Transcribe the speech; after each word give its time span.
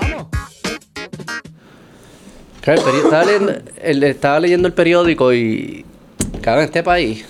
Vamos. 0.00 0.26
Claro, 2.60 2.82
el 2.90 2.96
estaba, 2.96 3.24
leyendo, 3.24 3.52
el- 3.82 4.02
estaba 4.04 4.40
leyendo 4.40 4.68
el 4.68 4.74
periódico 4.74 5.32
y. 5.32 5.84
Claro, 6.42 6.60
en 6.60 6.66
este 6.66 6.82
país. 6.82 7.24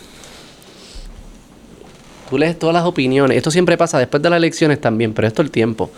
Tú 2.29 2.37
lees 2.39 2.59
todas 2.59 2.75
las 2.75 2.85
opiniones. 2.85 3.37
Esto 3.37 3.51
siempre 3.51 3.77
pasa 3.79 3.99
después 3.99 4.23
de 4.23 4.29
las 4.31 4.37
elecciones 4.37 4.81
también, 4.81 5.15
pero 5.15 5.29
esto 5.29 5.41
el 5.43 5.51
tiempo. 5.51 5.91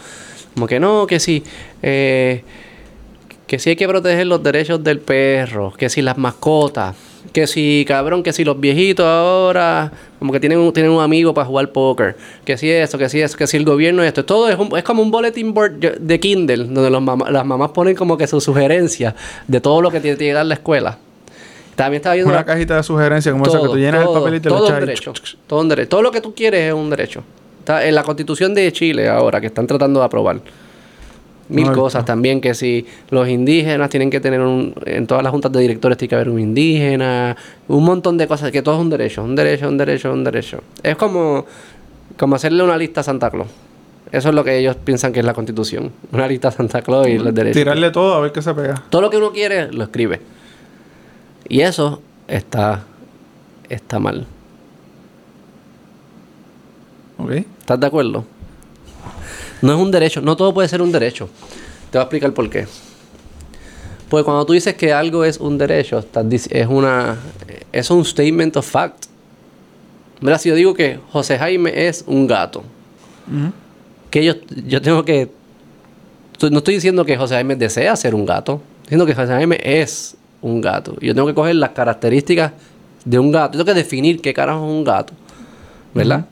Como 0.54 0.66
que 0.66 0.78
no, 0.78 1.06
que 1.06 1.18
sí. 1.20 1.42
eh, 1.82 2.44
que 3.46 3.58
sí 3.58 3.70
hay 3.70 3.76
que 3.76 3.88
proteger 3.88 4.26
los 4.28 4.42
derechos 4.42 4.82
del 4.84 5.00
perro. 5.00 5.72
Que 5.72 5.88
si 5.88 6.02
las 6.02 6.16
mascotas. 6.18 6.94
Que 7.32 7.46
si, 7.46 7.84
cabrón, 7.86 8.22
que 8.22 8.32
si 8.32 8.44
los 8.44 8.58
viejitos 8.58 9.04
ahora. 9.06 9.92
Como 10.18 10.32
que 10.32 10.40
tienen 10.40 10.58
un, 10.58 10.72
tienen 10.72 10.90
un 10.90 11.02
amigo 11.02 11.32
para 11.34 11.46
jugar 11.46 11.70
póker. 11.70 12.16
Que 12.44 12.56
si 12.56 12.70
eso, 12.70 12.98
que 12.98 13.08
si 13.08 13.20
eso, 13.20 13.36
que 13.36 13.46
si 13.46 13.56
el 13.56 13.64
gobierno 13.64 14.02
esto. 14.02 14.24
Todo 14.24 14.48
es, 14.48 14.58
un- 14.58 14.76
es 14.76 14.82
como 14.84 15.02
un 15.02 15.10
bulletin 15.10 15.52
board 15.54 15.72
de 16.00 16.20
Kindle. 16.20 16.64
Donde 16.64 16.90
los 16.90 17.02
mamá- 17.02 17.30
las 17.30 17.44
mamás 17.44 17.70
ponen 17.70 17.94
como 17.94 18.16
que 18.16 18.26
sus 18.26 18.42
sugerencias 18.44 19.14
de 19.46 19.60
todo 19.60 19.80
lo 19.82 19.90
que 19.90 20.00
tiene 20.00 20.16
que 20.16 20.24
llegar 20.24 20.40
a 20.40 20.44
la 20.44 20.54
escuela. 20.54 20.98
También 21.76 22.00
estaba 22.00 22.14
viendo. 22.14 22.32
Una 22.32 22.44
cajita 22.44 22.76
de 22.76 22.82
sugerencias 22.82 23.32
como 23.32 23.46
esa 23.46 23.60
que 23.60 23.66
tú 23.68 23.76
llenas 23.76 24.02
todo, 24.04 24.16
el 24.16 24.22
papelito 24.22 24.48
y 24.48 24.52
todo 24.52 24.58
le 24.58 24.64
un 24.64 24.66
echas 24.66 24.80
ahí. 24.80 24.86
derecho. 24.86 25.12
Todo 25.46 25.60
un 25.60 25.68
derecho. 25.68 25.88
Todo 25.88 26.02
lo 26.02 26.10
que 26.10 26.20
tú 26.20 26.34
quieres 26.34 26.60
es 26.68 26.72
un 26.74 26.90
derecho. 26.90 27.22
Está 27.60 27.86
en 27.86 27.94
la 27.94 28.02
constitución 28.02 28.54
de 28.54 28.72
Chile 28.72 29.08
ahora, 29.08 29.40
que 29.40 29.46
están 29.46 29.66
tratando 29.66 30.00
de 30.00 30.06
aprobar. 30.06 30.40
Mil 31.50 31.66
No, 31.66 31.72
cosas 31.72 32.04
también, 32.04 32.40
que 32.40 32.54
si 32.54 32.86
los 33.10 33.28
indígenas 33.28 33.90
tienen 33.90 34.08
que 34.08 34.20
tener 34.20 34.40
un... 34.40 34.72
En 34.86 35.06
todas 35.06 35.22
las 35.24 35.32
juntas 35.32 35.50
de 35.50 35.60
directores 35.60 35.98
tiene 35.98 36.08
que 36.08 36.14
haber 36.14 36.30
un 36.30 36.38
indígena. 36.38 37.36
Un 37.66 37.84
montón 37.84 38.16
de 38.16 38.28
cosas, 38.28 38.52
que 38.52 38.62
todo 38.62 38.76
es 38.76 38.80
un 38.80 38.88
derecho. 38.88 39.24
Un 39.24 39.34
derecho, 39.34 39.68
un 39.68 39.76
derecho, 39.76 40.12
un 40.12 40.22
derecho. 40.22 40.62
Es 40.82 40.96
como, 40.96 41.44
como 42.16 42.36
hacerle 42.36 42.62
una 42.62 42.78
lista 42.78 43.00
a 43.00 43.04
Santa 43.04 43.30
Claus. 43.30 43.48
Eso 44.12 44.28
es 44.28 44.34
lo 44.34 44.44
que 44.44 44.58
ellos 44.58 44.76
piensan 44.76 45.12
que 45.12 45.20
es 45.20 45.26
la 45.26 45.34
constitución. 45.34 45.92
Una 46.12 46.26
lista 46.26 46.48
a 46.48 46.52
Santa 46.52 46.82
Claus 46.82 47.08
y 47.08 47.18
los 47.18 47.34
derechos. 47.34 47.56
Tirarle 47.56 47.90
todo 47.90 48.14
a 48.14 48.20
ver 48.20 48.32
qué 48.32 48.42
se 48.42 48.54
pega. 48.54 48.82
Todo 48.88 49.02
lo 49.02 49.10
que 49.10 49.16
uno 49.16 49.32
quiere, 49.32 49.72
lo 49.72 49.84
escribe. 49.84 50.20
Y 51.48 51.62
eso 51.62 52.00
está, 52.28 52.84
está 53.68 53.98
mal. 53.98 54.26
¿Ok? 57.18 57.30
¿Estás 57.32 57.80
de 57.80 57.86
acuerdo? 57.86 58.24
No 59.62 59.74
es 59.74 59.78
un 59.78 59.90
derecho, 59.90 60.20
no 60.20 60.36
todo 60.36 60.54
puede 60.54 60.68
ser 60.68 60.82
un 60.82 60.92
derecho. 60.92 61.28
Te 61.90 61.98
voy 61.98 62.00
a 62.00 62.02
explicar 62.02 62.32
por 62.32 62.48
qué. 62.48 62.66
Porque 64.08 64.24
cuando 64.24 64.44
tú 64.44 64.52
dices 64.52 64.74
que 64.74 64.92
algo 64.92 65.24
es 65.24 65.38
un 65.38 65.56
derecho, 65.56 66.04
es 66.50 66.66
una 66.66 67.18
es 67.72 67.90
un 67.90 68.04
statement 68.04 68.56
of 68.56 68.66
fact. 68.66 69.06
Mira, 70.20 70.38
si 70.38 70.48
yo 70.48 70.54
digo 70.54 70.74
que 70.74 70.98
José 71.12 71.38
Jaime 71.38 71.88
es 71.88 72.04
un 72.06 72.26
gato, 72.26 72.62
que 74.10 74.24
yo, 74.24 74.34
yo 74.66 74.82
tengo 74.82 75.04
que 75.04 75.30
no 76.50 76.58
estoy 76.58 76.74
diciendo 76.74 77.04
que 77.04 77.16
José 77.16 77.34
Jaime 77.34 77.54
desea 77.56 77.94
ser 77.96 78.14
un 78.14 78.24
gato, 78.24 78.62
diciendo 78.82 79.04
que 79.04 79.14
José 79.14 79.28
Jaime 79.28 79.60
es 79.62 80.16
un 80.40 80.60
gato. 80.60 80.96
Yo 81.00 81.14
tengo 81.14 81.26
que 81.26 81.34
coger 81.34 81.56
las 81.56 81.70
características 81.70 82.52
de 83.04 83.18
un 83.18 83.30
gato. 83.30 83.58
Yo 83.58 83.64
tengo 83.64 83.74
que 83.74 83.82
definir 83.82 84.20
qué 84.20 84.32
carajo 84.32 84.64
es 84.64 84.70
un 84.70 84.84
gato. 84.84 85.12
¿Verdad? 85.92 86.24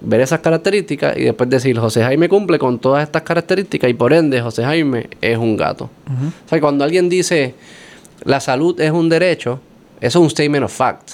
Ver 0.00 0.20
esas 0.20 0.40
características 0.40 1.16
y 1.16 1.24
después 1.24 1.50
decir 1.50 1.78
José 1.78 2.02
Jaime 2.02 2.28
cumple 2.28 2.58
con 2.58 2.78
todas 2.78 3.02
estas 3.02 3.22
características 3.22 3.90
y 3.90 3.94
por 3.94 4.12
ende 4.12 4.40
José 4.40 4.62
Jaime 4.62 5.10
es 5.20 5.36
un 5.36 5.56
gato. 5.56 5.90
O 6.06 6.48
sea, 6.48 6.60
cuando 6.60 6.84
alguien 6.84 7.08
dice 7.08 7.54
la 8.24 8.40
salud 8.40 8.78
es 8.80 8.90
un 8.90 9.08
derecho, 9.08 9.60
eso 10.00 10.18
es 10.18 10.22
un 10.22 10.30
statement 10.30 10.64
of 10.64 10.72
fact. 10.72 11.12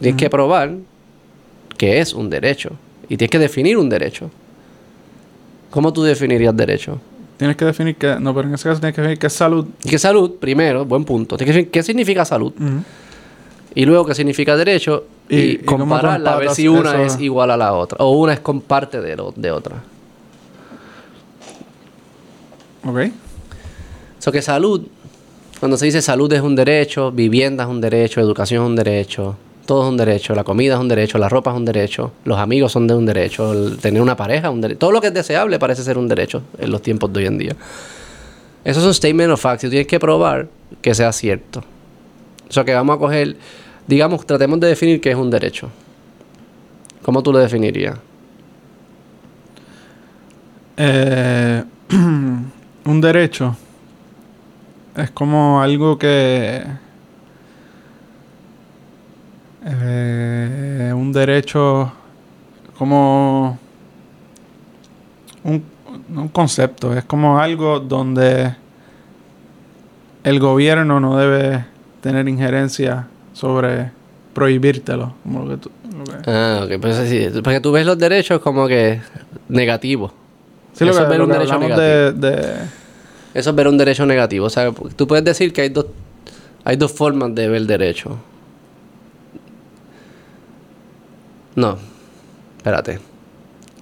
Tienes 0.00 0.18
que 0.18 0.28
probar 0.28 0.74
que 1.76 2.00
es 2.00 2.12
un 2.12 2.28
derecho 2.30 2.70
y 3.08 3.16
tienes 3.16 3.30
que 3.30 3.38
definir 3.38 3.78
un 3.78 3.88
derecho. 3.88 4.30
¿Cómo 5.70 5.92
tú 5.92 6.02
definirías 6.02 6.56
derecho? 6.56 7.00
Tienes 7.36 7.56
que 7.56 7.64
definir 7.64 7.96
que... 7.96 8.14
No, 8.20 8.32
pero 8.34 8.48
en 8.48 8.54
ese 8.54 8.68
caso 8.68 8.80
tienes 8.80 8.94
que 8.94 9.00
definir 9.00 9.18
que 9.18 9.26
es 9.26 9.32
salud. 9.32 9.66
¿Qué 9.80 9.98
salud? 9.98 10.36
Primero, 10.38 10.84
buen 10.84 11.04
punto. 11.04 11.36
Tienes 11.36 11.52
que 11.52 11.58
definir 11.58 11.70
qué 11.72 11.82
significa 11.82 12.24
salud. 12.24 12.52
Y 13.74 13.84
luego 13.86 14.04
qué 14.06 14.14
significa 14.14 14.56
derecho 14.56 15.04
y, 15.28 15.36
Y- 15.40 15.58
compararla 15.58 16.34
a 16.34 16.36
ver 16.36 16.50
si 16.50 16.68
una 16.68 16.90
eso. 17.04 17.16
es 17.16 17.20
igual 17.20 17.50
a 17.50 17.56
la 17.56 17.72
otra 17.72 17.98
o 18.04 18.10
una 18.12 18.32
es 18.34 18.40
comparte 18.40 19.00
de, 19.00 19.16
lo- 19.16 19.32
de 19.36 19.50
otra. 19.50 19.82
¿Ok? 22.86 22.98
So 24.18 24.32
que 24.32 24.42
salud, 24.42 24.82
cuando 25.60 25.76
se 25.76 25.86
dice 25.86 26.02
salud 26.02 26.32
es 26.32 26.40
un 26.42 26.54
derecho, 26.56 27.10
vivienda 27.12 27.64
es 27.64 27.70
un 27.70 27.80
derecho, 27.80 28.20
educación 28.20 28.62
es 28.64 28.68
un 28.68 28.76
derecho, 28.76 29.36
todo 29.66 29.84
es 29.84 29.88
un 29.90 29.96
derecho, 29.96 30.34
la 30.34 30.44
comida 30.44 30.74
es 30.74 30.80
un 30.80 30.88
derecho, 30.88 31.18
la 31.18 31.28
ropa 31.28 31.50
es 31.50 31.56
un 31.56 31.64
derecho, 31.64 32.12
los 32.24 32.38
amigos 32.38 32.72
son 32.72 32.86
de 32.86 32.94
un 32.94 33.06
derecho, 33.06 33.52
el 33.52 33.78
tener 33.78 34.00
una 34.02 34.16
pareja 34.16 34.48
es 34.48 34.52
un 34.54 34.60
derecho, 34.60 34.78
todo 34.78 34.92
lo 34.92 35.00
que 35.00 35.08
es 35.08 35.14
deseable 35.14 35.58
parece 35.58 35.82
ser 35.82 35.96
un 35.98 36.08
derecho 36.08 36.42
en 36.58 36.70
los 36.70 36.82
tiempos 36.82 37.12
de 37.12 37.20
hoy 37.20 37.26
en 37.26 37.38
día. 37.38 37.56
Eso 38.64 38.80
es 38.80 38.86
un 38.86 38.94
statement 38.94 39.30
of 39.32 39.40
facts 39.40 39.64
y 39.64 39.66
tú 39.66 39.70
tienes 39.72 39.86
que 39.86 40.00
probar 40.00 40.48
que 40.80 40.94
sea 40.94 41.12
cierto. 41.12 41.62
O 42.48 42.52
sea 42.52 42.64
que 42.64 42.72
vamos 42.74 42.96
a 42.96 42.98
coger, 42.98 43.36
digamos, 43.86 44.26
tratemos 44.26 44.60
de 44.60 44.68
definir 44.68 45.00
qué 45.00 45.10
es 45.10 45.16
un 45.16 45.30
derecho. 45.30 45.70
¿Cómo 47.02 47.22
tú 47.22 47.32
lo 47.32 47.38
definirías? 47.38 47.98
Eh, 50.76 51.62
un 51.90 53.00
derecho 53.00 53.56
es 54.96 55.10
como 55.10 55.60
algo 55.60 55.98
que 55.98 56.62
eh, 59.64 60.92
un 60.94 61.12
derecho 61.12 61.92
como 62.76 63.58
un, 65.44 65.64
un 66.16 66.28
concepto 66.28 66.96
es 66.96 67.04
como 67.04 67.38
algo 67.38 67.78
donde 67.78 68.54
el 70.24 70.40
gobierno 70.40 70.98
no 70.98 71.16
debe 71.16 71.64
tener 72.00 72.28
injerencia 72.28 73.06
sobre 73.34 73.90
prohibírtelo 74.32 75.14
como 75.22 75.44
lo 75.44 75.50
que 75.50 75.56
tú- 75.58 75.70
lo 75.98 76.04
que- 76.04 76.30
Ah, 76.30 76.62
ok, 76.64 76.80
pues 76.80 76.96
sí, 77.08 77.28
porque 77.42 77.60
tú 77.60 77.70
ves 77.72 77.84
los 77.84 77.98
derechos 77.98 78.40
como 78.40 78.66
que 78.66 79.00
negativos. 79.48 80.10
Sí, 80.72 80.84
lo 80.84 80.90
Eso 80.90 81.00
que- 81.00 81.04
es 81.04 81.08
ver 81.10 81.18
lo 81.18 81.24
un 81.26 81.30
que 81.30 81.38
derecho 81.38 81.58
negativo. 81.58 81.80
de- 81.80 82.12
de, 82.12 82.54
Eso 83.34 83.50
es 83.50 83.56
ver 83.56 83.68
un 83.68 83.76
derecho 83.76 84.06
negativo. 84.06 84.46
O 84.46 84.50
sea, 84.50 84.72
tú 84.96 85.06
puedes 85.06 85.24
decir 85.24 85.52
que 85.52 85.60
hay 85.62 85.68
dos, 85.68 85.86
hay 86.64 86.76
dos 86.76 86.90
formas 86.92 87.34
de 87.34 87.48
ver 87.48 87.62
derecho. 87.66 88.16
No, 91.56 91.78
espérate. 92.56 92.98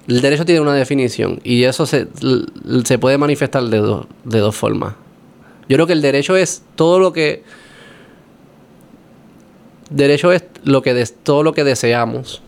El 0.07 0.21
derecho 0.21 0.45
tiene 0.45 0.59
una 0.61 0.73
definición 0.73 1.39
y 1.43 1.63
eso 1.63 1.85
se, 1.85 2.07
se 2.83 2.99
puede 2.99 3.17
manifestar 3.17 3.63
de, 3.63 3.77
do- 3.77 4.07
de 4.25 4.39
dos 4.39 4.55
formas. 4.55 4.93
Yo 5.69 5.77
creo 5.77 5.87
que 5.87 5.93
el 5.93 6.01
derecho 6.01 6.35
es 6.35 6.61
todo 6.75 6.99
lo 6.99 7.13
que... 7.13 7.43
Derecho 9.93 10.31
es 10.31 10.43
lo 10.63 10.81
que 10.81 10.93
des- 10.93 11.15
todo 11.23 11.43
lo 11.43 11.53
que 11.53 11.63
deseamos. 11.63 12.41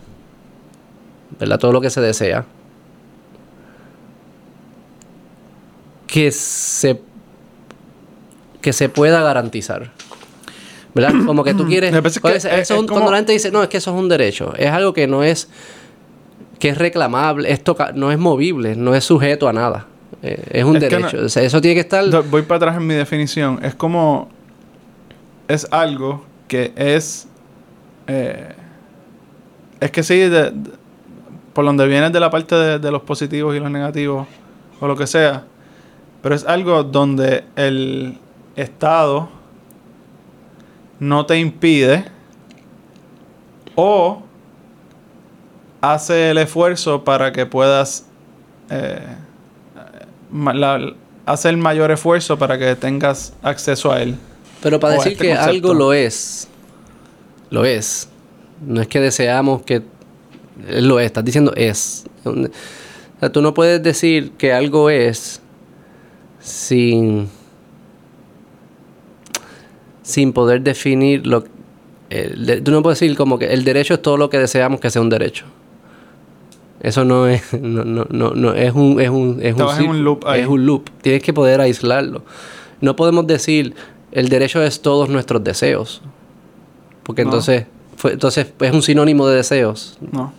¿Verdad? 1.40 1.58
Todo 1.58 1.72
lo 1.72 1.80
que 1.80 1.90
se 1.90 2.00
desea. 2.00 2.44
que 6.06 6.30
se 6.32 7.00
que 8.60 8.72
se 8.72 8.88
pueda 8.88 9.22
garantizar. 9.22 9.90
¿Verdad? 10.94 11.12
Como 11.26 11.44
que 11.44 11.54
tú 11.54 11.66
quieres. 11.66 11.92
Me 11.92 12.00
parece 12.02 12.20
que 12.20 12.26
Oye, 12.28 12.36
es- 12.38 12.44
eso 12.44 12.54
es 12.54 12.70
es 12.70 12.78
un- 12.78 12.86
como- 12.86 12.94
Cuando 13.00 13.10
la 13.12 13.18
gente 13.18 13.32
dice, 13.32 13.50
no, 13.50 13.62
es 13.62 13.68
que 13.68 13.76
eso 13.76 13.92
es 13.94 14.00
un 14.00 14.08
derecho, 14.08 14.54
es 14.56 14.70
algo 14.70 14.92
que 14.92 15.06
no 15.06 15.22
es 15.22 15.48
que 16.58 16.70
es 16.70 16.78
reclamable, 16.78 17.50
es 17.52 17.62
toca- 17.62 17.92
no 17.92 18.10
es 18.10 18.18
movible, 18.18 18.76
no 18.76 18.94
es 18.94 19.04
sujeto 19.04 19.46
a 19.48 19.52
nada. 19.52 19.86
Eh, 20.22 20.42
es 20.52 20.64
un 20.64 20.78
derecho. 20.78 21.18
no- 21.18 21.26
O 21.26 21.28
sea, 21.28 21.42
eso 21.42 21.60
tiene 21.60 21.74
que 21.74 21.80
estar. 21.80 22.04
Voy 22.30 22.42
para 22.42 22.56
atrás 22.56 22.76
en 22.78 22.86
mi 22.86 22.94
definición. 22.94 23.60
Es 23.62 23.74
como. 23.74 24.30
Es 25.48 25.66
algo 25.70 26.24
que 26.48 26.72
es. 26.76 27.28
Eh, 28.06 28.54
es 29.80 29.90
que 29.90 30.02
sí, 30.02 30.16
de- 30.16 30.50
de- 30.50 30.70
por 31.52 31.64
donde 31.64 31.86
viene 31.86 32.10
de 32.10 32.20
la 32.20 32.30
parte 32.30 32.54
de, 32.54 32.78
de 32.78 32.90
los 32.90 33.02
positivos 33.02 33.54
y 33.56 33.60
los 33.60 33.70
negativos, 33.70 34.26
o 34.80 34.86
lo 34.86 34.96
que 34.96 35.06
sea. 35.06 35.44
Pero 36.22 36.34
es 36.34 36.44
algo 36.44 36.82
donde 36.84 37.44
el 37.56 38.18
Estado 38.56 39.28
no 40.98 41.26
te 41.26 41.38
impide 41.38 42.04
o 43.74 44.22
hace 45.80 46.30
el 46.30 46.38
esfuerzo 46.38 47.04
para 47.04 47.32
que 47.32 47.46
puedas 47.46 48.06
eh, 48.70 48.98
la- 50.32 50.92
hace 51.26 51.48
el 51.48 51.56
mayor 51.56 51.90
esfuerzo 51.90 52.38
para 52.38 52.58
que 52.58 52.74
tengas 52.76 53.32
acceso 53.42 53.92
a 53.92 54.00
él. 54.02 54.16
Pero 54.62 54.80
para 54.80 54.94
decir 54.94 55.12
este 55.12 55.24
que 55.28 55.34
concepto. 55.34 55.50
algo 55.68 55.74
lo 55.74 55.92
es, 55.92 56.48
lo 57.50 57.64
es. 57.64 58.08
No 58.64 58.80
es 58.80 58.88
que 58.88 59.00
deseamos 59.00 59.62
que 59.62 59.82
él 60.68 60.88
lo 60.88 60.98
es, 61.00 61.06
estás 61.06 61.24
diciendo 61.24 61.52
es. 61.56 62.04
O 62.24 62.34
sea, 63.20 63.32
tú 63.32 63.42
no 63.42 63.54
puedes 63.54 63.82
decir 63.82 64.32
que 64.32 64.52
algo 64.52 64.90
es 64.90 65.40
sin 66.40 67.28
sin 70.02 70.32
poder 70.32 70.62
definir 70.62 71.26
lo 71.26 71.44
el 72.10 72.62
tú 72.62 72.70
no 72.70 72.82
puedes 72.82 73.00
decir 73.00 73.16
como 73.16 73.38
que 73.38 73.46
el 73.46 73.64
derecho 73.64 73.94
es 73.94 74.02
todo 74.02 74.16
lo 74.16 74.30
que 74.30 74.38
deseamos 74.38 74.80
que 74.80 74.90
sea 74.90 75.02
un 75.02 75.10
derecho. 75.10 75.44
Eso 76.80 77.04
no 77.04 77.26
es, 77.26 77.52
no, 77.54 77.84
no, 77.84 78.06
no, 78.10 78.30
no, 78.32 78.54
es 78.54 78.72
un, 78.72 79.00
es 79.00 79.08
un, 79.08 79.40
es 79.42 79.54
un, 79.54 79.68
círculo, 79.70 79.90
un 79.90 80.04
loop 80.04 80.26
ahí. 80.26 80.42
es 80.42 80.46
un 80.46 80.66
loop. 80.66 80.88
Tienes 81.02 81.22
que 81.22 81.32
poder 81.32 81.60
aislarlo. 81.60 82.22
No 82.80 82.94
podemos 82.94 83.26
decir 83.26 83.74
el 84.12 84.28
derecho 84.28 84.62
es 84.62 84.82
todos 84.82 85.08
nuestros 85.08 85.42
deseos, 85.42 86.02
porque 87.06 87.22
No. 87.22 87.28
entonces, 87.30 87.66
fue, 87.96 88.12
entonces 88.14 88.48
es 88.60 88.72
un 88.74 88.82
sinónimo 88.82 89.26
de 89.28 89.36
deseos, 89.36 89.96
No. 90.12 90.32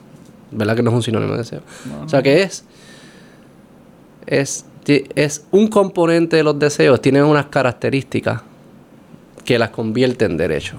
¿verdad 0.51 0.75
que 0.75 0.83
no 0.83 0.89
es 0.91 0.95
un 0.97 1.03
sinónimo 1.03 1.31
de 1.31 1.37
deseos? 1.39 1.63
no, 1.85 2.03
O 2.05 2.09
sea 2.09 2.21
que 2.21 2.43
es, 2.43 2.65
es, 4.25 4.65
es 5.15 5.45
un 5.51 5.67
componente 5.67 6.35
de 6.37 6.43
los 6.43 6.57
deseos, 6.59 7.01
tienen 7.01 7.23
unas 7.23 7.47
características 7.47 8.41
que 9.45 9.57
las 9.57 9.69
convierte 9.69 10.25
en 10.25 10.37
derecho. 10.37 10.75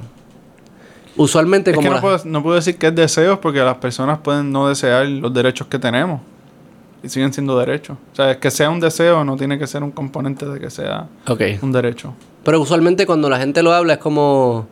Usualmente 1.17 1.70
Es 1.70 1.75
como 1.76 1.85
que 1.87 1.88
no 1.88 1.94
las- 1.94 2.02
puedo, 2.02 2.20
no 2.32 2.43
puedo 2.43 2.56
decir 2.56 2.76
que 2.76 2.88
es 2.88 2.94
deseos 2.94 3.38
porque 3.38 3.58
las 3.61 3.79
personas 3.79 4.19
pueden 4.19 4.52
no 4.52 4.69
desear 4.69 5.06
los 5.06 5.32
derechos 5.34 5.67
que 5.67 5.79
tenemos. 5.79 6.20
Y 7.02 7.08
siguen 7.08 7.32
siendo 7.32 7.56
derechos. 7.58 7.96
O 8.12 8.17
sea, 8.17 8.32
es 8.32 8.37
que 8.38 8.50
sea 8.50 8.70
un 8.70 8.81
deseo 8.81 9.25
no 9.25 9.37
tiene 9.37 9.56
que 9.58 9.67
ser 9.69 9.82
un 9.84 9.93
componente 9.93 10.46
de 10.46 10.58
que 10.58 10.69
sea 10.69 11.06
un 11.62 11.73
derecho. 11.73 12.12
Pero 12.44 12.61
usualmente 12.61 13.06
cuando 13.06 13.31
la 13.31 13.38
gente 13.38 13.62
lo 13.62 13.73
habla 13.73 13.94
es 13.94 13.99
como... 14.00 14.67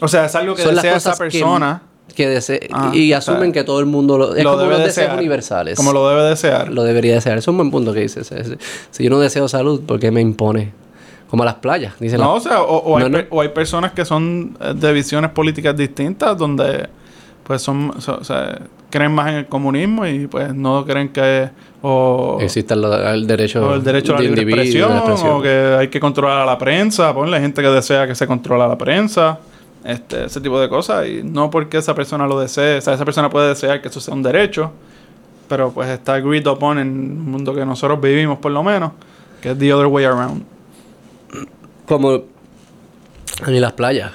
O 0.00 0.08
sea, 0.08 0.26
es 0.26 0.34
algo 0.34 0.54
que 0.54 0.62
son 0.62 0.74
desea 0.74 0.96
esa 0.96 1.10
cosas 1.12 1.18
que- 1.30 1.38
persona. 1.40 1.82
que 2.14 2.28
dese- 2.28 2.68
Ah, 2.72 2.92
y 2.94 3.12
asumen 3.12 3.52
que 3.52 3.62
todo 3.64 3.78
el 3.80 3.86
mundo 3.86 4.16
lo... 4.16 4.34
Es 4.34 4.42
lo 4.44 4.50
como 4.52 4.62
debe 4.62 4.74
los 4.78 4.84
deseos 4.86 5.12
universales. 5.18 5.76
Como 5.76 5.92
lo 5.92 6.08
debe 6.08 6.22
desear. 6.22 6.70
Lo 6.72 6.82
debería 6.84 7.14
desear. 7.14 7.36
Es 7.38 7.46
un 7.48 7.56
buen 7.58 7.70
punto 7.70 7.92
que 7.92 8.00
dices. 8.00 8.30
Es- 8.32 8.56
Si 8.90 9.04
yo 9.04 9.10
no 9.10 9.18
deseo 9.18 9.48
salud, 9.48 9.82
¿por 9.82 9.98
qué 10.00 10.10
me 10.10 10.20
impone? 10.22 10.72
Como 11.28 11.44
las 11.44 11.54
playas. 11.54 11.94
Dicen 11.98 12.20
No, 12.20 12.34
las- 12.36 12.46
o 12.46 12.48
sea, 12.48 12.62
o, 12.62 12.76
o 12.78 12.96
hay, 12.96 13.10
No, 13.10 13.18
o 13.30 13.40
hay 13.42 13.48
personas 13.48 13.92
que 13.92 14.04
son 14.04 14.56
eh, 14.60 14.72
de 14.74 14.92
visiones 14.92 15.30
políticas 15.32 15.76
distintas 15.76 16.38
donde 16.38 16.88
pues 17.42 17.60
son, 17.62 18.00
so- 18.00 18.18
o 18.20 18.24
sea, 18.24 18.60
creen 18.90 19.12
más 19.12 19.28
en 19.28 19.34
el 19.34 19.46
comunismo 19.46 20.06
y 20.06 20.26
pues 20.26 20.54
no 20.54 20.84
creen 20.86 21.10
que 21.10 21.50
o, 21.82 22.38
existe 22.40 22.74
el, 22.74 22.82
el 22.84 23.26
derecho, 23.26 23.68
o 23.68 23.74
el 23.74 23.84
derecho 23.84 24.12
a 24.12 24.16
la 24.16 24.22
libre 24.22 24.44
de 24.44 24.50
expresión, 24.52 24.90
la 24.90 24.96
expresión. 24.98 25.30
o 25.32 25.42
que 25.42 25.76
hay 25.78 25.88
que 25.88 26.00
controlar 26.00 26.38
a 26.40 26.46
la 26.46 26.56
prensa, 26.58 27.12
ponle 27.14 27.38
gente 27.40 27.60
que 27.62 27.68
desea 27.68 28.06
que 28.06 28.14
se 28.14 28.26
controla 28.26 28.64
a 28.64 28.68
la 28.68 28.78
prensa, 28.78 29.38
este, 29.86 30.24
ese 30.24 30.40
tipo 30.40 30.60
de 30.60 30.68
cosas 30.68 31.06
y 31.06 31.22
no 31.22 31.50
porque 31.50 31.78
esa 31.78 31.94
persona 31.94 32.26
lo 32.26 32.40
desee, 32.40 32.78
o 32.78 32.80
sea, 32.80 32.94
esa 32.94 33.04
persona 33.04 33.30
puede 33.30 33.48
desear 33.48 33.80
que 33.80 33.88
eso 33.88 34.00
sea 34.00 34.14
un 34.14 34.22
derecho, 34.22 34.72
pero 35.48 35.70
pues 35.70 35.88
está 35.88 36.14
agreed 36.14 36.46
upon 36.46 36.78
en 36.78 36.88
el 36.88 37.18
mundo 37.18 37.54
que 37.54 37.64
nosotros 37.64 38.00
vivimos 38.00 38.38
por 38.38 38.52
lo 38.52 38.62
menos, 38.62 38.92
que 39.40 39.50
es 39.50 39.58
the 39.58 39.72
other 39.72 39.86
way 39.86 40.04
around. 40.04 40.42
Como 41.86 42.24
mí 43.46 43.60
las 43.60 43.72
playas. 43.72 44.12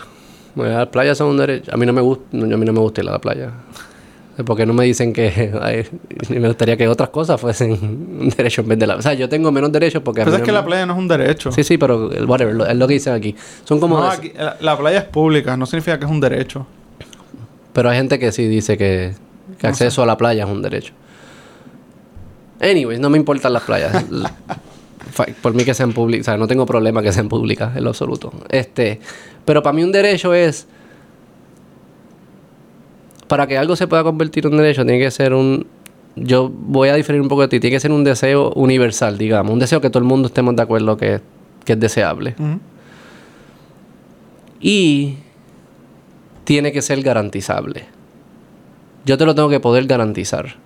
Las 0.56 0.88
playas 0.88 1.18
son 1.18 1.28
un 1.28 1.38
derecho. 1.38 1.74
A 1.74 1.78
mí 1.78 1.86
no 1.86 1.94
me 1.94 2.02
gusta, 2.02 2.26
a 2.32 2.42
mí 2.42 2.66
no 2.66 2.74
me 2.74 2.80
gusta 2.80 3.02
ir 3.02 3.10
a 3.10 3.14
la 3.14 3.20
playa. 3.20 3.52
Porque 4.46 4.66
no 4.66 4.74
me 4.74 4.86
dicen 4.86 5.14
que 5.14 5.52
ay, 5.62 5.86
me 6.30 6.48
gustaría 6.48 6.78
que 6.78 6.88
otras 6.88 7.10
cosas 7.10 7.40
fuesen 7.40 7.72
un 7.72 8.30
derecho 8.36 8.62
en 8.62 8.68
vez 8.70 8.80
de 8.80 8.88
la. 8.88 8.96
O 8.96 9.02
sea, 9.02 9.14
yo 9.14 9.28
tengo 9.30 9.52
menos 9.52 9.72
derechos 9.72 10.02
porque. 10.04 10.22
Pero 10.22 10.32
mí 10.32 10.38
es 10.38 10.44
que 10.44 10.52
la 10.52 10.64
playa 10.66 10.86
no 10.86 10.94
es 10.94 11.00
un 11.00 11.08
derecho. 11.08 11.52
Sí, 11.52 11.64
sí, 11.64 11.78
pero 11.78 12.10
whatever, 12.28 12.54
lo- 12.56 12.66
es 12.66 12.76
lo 12.76 12.88
que 12.88 12.94
dicen 12.96 13.14
aquí. 13.14 13.36
Son 13.64 13.80
como. 13.80 14.00
No, 14.00 14.08
aquí- 14.10 14.32
la, 14.36 14.58
la 14.62 14.78
playa 14.78 15.00
es 15.00 15.04
pública, 15.06 15.56
no 15.58 15.66
significa 15.66 15.98
que 16.00 16.06
es 16.06 16.12
un 16.12 16.20
derecho. 16.22 16.66
Pero 17.74 17.90
hay 17.90 17.98
gente 17.98 18.20
que 18.20 18.32
sí 18.32 18.48
dice 18.48 18.78
que, 18.78 19.14
que 19.60 19.68
No 19.68 19.70
acceso 19.70 20.04
a 20.04 20.06
la 20.06 20.18
playa 20.18 20.44
es 20.44 20.50
un 20.50 20.62
derecho. 20.62 20.94
Anyways, 22.60 23.00
no 23.00 23.10
me 23.10 23.18
importan 23.18 23.54
las 23.54 23.64
playas. 23.64 24.04
Por 25.42 25.54
mí 25.54 25.66
que 25.66 25.74
sean 25.74 25.92
públicas, 25.92 26.26
o 26.28 26.32
sea, 26.32 26.38
no 26.38 26.48
tengo 26.48 26.66
problema 26.66 27.02
que 27.02 27.12
sean 27.12 27.28
públicas 27.28 27.76
en 27.76 27.84
lo 27.84 27.90
absoluto. 27.90 28.32
Este, 28.50 29.00
pero 29.44 29.62
para 29.62 29.74
mí 29.74 29.84
un 29.84 29.92
derecho 29.92 30.34
es 30.34 30.68
para 33.32 33.48
que 33.48 33.58
algo 33.58 33.78
se 33.78 33.88
pueda 33.88 34.04
convertir 34.04 34.46
en 34.46 34.52
un 34.52 34.58
derecho 34.58 34.84
tiene 34.84 35.00
que 35.00 35.10
ser 35.10 35.34
un 35.34 35.66
yo 36.18 36.50
voy 36.50 36.90
a 36.90 36.96
diferir 36.96 37.22
un 37.22 37.30
poco 37.30 37.44
de 37.44 37.48
ti, 37.48 37.62
tiene 37.62 37.78
que 37.78 37.80
ser 37.80 37.94
un 37.94 38.04
deseo 38.04 38.52
universal, 38.58 39.18
digamos, 39.18 39.54
un 39.54 39.60
deseo 39.60 39.80
que 39.80 39.90
todo 39.90 40.00
el 40.00 40.04
mundo 40.04 40.28
estemos 40.28 40.54
de 40.54 40.62
acuerdo 40.62 40.98
que, 40.98 41.22
que 41.64 41.72
es 41.72 41.80
deseable. 41.80 42.36
Y 44.60 45.16
tiene 46.44 46.74
que 46.74 46.82
ser 46.82 47.02
garantizable. 47.04 47.86
Yo 49.06 49.18
te 49.18 49.26
lo 49.26 49.34
tengo 49.34 49.48
que 49.48 49.62
poder 49.62 49.86
garantizar. 49.86 50.58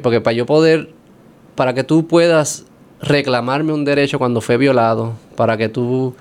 Porque 0.00 0.20
para 0.20 0.34
yo 0.34 0.46
poder, 0.46 0.90
para 1.56 1.74
que 1.74 1.82
tú 1.82 2.06
puedas 2.06 2.66
reclamarme 3.02 3.72
un 3.72 3.84
derecho 3.84 4.20
cuando 4.20 4.40
fue 4.40 4.58
violado, 4.58 5.14
para 5.34 5.56
que 5.56 5.68
tú, 5.68 6.14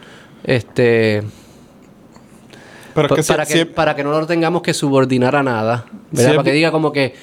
este, 0.45 1.21
Pero 2.93 3.15
es 3.15 3.25
si, 3.25 3.31
para, 3.31 3.45
que, 3.45 3.53
si- 3.53 3.65
para 3.65 3.95
que 3.95 4.03
no 4.03 4.11
lo 4.11 4.25
tengamos 4.25 4.61
que 4.61 4.73
subordinar 4.73 5.35
a 5.35 5.43
nada, 5.43 5.85
¿verdad? 6.11 6.13
Si 6.13 6.21
es- 6.21 6.27
para 6.35 6.43
que 6.43 6.51
diga 6.51 6.71
como 6.71 6.91
que 6.91 7.13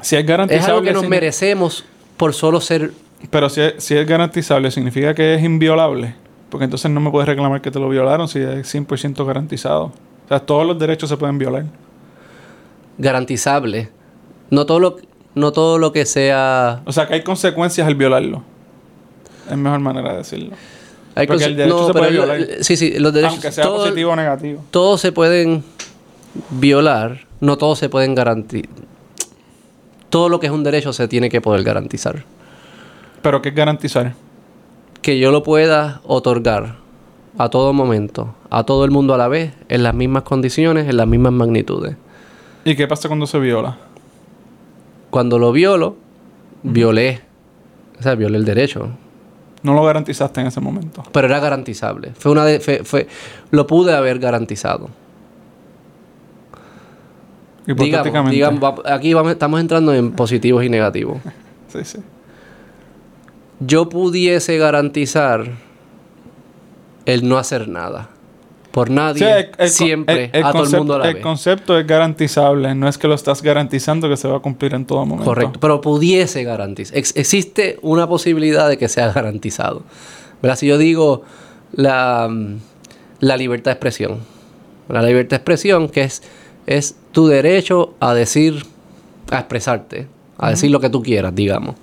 si 0.00 0.16
es 0.16 0.22
es 0.22 0.26
garantizable... 0.26 0.72
algo 0.72 0.82
que 0.82 0.92
nos 0.92 1.08
merecemos 1.08 1.84
por 2.16 2.32
solo 2.34 2.60
ser 2.60 2.92
Pero 3.30 3.48
si 3.48 3.60
es, 3.60 3.74
si 3.78 3.96
es 3.96 4.06
garantizable, 4.06 4.70
significa 4.70 5.14
que 5.14 5.34
es 5.34 5.42
inviolable. 5.42 6.14
Porque 6.48 6.64
entonces 6.64 6.90
no 6.90 7.00
me 7.00 7.10
puedes 7.10 7.28
reclamar 7.28 7.60
que 7.60 7.70
te 7.70 7.78
lo 7.78 7.88
violaron 7.88 8.26
si 8.28 8.40
es 8.40 8.74
100% 8.74 9.24
garantizado. 9.24 9.84
O 9.84 10.28
sea, 10.28 10.40
todos 10.40 10.66
los 10.66 10.78
derechos 10.78 11.08
se 11.08 11.16
pueden 11.16 11.38
violar. 11.38 11.64
garantizable. 12.98 13.88
No 14.50 14.66
todo 14.66 14.80
lo, 14.80 14.96
no 15.34 15.52
todo 15.52 15.78
lo 15.78 15.92
que 15.92 16.04
sea 16.06 16.82
O 16.84 16.92
sea, 16.92 17.06
que 17.06 17.14
hay 17.14 17.22
consecuencias 17.22 17.86
al 17.86 17.94
violarlo. 17.94 18.42
Es 19.50 19.56
mejor 19.56 19.80
manera 19.80 20.10
de 20.12 20.18
decirlo. 20.18 20.56
Hay 21.14 21.26
Porque 21.26 21.44
el 21.44 21.56
derecho 21.56 21.86
se 21.88 21.92
pero 21.92 21.98
puede 21.98 22.10
violar. 22.12 22.46
Sí, 22.60 22.76
sí, 22.76 22.98
los 22.98 23.12
derechos. 23.12 23.34
Aunque 23.34 23.52
sea 23.52 23.64
todo- 23.64 23.78
positivo 23.78 24.12
o 24.12 24.16
negativo. 24.16 24.64
Todos 24.70 25.00
se 25.00 25.12
pueden 25.12 25.64
violar, 26.50 27.26
no 27.40 27.58
todos 27.58 27.78
se 27.78 27.88
pueden 27.88 28.14
garantizar. 28.14 28.68
Todo 30.08 30.28
lo 30.28 30.40
que 30.40 30.46
es 30.46 30.52
un 30.52 30.62
derecho 30.64 30.92
se 30.92 31.08
tiene 31.08 31.28
que 31.28 31.40
poder 31.40 31.62
garantizar. 31.62 32.24
Pero 33.22 33.42
¿qué 33.42 33.50
es 33.50 33.54
garantizar? 33.54 34.14
Que 35.02 35.18
yo 35.18 35.30
lo 35.30 35.42
pueda 35.42 36.00
otorgar 36.04 36.76
a 37.38 37.48
todo 37.48 37.72
momento, 37.72 38.34
a 38.50 38.64
todo 38.64 38.84
el 38.84 38.90
mundo 38.90 39.14
a 39.14 39.18
la 39.18 39.28
vez, 39.28 39.52
en 39.68 39.82
las 39.82 39.94
mismas 39.94 40.24
condiciones, 40.24 40.88
en 40.88 40.96
las 40.96 41.06
mismas 41.06 41.32
magnitudes. 41.32 41.96
¿Y 42.64 42.74
qué 42.76 42.86
pasa 42.86 43.08
cuando 43.08 43.26
se 43.26 43.38
viola? 43.38 43.78
Cuando 45.10 45.38
lo 45.38 45.52
violo, 45.52 45.96
violé. 46.62 47.20
O 47.98 48.02
sea, 48.02 48.14
violé 48.14 48.38
el 48.38 48.44
derecho. 48.44 48.88
No 49.62 49.74
lo 49.74 49.82
garantizaste 49.84 50.40
en 50.40 50.46
ese 50.46 50.60
momento. 50.60 51.02
Pero 51.12 51.26
era 51.26 51.38
garantizable. 51.40 52.12
Fue 52.18 52.32
una 52.32 52.44
de, 52.44 52.60
fue, 52.60 52.82
fue- 52.84 53.06
lo 53.50 53.66
pude 53.66 53.94
haber 53.94 54.18
garantizado. 54.18 54.88
Hipotéticamente. 57.66 58.34
digamos, 58.34 58.80
aquí 58.86 59.12
vamos- 59.14 59.32
estamos 59.32 59.60
entrando 59.60 59.92
en 59.94 60.12
positivos 60.12 60.64
y 60.64 60.68
negativos. 60.68 61.18
Sí, 61.72 61.84
sí. 61.84 61.98
Yo 63.60 63.88
pudiese 63.88 64.58
garantizar 64.58 65.44
el 67.04 67.28
no 67.28 67.38
hacer 67.38 67.68
nada. 67.68 68.08
Por 68.70 68.88
nadie, 68.88 69.18
Sí, 69.18 69.24
el- 69.24 69.50
el- 69.58 69.68
siempre, 69.70 70.24
el- 70.26 70.30
el 70.32 70.44
a 70.44 70.52
todo 70.52 70.62
el 70.64 70.70
mundo 70.76 70.94
a 70.94 70.98
la 70.98 71.08
El 71.08 71.14
vez. 71.14 71.22
concepto 71.22 71.76
es 71.78 71.86
garantizable, 71.86 72.72
no 72.76 72.88
es 72.88 72.98
que 72.98 73.08
lo 73.08 73.14
estás 73.14 73.42
garantizando 73.42 74.08
que 74.08 74.16
se 74.16 74.28
va 74.28 74.36
a 74.36 74.40
cumplir 74.40 74.74
en 74.74 74.86
todo 74.86 75.00
momento. 75.04 75.24
Correcto, 75.24 75.58
pero 75.58 75.80
pudiese 75.80 76.44
garantizar. 76.44 76.96
Ex- 76.96 77.16
existe 77.16 77.78
una 77.82 78.08
posibilidad 78.08 78.68
de 78.68 78.78
que 78.78 78.88
sea 78.88 79.12
garantizado. 79.12 79.82
¿Verdad? 80.40 80.56
Si 80.56 80.66
yo 80.68 80.78
digo 80.78 81.22
la, 81.72 82.28
mm, 82.30 82.56
la 83.20 83.36
libertad 83.36 83.72
de 83.72 83.74
expresión. 83.74 84.18
La 84.88 85.02
libertad 85.02 85.30
de 85.30 85.36
expresión, 85.36 85.88
que 85.88 86.02
es, 86.02 86.22
es 86.66 86.94
tu 87.12 87.26
derecho 87.26 87.94
a 88.00 88.14
decir, 88.14 88.64
a 89.32 89.38
expresarte, 89.40 90.06
a 90.38 90.50
decir 90.50 90.70
lo 90.70 90.78
que 90.80 90.90
tú 90.90 91.02
quieras, 91.02 91.34
digamos. 91.34 91.74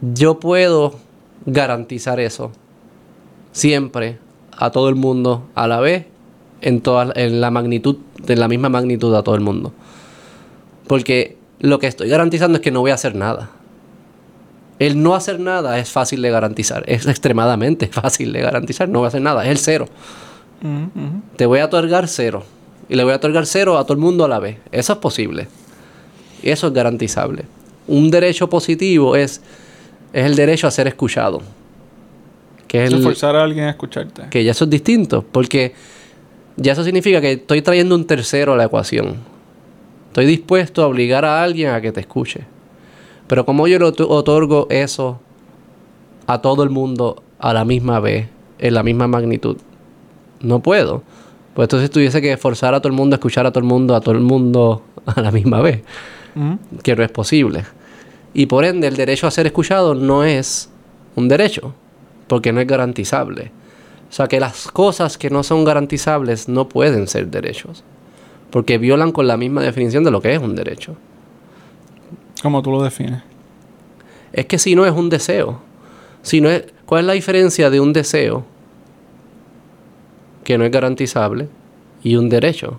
Yo 0.00 0.40
puedo 0.40 0.94
garantizar 1.46 2.20
eso 2.20 2.52
siempre 3.52 4.18
a 4.60 4.70
todo 4.70 4.88
el 4.88 4.94
mundo 4.94 5.48
a 5.54 5.66
la 5.66 5.80
vez 5.80 6.06
en 6.60 6.82
toda 6.82 7.12
en 7.16 7.40
la 7.40 7.50
magnitud 7.50 7.96
de 8.22 8.36
la 8.36 8.46
misma 8.46 8.68
magnitud 8.68 9.12
a 9.14 9.22
todo 9.22 9.34
el 9.34 9.40
mundo. 9.40 9.72
Porque 10.86 11.36
lo 11.58 11.78
que 11.78 11.86
estoy 11.86 12.08
garantizando 12.08 12.58
es 12.58 12.62
que 12.62 12.70
no 12.70 12.80
voy 12.80 12.90
a 12.90 12.94
hacer 12.94 13.14
nada. 13.14 13.50
El 14.78 15.02
no 15.02 15.14
hacer 15.14 15.40
nada 15.40 15.78
es 15.78 15.90
fácil 15.90 16.22
de 16.22 16.30
garantizar 16.30 16.84
es 16.86 17.06
extremadamente 17.06 17.86
fácil 17.92 18.32
de 18.32 18.40
garantizar 18.40 18.88
no 18.88 19.00
voy 19.00 19.06
a 19.06 19.08
hacer 19.08 19.22
nada 19.22 19.42
es 19.44 19.50
el 19.50 19.58
cero. 19.58 19.88
Te 21.36 21.46
voy 21.46 21.60
a 21.60 21.64
otorgar 21.64 22.06
cero 22.06 22.44
y 22.88 22.94
le 22.94 23.02
voy 23.02 23.14
a 23.14 23.16
otorgar 23.16 23.46
cero 23.46 23.78
a 23.78 23.84
todo 23.84 23.94
el 23.94 24.00
mundo 24.00 24.26
a 24.26 24.28
la 24.28 24.38
vez. 24.38 24.58
Eso 24.70 24.92
es 24.92 24.98
posible 24.98 25.48
eso 26.42 26.68
es 26.68 26.72
garantizable. 26.72 27.44
Un 27.86 28.10
derecho 28.10 28.48
positivo 28.48 29.16
es 29.16 29.40
es 30.12 30.26
el 30.26 30.34
derecho 30.34 30.66
a 30.66 30.70
ser 30.70 30.88
escuchado 30.88 31.40
que 32.70 32.84
es 32.84 32.92
el, 32.92 33.02
forzar 33.02 33.34
a 33.34 33.42
alguien 33.42 33.64
a 33.64 33.70
escucharte. 33.70 34.22
que 34.30 34.44
ya 34.44 34.52
eso 34.52 34.62
es 34.64 34.70
distinto, 34.70 35.24
porque 35.32 35.74
ya 36.56 36.72
eso 36.72 36.84
significa 36.84 37.20
que 37.20 37.32
estoy 37.32 37.62
trayendo 37.62 37.96
un 37.96 38.06
tercero 38.06 38.52
a 38.52 38.56
la 38.56 38.64
ecuación. 38.66 39.16
Estoy 40.06 40.26
dispuesto 40.26 40.82
a 40.84 40.86
obligar 40.86 41.24
a 41.24 41.42
alguien 41.42 41.70
a 41.70 41.80
que 41.80 41.90
te 41.90 41.98
escuche. 42.00 42.42
Pero 43.26 43.44
como 43.44 43.66
yo 43.66 43.78
le 43.80 43.86
ot- 43.86 44.06
otorgo 44.08 44.68
eso 44.70 45.20
a 46.28 46.40
todo 46.40 46.62
el 46.62 46.70
mundo 46.70 47.22
a 47.40 47.52
la 47.52 47.64
misma 47.64 47.98
vez, 47.98 48.28
en 48.60 48.74
la 48.74 48.82
misma 48.84 49.08
magnitud, 49.08 49.56
no 50.40 50.60
puedo. 50.60 51.02
Pues 51.54 51.66
entonces 51.66 51.90
tuviese 51.90 52.22
que 52.22 52.36
forzar 52.36 52.74
a 52.74 52.80
todo 52.80 52.88
el 52.88 52.96
mundo 52.96 53.14
a 53.14 53.18
escuchar 53.18 53.46
a 53.46 53.50
todo 53.50 53.60
el 53.60 53.66
mundo, 53.68 53.96
a 53.96 54.00
todo 54.00 54.14
el 54.14 54.20
mundo 54.20 54.84
a 55.06 55.20
la 55.20 55.32
misma 55.32 55.60
vez. 55.60 55.82
Que 56.84 56.94
no 56.94 57.02
es 57.02 57.10
posible. 57.10 57.64
Y 58.32 58.46
por 58.46 58.64
ende, 58.64 58.86
el 58.86 58.96
derecho 58.96 59.26
a 59.26 59.32
ser 59.32 59.46
escuchado 59.46 59.96
no 59.96 60.22
es 60.22 60.70
un 61.16 61.26
derecho, 61.26 61.74
porque 62.30 62.52
no 62.52 62.60
es 62.60 62.66
garantizable. 62.68 63.50
O 64.08 64.12
sea, 64.12 64.28
que 64.28 64.38
las 64.38 64.70
cosas 64.70 65.18
que 65.18 65.30
no 65.30 65.42
son 65.42 65.64
garantizables 65.64 66.48
no 66.48 66.68
pueden 66.68 67.08
ser 67.08 67.26
derechos, 67.26 67.82
porque 68.50 68.78
violan 68.78 69.10
con 69.10 69.26
la 69.26 69.36
misma 69.36 69.62
definición 69.62 70.04
de 70.04 70.12
lo 70.12 70.22
que 70.22 70.32
es 70.32 70.40
un 70.40 70.54
derecho. 70.54 70.94
Como 72.40 72.62
tú 72.62 72.70
lo 72.70 72.84
defines. 72.84 73.20
Es 74.32 74.46
que 74.46 74.60
si 74.60 74.76
no 74.76 74.86
es 74.86 74.92
un 74.92 75.10
deseo, 75.10 75.60
si 76.22 76.40
no 76.40 76.48
es, 76.50 76.66
¿cuál 76.86 77.00
es 77.00 77.06
la 77.08 77.12
diferencia 77.14 77.68
de 77.68 77.80
un 77.80 77.92
deseo 77.92 78.44
que 80.44 80.56
no 80.56 80.64
es 80.64 80.70
garantizable 80.70 81.48
y 82.04 82.14
un 82.14 82.28
derecho, 82.28 82.78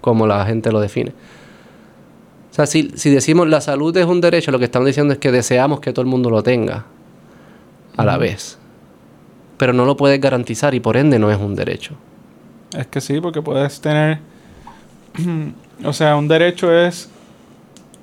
como 0.00 0.26
la 0.26 0.46
gente 0.46 0.72
lo 0.72 0.80
define? 0.80 1.10
O 2.50 2.54
sea, 2.54 2.64
si, 2.64 2.90
si 2.94 3.10
decimos 3.10 3.48
la 3.48 3.60
salud 3.60 3.94
es 3.98 4.06
un 4.06 4.22
derecho, 4.22 4.50
lo 4.50 4.58
que 4.58 4.64
estamos 4.64 4.86
diciendo 4.86 5.12
es 5.12 5.18
que 5.18 5.30
deseamos 5.30 5.80
que 5.80 5.92
todo 5.92 6.00
el 6.02 6.08
mundo 6.08 6.30
lo 6.30 6.42
tenga 6.42 6.86
a 7.98 8.04
la 8.06 8.16
vez. 8.16 8.58
Pero 9.56 9.72
no 9.72 9.84
lo 9.84 9.96
puedes 9.96 10.20
garantizar 10.20 10.74
y 10.74 10.80
por 10.80 10.96
ende 10.96 11.18
no 11.18 11.30
es 11.30 11.38
un 11.38 11.54
derecho. 11.54 11.94
Es 12.76 12.86
que 12.86 13.00
sí, 13.00 13.20
porque 13.20 13.42
puedes 13.42 13.80
tener. 13.80 14.18
o 15.84 15.92
sea, 15.92 16.16
un 16.16 16.28
derecho 16.28 16.72
es. 16.72 17.10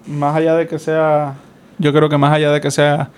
Más 0.06 0.36
allá 0.36 0.56
de 0.56 0.68
que 0.68 0.80
sea. 0.80 1.36
Yo 1.78 1.94
creo 1.94 2.10
que 2.10 2.18
más 2.18 2.34
allá 2.34 2.52
de 2.52 2.62
que 2.62 2.72
sea 2.72 3.10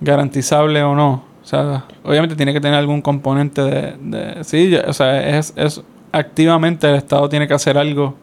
garantizable 0.00 0.82
o 0.82 0.94
no. 0.94 1.24
O 1.42 1.46
sea, 1.46 1.84
obviamente 2.04 2.36
tiene 2.36 2.52
que 2.52 2.60
tener 2.60 2.78
algún 2.78 3.02
componente 3.02 3.62
de. 3.62 3.96
de- 4.00 4.44
sí, 4.44 4.74
o 4.76 4.92
sea, 4.92 5.38
es, 5.38 5.52
es. 5.56 5.82
Activamente 6.12 6.88
el 6.88 6.96
Estado 6.96 7.28
tiene 7.28 7.48
que 7.48 7.54
hacer 7.54 7.78
algo. 7.78 8.14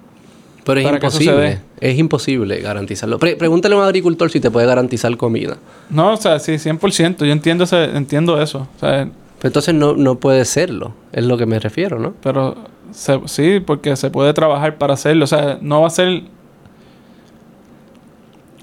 Pero 0.70 0.80
es 0.82 0.86
Para 0.86 0.98
imposible. 0.98 1.60
Es 1.82 1.98
imposible 1.98 2.60
garantizarlo. 2.62 3.18
Pre- 3.20 3.36
pregúntale 3.36 3.76
a 3.76 3.78
un 3.80 3.84
agricultor 3.84 4.30
si 4.32 4.40
te 4.40 4.52
puede 4.52 4.68
garantizar 4.68 5.16
comida. 5.18 5.58
No, 5.90 6.14
o 6.14 6.18
sea, 6.18 6.40
sí, 6.40 6.54
100%. 6.54 7.26
Yo 7.26 7.32
entiendo, 7.32 7.66
entiendo 7.74 8.42
eso. 8.42 8.68
O 8.76 8.80
sea, 8.80 9.08
Pero 9.40 9.48
entonces 9.50 9.74
no, 9.74 9.94
no 9.96 10.16
puede 10.16 10.44
serlo. 10.46 10.94
Es 11.12 11.24
lo 11.26 11.38
que 11.38 11.46
me 11.46 11.60
refiero, 11.60 11.98
¿no? 12.00 12.14
Pero 12.22 12.56
se- 12.92 13.22
sí, 13.26 13.60
porque 13.60 13.96
se 13.96 14.10
puede 14.10 14.34
trabajar 14.34 14.78
para 14.78 14.94
hacerlo. 14.96 15.24
O 15.24 15.28
sea, 15.28 15.58
no 15.62 15.82
va 15.82 15.88
a 15.88 15.92
ser. 15.92 16.24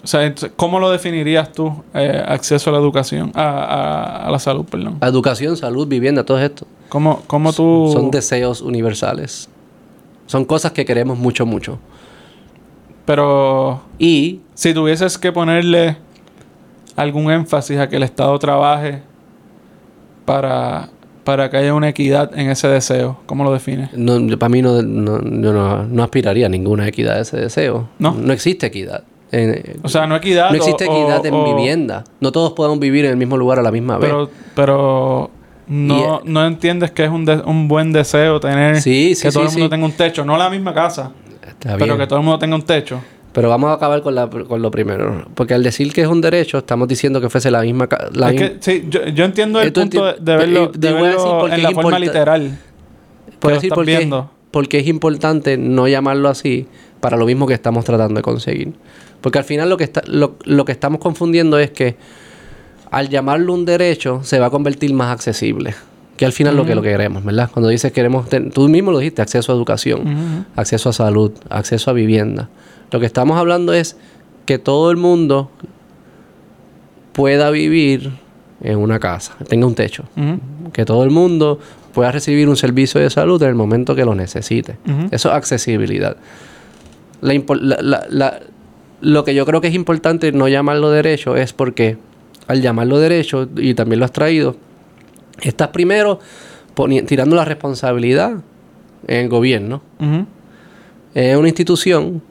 O 0.02 0.06
sea, 0.08 0.32
¿cómo 0.54 0.78
lo 0.78 0.90
definirías 0.90 1.50
tú? 1.52 1.82
eh, 1.94 2.22
acceso 2.28 2.70
a 2.70 2.72
la 2.72 2.78
educación, 2.78 3.32
a, 3.34 3.42
a- 3.42 4.26
a 4.26 4.30
la 4.30 4.38
salud, 4.38 4.64
perdón. 4.64 4.98
Educación, 5.02 5.56
salud, 5.56 5.88
vivienda, 5.88 6.24
todo 6.24 6.38
esto. 6.38 6.64
¿Cómo, 6.88 7.22
cómo 7.26 7.52
tú.? 7.52 7.90
Son 7.92 8.10
deseos 8.12 8.60
universales. 8.60 9.48
Son 10.26 10.44
cosas 10.44 10.72
que 10.72 10.84
queremos 10.84 11.18
mucho, 11.18 11.44
mucho. 11.46 11.78
Pero 13.06 13.80
Y 13.98 14.40
si 14.54 14.74
tuvieses 14.74 15.16
que 15.16 15.32
ponerle 15.32 15.96
algún 16.96 17.30
énfasis 17.30 17.78
a 17.78 17.88
que 17.88 17.96
el 17.96 18.02
Estado 18.02 18.38
trabaje 18.38 19.02
para, 20.24 20.88
para 21.24 21.50
que 21.50 21.56
haya 21.58 21.74
una 21.74 21.88
equidad 21.88 22.36
en 22.38 22.50
ese 22.50 22.68
deseo, 22.68 23.18
¿cómo 23.26 23.44
lo 23.44 23.52
defines? 23.52 23.92
no, 23.94 24.18
para 24.38 24.48
mí 24.48 24.62
no, 24.62 24.82
no, 24.82 25.22
yo 25.22 25.52
no, 25.52 25.84
no 25.84 26.02
aspiraría 26.02 26.46
a 26.46 26.48
ninguna 26.48 26.86
equidad 26.88 27.16
a 27.18 27.20
ese 27.20 27.36
deseo. 27.38 27.88
¿No? 27.98 28.12
No 28.14 28.32
existe 28.32 28.66
equidad. 28.66 29.04
En- 29.32 29.80
O 29.82 29.88
sea, 29.88 30.06
no 30.06 30.16
equidad. 30.16 30.50
no 30.50 30.56
existe 30.56 30.86
o- 30.88 30.92
equidad 30.92 31.24
en 31.26 31.34
o- 31.34 31.44
vivienda. 31.56 32.04
No 32.20 32.32
todos 32.32 32.52
podemos 32.52 32.78
vivir 32.78 33.04
en 33.04 33.12
el 33.12 33.16
mismo 33.16 33.36
lugar 33.36 33.58
a 33.58 33.62
la 33.62 33.70
misma 33.72 33.98
vez. 33.98 34.08
Pero, 34.08 34.30
pero 34.54 35.30
no, 35.68 36.22
Y, 36.24 36.28
no 36.30 36.46
entiendes 36.46 36.92
que 36.92 37.04
es 37.04 37.10
un, 37.10 37.24
de- 37.24 37.42
un 37.44 37.66
buen 37.68 37.92
deseo 37.92 38.38
tener 38.40 38.80
Sí, 38.80 39.14
sí, 39.14 39.22
que 39.24 39.32
todo 39.32 39.44
el 39.44 39.50
mundo 39.50 39.68
tenga 39.68 39.84
un 39.84 39.92
techo, 39.92 40.24
no 40.24 40.36
la 40.36 40.48
misma 40.48 40.72
casa, 40.72 41.10
Está 41.48 41.76
pero 41.76 41.96
que 41.98 42.06
todo 42.06 42.18
el 42.18 42.24
mundo 42.24 42.38
tenga 42.38 42.56
un 42.56 42.62
techo. 42.62 43.00
Pero 43.32 43.50
vamos 43.50 43.68
a 43.70 43.74
acabar 43.74 44.00
con, 44.00 44.14
la, 44.14 44.28
con 44.30 44.62
lo 44.62 44.70
primero. 44.70 45.26
Porque 45.34 45.52
al 45.52 45.62
decir 45.62 45.92
que 45.92 46.00
es 46.00 46.08
un 46.08 46.22
derecho, 46.22 46.56
estamos 46.58 46.88
diciendo 46.88 47.20
que 47.20 47.28
fuese 47.28 47.50
la 47.50 47.60
misma... 47.60 47.86
La 48.14 48.30
es 48.30 48.40
que 48.40 48.56
sí, 48.60 48.86
yo, 48.88 49.06
yo 49.08 49.24
entiendo 49.26 49.60
el 49.60 49.68
Eh, 49.68 49.72
punto 49.72 50.04
de, 50.06 50.12
enti- 50.12 50.18
de 50.20 50.36
verlo, 50.36 50.64
eh, 50.64 50.70
de 50.74 50.92
verlo 50.92 51.46
qué 51.48 51.54
en 51.56 51.62
la 51.62 51.70
forma 51.72 51.98
literal. 51.98 52.58
Puedo 53.38 53.54
decir 53.56 53.70
por 53.74 53.84
qué, 53.84 53.98
viendo. 53.98 54.30
porque 54.50 54.78
es 54.78 54.86
importante 54.86 55.58
no 55.58 55.86
llamarlo 55.86 56.30
así 56.30 56.66
para 57.00 57.18
lo 57.18 57.26
mismo 57.26 57.46
que 57.46 57.52
estamos 57.52 57.84
tratando 57.84 58.14
de 58.14 58.22
conseguir. 58.22 58.72
Porque 59.20 59.38
al 59.38 59.44
final 59.44 59.68
lo 59.68 59.76
que, 59.76 59.84
está, 59.84 60.02
lo, 60.06 60.36
lo 60.44 60.64
que 60.64 60.72
estamos 60.72 60.98
confundiendo 61.00 61.58
es 61.58 61.70
que 61.70 61.96
al 62.90 63.10
llamarlo 63.10 63.52
un 63.52 63.66
derecho 63.66 64.20
se 64.22 64.38
va 64.38 64.46
a 64.46 64.50
convertir 64.50 64.94
más 64.94 65.12
accesible. 65.12 65.74
Que 66.16 66.24
al 66.26 66.32
final 66.32 66.56
lo 66.56 66.64
que 66.64 66.74
lo 66.74 66.82
que 66.82 66.90
queremos, 66.90 67.24
¿verdad? 67.24 67.50
Cuando 67.52 67.68
dices 67.68 67.92
queremos, 67.92 68.28
ten- 68.28 68.50
tú 68.50 68.68
mismo 68.68 68.90
lo 68.92 68.98
dijiste, 68.98 69.20
acceso 69.22 69.52
a 69.52 69.54
educación, 69.54 70.46
acceso 70.56 70.88
a 70.88 70.92
salud, 70.92 71.32
acceso 71.50 71.90
a 71.90 71.92
vivienda. 71.94 72.48
Lo 72.90 73.00
que 73.00 73.06
estamos 73.06 73.36
hablando 73.38 73.72
es 73.72 73.96
que 74.46 74.58
todo 74.58 74.90
el 74.90 74.96
mundo 74.96 75.50
pueda 77.12 77.50
vivir 77.50 78.12
en 78.62 78.78
una 78.78 78.98
casa, 78.98 79.34
tenga 79.48 79.66
un 79.66 79.74
techo 79.74 80.04
que 80.72 80.84
todo 80.84 81.04
el 81.04 81.10
mundo 81.10 81.58
pueda 81.94 82.12
recibir 82.12 82.48
un 82.48 82.56
servicio 82.56 83.00
de 83.00 83.08
salud 83.10 83.42
en 83.42 83.48
el 83.48 83.54
momento 83.54 83.94
que 83.94 84.04
lo 84.04 84.14
necesite. 84.14 84.76
Eso 85.10 85.30
es 85.30 85.34
accesibilidad. 85.34 86.16
La 87.22 87.32
impo- 87.34 87.58
la- 87.58 87.78
la- 87.80 88.06
la- 88.10 88.40
lo 89.00 89.24
que 89.24 89.34
yo 89.34 89.46
creo 89.46 89.60
que 89.60 89.68
es 89.68 89.74
importante 89.74 90.32
no 90.32 90.48
llamarlo 90.48 90.90
derecho 90.90 91.36
es 91.36 91.52
porque 91.52 91.96
al 92.48 92.60
llamarlo 92.62 92.98
derecho, 92.98 93.48
y 93.56 93.74
también 93.74 93.98
lo 93.98 94.04
has 94.04 94.12
traído, 94.12 94.56
estás 95.42 95.68
primero 95.68 96.20
tirando 97.06 97.36
la 97.36 97.44
responsabilidad 97.44 98.42
en 99.06 99.20
el 99.20 99.28
gobierno. 99.28 99.82
Ujú. 99.98 100.26
Es 101.14 101.36
una 101.36 101.48
institución 101.48 102.22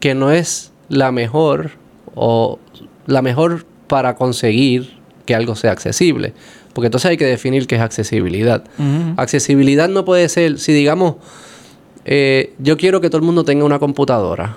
que 0.00 0.14
no 0.14 0.30
es 0.30 0.72
la 0.88 1.10
mejor 1.10 1.72
o 2.14 2.58
la 3.06 3.22
mejor 3.22 3.66
para 3.88 4.14
conseguir 4.14 4.98
que 5.26 5.34
algo 5.34 5.56
sea 5.56 5.72
accesible. 5.72 6.34
Porque 6.72 6.86
entonces 6.86 7.10
hay 7.10 7.16
que 7.16 7.26
definir 7.26 7.66
qué 7.66 7.74
es 7.74 7.80
accesibilidad. 7.80 8.64
Accesibilidad 9.16 9.88
no 9.88 10.04
puede 10.04 10.28
ser, 10.28 10.58
si 10.58 10.72
digamos, 10.72 11.16
eh, 12.04 12.54
yo 12.58 12.76
quiero 12.76 13.00
que 13.00 13.10
todo 13.10 13.18
el 13.18 13.24
mundo 13.24 13.44
tenga 13.44 13.64
una 13.64 13.78
computadora, 13.78 14.56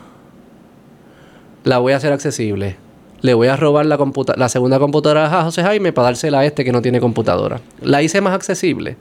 la 1.63 1.79
voy 1.79 1.93
a 1.93 1.97
hacer 1.97 2.13
accesible. 2.13 2.77
Le 3.21 3.33
voy 3.33 3.47
a 3.47 3.55
robar 3.55 3.85
la, 3.85 3.97
computa- 3.97 4.35
la 4.37 4.49
segunda 4.49 4.79
computadora 4.79 5.25
a 5.39 5.43
José 5.43 5.61
Jaime 5.63 5.93
para 5.93 6.05
dársela 6.05 6.39
a 6.39 6.45
este 6.45 6.63
que 6.63 6.71
no 6.71 6.81
tiene 6.81 6.99
computadora. 6.99 7.59
¿La 7.81 8.01
hice 8.01 8.19
más 8.21 8.33
accesible? 8.33 8.97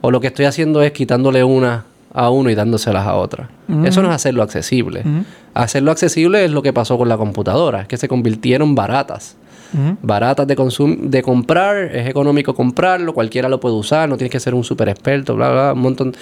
¿O 0.00 0.10
lo 0.10 0.20
que 0.20 0.26
estoy 0.28 0.46
haciendo 0.46 0.82
es 0.82 0.92
quitándole 0.92 1.44
una 1.44 1.84
a 2.12 2.30
uno 2.30 2.50
y 2.50 2.54
dándoselas 2.54 3.06
a 3.06 3.14
otra? 3.14 3.50
Eso 3.84 4.02
no 4.02 4.08
es 4.08 4.14
hacerlo 4.14 4.42
accesible. 4.42 5.00
Ujú. 5.00 5.24
Hacerlo 5.54 5.90
accesible 5.92 6.44
es 6.44 6.50
lo 6.50 6.62
que 6.62 6.72
pasó 6.72 6.98
con 6.98 7.08
la 7.08 7.16
computadora, 7.16 7.82
es 7.82 7.88
que 7.88 7.96
se 7.96 8.08
convirtieron 8.08 8.74
baratas 8.74 9.36
Ujú. 9.74 9.96
baratas 10.00 10.46
de 10.46 10.54
de 10.54 11.22
comprar, 11.22 11.76
es 11.76 12.08
económico 12.08 12.54
comprarlo, 12.54 13.12
cualquiera 13.12 13.48
lo 13.48 13.58
puede 13.58 13.74
usar, 13.74 14.08
no 14.08 14.16
tienes 14.16 14.30
que 14.30 14.38
ser 14.40 14.54
un 14.54 14.62
super 14.64 14.88
experto, 14.88 15.34
bla, 15.34 15.50
bla, 15.50 15.72
un 15.72 15.80
montón. 15.80 16.14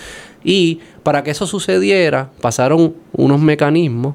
Y 0.43 0.81
para 1.03 1.23
que 1.23 1.31
eso 1.31 1.47
sucediera, 1.47 2.31
pasaron 2.41 2.95
unos 3.13 3.41
mecanismos 3.41 4.15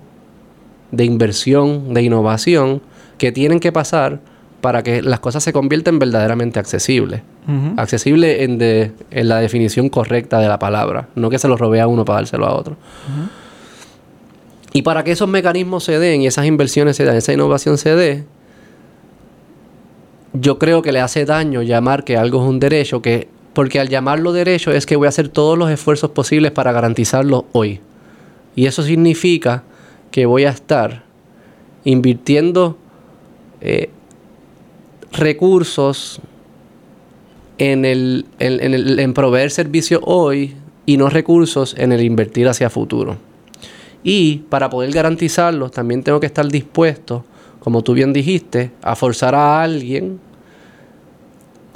de 0.92 1.06
inversión, 1.06 1.94
de 1.94 2.02
innovación, 2.02 2.82
que 3.20 3.32
tienen 3.32 3.60
que 3.60 3.72
pasar 3.72 4.20
para 4.62 4.82
que 4.84 5.02
las 5.04 5.20
cosas 5.20 5.44
se 5.44 5.54
conviertan 5.54 6.00
verdaderamente 6.00 6.60
accesibles. 6.60 7.22
Ujú. 7.48 7.74
Accesible 7.78 8.44
en, 8.44 8.58
de- 8.58 8.92
en 9.12 9.30
la 9.30 9.38
definición 9.40 9.90
correcta 9.90 10.40
de 10.40 10.48
la 10.48 10.58
palabra, 10.60 11.08
no 11.16 11.30
que 11.30 11.38
se 11.40 11.48
lo 11.48 11.56
robee 11.56 11.80
a 11.80 11.88
uno 11.88 12.04
para 12.04 12.18
dárselo 12.20 12.46
a 12.48 12.56
otro. 12.56 12.76
Y 14.74 14.82
para 14.82 15.04
que 15.04 15.12
esos 15.12 15.28
mecanismos 15.30 15.84
se 15.84 15.98
den 16.00 16.22
y 16.22 16.28
esas 16.28 16.46
inversiones 16.46 16.96
se 16.98 17.06
den, 17.06 17.16
esa 17.16 17.32
innovación 17.34 17.78
se 17.78 17.96
dé, 17.96 18.24
yo 20.34 20.60
creo 20.60 20.82
que 20.82 20.92
le 20.92 21.00
hace 21.00 21.26
daño 21.26 21.62
llamar 21.64 22.04
que 22.04 22.18
algo 22.18 22.44
es 22.44 22.50
un 22.50 22.60
derecho, 22.60 23.02
que 23.02 23.28
porque 23.54 23.80
al 23.80 23.90
llamarlo 23.90 24.32
derecho 24.32 24.72
es 24.72 24.86
que 24.86 24.96
voy 24.96 25.08
a 25.08 25.10
hacer 25.10 25.28
todos 25.30 25.58
los 25.58 25.70
esfuerzos 25.72 26.12
posibles 26.12 26.52
para 26.52 26.72
garantizarlo 26.72 27.46
hoy. 27.52 27.80
Y 28.56 28.68
eso 28.68 28.84
significa 28.84 29.64
que 30.12 30.26
voy 30.28 30.46
a 30.46 30.50
estar 30.50 31.04
invirtiendo 31.84 32.78
eh, 33.62 33.90
recursos 35.12 36.20
en, 37.58 37.86
el, 37.86 38.26
en, 38.40 38.74
el- 38.74 39.00
en 39.00 39.14
proveer 39.14 39.52
servicio 39.52 40.00
hoy 40.04 40.56
y 40.86 40.98
no 40.98 41.10
recursos 41.10 41.76
en 41.78 41.92
el 41.92 42.02
invertir 42.02 42.48
hacia 42.48 42.70
futuro. 42.70 43.18
Y 44.04 44.38
para 44.50 44.70
poder 44.70 44.92
garantizarlos, 44.92 45.72
también 45.72 46.04
tengo 46.04 46.20
que 46.20 46.26
estar 46.28 46.48
dispuesto, 46.48 47.26
como 47.60 47.82
tú 47.84 47.94
bien 47.94 48.14
dijiste, 48.14 48.72
a 48.82 48.96
forzar 48.96 49.36
a 49.36 49.62
alguien 49.62 50.20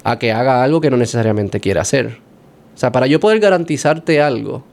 a 0.06 0.20
que 0.20 0.32
haga 0.32 0.64
algo 0.64 0.82
que 0.82 0.90
no 0.90 0.98
necesariamente 0.98 1.60
quiere 1.60 1.80
hacer. 1.80 2.18
O 2.76 2.78
sea, 2.78 2.92
para 2.92 3.08
yo 3.08 3.20
poder 3.20 3.40
garantizarte 3.40 4.22
algo, 4.22 4.64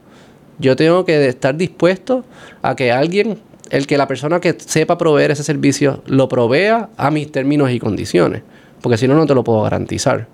yo 0.59 0.75
tengo 0.75 1.05
que 1.05 1.27
estar 1.27 1.55
dispuesto 1.55 2.23
a 2.61 2.75
que 2.75 2.91
alguien, 2.91 3.37
el 3.71 3.87
que 3.87 3.97
la 3.97 4.07
persona 4.07 4.41
que 4.41 4.55
sepa 4.59 4.97
proveer 4.97 5.31
ese 5.31 5.43
servicio, 5.43 6.03
lo 6.05 6.27
provea 6.27 6.89
a 6.97 7.09
mis 7.09 7.31
términos 7.31 7.71
y 7.71 7.79
condiciones. 7.79 8.43
Porque 8.81 8.97
si 8.97 9.07
no, 9.07 9.15
no 9.15 9.25
te 9.25 9.33
lo 9.33 9.43
puedo 9.43 9.61
garantizar. 9.61 10.27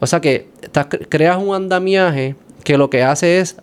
O 0.00 0.06
sea 0.06 0.20
que 0.20 0.48
creas 1.08 1.38
un 1.42 1.54
andamiaje 1.54 2.36
que 2.62 2.76
lo 2.76 2.90
que 2.90 3.02
hace 3.02 3.40
es 3.40 3.56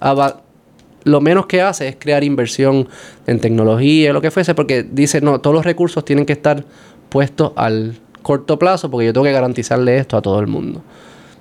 lo 1.03 1.21
menos 1.21 1.45
que 1.45 1.61
hace 1.61 1.89
es 1.89 1.97
crear 1.99 2.23
inversión 2.23 2.87
en 3.27 3.39
tecnología, 3.39 4.11
lo 4.11 4.21
que 4.21 4.31
fuese, 4.31 4.55
porque 4.55 4.83
dice, 4.83 5.21
no, 5.21 5.39
todos 5.39 5.53
los 5.53 5.65
recursos 5.65 6.03
tienen 6.03 6.25
que 6.25 6.33
estar 6.33 6.63
puestos 7.09 7.51
al 7.55 7.95
corto 8.23 8.57
plazo 8.57 8.89
porque 8.89 9.05
yo 9.05 9.13
tengo 9.13 9.25
que 9.25 9.31
garantizarle 9.31 9.97
esto 9.97 10.17
a 10.17 10.21
todo 10.21 10.39
el 10.39 10.47
mundo. 10.47 10.81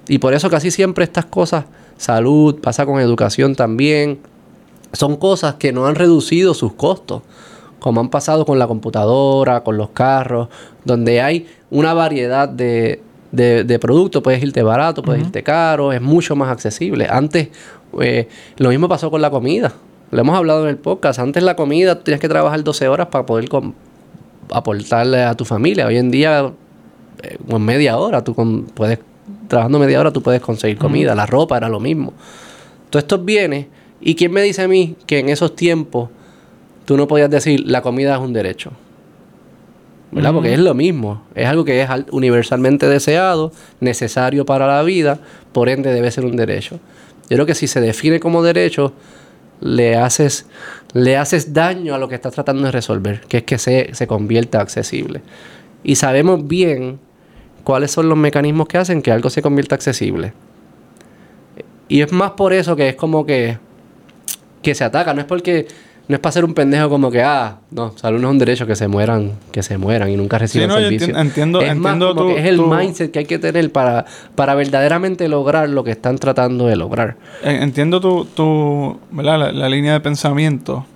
Y 0.06 0.18
por 0.18 0.34
eso 0.34 0.50
casi 0.50 0.70
siempre 0.70 1.04
estas 1.04 1.26
cosas, 1.26 1.64
salud, 1.96 2.60
pasa 2.60 2.84
con 2.84 3.00
educación 3.00 3.54
también, 3.54 4.18
son 4.92 5.16
cosas 5.16 5.54
que 5.54 5.72
no 5.72 5.86
han 5.86 5.94
reducido 5.94 6.54
sus 6.54 6.72
costos, 6.72 7.22
como 7.78 8.00
han 8.00 8.08
pasado 8.08 8.44
con 8.44 8.58
la 8.58 8.66
computadora, 8.66 9.62
con 9.62 9.76
los 9.76 9.90
carros, 9.90 10.48
donde 10.84 11.20
hay 11.20 11.46
una 11.70 11.94
variedad 11.94 12.48
de, 12.48 13.02
de, 13.30 13.78
productos, 13.78 14.22
puedes 14.22 14.42
irte 14.42 14.62
barato, 14.62 15.02
puedes 15.02 15.22
irte 15.22 15.42
caro, 15.42 15.92
es 15.92 16.00
mucho 16.00 16.34
más 16.34 16.50
accesible. 16.50 17.06
Antes, 17.08 17.48
eh, 18.00 18.28
lo 18.56 18.70
mismo 18.70 18.88
pasó 18.88 19.10
con 19.10 19.22
la 19.22 19.30
comida. 19.30 19.72
Lo 20.10 20.20
hemos 20.20 20.36
hablado 20.36 20.62
en 20.64 20.70
el 20.70 20.78
podcast. 20.78 21.18
Antes 21.18 21.42
la 21.42 21.54
comida 21.54 22.02
tienes 22.02 22.20
que 22.20 22.28
trabajar 22.28 22.64
12 22.64 22.88
horas 22.88 23.08
para 23.08 23.26
poder 23.26 23.48
aportarle 24.50 25.22
a 25.22 25.34
tu 25.34 25.44
familia. 25.44 25.86
Hoy 25.86 25.98
en 25.98 26.10
día, 26.10 26.50
eh, 27.22 27.38
en 27.46 27.62
media 27.62 27.98
hora, 27.98 28.24
tú 28.24 28.34
puedes, 28.74 28.98
trabajando 29.48 29.78
media 29.78 30.00
hora, 30.00 30.12
tú 30.12 30.22
puedes 30.22 30.40
conseguir 30.40 30.78
comida. 30.78 31.14
La 31.14 31.26
ropa 31.26 31.56
era 31.58 31.68
lo 31.68 31.80
mismo. 31.80 32.14
Todos 32.90 33.02
estos 33.02 33.24
bienes. 33.24 33.66
¿Y 34.00 34.14
quién 34.14 34.32
me 34.32 34.42
dice 34.42 34.62
a 34.62 34.68
mí 34.68 34.96
que 35.06 35.18
en 35.18 35.28
esos 35.28 35.56
tiempos 35.56 36.10
tú 36.84 36.96
no 36.96 37.08
podías 37.08 37.30
decir 37.30 37.64
la 37.66 37.82
comida 37.82 38.14
es 38.14 38.20
un 38.20 38.32
derecho? 38.32 38.72
¿verdad? 40.10 40.32
Porque 40.32 40.54
es 40.54 40.58
lo 40.58 40.74
mismo, 40.74 41.22
es 41.34 41.46
algo 41.46 41.64
que 41.64 41.82
es 41.82 41.88
universalmente 42.10 42.88
deseado, 42.88 43.52
necesario 43.80 44.46
para 44.46 44.66
la 44.66 44.82
vida, 44.82 45.18
por 45.52 45.68
ende 45.68 45.92
debe 45.92 46.10
ser 46.10 46.24
un 46.24 46.36
derecho. 46.36 46.80
Yo 47.28 47.36
creo 47.36 47.46
que 47.46 47.54
si 47.54 47.66
se 47.66 47.80
define 47.80 48.20
como 48.20 48.42
derecho, 48.42 48.94
le 49.60 49.96
haces, 49.96 50.46
le 50.94 51.16
haces 51.16 51.52
daño 51.52 51.94
a 51.94 51.98
lo 51.98 52.08
que 52.08 52.14
estás 52.14 52.32
tratando 52.32 52.64
de 52.64 52.70
resolver, 52.70 53.20
que 53.28 53.38
es 53.38 53.42
que 53.42 53.58
se, 53.58 53.90
se 53.92 54.06
convierta 54.06 54.60
accesible. 54.60 55.20
Y 55.84 55.96
sabemos 55.96 56.46
bien 56.46 56.98
cuáles 57.64 57.90
son 57.90 58.08
los 58.08 58.16
mecanismos 58.16 58.66
que 58.66 58.78
hacen 58.78 59.02
que 59.02 59.12
algo 59.12 59.28
se 59.28 59.42
convierta 59.42 59.74
accesible. 59.74 60.32
Y 61.88 62.00
es 62.00 62.12
más 62.12 62.32
por 62.32 62.52
eso 62.52 62.76
que 62.76 62.88
es 62.88 62.96
como 62.96 63.26
que, 63.26 63.58
que 64.62 64.74
se 64.74 64.84
ataca, 64.84 65.14
no 65.14 65.20
es 65.20 65.26
porque 65.26 65.66
no 66.08 66.14
es 66.14 66.20
para 66.20 66.32
ser 66.32 66.44
un 66.46 66.54
pendejo 66.54 66.88
como 66.88 67.10
que, 67.10 67.22
ah, 67.22 67.58
no, 67.70 67.92
salud 67.98 68.18
no 68.18 68.28
es 68.28 68.32
un 68.32 68.38
derecho 68.38 68.66
que 68.66 68.74
se 68.74 68.88
mueran, 68.88 69.32
que 69.52 69.62
se 69.62 69.76
mueran 69.76 70.08
y 70.08 70.16
nunca 70.16 70.38
reciban 70.38 70.70
servicio. 70.70 71.14
entiendo, 71.16 71.60
es 71.60 71.70
entiendo 71.70 72.14
más 72.14 72.38
es 72.38 72.46
el 72.46 72.62
mindset 72.62 73.10
que 73.10 73.18
hay 73.18 73.24
que 73.26 73.38
tener 73.38 73.70
para, 73.70 74.06
para 74.34 74.54
verdaderamente 74.54 75.28
lograr 75.28 75.68
lo 75.68 75.84
que 75.84 75.90
están 75.90 76.16
tratando 76.16 76.66
de 76.66 76.76
lograr. 76.76 77.16
Entiendo 77.42 78.00
tu, 78.00 78.24
tu 78.24 78.98
¿verdad? 79.10 79.52
La, 79.52 79.68
línea 79.68 79.92
de 79.92 80.00
pensamiento. 80.00 80.86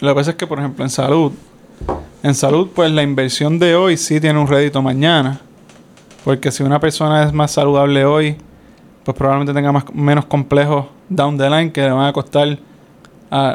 Lo 0.00 0.10
que 0.10 0.14
pasa 0.16 0.30
es 0.32 0.36
que, 0.36 0.46
por 0.46 0.58
ejemplo, 0.58 0.84
en 0.84 0.90
salud, 0.90 1.32
en 2.22 2.34
salud, 2.34 2.68
pues 2.74 2.90
la 2.92 3.02
inversión 3.02 3.58
de 3.58 3.74
hoy 3.74 3.96
sí 3.96 4.20
tiene 4.20 4.38
un 4.38 4.48
rédito 4.48 4.82
mañana. 4.82 5.40
Porque 6.24 6.52
si 6.52 6.62
una 6.62 6.78
persona 6.78 7.24
es 7.24 7.32
más 7.32 7.52
saludable 7.52 8.04
hoy, 8.04 8.36
pues 9.02 9.16
probablemente 9.16 9.54
tenga 9.54 9.72
más, 9.72 9.84
menos 9.94 10.26
complejos 10.26 10.86
down 11.08 11.38
the 11.38 11.48
line 11.48 11.72
que 11.72 11.80
le 11.80 11.90
van 11.90 12.06
a 12.06 12.12
costar 12.12 12.58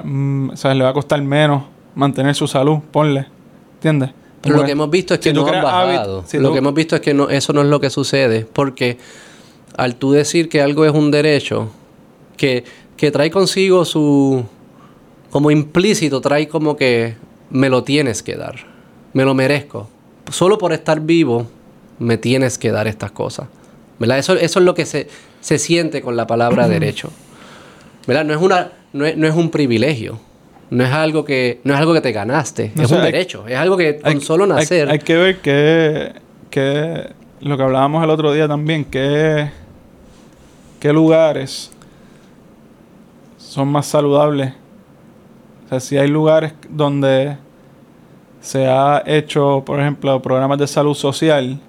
Mm, 0.03 0.49
o 0.51 0.57
sea, 0.57 0.73
le 0.73 0.83
va 0.83 0.89
a 0.89 0.93
costar 0.93 1.21
menos 1.21 1.63
mantener 1.95 2.35
su 2.35 2.47
salud, 2.47 2.79
ponle. 2.91 3.27
¿Entiendes? 3.75 4.11
Pero 4.41 4.57
lo 4.57 4.63
que 4.63 4.71
hemos 4.71 4.89
visto 4.89 5.13
es 5.13 5.19
que 5.19 5.33
no 5.33 5.45
han 5.47 5.61
bajado. 5.61 6.23
lo 6.33 6.51
que 6.51 6.57
hemos 6.57 6.73
visto 6.73 6.95
es 6.95 7.01
que 7.01 7.13
no, 7.13 7.29
eso 7.29 7.53
no 7.53 7.61
es 7.61 7.67
lo 7.67 7.79
que 7.79 7.89
sucede. 7.89 8.47
Porque 8.51 8.97
al 9.75 9.95
tú 9.95 10.11
decir 10.11 10.49
que 10.49 10.61
algo 10.61 10.85
es 10.85 10.91
un 10.91 11.11
derecho, 11.11 11.69
que, 12.37 12.63
que 12.95 13.11
trae 13.11 13.29
consigo 13.29 13.85
su. 13.85 14.45
como 15.29 15.51
implícito, 15.51 16.21
trae 16.21 16.47
como 16.47 16.75
que 16.75 17.15
me 17.49 17.69
lo 17.69 17.83
tienes 17.83 18.23
que 18.23 18.35
dar. 18.35 18.55
Me 19.13 19.25
lo 19.25 19.33
merezco. 19.33 19.89
Solo 20.31 20.57
por 20.57 20.73
estar 20.73 21.01
vivo, 21.01 21.47
me 21.99 22.17
tienes 22.17 22.57
que 22.57 22.71
dar 22.71 22.87
estas 22.87 23.11
cosas. 23.11 23.47
¿Verdad? 23.99 24.19
Eso, 24.19 24.33
eso 24.33 24.59
es 24.59 24.65
lo 24.65 24.75
que 24.75 24.85
se, 24.85 25.07
se 25.41 25.57
siente 25.57 26.01
con 26.01 26.15
la 26.15 26.25
palabra 26.27 26.67
derecho. 26.69 27.11
¿Verdad? 28.07 28.25
No 28.25 28.33
es 28.33 28.41
una 28.41 28.71
no 28.93 29.05
es, 29.05 29.35
un 29.35 29.49
privilegio. 29.49 30.19
No 30.69 30.83
es 30.83 30.91
algo 30.91 31.23
que, 31.23 31.61
no 31.63 31.73
es 31.73 31.79
algo 31.79 31.93
que 31.93 32.01
te 32.01 32.11
ganaste, 32.11 32.71
es 32.77 32.91
un 32.91 33.01
derecho, 33.01 33.47
es 33.47 33.57
algo 33.57 33.77
que 33.77 33.99
con 33.99 34.19
solo 34.21 34.45
nacer. 34.45 34.89
Hay, 34.89 34.99
que 34.99 35.15
ver 35.15 35.37
que, 35.37 36.11
que, 36.49 37.09
lo 37.41 37.55
que 37.55 37.63
hablábamos 37.63 38.03
el 38.03 38.09
otro 38.09 38.33
día 38.33 38.47
también, 38.47 38.83
que 38.83 39.49
qué 40.79 40.91
lugares 40.91 41.71
son 43.37 43.69
más 43.69 43.87
saludables. 43.87 44.53
O 45.65 45.69
sea, 45.69 45.79
si 45.79 45.97
hay 45.97 46.07
lugares 46.07 46.53
donde 46.69 47.37
se 48.41 48.67
ha 48.67 49.03
hecho, 49.05 49.63
por 49.65 49.79
ejemplo, 49.79 50.21
programas 50.21 50.57
de 50.59 50.67
salud 50.67 50.93
social, 50.93 51.59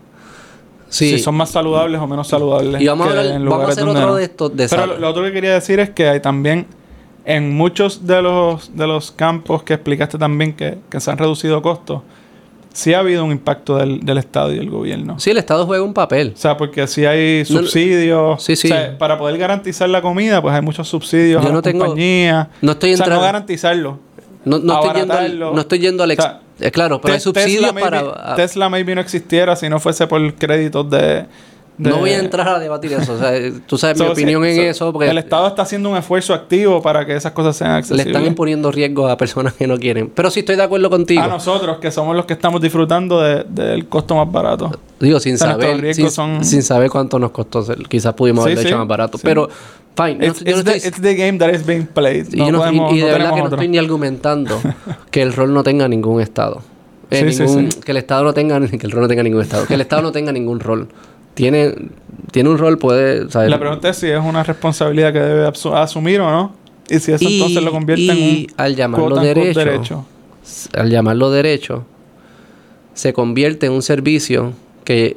si 0.88 1.18
son 1.18 1.34
más 1.34 1.50
saludables 1.50 2.00
o 2.00 2.06
menos 2.06 2.28
saludables. 2.28 2.80
Y 2.80 2.86
vamos, 2.86 3.08
a, 3.08 3.20
hacer 3.68 3.88
otro 3.88 4.14
de 4.14 4.24
estos 4.24 4.56
de 4.56 4.68
Pero 4.68 4.98
lo, 4.98 5.08
otro 5.08 5.24
que 5.24 5.32
quería 5.32 5.54
decir 5.54 5.80
es 5.80 5.90
que 5.90 6.08
hay 6.08 6.20
también 6.20 6.66
en 7.28 7.54
muchos 7.54 8.06
de 8.06 8.22
los, 8.22 8.74
de 8.74 8.86
los 8.86 9.12
campos 9.12 9.62
que 9.62 9.74
explicaste 9.74 10.16
también 10.16 10.54
que, 10.54 10.78
se 10.98 11.10
han 11.10 11.18
reducido 11.18 11.60
costos, 11.60 12.00
sí 12.72 12.94
ha 12.94 13.00
habido 13.00 13.22
un 13.22 13.32
impacto 13.32 13.76
del, 13.76 14.16
Estado 14.16 14.50
y 14.50 14.56
del 14.56 14.70
gobierno. 14.70 15.20
Sí, 15.20 15.28
el 15.28 15.36
Estado 15.36 15.66
juega 15.66 15.84
un 15.84 15.92
papel. 15.92 16.32
O 16.34 16.38
sea, 16.38 16.56
porque 16.56 16.86
si 16.86 17.04
hay 17.04 17.44
subsidios. 17.44 18.42
sí, 18.42 18.56
sí. 18.56 18.68
O 18.68 18.70
sea, 18.74 18.96
para 18.96 19.18
poder 19.18 19.36
garantizar 19.36 19.90
la 19.90 20.00
comida, 20.00 20.40
pues 20.40 20.54
hay 20.54 20.62
muchos 20.62 20.88
subsidios 20.88 21.42
Yo 21.42 21.50
a 21.50 21.52
no 21.52 21.60
tengo, 21.60 21.84
compañías. 21.84 22.48
No 22.62 22.72
estoy 22.72 22.92
entrando. 22.92 23.16
O 23.16 23.18
sea, 23.18 23.20
no 23.20 23.26
garantizarlo. 23.26 23.98
No, 24.46 24.58
no 24.60 24.80
estoy 24.80 25.00
yendo 25.00 25.14
al, 25.14 25.38
no 25.38 25.60
estoy 25.60 25.78
yendo 25.80 26.02
al... 26.04 26.10
Eh, 26.12 26.70
claro, 26.70 26.98
pero 26.98 27.12
hay 27.12 27.20
subsidios 27.20 27.72
para... 27.74 28.36
Tesla 28.36 28.70
maybe 28.70 28.94
no 28.94 29.02
existiera 29.02 29.54
si 29.54 29.68
no 29.68 29.78
fuese 29.80 30.06
por 30.06 30.34
créditos 30.36 30.88
de 30.88 31.26
no 31.78 31.98
voy 31.98 32.10
a 32.10 32.18
entrar 32.18 32.48
a 32.48 32.58
debatir 32.58 32.92
eso. 32.92 33.14
O 33.14 33.18
sea, 33.18 33.32
tú 33.66 33.78
sabes 33.78 33.98
mi 34.00 34.06
opinión 34.06 34.44
en 34.44 34.60
eso. 34.62 34.92
Porque 34.92 35.08
el 35.08 35.18
Estado 35.18 35.46
está 35.46 35.62
haciendo 35.62 35.90
un 35.90 35.96
esfuerzo 35.96 36.34
activo 36.34 36.82
para 36.82 37.06
que 37.06 37.14
esas 37.14 37.32
cosas 37.32 37.56
sean 37.56 37.72
accesibles. 37.72 38.06
Le 38.06 38.12
están 38.12 38.26
imponiendo 38.26 38.70
riesgos 38.70 39.10
a 39.10 39.16
personas 39.16 39.54
que 39.54 39.66
no 39.66 39.78
quieren. 39.78 40.10
Pero 40.14 40.30
sí 40.30 40.40
estoy 40.40 40.56
de 40.56 40.64
acuerdo 40.64 40.90
contigo. 40.90 41.22
A 41.22 41.28
nosotros, 41.28 41.78
que 41.78 41.90
somos 41.90 42.16
los 42.16 42.26
que 42.26 42.32
estamos 42.32 42.60
disfrutando 42.60 43.20
del 43.22 43.86
costo 43.88 44.16
más 44.16 44.30
barato. 44.30 44.78
Digo, 45.00 45.20
sin 45.20 45.38
saber 45.38 45.94
sin, 45.94 46.62
saber 46.62 46.90
cuánto 46.90 47.18
nos 47.18 47.30
costó. 47.30 47.64
Quizás 47.88 48.14
pudimos 48.14 48.44
haberlo 48.44 48.62
hecho 48.62 48.78
más 48.78 48.88
barato. 48.88 49.18
Pero, 49.22 49.48
fine. 49.96 50.26
It's, 50.26 51.00
the, 51.00 51.14
game 51.14 51.38
that 51.38 51.50
is 51.54 51.64
being 51.64 51.86
played. 51.86 52.26
Y, 52.32 52.38
de 52.40 53.04
verdad 53.04 53.34
que 53.34 53.40
no 53.42 53.48
estoy 53.48 53.68
ni 53.68 53.78
argumentando 53.78 54.60
que 55.10 55.22
el 55.22 55.32
rol 55.32 55.54
no 55.54 55.62
tenga 55.62 55.86
ningún 55.86 56.20
Estado. 56.20 56.60
Eh, 57.10 57.34
que 57.84 57.92
el 57.92 57.96
Estado 57.96 58.24
no 58.24 58.34
tenga... 58.34 58.60
Que 58.68 58.86
el 58.86 58.90
rol 58.90 59.02
no 59.02 59.08
tenga 59.08 59.22
ningún 59.22 59.40
Estado. 59.40 59.66
Que 59.66 59.74
el 59.74 59.80
Estado 59.80 60.02
no 60.02 60.12
tenga 60.12 60.32
ningún 60.32 60.60
rol 60.60 60.88
tiene, 61.38 61.72
tiene 62.32 62.48
un 62.48 62.58
rol, 62.58 62.78
puede... 62.78 63.26
La 63.48 63.60
pregunta 63.60 63.90
es 63.90 63.98
si 63.98 64.08
es 64.08 64.18
una 64.18 64.42
responsabilidad 64.42 65.12
que 65.12 65.20
debe 65.20 65.46
asumir 65.46 66.20
o 66.20 66.28
no. 66.28 66.52
Y 66.90 66.98
si 66.98 67.12
eso 67.12 67.28
entonces 67.28 67.62
lo 67.62 67.70
convierte 67.70 68.10
en 68.10 68.18
un... 68.18 68.46
al 68.56 68.74
llamarlo 68.74 69.20
derecho, 69.20 70.04
Al 70.74 70.90
llamarlo 70.90 71.30
derecho, 71.30 71.84
se 72.92 73.12
convierte 73.12 73.66
en 73.66 73.72
un 73.72 73.82
servicio 73.82 74.52
que, 74.82 75.16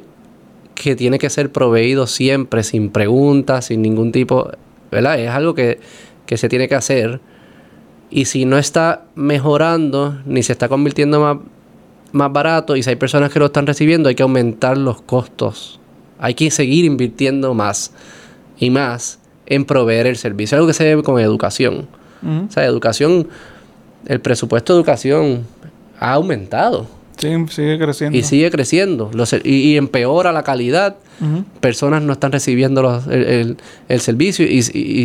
que 0.76 0.94
tiene 0.94 1.18
que 1.18 1.28
ser 1.28 1.50
proveído 1.50 2.06
siempre, 2.06 2.62
sin 2.62 2.90
preguntas, 2.90 3.64
sin 3.64 3.82
ningún 3.82 4.12
tipo... 4.12 4.48
¿Verdad? 4.92 5.18
Es 5.18 5.30
algo 5.30 5.56
que, 5.56 5.80
que 6.24 6.36
se 6.36 6.48
tiene 6.48 6.68
que 6.68 6.76
hacer. 6.76 7.18
Y 8.10 8.26
si 8.26 8.44
no 8.44 8.58
está 8.58 9.06
mejorando, 9.16 10.20
ni 10.24 10.44
se 10.44 10.52
está 10.52 10.68
convirtiendo 10.68 11.18
más, 11.18 11.38
más 12.12 12.32
barato, 12.32 12.76
y 12.76 12.84
si 12.84 12.90
hay 12.90 12.96
personas 12.96 13.32
que 13.32 13.40
lo 13.40 13.46
están 13.46 13.66
recibiendo, 13.66 14.08
hay 14.08 14.14
que 14.14 14.22
aumentar 14.22 14.78
los 14.78 15.02
costos 15.02 15.80
hay 16.22 16.34
que 16.34 16.52
seguir 16.52 16.84
invirtiendo 16.84 17.52
más 17.52 17.90
y 18.56 18.70
más 18.70 19.18
en 19.44 19.64
proveer 19.64 20.06
el 20.06 20.16
servicio. 20.16 20.56
Algo 20.56 20.68
que 20.68 20.72
se 20.72 20.94
ve 20.94 21.02
con 21.02 21.20
educación. 21.20 21.88
O 22.22 22.52
sea, 22.52 22.64
educación, 22.64 23.26
el 24.06 24.20
presupuesto 24.20 24.72
de 24.72 24.78
educación 24.78 25.44
ha 25.98 26.12
aumentado. 26.12 26.86
Sí, 27.16 27.34
sigue 27.50 27.76
creciendo. 27.76 28.16
Y 28.16 28.22
sigue 28.22 28.52
creciendo. 28.52 29.10
y, 29.42 29.76
empeora 29.76 30.30
la 30.30 30.44
calidad. 30.44 30.94
Personas 31.60 32.02
no 32.02 32.12
están 32.12 32.30
recibiendo 32.30 33.02
el, 33.10 34.00
servicio 34.00 34.46
y, 34.46 34.60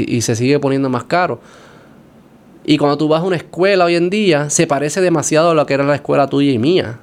y, 0.07 0.21
se 0.21 0.35
sigue 0.35 0.59
poniendo 0.59 0.87
más 0.87 1.05
caro. 1.05 1.41
Y 2.63 2.77
cuando 2.77 2.95
tú 2.95 3.07
vas 3.07 3.21
a 3.21 3.25
una 3.25 3.37
escuela 3.37 3.85
hoy 3.85 3.95
en 3.95 4.11
día, 4.11 4.51
se 4.51 4.67
parece 4.67 5.01
demasiado 5.01 5.49
a 5.49 5.55
lo 5.55 5.65
que 5.65 5.73
era 5.73 5.83
la 5.83 5.95
escuela 5.95 6.27
tuya 6.27 6.51
y 6.51 6.59
mía. 6.59 6.99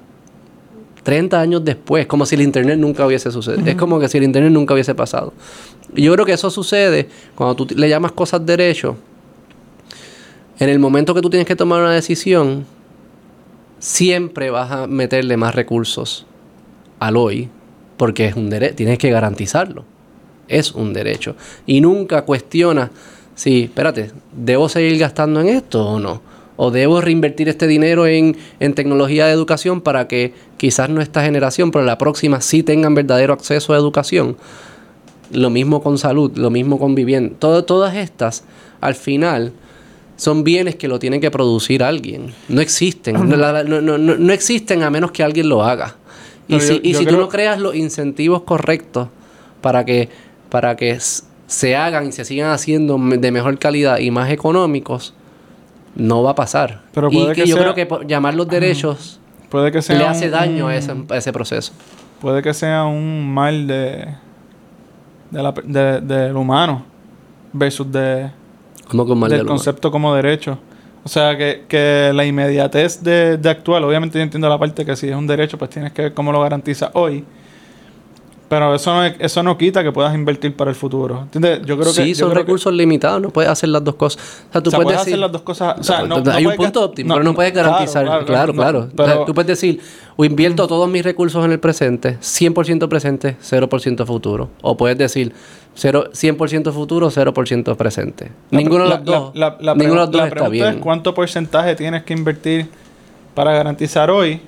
30 1.04 1.40
años 1.40 1.64
después, 1.64 2.06
como 2.06 2.26
si 2.26 2.34
el 2.34 2.42
Internet 2.42 2.78
nunca 2.78 3.06
hubiese 3.06 3.30
sucedido. 3.30 3.64
Es 3.66 3.76
como 3.76 4.00
que 4.00 4.08
si 4.08 4.18
el 4.18 4.24
Internet 4.24 4.52
nunca 4.52 4.74
hubiese 4.74 4.94
pasado. 4.94 5.32
Y 5.94 6.02
yo 6.02 6.12
creo 6.14 6.26
que 6.26 6.32
eso 6.32 6.50
sucede 6.50 7.08
cuando 7.34 7.54
tú 7.54 7.74
le 7.76 7.88
llamas 7.88 8.12
cosas 8.12 8.44
derecho. 8.44 8.96
En 10.58 10.68
el 10.68 10.78
momento 10.78 11.14
que 11.14 11.20
tú 11.20 11.30
tienes 11.30 11.46
que 11.46 11.56
tomar 11.56 11.80
una 11.80 11.92
decisión, 11.92 12.66
siempre 13.78 14.50
vas 14.50 14.70
a 14.72 14.86
meterle 14.86 15.36
más 15.36 15.54
recursos 15.54 16.26
al 16.98 17.16
hoy, 17.16 17.48
porque 17.96 18.26
es 18.26 18.34
un 18.34 18.50
derecho, 18.50 18.74
tienes 18.74 18.98
que 18.98 19.10
garantizarlo. 19.10 19.84
Es 20.48 20.72
un 20.72 20.92
derecho. 20.92 21.36
Y 21.66 21.80
nunca 21.80 22.22
cuestiona 22.22 22.90
sí, 23.34 23.64
espérate, 23.64 24.10
¿debo 24.32 24.68
seguir 24.68 24.98
gastando 24.98 25.40
en 25.40 25.48
esto 25.48 25.86
o 25.86 25.98
no? 25.98 26.20
¿O 26.56 26.70
debo 26.70 27.00
reinvertir 27.00 27.48
este 27.48 27.66
dinero 27.66 28.06
en, 28.06 28.36
en 28.60 28.74
tecnología 28.74 29.26
de 29.26 29.32
educación 29.32 29.80
para 29.80 30.06
que 30.06 30.32
quizás 30.56 30.88
no 30.88 31.00
esta 31.00 31.24
generación, 31.24 31.70
pero 31.72 31.84
la 31.84 31.98
próxima 31.98 32.40
sí 32.40 32.62
tengan 32.62 32.94
verdadero 32.94 33.32
acceso 33.32 33.72
a 33.72 33.76
educación? 33.76 34.36
Lo 35.32 35.50
mismo 35.50 35.82
con 35.82 35.98
salud, 35.98 36.30
lo 36.36 36.50
mismo 36.50 36.78
con 36.78 36.94
vivienda. 36.94 37.34
Todo- 37.38 37.64
todas 37.64 37.96
estas, 37.96 38.44
al 38.80 38.94
final, 38.94 39.52
son 40.16 40.44
bienes 40.44 40.76
que 40.76 40.86
lo 40.86 41.00
tiene 41.00 41.18
que 41.18 41.30
producir 41.32 41.82
alguien. 41.82 42.32
No 42.48 42.60
existen. 42.60 43.16
No, 43.64 43.80
no- 43.80 43.98
no- 43.98 44.16
no- 44.16 44.32
existen 44.32 44.84
a 44.84 44.90
menos 44.90 45.10
que 45.10 45.24
alguien 45.24 45.48
lo 45.48 45.64
haga. 45.64 45.96
Y 46.46 46.60
si, 46.60 46.74
yo- 46.74 46.80
y 46.84 46.92
yo 46.92 46.98
si 47.00 47.06
tú 47.06 47.16
no 47.16 47.28
creas 47.30 47.58
los 47.58 47.74
incentivos 47.74 48.42
correctos 48.42 49.08
para 49.60 49.84
que, 49.84 50.08
para 50.50 50.76
que 50.76 50.96
se 51.48 51.74
hagan 51.74 52.06
y 52.08 52.12
se 52.12 52.24
sigan 52.24 52.50
haciendo 52.52 52.96
de 52.98 53.30
mejor 53.32 53.58
calidad 53.58 53.98
y 53.98 54.12
más 54.12 54.30
económicos, 54.30 55.14
no 55.94 56.22
va 56.22 56.30
a 56.30 56.34
pasar. 56.34 56.82
Pero 56.92 57.08
y 57.10 57.26
que 57.28 57.32
que 57.42 57.46
yo 57.46 57.56
sea- 57.56 57.72
creo 57.72 57.74
que 58.00 58.06
llamar 58.06 58.34
los 58.34 58.48
derechos 58.48 59.20
Puede 59.48 59.70
que 59.70 59.82
sea 59.82 59.96
le 59.98 60.04
un- 60.04 60.10
hace 60.10 60.30
daño 60.30 60.64
a 60.64 60.68
un- 60.68 60.72
ese, 60.74 60.92
a 61.10 61.16
ese 61.16 61.32
proceso. 61.32 61.72
Puede 62.20 62.42
que 62.42 62.52
sea 62.54 62.84
un 62.84 63.32
mal 63.32 63.66
de, 63.66 64.08
de 65.30 65.42
la- 65.42 65.52
de- 65.52 66.00
del 66.00 66.36
humano 66.36 66.84
versus 67.52 67.90
de, 67.92 68.30
mal 68.92 69.06
del 69.06 69.06
del 69.08 69.40
humano. 69.40 69.46
concepto 69.46 69.90
como 69.90 70.14
derecho. 70.14 70.58
O 71.04 71.08
sea, 71.08 71.36
que, 71.36 71.64
que 71.68 72.12
la 72.14 72.24
inmediatez 72.24 73.02
de, 73.02 73.36
de 73.36 73.50
actuar, 73.50 73.82
obviamente 73.84 74.18
yo 74.18 74.22
entiendo 74.22 74.48
la 74.48 74.58
parte 74.58 74.86
que 74.86 74.96
si 74.96 75.08
es 75.08 75.14
un 75.14 75.26
derecho, 75.26 75.58
pues 75.58 75.70
tienes 75.70 75.92
que 75.92 76.02
ver 76.02 76.14
cómo 76.14 76.32
lo 76.32 76.40
garantiza 76.40 76.90
hoy. 76.94 77.24
Pero 78.48 78.74
eso 78.74 78.92
no, 78.92 79.04
es- 79.04 79.14
eso 79.18 79.42
no 79.42 79.56
quita 79.56 79.82
que 79.82 79.90
puedas 79.90 80.14
invertir 80.14 80.54
para 80.54 80.70
el 80.70 80.76
futuro. 80.76 81.22
¿Entiendes? 81.22 81.60
Yo 81.64 81.76
creo 81.78 81.92
que... 81.92 82.04
sí, 82.04 82.14
son 82.14 82.28
que- 82.28 82.34
recursos 82.36 82.72
limitados, 82.72 83.20
no 83.22 83.30
puedes 83.30 83.50
hacer 83.50 83.70
las 83.70 83.82
dos 83.82 83.94
cosas. 83.94 84.22
O 84.50 84.52
sea, 84.52 84.62
tú 84.62 84.68
o 84.68 84.70
sea, 84.70 84.76
puedes, 84.80 84.86
puedes 84.86 84.98
decir, 85.00 85.12
hacer 85.14 85.18
las 85.18 85.32
dos 85.32 85.42
cosas. 85.42 85.78
O 85.80 85.82
sea, 85.82 86.02
no, 86.02 86.20
no 86.20 86.30
hay 86.30 86.46
un 86.46 86.54
punto 86.54 86.84
óptimo, 86.84 87.14
pero 87.14 87.24
no 87.24 87.34
puedes 87.34 87.52
claro, 87.52 87.70
garantizar. 87.70 88.04
Claro, 88.26 88.52
claro. 88.52 88.80
no, 88.80 89.02
O 89.02 89.06
sea, 89.06 89.14
pero- 89.14 89.24
tú 89.24 89.34
puedes 89.34 89.48
decir, 89.48 89.80
o 90.16 90.24
invierto 90.24 90.66
todos 90.68 90.88
mis 90.88 91.02
recursos 91.02 91.42
en 91.44 91.52
el 91.52 91.58
presente, 91.58 92.18
100% 92.20 92.88
presente, 92.88 93.36
0% 93.42 94.06
futuro. 94.06 94.50
O 94.62 94.76
puedes 94.76 94.98
decir, 94.98 95.32
cero- 95.74 96.10
100% 96.12 96.70
futuro, 96.72 97.10
0% 97.10 97.76
presente. 97.76 98.30
La- 98.50 98.58
ninguno 98.58 98.84
de 98.84 98.90
los 98.90 99.04
dos, 99.04 99.34
La, 99.34 99.48
la- 99.50 99.56
la 99.60 99.74
ninguno 99.74 100.00
de 100.02 100.06
los 100.06 100.10
dos 100.10 100.20
la 100.20 100.28
está 100.28 100.48
bien. 100.48 100.66
es 100.74 100.76
cuánto 100.76 101.14
porcentaje 101.14 101.74
tienes 101.76 102.02
que 102.04 102.12
invertir 102.12 102.68
para 103.34 103.52
garantizar 103.52 104.10
hoy. 104.10 104.40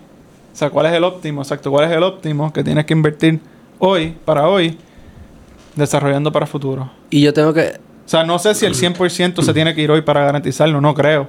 O 0.52 0.56
sea, 0.58 0.70
cuál 0.70 0.86
es 0.86 0.92
el 0.92 1.02
óptimo, 1.04 1.42
exacto, 1.42 1.70
cuál 1.70 1.90
es 1.90 1.96
el 1.96 2.02
óptimo 2.02 2.52
que 2.52 2.62
tienes 2.62 2.84
que 2.86 2.92
invertir 2.94 3.40
hoy, 3.78 4.16
para 4.24 4.48
hoy, 4.48 4.78
desarrollando 5.74 6.32
para 6.32 6.46
futuro. 6.46 6.90
Y 7.10 7.20
yo 7.22 7.32
tengo 7.32 7.52
que... 7.52 7.78
O 8.04 8.08
sea, 8.08 8.24
no 8.24 8.38
sé 8.38 8.54
si 8.54 8.64
el 8.66 8.74
100% 8.74 9.42
se 9.42 9.52
tiene 9.52 9.74
que 9.74 9.82
ir 9.82 9.90
hoy 9.90 10.02
para 10.02 10.24
garantizarlo, 10.24 10.80
no 10.80 10.94
creo. 10.94 11.28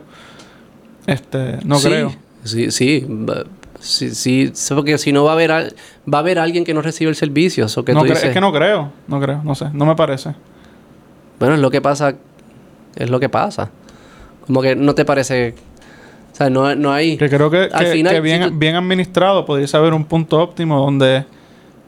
Este, 1.05 1.57
no 1.63 1.79
sí, 1.79 1.87
creo. 1.87 2.11
Sí, 2.43 2.71
sí. 2.71 3.05
Sí, 3.79 4.09
sí, 4.09 4.51
porque 4.73 4.97
si 4.97 5.11
no 5.13 5.23
va 5.23 5.31
a 5.31 5.33
haber 5.33 5.51
al- 5.51 5.75
va 6.11 6.17
a 6.17 6.21
haber 6.21 6.39
alguien 6.39 6.63
que 6.63 6.73
no 6.73 6.81
recibe 6.81 7.09
el 7.09 7.15
servicio, 7.15 7.65
eso 7.65 7.85
que 7.85 7.93
No 7.93 7.99
tú 8.01 8.05
cre- 8.07 8.09
dices. 8.09 8.23
es 8.25 8.33
que 8.33 8.41
no 8.41 8.51
creo, 8.51 8.91
no 9.07 9.19
creo, 9.21 9.41
no 9.43 9.53
sé, 9.53 9.67
no 9.71 9.85
me 9.85 9.95
parece. 9.95 10.33
Bueno, 11.39 11.53
es 11.53 11.61
lo 11.61 11.69
que 11.69 11.79
pasa, 11.79 12.15
es 12.95 13.09
lo 13.11 13.19
que 13.19 13.29
pasa. 13.29 13.69
Como 14.47 14.63
que 14.63 14.75
no 14.75 14.95
te 14.95 15.05
parece, 15.05 15.53
o 16.33 16.35
sea, 16.35 16.49
no, 16.49 16.73
no 16.75 16.91
hay... 16.91 17.17
Que 17.17 17.29
creo 17.29 17.51
que, 17.51 17.69
Al 17.71 17.85
que- 17.85 17.91
final, 17.91 18.13
que 18.15 18.21
bien, 18.21 18.43
si 18.45 18.49
tú- 18.49 18.57
bien 18.57 18.75
administrado 18.75 19.45
podría 19.45 19.67
haber 19.73 19.93
un 19.93 20.05
punto 20.05 20.39
óptimo 20.41 20.79
donde 20.83 21.25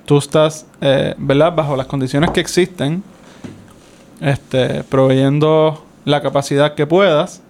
tú 0.09 0.17
estás, 0.17 0.65
eh, 0.81 1.13
¿verdad? 1.19 1.53
Bajo 1.55 1.75
las 1.75 1.85
condiciones 1.85 2.31
que 2.31 2.39
existen, 2.39 3.03
este, 4.19 4.83
proveyendo 4.83 5.83
la 6.03 6.19
capacidad 6.23 6.73
que 6.73 6.87
puedas, 6.87 7.43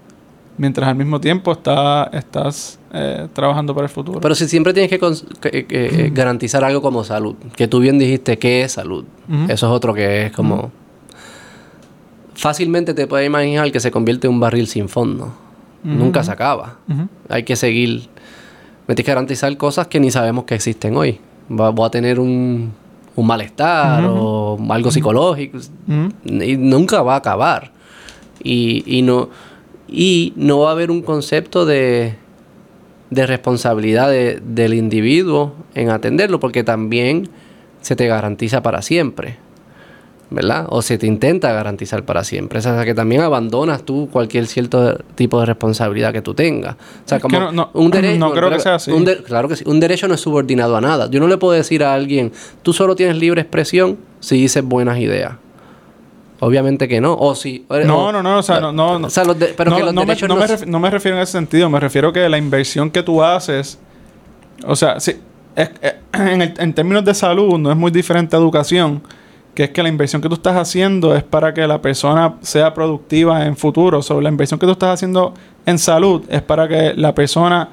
mientras 0.58 0.90
al 0.90 0.96
mismo 0.96 1.22
tiempo 1.22 1.54
está, 1.54 2.10
estás 2.12 2.78
eh, 2.94 3.30
trabajando 3.32 3.74
para 3.74 3.86
el 3.88 3.94
futuro. 3.94 4.20
Pero 4.20 4.36
si 4.36 4.46
siempre 4.50 4.74
tienes 4.74 4.90
que, 4.90 5.00
que- 5.00 5.66
que, 5.66 5.86
eh, 5.86 6.12
garantizar 6.14 6.66
algo 6.66 6.82
como 6.82 7.06
salud, 7.06 7.36
que 7.56 7.70
tú 7.70 7.80
bien 7.80 7.98
dijiste 7.98 8.38
qué 8.38 8.64
es 8.64 8.74
salud, 8.74 9.06
eso 9.48 9.68
es 9.68 9.72
otro 9.72 9.94
que 9.94 10.26
es 10.26 10.32
como... 10.34 10.70
Fácilmente 12.34 12.94
te 12.94 13.08
puedes 13.08 13.26
imaginar 13.28 13.72
que 13.72 13.80
se 13.80 13.90
convierte 13.90 14.28
en 14.28 14.34
un 14.34 14.40
barril 14.42 14.68
sin 14.68 14.90
fondo. 14.90 15.34
Nunca 15.84 16.24
se 16.24 16.32
acaba. 16.32 16.76
Hay 17.30 17.44
que 17.44 17.56
seguir. 17.56 18.10
Me 18.88 18.96
tienes 18.96 19.06
que 19.06 19.12
garantizar 19.12 19.56
cosas 19.56 19.88
que 19.88 20.00
ni 20.02 20.12
sabemos 20.12 20.44
que 20.44 20.56
existen 20.56 20.98
hoy. 20.98 21.20
Va- 21.52 21.70
voy 21.72 21.86
a 21.86 21.90
tener 21.90 22.20
un, 22.20 22.72
un 23.16 23.28
malestar 23.28 24.04
o 24.06 24.58
algo 24.70 24.92
psicológico. 24.92 25.58
Y 26.26 26.58
nunca 26.58 27.02
va 27.02 27.16
a 27.16 27.18
acabar. 27.18 27.72
Y, 28.44 28.84
y 28.86 29.02
no, 29.02 29.30
y 29.88 30.34
no 30.36 30.60
va 30.60 30.70
a 30.70 30.72
haber 30.72 30.92
un 30.92 31.02
concepto 31.02 31.66
de, 31.66 32.16
de 33.10 33.26
responsabilidad 33.28 34.10
de- 34.10 34.40
del 34.46 34.74
individuo 34.74 35.54
en 35.76 35.90
atenderlo, 35.90 36.40
porque 36.40 36.64
también 36.64 37.28
se 37.82 37.96
te 37.96 38.08
garantiza 38.08 38.62
para 38.62 38.82
siempre. 38.82 39.38
¿Verdad? 40.32 40.68
O 40.70 40.84
se 40.84 41.00
te 41.00 41.08
intenta 41.08 41.52
garantizar 41.54 42.04
para 42.06 42.24
siempre. 42.24 42.60
O 42.60 42.62
sea, 42.62 42.86
que 42.86 42.94
también 42.94 43.22
abandonas 43.22 43.82
tú 43.84 44.10
cualquier 44.12 44.46
cierto 44.46 45.00
tipo 45.16 45.40
de 45.40 45.48
responsabilidad 45.48 46.14
que 46.14 46.22
tú 46.22 46.36
tengas. 46.36 46.76
O 46.76 46.78
sea, 47.06 47.18
Es 47.18 47.22
como 47.24 47.34
que 47.40 47.46
no- 47.46 47.52
no- 47.52 47.70
un 47.74 47.90
derecho. 47.92 48.20
no 48.20 48.32
creo 48.32 48.52
que 48.52 48.60
sea 48.60 48.76
así. 48.76 48.92
claro 49.26 49.48
que 49.48 49.56
sí. 49.56 49.64
Un 49.66 49.80
derecho 49.80 50.08
no 50.08 50.14
es 50.14 50.22
subordinado 50.22 50.78
a 50.78 50.82
nada. 50.82 51.10
Yo 51.10 51.20
no 51.20 51.28
le 51.28 51.38
puedo 51.38 51.54
decir 51.54 51.84
a 51.84 51.96
alguien, 51.96 52.32
tú 52.62 52.74
solo 52.74 52.96
tienes 52.96 53.18
libre 53.18 53.42
expresión 53.42 53.98
si 54.20 54.36
dices 54.40 54.64
buenas 54.64 55.00
ideas. 55.00 55.34
Obviamente 56.42 56.88
que 56.88 57.02
no. 57.02 57.16
O 57.16 57.36
si. 57.36 57.66
No, 57.86 58.06
o- 58.06 58.12
no, 58.12 58.24
no, 58.24 58.38
o 58.38 58.44
sea, 58.44 58.60
no, 58.60 58.72
no. 58.72 58.94
O 59.08 59.10
sea, 59.10 59.26
los 59.26 59.38
de- 59.38 59.48
pero 59.58 59.76
que 59.76 59.84
los 59.84 59.94
no 59.94 60.02
me, 60.02 60.08
derechos 60.08 60.30
no 60.30 60.36
me 60.36 60.46
ref- 60.46 60.66
no 60.66 60.80
me 60.80 60.90
refiero 60.90 61.18
en 61.18 61.24
ese 61.24 61.34
sentido, 61.34 61.70
me 61.70 61.80
refiero 61.80 62.14
que 62.14 62.30
la 62.30 62.38
inversión 62.38 62.92
que 62.92 63.04
tú 63.04 63.24
haces, 63.24 63.78
o 64.66 64.76
sea, 64.76 65.00
sí, 65.00 65.16
es- 65.56 65.72
eh, 65.82 65.96
en, 66.14 66.42
el- 66.44 66.54
en 66.58 66.74
términos 66.74 67.04
de 67.04 67.14
salud 67.14 67.58
no 67.58 67.72
es 67.72 67.76
muy 67.78 67.92
diferente 67.92 68.36
a 68.36 68.40
educación, 68.40 69.02
que 69.60 69.66
es 69.66 69.70
que 69.72 69.84
la 69.84 69.90
inversión 69.90 70.22
que 70.22 70.30
tú 70.30 70.36
estás 70.36 70.56
haciendo 70.56 71.14
es 71.18 71.22
para 71.22 71.54
que 71.54 71.68
la 71.68 71.82
persona 71.82 72.36
sea 72.40 72.74
productiva 72.74 73.46
en 73.46 73.58
futuro. 73.58 74.02
Sobre 74.02 74.24
la 74.24 74.30
inversión 74.30 74.58
que 74.58 74.66
tú 74.66 74.72
estás 74.72 74.94
haciendo 74.94 75.34
en 75.66 75.78
salud 75.78 76.24
es 76.30 76.42
para 76.42 76.66
que 76.70 76.94
la 76.96 77.14
persona 77.14 77.68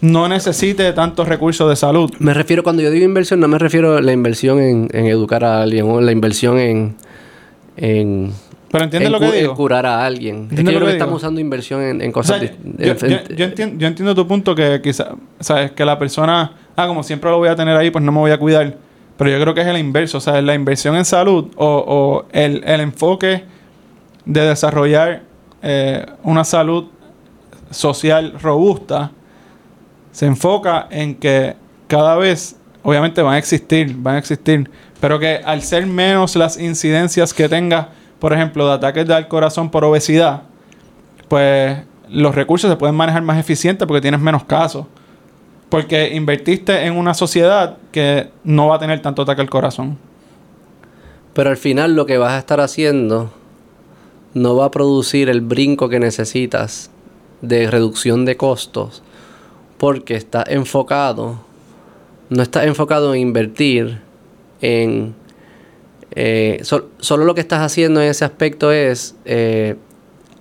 no 0.00 0.26
necesite 0.26 0.90
tantos 0.94 1.28
recursos 1.28 1.68
de 1.68 1.76
salud. 1.76 2.10
Me 2.18 2.32
refiero, 2.32 2.62
cuando 2.62 2.80
yo 2.80 2.90
digo 2.90 3.04
inversión, 3.04 3.40
no 3.40 3.46
me 3.48 3.58
refiero 3.58 3.98
a 3.98 4.00
la 4.00 4.12
inversión 4.12 4.58
en, 4.58 4.88
en 4.90 5.04
educar 5.04 5.44
a 5.44 5.60
alguien 5.60 5.84
o 5.90 6.00
la 6.00 6.12
inversión 6.12 6.58
en. 6.58 6.96
en 7.76 8.32
Pero 8.72 8.84
entiendes 8.84 9.08
en 9.08 9.12
lo 9.12 9.20
que 9.20 9.26
en 9.26 9.32
digo. 9.42 9.54
curar 9.54 9.84
a 9.84 10.06
alguien. 10.06 10.34
Es 10.34 10.40
que 10.40 10.44
¿Entiendes 10.60 10.72
yo 10.72 10.78
creo 10.78 10.86
que 10.88 10.92
estamos 10.94 11.16
usando 11.16 11.40
inversión 11.42 11.82
en, 11.82 12.00
en 12.00 12.08
O 12.08 12.12
cosas. 12.14 12.40
sea, 12.40 12.48
dis- 12.48 12.56
yo, 12.78 12.92
en- 12.92 12.98
yo- 12.98 13.16
en- 13.28 13.36
yo 13.36 13.44
entiendo, 13.44 13.76
yo 13.78 13.86
entiendo 13.86 14.14
tu 14.14 14.26
punto 14.26 14.54
que 14.54 14.80
quizá, 14.82 15.08
sabes, 15.40 15.72
que 15.72 15.84
la 15.84 15.98
persona, 15.98 16.52
ah, 16.74 16.86
como 16.86 17.02
siempre 17.02 17.28
lo 17.28 17.36
voy 17.36 17.50
a 17.50 17.54
tener 17.54 17.76
ahí, 17.76 17.90
pues 17.90 18.02
no 18.02 18.12
me 18.12 18.18
voy 18.18 18.30
a 18.30 18.38
cuidar. 18.38 18.87
Pero 19.18 19.30
yo 19.30 19.40
creo 19.40 19.52
que 19.52 19.60
es 19.60 19.66
el 19.66 19.76
inverso, 19.76 20.18
o 20.18 20.20
sea, 20.20 20.40
la 20.40 20.54
inversión 20.54 20.96
en 20.96 21.04
salud 21.04 21.48
o, 21.56 22.24
el, 22.32 22.62
el 22.64 22.80
enfoque 22.80 23.44
de 24.24 24.40
desarrollar 24.42 25.22
eh, 25.60 26.06
una 26.22 26.44
salud 26.44 26.86
social 27.70 28.34
robusta 28.40 29.10
se 30.12 30.26
enfoca 30.26 30.86
en 30.90 31.16
que 31.16 31.56
cada 31.88 32.14
vez, 32.16 32.56
obviamente 32.82 33.20
van 33.20 33.34
a 33.34 33.38
existir, 33.38 33.94
van 33.96 34.14
a 34.14 34.18
existir, 34.18 34.70
pero 35.00 35.18
que 35.18 35.40
al 35.44 35.62
ser 35.62 35.86
menos 35.86 36.36
las 36.36 36.56
incidencias 36.58 37.34
que 37.34 37.48
tenga, 37.48 37.88
por 38.20 38.32
ejemplo, 38.32 38.68
de 38.68 38.74
ataques 38.74 39.10
al 39.10 39.26
corazón 39.26 39.70
por 39.70 39.84
obesidad, 39.84 40.42
pues 41.26 41.78
los 42.08 42.34
recursos 42.34 42.70
se 42.70 42.76
pueden 42.76 42.94
manejar 42.94 43.22
más 43.22 43.38
eficiente 43.38 43.86
porque 43.86 44.00
tienes 44.00 44.20
menos 44.20 44.44
casos. 44.44 44.86
Porque 45.68 46.14
invertiste 46.14 46.86
en 46.86 46.96
una 46.96 47.14
sociedad 47.14 47.76
que 47.92 48.30
no 48.44 48.68
va 48.68 48.76
a 48.76 48.78
tener 48.78 49.02
tanto 49.02 49.22
ataque 49.22 49.42
al 49.42 49.50
corazón. 49.50 49.98
Pero 51.34 51.50
al 51.50 51.56
final 51.56 51.94
lo 51.94 52.06
que 52.06 52.18
vas 52.18 52.32
a 52.32 52.38
estar 52.38 52.60
haciendo 52.60 53.30
no 54.34 54.56
va 54.56 54.66
a 54.66 54.70
producir 54.70 55.28
el 55.28 55.40
brinco 55.40 55.88
que 55.88 56.00
necesitas 56.00 56.90
de 57.42 57.70
reducción 57.70 58.24
de 58.24 58.36
costos 58.36 59.02
porque 59.78 60.16
está 60.16 60.44
enfocado, 60.48 61.38
no 62.30 62.42
está 62.42 62.64
enfocado 62.64 63.14
en 63.14 63.20
invertir 63.20 64.00
en... 64.60 65.14
eh, 66.10 66.60
sol- 66.62 66.88
solo 66.98 67.24
lo 67.24 67.34
que 67.34 67.40
estás 67.40 67.60
haciendo 67.60 68.02
en 68.02 68.08
ese 68.08 68.24
aspecto 68.24 68.72
es 68.72 69.14
eh, 69.24 69.76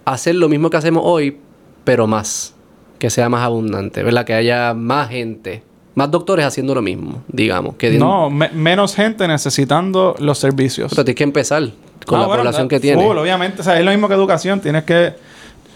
hacer 0.05 0.35
lo 0.35 0.49
mismo 0.49 0.71
que 0.71 0.77
hacemos 0.77 1.03
hoy, 1.05 1.37
pero 1.83 2.07
más, 2.07 2.55
que 2.99 3.09
sea 3.09 3.29
más 3.29 3.41
abundante, 3.43 4.03
¿verdad? 4.03 4.25
Que 4.25 4.33
haya 4.33 4.73
más 4.73 5.09
gente, 5.09 5.63
más 5.95 6.09
doctores 6.11 6.45
haciendo 6.45 6.73
lo 6.75 6.81
mismo, 6.81 7.23
digamos. 7.27 7.75
Que 7.75 7.91
No, 7.97 8.29
me- 8.29 8.49
menos 8.49 8.95
gente 8.95 9.27
necesitando 9.27 10.15
los 10.19 10.37
servicios. 10.37 10.91
Pero 10.91 11.03
tienes 11.05 11.17
que 11.17 11.23
empezar 11.23 11.63
con 12.05 12.17
Ah, 12.17 12.21
la 12.21 12.27
bueno, 12.27 12.43
población 12.43 12.67
que 12.67 12.79
tiene. 12.79 13.03
full, 13.03 13.17
obviamente, 13.17 13.61
o 13.61 13.63
sea, 13.63 13.77
es 13.79 13.85
lo 13.85 13.91
mismo 13.91 14.07
que 14.07 14.13
educación, 14.13 14.59
tienes 14.61 14.83
que... 14.83 15.13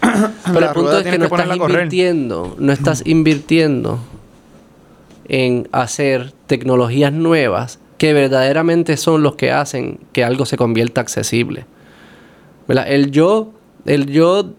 Pero 0.46 0.60
la 0.60 0.66
el 0.68 0.72
punto 0.72 0.98
es 0.98 1.04
que 1.04 1.10
tienes 1.10 1.30
no 1.30 1.36
estás 1.36 1.56
invirtiendo, 1.56 2.56
no 2.58 2.72
estás 2.72 3.02
invirtiendo 3.06 3.98
en 5.28 5.68
hacer 5.72 6.32
tecnologías 6.46 7.12
nuevas 7.12 7.78
que 7.98 8.12
verdaderamente 8.12 8.96
son 8.96 9.22
los 9.22 9.36
que 9.36 9.52
hacen 9.52 10.00
que 10.12 10.24
algo 10.24 10.44
se 10.44 10.56
convierta 10.56 11.00
accesible. 11.00 11.66
¿Verdad? 12.66 12.86
El 12.88 13.10
yo 13.12 13.52
el 13.86 14.06
yo 14.06 14.50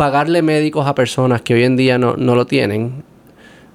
pagarle 0.00 0.40
médicos 0.40 0.86
a 0.86 0.94
personas 0.94 1.42
que 1.42 1.52
hoy 1.52 1.62
en 1.62 1.76
día 1.76 1.98
no, 1.98 2.16
no 2.16 2.34
lo 2.34 2.46
tienen, 2.46 3.04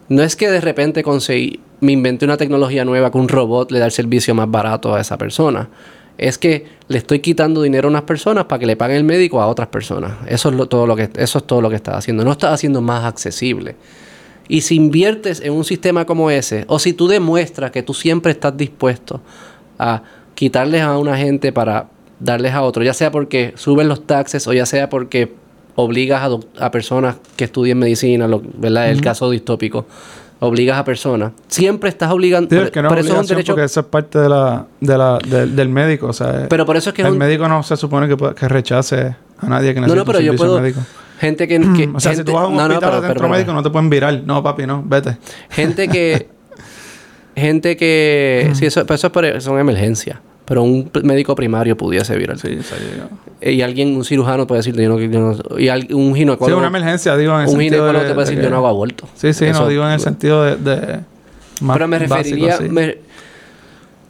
no 0.09 0.23
es 0.23 0.35
que 0.35 0.49
de 0.49 0.59
repente 0.59 1.03
conseguí, 1.03 1.59
me 1.81 1.91
inventé 1.91 2.25
una 2.25 2.35
tecnología 2.35 2.83
nueva 2.83 3.11
que 3.11 3.19
un 3.19 3.27
robot 3.27 3.69
le 3.69 3.77
da 3.77 3.85
el 3.85 3.91
servicio 3.91 4.33
más 4.33 4.49
barato 4.49 4.95
a 4.95 4.99
esa 4.99 5.19
persona. 5.19 5.69
Es 6.17 6.39
que 6.39 6.65
le 6.87 6.97
estoy 6.97 7.19
quitando 7.19 7.61
dinero 7.61 7.89
a 7.89 7.91
unas 7.91 8.01
personas 8.05 8.45
para 8.45 8.57
que 8.57 8.65
le 8.65 8.75
paguen 8.75 8.97
el 8.97 9.03
médico 9.03 9.39
a 9.39 9.45
otras 9.45 9.67
personas. 9.67 10.13
Eso 10.25 10.49
es, 10.49 10.55
lo, 10.55 10.65
todo, 10.67 10.87
lo 10.87 10.95
que, 10.95 11.11
eso 11.15 11.37
es 11.37 11.43
todo 11.43 11.61
lo 11.61 11.69
que 11.69 11.75
estás 11.75 11.95
haciendo. 11.95 12.25
No 12.25 12.31
estás 12.31 12.55
haciendo 12.55 12.81
más 12.81 13.05
accesible. 13.05 13.75
Y 14.47 14.61
si 14.61 14.77
inviertes 14.77 15.41
en 15.41 15.53
un 15.53 15.63
sistema 15.63 16.05
como 16.05 16.31
ese, 16.31 16.65
o 16.69 16.79
si 16.79 16.93
tú 16.93 17.07
demuestras 17.07 17.69
que 17.69 17.83
tú 17.83 17.93
siempre 17.93 18.31
estás 18.31 18.57
dispuesto 18.57 19.21
a 19.77 20.01
quitarles 20.33 20.81
a 20.81 20.97
una 20.97 21.17
gente 21.17 21.53
para 21.53 21.89
darles 22.19 22.53
a 22.55 22.63
otro, 22.63 22.81
ya 22.81 22.95
sea 22.95 23.11
porque 23.11 23.53
suben 23.57 23.87
los 23.87 24.07
taxes 24.07 24.47
o 24.47 24.53
ya 24.53 24.65
sea 24.65 24.89
porque 24.89 25.44
obligas 25.75 26.21
a, 26.21 26.65
a 26.65 26.71
personas 26.71 27.17
que 27.35 27.45
estudien 27.45 27.77
medicina, 27.77 28.27
lo, 28.27 28.41
¿verdad? 28.57 28.89
El 28.89 29.01
caso 29.01 29.29
distópico. 29.29 29.85
Obligas 30.39 30.77
a 30.77 30.83
personas. 30.83 31.31
Siempre 31.47 31.89
estás 31.89 32.11
obligando. 32.11 32.49
Sí, 32.49 32.61
es 32.61 32.69
que 32.69 32.81
no 32.81 32.93
es 32.93 33.09
un 33.09 33.25
derecho. 33.25 33.53
Porque 33.53 33.65
eso 33.65 33.79
es 33.79 33.85
parte 33.85 34.19
de 34.19 34.27
la, 34.27 34.65
de 34.81 34.97
la, 34.97 35.17
del 35.17 35.69
médico. 35.69 36.07
O 36.07 36.13
sea, 36.13 36.47
pero 36.49 36.65
por 36.65 36.75
eso 36.75 36.89
es 36.89 36.93
que. 36.93 37.03
El 37.03 37.15
médico 37.15 37.47
no 37.47 37.63
se 37.63 37.77
supone 37.77 38.07
que, 38.07 38.17
que 38.35 38.47
rechace 38.47 39.15
a 39.39 39.47
nadie 39.47 39.73
que 39.73 39.79
necesite 39.79 39.95
no, 39.95 40.05
no, 40.05 40.05
pero 40.05 40.19
yo 40.19 40.35
puedo, 40.35 40.59
médico. 40.59 40.81
Gente 41.19 41.47
que, 41.47 41.59
que 41.75 41.89
O 41.93 41.99
sea, 41.99 42.13
si 42.13 42.23
tú 42.23 42.33
vas 42.33 42.43
a 42.43 42.47
un 42.47 42.59
hospital 42.59 43.01
de 43.01 43.07
centro 43.07 43.29
médico, 43.29 43.53
no 43.53 43.63
te 43.63 43.69
pueden 43.69 43.89
virar. 43.89 44.21
No, 44.25 44.43
papi, 44.43 44.67
no, 44.67 44.83
vete. 44.85 45.17
Gente 45.49 45.87
que. 45.87 46.27
gente 47.35 47.77
que. 47.77 48.51
sí, 48.55 48.65
eso, 48.65 48.81
eso 48.81 49.07
es 49.07 49.13
por, 49.13 49.41
son 49.41 49.57
emergencias. 49.57 50.19
Pero 50.45 50.61
un 50.61 50.91
médico 51.03 51.33
primario 51.33 51.75
pudiese 51.75 52.15
virar. 52.15 52.37
Sí, 52.37 52.59
sí, 52.61 52.75
Y 53.41 53.61
alguien, 53.61 53.95
un 53.95 54.05
cirujano 54.05 54.45
puede 54.45 54.59
decir, 54.59 54.75
yo 54.75 54.87
no, 54.89 54.99
yo 54.99 55.19
no 55.19 55.59
y 55.59 55.69
un 55.93 56.15
ginecólogo. 56.15 56.47
Sí, 56.47 56.53
una 56.53 56.67
emergencia, 56.67 57.17
digo, 57.17 57.33
en 57.33 57.41
el 57.41 57.47
un 57.47 57.51
sentido. 57.51 57.63
Un 57.63 57.63
ginecólogo 57.63 58.05
te 58.05 58.13
puede 58.13 58.27
decir, 58.27 58.43
yo 58.43 58.49
no 58.51 58.57
hago 58.57 58.67
aborto. 58.67 59.07
Sí, 59.15 59.33
sí, 59.33 59.45
no, 59.51 59.67
digo 59.67 59.83
en 59.85 59.93
el 59.93 59.99
sentido 59.99 60.43
de. 60.43 60.55
de 60.57 60.99
más 61.61 61.75
pero 61.75 61.87
me 61.87 61.99
referiría. 61.99 62.59
Me, 62.59 62.97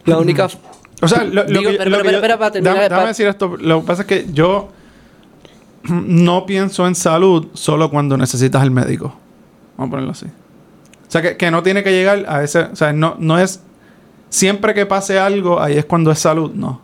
la 0.06 0.18
única. 0.18 0.48
O 1.02 1.08
sea, 1.08 1.24
lo, 1.24 1.44
digo, 1.46 1.72
que, 1.72 1.78
pero, 1.78 1.98
pero, 2.04 2.22
pero, 2.22 2.40
para 2.40 2.52
terminar. 2.52 2.76
Dame, 2.76 2.90
dame 2.90 3.08
decir 3.08 3.28
esto. 3.28 3.56
Lo 3.58 3.82
que 3.82 3.88
pasa 3.88 4.02
es 4.02 4.08
que 4.08 4.26
yo 4.34 4.70
no 5.84 6.46
pienso 6.46 6.86
en 6.88 6.96
salud 6.96 7.48
solo 7.54 7.90
cuando 7.90 8.18
necesitas 8.18 8.62
el 8.64 8.72
médico. 8.72 9.16
Vamos 9.78 9.90
a 9.90 9.92
ponerlo 9.92 10.12
así. 10.12 10.26
O 10.26 11.12
sea, 11.12 11.22
que, 11.22 11.38
que 11.38 11.52
no 11.52 11.64
tiene 11.64 11.84
que 11.84 11.92
llegar 11.92 12.26
a 12.28 12.44
ese. 12.44 12.60
O 12.60 12.76
sea, 12.76 12.92
no, 12.92 13.16
no 13.20 13.40
es 13.40 13.62
siempre 14.30 14.74
que 14.74 14.86
pase 14.86 15.20
algo, 15.20 15.62
ahí 15.62 15.78
es 15.78 15.86
cuando 15.86 16.12
es 16.12 16.20
salud, 16.20 16.52
no. 16.54 16.82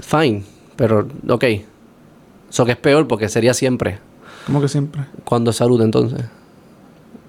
Fine, 0.00 0.44
pero 0.76 1.06
ok. 1.28 1.44
Eso 2.50 2.64
que 2.64 2.72
es 2.72 2.78
peor 2.78 3.06
porque 3.08 3.28
sería 3.28 3.54
siempre. 3.54 3.98
¿Cómo 4.46 4.60
que 4.60 4.68
siempre? 4.68 5.02
Cuando 5.24 5.50
es 5.50 5.56
salud, 5.56 5.80
entonces. 5.82 6.24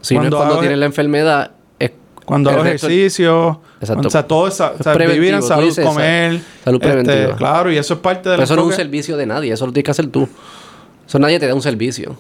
Si 0.02 0.15
cuando 0.15 0.30
no 0.30 0.38
es 0.38 0.43
cuando 0.43 0.60
tienes 0.60 0.78
la 0.78 0.86
enfermedad, 0.86 1.52
es. 1.80 1.91
Cuando 2.24 2.52
hago 2.52 2.63
ejercicio. 2.63 3.62
Exacto. 3.80 4.08
o 4.08 4.12
sea, 4.12 4.28
todo 4.28 4.48
esa, 4.48 4.74
o 4.78 4.84
sea, 4.84 4.93
vivir 4.96 5.34
en 5.34 5.43
salud, 5.43 5.76
comer. 5.84 6.41
Salud 6.63 6.82
este, 6.82 6.93
preventiva. 6.93 7.36
claro, 7.36 7.72
y 7.72 7.78
eso 7.78 7.96
es 7.96 8.00
parte 8.00 8.30
de 8.30 8.36
Pero 8.36 8.43
eso 8.43 8.56
no 8.56 8.62
es 8.63 8.67
un 8.67 8.74
servicio 8.74 9.17
de 9.17 9.26
nadie, 9.26 9.54
eso 9.54 9.65
lo 9.65 9.72
tienes 9.72 9.86
que 9.86 9.91
hacer 9.91 10.08
tú. 10.08 10.28
Eso 11.08 11.20
nadie 11.20 11.39
te 11.39 11.48
da 11.48 11.54
un 11.54 11.62
servicio. 11.62 12.15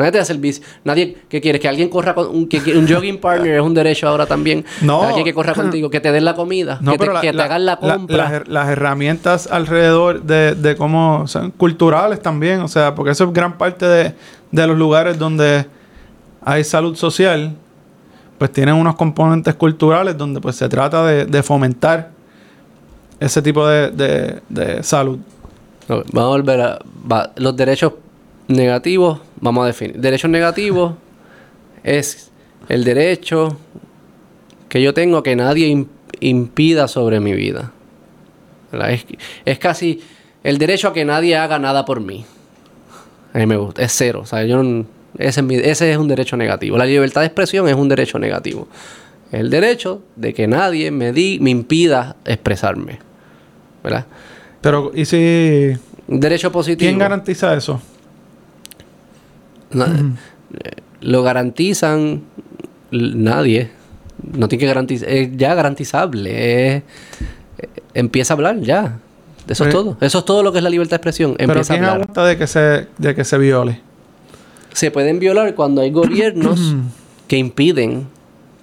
Nadie 0.00 0.12
te 0.12 0.18
da 0.18 0.24
servicio. 0.24 0.64
Nadie 0.84 1.16
que 1.28 1.40
quiere 1.40 1.60
que 1.60 1.68
alguien 1.68 1.88
corra 1.88 2.14
con 2.14 2.28
un, 2.28 2.48
que, 2.48 2.58
un 2.76 2.88
jogging 2.88 3.18
partner 3.20 3.56
es 3.56 3.62
un 3.62 3.74
derecho 3.74 4.08
ahora 4.08 4.26
también. 4.26 4.64
No. 4.82 5.02
Alguien 5.02 5.24
que 5.24 5.34
corra 5.34 5.52
contigo, 5.54 5.90
que 5.90 6.00
te 6.00 6.10
den 6.12 6.24
la 6.24 6.34
comida, 6.34 6.78
no, 6.80 6.92
que, 6.92 6.98
te, 6.98 7.06
la, 7.06 7.20
que 7.20 7.32
te 7.32 7.42
hagan 7.42 7.66
la 7.66 7.76
compra. 7.76 8.42
las 8.46 8.68
herramientas 8.68 9.46
alrededor 9.50 10.22
de, 10.22 10.54
de 10.54 10.76
cómo 10.76 11.26
son 11.26 11.50
culturales 11.50 12.20
también, 12.20 12.60
o 12.60 12.68
sea, 12.68 12.94
porque 12.94 13.12
eso 13.12 13.24
es 13.24 13.32
gran 13.32 13.58
parte 13.58 13.86
de, 13.86 14.14
de 14.50 14.66
los 14.66 14.76
lugares 14.76 15.18
donde 15.18 15.66
hay 16.42 16.64
salud 16.64 16.96
social, 16.96 17.54
pues 18.38 18.52
tienen 18.52 18.74
unos 18.74 18.96
componentes 18.96 19.54
culturales 19.54 20.16
donde 20.16 20.40
pues 20.40 20.56
se 20.56 20.68
trata 20.68 21.04
de, 21.06 21.26
de 21.26 21.42
fomentar 21.42 22.10
ese 23.18 23.42
tipo 23.42 23.66
de, 23.66 23.90
de, 23.90 24.40
de 24.48 24.82
salud. 24.82 25.18
Vamos 25.86 26.14
a 26.14 26.26
volver 26.26 26.60
a 26.60 26.78
los 27.36 27.56
derechos 27.56 27.92
negativos, 28.50 29.20
vamos 29.40 29.64
a 29.64 29.66
definir. 29.68 29.98
Derechos 29.98 30.30
negativos 30.30 30.94
es 31.82 32.30
el 32.68 32.84
derecho 32.84 33.56
que 34.68 34.82
yo 34.82 34.92
tengo 34.94 35.22
que 35.22 35.36
nadie 35.36 35.86
impida 36.20 36.88
sobre 36.88 37.20
mi 37.20 37.32
vida. 37.32 37.72
Es, 38.88 39.06
es, 39.44 39.58
casi 39.58 40.00
el 40.44 40.58
derecho 40.58 40.88
a 40.88 40.92
que 40.92 41.04
nadie 41.04 41.36
haga 41.36 41.58
nada 41.58 41.84
por 41.84 42.00
mí. 42.00 42.24
A 43.32 43.38
mí 43.38 43.46
me 43.46 43.56
gusta, 43.56 43.82
es 43.82 43.92
cero. 43.92 44.20
O 44.22 44.26
sea, 44.26 44.44
yo 44.44 44.62
ese, 45.18 45.40
es 45.40 45.66
ese 45.66 45.92
es 45.92 45.98
un 45.98 46.08
derecho 46.08 46.36
negativo. 46.36 46.76
La 46.76 46.86
libertad 46.86 47.22
de 47.22 47.28
expresión 47.28 47.68
es 47.68 47.74
un 47.74 47.88
derecho 47.88 48.18
negativo. 48.18 48.68
El 49.32 49.50
derecho 49.50 50.02
de 50.16 50.34
que 50.34 50.46
nadie 50.46 50.90
me, 50.90 51.12
di, 51.12 51.38
me 51.40 51.50
impida 51.50 52.16
expresarme. 52.24 52.98
¿Verdad? 53.82 54.06
Pero, 54.60 54.92
¿y 54.94 55.04
si... 55.04 55.72
Derecho 56.06 56.50
positivo. 56.50 56.88
¿Quién 56.88 56.98
garantiza 56.98 57.54
eso? 57.54 57.80
Lo 61.00 61.22
garantizan 61.22 62.22
nadie. 62.90 63.70
No 64.32 64.48
tiene 64.48 64.60
que 64.60 64.66
garantizar. 64.66 65.08
Es 65.08 65.36
ya 65.36 65.54
garantizable. 65.54 66.82
empieza 67.94 68.34
a 68.34 68.36
hablar 68.36 68.60
ya. 68.60 68.98
Eso 69.48 69.64
es 69.64 69.70
todo. 69.70 69.96
Eso 70.00 70.18
es 70.18 70.24
todo 70.24 70.42
lo 70.42 70.52
que 70.52 70.58
es 70.58 70.64
la 70.64 70.70
libertad 70.70 70.92
de 70.92 70.96
expresión. 70.96 71.34
Empieza 71.38 71.74
¿Pero 71.74 71.98
quién 71.98 72.18
a 72.18 72.24
de 72.24 72.36
que 72.36 72.46
se 72.46 72.86
de 72.98 73.14
que 73.14 73.24
se 73.24 73.38
viole? 73.38 73.80
Se 74.72 74.90
pueden 74.90 75.18
violar 75.18 75.54
cuando 75.54 75.80
hay 75.80 75.90
gobiernos 75.90 76.76
que 77.26 77.36
impiden 77.36 78.06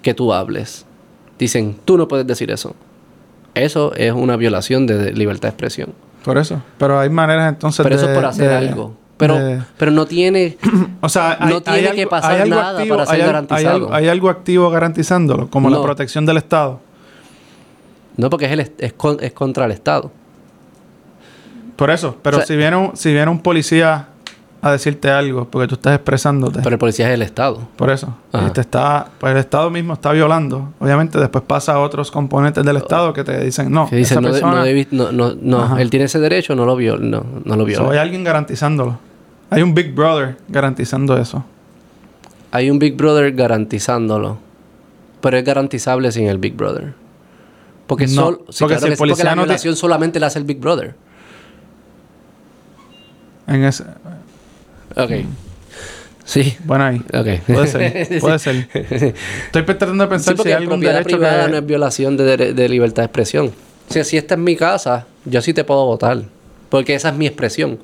que 0.02 0.14
tú 0.14 0.32
hables. 0.32 0.86
Dicen, 1.38 1.76
tú 1.84 1.98
no 1.98 2.08
puedes 2.08 2.26
decir 2.26 2.50
eso. 2.50 2.74
Eso 3.54 3.94
es 3.94 4.12
una 4.12 4.36
violación 4.36 4.86
de 4.86 5.12
libertad 5.12 5.48
de 5.48 5.50
expresión. 5.50 5.92
Por 6.24 6.38
eso. 6.38 6.62
Pero 6.78 6.98
hay 6.98 7.10
maneras 7.10 7.48
entonces 7.48 7.82
Pero 7.82 7.96
eso 7.96 8.08
es 8.08 8.14
por 8.14 8.24
hacer 8.24 8.50
algo. 8.50 8.96
Pero, 9.18 9.64
pero 9.76 9.90
no 9.90 10.06
tiene, 10.06 10.56
o 11.00 11.08
sea, 11.08 11.38
no 11.40 11.60
tiene 11.60 11.92
que 11.92 12.06
pasar 12.06 12.46
nada 12.48 12.84
para 12.88 13.04
ser 13.04 13.18
garantizado. 13.18 13.92
Hay, 13.92 14.08
algo 14.08 14.30
activo 14.30 14.70
garantizándolo, 14.70 15.50
como 15.50 15.68
la 15.68 15.82
protección 15.82 16.24
del 16.24 16.38
Estado. 16.38 16.80
No, 18.16 18.30
porque 18.30 18.46
es, 18.46 18.52
el, 18.52 18.60
es, 18.60 18.72
es 18.78 19.32
contra 19.32 19.66
el 19.66 19.72
Estado. 19.72 20.10
Por 21.76 21.90
eso, 21.90 22.16
pero 22.22 22.40
si, 22.42 22.56
viene 22.56 22.76
un, 22.76 22.96
si 22.96 23.12
viene 23.12 23.30
un 23.30 23.40
policía 23.40 24.08
a 24.60 24.72
decirte 24.72 25.10
algo 25.10 25.44
porque 25.44 25.68
tú 25.68 25.76
estás 25.76 25.94
expresándote. 25.94 26.60
Pero 26.62 26.74
el 26.74 26.78
policía 26.78 27.08
es 27.08 27.14
el 27.14 27.22
Estado. 27.22 27.68
Por 27.76 27.90
eso. 27.90 28.16
Y 28.32 28.50
te 28.50 28.60
está, 28.60 29.08
pues 29.18 29.32
el 29.32 29.38
Estado 29.38 29.70
mismo 29.70 29.94
está 29.94 30.10
violando. 30.12 30.72
Obviamente 30.80 31.18
después 31.18 31.44
pasa 31.46 31.74
a 31.74 31.78
otros 31.78 32.10
componentes 32.10 32.64
del 32.64 32.76
Estado 32.76 33.12
que 33.12 33.22
te 33.22 33.44
dicen, 33.44 33.70
no, 33.70 33.88
que 33.88 33.96
dicen, 33.96 34.20
no, 34.20 34.30
no, 34.32 35.12
no, 35.12 35.34
no, 35.40 35.78
él 35.78 35.90
tiene 35.90 36.06
ese 36.06 36.18
derecho, 36.18 36.56
no 36.56 36.66
lo 36.66 36.74
viola. 36.74 37.04
No, 37.04 37.24
no 37.44 37.56
lo 37.56 37.64
viola. 37.64 37.92
hay 37.92 37.98
alguien 37.98 38.24
garantizándolo. 38.24 38.98
Hay 39.50 39.62
un 39.62 39.74
Big 39.74 39.94
Brother 39.94 40.36
garantizando 40.48 41.16
eso. 41.16 41.44
Hay 42.50 42.70
un 42.70 42.78
Big 42.78 42.96
Brother 42.96 43.32
garantizándolo. 43.34 44.38
Pero 45.20 45.36
es 45.36 45.44
garantizable 45.44 46.12
sin 46.12 46.26
el 46.26 46.38
Big 46.38 46.54
Brother. 46.54 46.94
Porque, 47.86 48.06
sol, 48.06 48.44
porque, 48.58 48.78
si 48.78 48.96
porque 48.96 49.24
la 49.24 49.34
violación 49.34 49.74
solamente 49.74 50.20
la 50.20 50.26
hace 50.26 50.38
el 50.38 50.44
Big 50.44 50.58
Brother. 50.58 50.94
En 53.46 53.64
ese... 53.64 53.84
Ok. 54.94 55.10
Sí. 56.24 56.56
Bueno 56.64 56.84
ahí. 56.84 57.02
Okay. 57.08 57.38
Puede 57.46 57.66
ser. 57.66 58.20
Puede 58.20 58.38
ser. 58.38 58.68
Estoy 58.74 59.62
tratando 59.62 60.04
de 60.04 60.10
pensar 60.10 60.36
si 60.36 60.48
hay 60.48 60.54
algún 60.54 60.80
derecho 60.80 61.16
privada 61.16 61.48
no 61.48 61.56
es 61.56 61.64
violación 61.64 62.18
de, 62.18 62.52
de, 62.52 62.68
libertad 62.68 63.02
de 63.02 63.06
expresión. 63.06 63.46
O 63.88 63.92
sea, 63.92 64.04
si 64.04 64.18
esta 64.18 64.34
es 64.34 64.40
mi 64.40 64.54
casa, 64.54 65.06
yo 65.24 65.40
sí 65.40 65.54
te 65.54 65.64
puedo 65.64 65.86
votar. 65.86 66.22
Porque 66.68 66.94
esa 66.94 67.08
es 67.08 67.14
mi 67.14 67.26
expresión. 67.26 67.78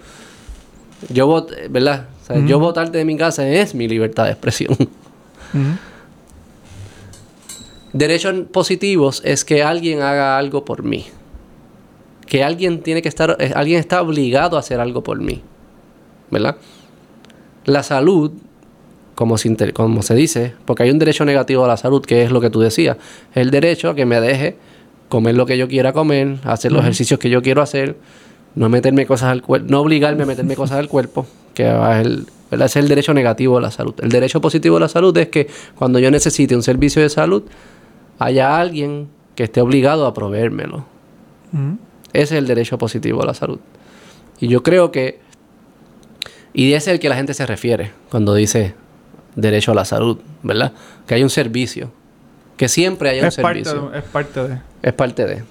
Yo 1.08 1.26
voto, 1.26 1.54
¿verdad? 1.70 2.08
Yo 2.46 2.58
votarte 2.58 2.98
de 2.98 3.04
mi 3.04 3.16
casa 3.16 3.46
es 3.48 3.74
mi 3.74 3.86
libertad 3.86 4.24
de 4.24 4.30
expresión. 4.30 4.76
Derechos 7.92 8.34
positivos 8.50 9.22
es 9.24 9.44
que 9.44 9.62
alguien 9.62 10.02
haga 10.02 10.36
algo 10.38 10.64
por 10.64 10.82
mí. 10.82 11.06
Que 12.26 12.42
alguien 12.42 12.82
tiene 12.82 13.02
que 13.02 13.08
estar, 13.08 13.36
eh, 13.38 13.52
alguien 13.54 13.78
está 13.78 14.02
obligado 14.02 14.56
a 14.56 14.60
hacer 14.60 14.80
algo 14.80 15.04
por 15.04 15.20
mí. 15.20 15.42
¿Verdad? 16.30 16.56
La 17.66 17.82
salud, 17.82 18.32
como 19.14 19.38
se, 19.38 19.72
como 19.72 20.02
se 20.02 20.14
dice, 20.14 20.54
porque 20.64 20.82
hay 20.82 20.90
un 20.90 20.98
derecho 20.98 21.24
negativo 21.24 21.64
a 21.64 21.68
la 21.68 21.76
salud, 21.76 22.04
que 22.04 22.24
es 22.24 22.32
lo 22.32 22.40
que 22.40 22.50
tú 22.50 22.60
decías, 22.60 22.96
el 23.34 23.50
derecho 23.50 23.90
a 23.90 23.94
que 23.94 24.06
me 24.06 24.20
deje 24.20 24.56
comer 25.08 25.36
lo 25.36 25.46
que 25.46 25.56
yo 25.56 25.68
quiera 25.68 25.92
comer, 25.92 26.38
hacer 26.42 26.72
los 26.72 26.80
ejercicios 26.80 27.20
que 27.20 27.30
yo 27.30 27.42
quiero 27.42 27.62
hacer, 27.62 27.96
no 28.54 28.68
meterme 28.68 29.06
cosas 29.06 29.30
al 29.30 29.42
cuerpo, 29.42 29.66
no 29.70 29.80
obligarme 29.80 30.22
a 30.22 30.26
meterme 30.26 30.54
cosas 30.56 30.78
al 30.78 30.88
cuerpo, 30.88 31.26
que 31.54 31.68
es 31.68 32.06
el, 32.06 32.26
es 32.50 32.76
el 32.76 32.88
derecho 32.88 33.14
negativo 33.14 33.58
a 33.58 33.60
la 33.60 33.70
salud. 33.70 33.94
El 34.00 34.10
derecho 34.10 34.40
positivo 34.40 34.76
a 34.76 34.80
la 34.80 34.88
salud 34.88 35.16
es 35.18 35.28
que 35.28 35.48
cuando 35.74 35.98
yo 35.98 36.10
necesite 36.10 36.54
un 36.54 36.62
servicio 36.62 37.02
de 37.02 37.08
salud, 37.08 37.42
haya 38.18 38.58
alguien 38.58 39.08
que 39.34 39.44
esté 39.44 39.60
obligado 39.60 40.06
a 40.06 40.14
proveérmelo. 40.14 40.84
Ese 42.12 42.22
es 42.22 42.32
el 42.32 42.46
derecho 42.46 42.78
positivo 42.78 43.22
a 43.22 43.26
la 43.26 43.34
salud. 43.34 43.58
Y 44.40 44.48
yo 44.48 44.62
creo 44.62 44.92
que... 44.92 45.20
Y 46.52 46.72
ese 46.74 46.90
es 46.90 46.94
el 46.94 47.00
que 47.00 47.08
la 47.08 47.16
gente 47.16 47.34
se 47.34 47.46
refiere 47.46 47.90
cuando 48.10 48.34
dice 48.34 48.74
derecho 49.34 49.72
a 49.72 49.74
la 49.74 49.84
salud, 49.84 50.18
¿verdad? 50.44 50.72
Que 51.06 51.14
hay 51.16 51.22
un 51.24 51.30
servicio. 51.30 51.90
Que 52.56 52.68
siempre 52.68 53.10
haya 53.10 53.22
un 53.22 53.28
Es 53.28 53.36
parte, 53.36 53.64
servicio. 53.64 53.90
de, 53.90 53.98
es 53.98 54.04
parte 54.04 54.48
de. 54.48 54.58
Es 54.82 54.92
parte 54.92 55.26
de. 55.26 55.42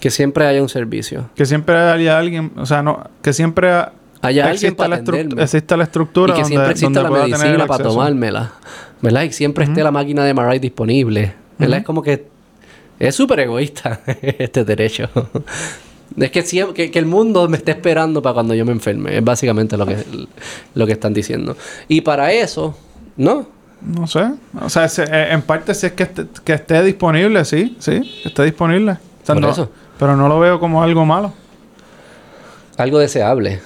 Que 0.00 0.10
siempre 0.10 0.46
haya 0.46 0.62
un 0.62 0.68
servicio. 0.68 1.28
Que 1.34 1.44
siempre 1.46 1.76
haya 1.76 2.18
alguien, 2.18 2.52
o 2.56 2.66
sea, 2.66 2.82
no, 2.82 3.04
que 3.22 3.32
siempre 3.32 3.70
ha- 3.70 3.92
Haya 4.20 4.46
alguien 4.48 4.74
para 4.74 4.88
la 4.88 4.96
exista 5.44 5.76
la 5.76 5.84
estructura 5.84 6.32
Y 6.32 6.36
que 6.36 6.42
donde, 6.42 6.48
siempre 6.48 6.70
exista 6.72 7.02
donde 7.02 7.28
la 7.28 7.38
medicina 7.38 7.66
para 7.66 7.84
tomármela. 7.84 8.52
¿Verdad? 9.00 9.22
Y 9.22 9.32
siempre 9.32 9.64
esté 9.64 9.82
la 9.84 9.92
máquina 9.92 10.24
de 10.24 10.34
MRI 10.34 10.58
disponible. 10.58 11.34
¿Verdad? 11.58 11.78
Es 11.78 11.84
como 11.84 12.02
que... 12.02 12.26
Es 12.98 13.14
súper 13.14 13.38
egoísta 13.40 14.00
este 14.22 14.64
derecho. 14.64 15.08
es 16.16 16.30
que, 16.32 16.42
siem- 16.44 16.72
que, 16.72 16.90
que 16.90 16.98
el 16.98 17.06
mundo 17.06 17.48
me 17.48 17.56
esté 17.58 17.70
esperando 17.70 18.20
para 18.20 18.34
cuando 18.34 18.54
yo 18.54 18.64
me 18.64 18.72
enferme. 18.72 19.16
Es 19.18 19.22
básicamente 19.24 19.76
lo 19.76 19.86
que, 19.86 19.96
lo 20.74 20.84
que 20.86 20.92
están 20.92 21.14
diciendo. 21.14 21.56
Y 21.86 22.00
para 22.00 22.32
eso... 22.32 22.76
¿No? 23.16 23.46
No 23.80 24.06
sé. 24.08 24.24
O 24.60 24.68
sea, 24.68 24.88
se- 24.88 25.04
eh, 25.04 25.32
en 25.32 25.42
parte 25.42 25.74
si 25.74 25.86
es 25.86 25.92
que 25.92 26.02
esté, 26.04 26.26
que 26.44 26.54
esté 26.54 26.82
disponible, 26.82 27.44
sí, 27.44 27.76
sí, 27.78 28.00
que 28.22 28.28
esté 28.30 28.44
disponible. 28.44 28.92
O 28.92 29.26
sea, 29.26 29.34
Por 29.36 29.42
no- 29.42 29.50
eso. 29.50 29.70
Pero 29.98 30.16
no 30.16 30.28
lo 30.28 30.38
veo 30.40 30.58
como 30.60 30.82
algo 30.82 31.04
malo. 31.04 31.32
Algo 32.76 32.98
deseable. 32.98 33.60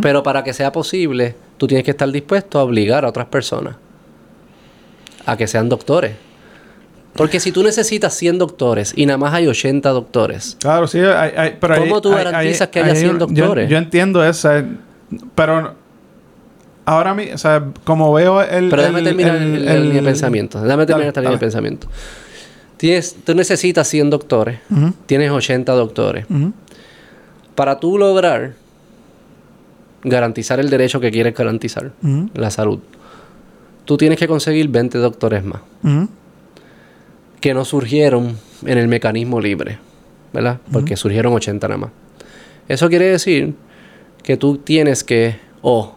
Pero 0.00 0.22
para 0.22 0.44
que 0.44 0.52
sea 0.52 0.70
posible, 0.70 1.34
tú 1.56 1.66
tienes 1.66 1.84
que 1.84 1.90
estar 1.90 2.08
dispuesto 2.10 2.60
a 2.60 2.62
obligar 2.62 3.04
a 3.04 3.08
otras 3.08 3.26
personas 3.26 3.74
a 5.26 5.36
que 5.36 5.48
sean 5.48 5.68
doctores. 5.68 6.14
Porque 7.14 7.40
si 7.40 7.50
tú 7.52 7.62
necesitas 7.64 8.14
100 8.14 8.38
doctores 8.38 8.92
y 8.96 9.06
nada 9.06 9.18
más 9.18 9.34
hay 9.34 9.46
80 9.48 9.90
doctores, 9.90 10.56
Claro, 10.60 10.86
sí, 10.86 10.98
hay, 11.00 11.32
hay- 11.36 11.56
pero 11.60 11.76
¿Cómo 11.76 11.96
ahí- 11.96 12.00
tú 12.02 12.08
hay- 12.12 12.24
garantizas 12.24 12.60
hay- 12.62 12.68
que 12.70 12.80
haya 12.80 12.92
hay 12.92 12.96
100 12.98 13.10
un- 13.10 13.18
yo- 13.18 13.26
doctores? 13.26 13.68
Yo, 13.68 13.76
entiendo 13.76 14.24
eso, 14.24 14.50
pero 15.34 15.74
ahora 16.86 17.14
mismo, 17.14 17.34
o 17.34 17.38
sea, 17.38 17.64
como 17.84 18.12
veo 18.12 18.40
el... 18.40 18.70
Pero 18.70 18.82
déjame 18.82 18.98
el- 19.00 19.04
terminar 19.04 19.36
el- 19.36 19.68
el, 19.96 20.04
pensamiento. 20.04 20.62
Déjame 20.62 20.86
terminar 20.86 21.08
esta 21.08 21.20
línea 21.20 21.36
de 21.36 21.40
pensamiento. 21.40 21.88
Tienes, 22.82 23.14
tú 23.24 23.32
necesitas 23.36 23.86
100 23.86 24.10
doctores. 24.10 24.58
Tienes 25.06 25.30
80 25.30 25.72
doctores. 25.72 26.26
Para 27.54 27.78
tú 27.78 27.96
lograr 27.96 28.54
garantizar 30.02 30.58
el 30.58 30.68
derecho 30.68 30.98
que 30.98 31.12
quieres 31.12 31.32
garantizar, 31.32 31.92
la 32.34 32.50
salud, 32.50 32.80
tú 33.84 33.96
tienes 33.96 34.18
que 34.18 34.26
conseguir 34.26 34.66
20 34.66 34.98
doctores 34.98 35.44
más. 35.44 35.60
que 37.40 37.54
no 37.54 37.64
surgieron 37.64 38.36
en 38.66 38.78
el 38.78 38.88
mecanismo 38.88 39.40
libre, 39.40 39.78
¿verdad? 40.32 40.58
Porque 40.72 40.96
surgieron 40.96 41.32
80 41.34 41.68
nada 41.68 41.78
más. 41.78 41.90
Eso 42.66 42.88
quiere 42.88 43.04
decir 43.04 43.54
que 44.24 44.36
tú 44.36 44.56
tienes 44.56 45.04
que 45.04 45.36
o 45.60 45.94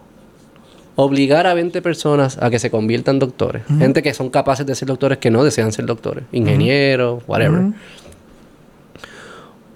obligar 0.97 1.45
a 1.47 1.53
20 1.53 1.81
personas 1.81 2.37
a 2.41 2.49
que 2.49 2.57
se 2.59 2.71
conviertan 2.71 3.15
en 3.15 3.19
doctores, 3.19 3.63
gente 3.79 4.01
que 4.01 4.13
son 4.13 4.29
capaces 4.29 4.65
de 4.65 4.75
ser 4.75 4.87
doctores 4.87 5.17
que 5.17 5.29
no 5.31 5.43
desean 5.43 5.71
ser 5.73 5.85
doctores, 5.85 6.23
ingenieros, 6.31 7.23
whatever. 7.27 7.73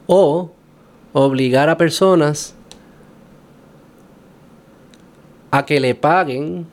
O 0.08 0.52
obligar 1.14 1.70
a 1.70 1.78
personas 1.78 2.56
a 5.52 5.66
que 5.66 5.80
le 5.80 5.96
paguen 5.96 6.68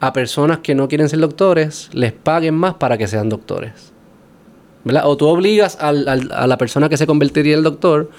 a 0.00 0.12
personas 0.12 0.58
que 0.58 0.74
no 0.74 0.88
quieren 0.88 1.08
ser 1.08 1.20
doctores, 1.20 1.88
les 1.92 2.12
paguen 2.12 2.54
más 2.54 2.74
para 2.74 2.98
que 2.98 3.06
sean 3.06 3.28
doctores. 3.30 3.92
¿Verdad? 4.84 5.02
O 5.06 5.16
tú 5.16 5.26
obligas 5.26 5.78
al- 5.80 6.06
al- 6.06 6.30
a 6.32 6.46
la 6.46 6.58
persona 6.58 6.88
que 6.88 6.96
se 6.98 7.06
convertiría 7.06 7.56
en 7.56 7.62
doctor, 7.62 8.10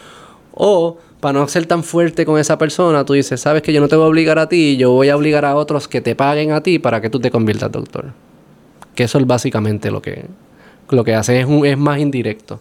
o 0.59 0.97
para 1.19 1.39
no 1.39 1.47
ser 1.47 1.65
tan 1.65 1.83
fuerte 1.83 2.25
con 2.25 2.39
esa 2.39 2.57
persona, 2.57 3.03
tú 3.05 3.13
dices, 3.13 3.39
sabes 3.41 3.61
que 3.61 3.73
yo 3.73 3.81
no 3.81 3.87
te 3.87 3.95
voy 3.95 4.05
a 4.05 4.07
obligar 4.09 4.39
a 4.39 4.49
ti, 4.49 4.77
yo 4.77 4.91
voy 4.91 5.09
a 5.09 5.15
obligar 5.15 5.45
a 5.45 5.55
otros 5.55 5.87
que 5.87 6.01
te 6.01 6.15
paguen 6.15 6.51
a 6.51 6.61
ti 6.61 6.79
para 6.79 7.01
que 7.01 7.09
tú 7.09 7.19
te 7.19 7.31
conviertas 7.31 7.71
doctor. 7.71 8.05
Que 8.95 9.03
eso 9.03 9.17
es 9.19 9.25
básicamente 9.27 9.89
lo 9.91 10.01
que, 10.01 10.25
lo 10.89 11.03
que 11.03 11.15
hace, 11.15 11.39
es, 11.39 11.45
un- 11.45 11.65
es 11.65 11.77
más 11.77 11.99
indirecto. 11.99 12.59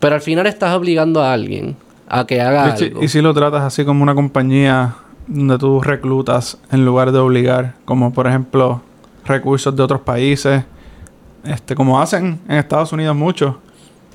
Pero 0.00 0.14
al 0.14 0.20
final 0.20 0.46
estás 0.46 0.74
obligando 0.76 1.22
a 1.22 1.32
alguien 1.32 1.76
a 2.08 2.26
que 2.26 2.40
haga 2.40 2.74
Y 2.74 2.78
si- 2.78 2.84
algo. 2.86 3.02
Y 3.02 3.08
si 3.08 3.20
lo 3.20 3.34
tratas 3.34 3.62
así 3.62 3.84
como 3.84 4.02
una 4.02 4.14
compañía 4.14 4.94
donde 5.26 5.58
tú 5.58 5.80
reclutas 5.80 6.58
en 6.70 6.84
lugar 6.84 7.12
de 7.12 7.18
obligar, 7.18 7.74
como 7.84 8.12
por 8.12 8.26
ejemplo 8.26 8.82
recursos 9.26 9.74
de 9.76 9.82
otros 9.82 10.00
países, 10.00 10.62
este, 11.44 11.74
como 11.74 12.00
hacen 12.00 12.40
en 12.48 12.56
Estados 12.56 12.92
Unidos 12.92 13.14
mucho. 13.16 13.60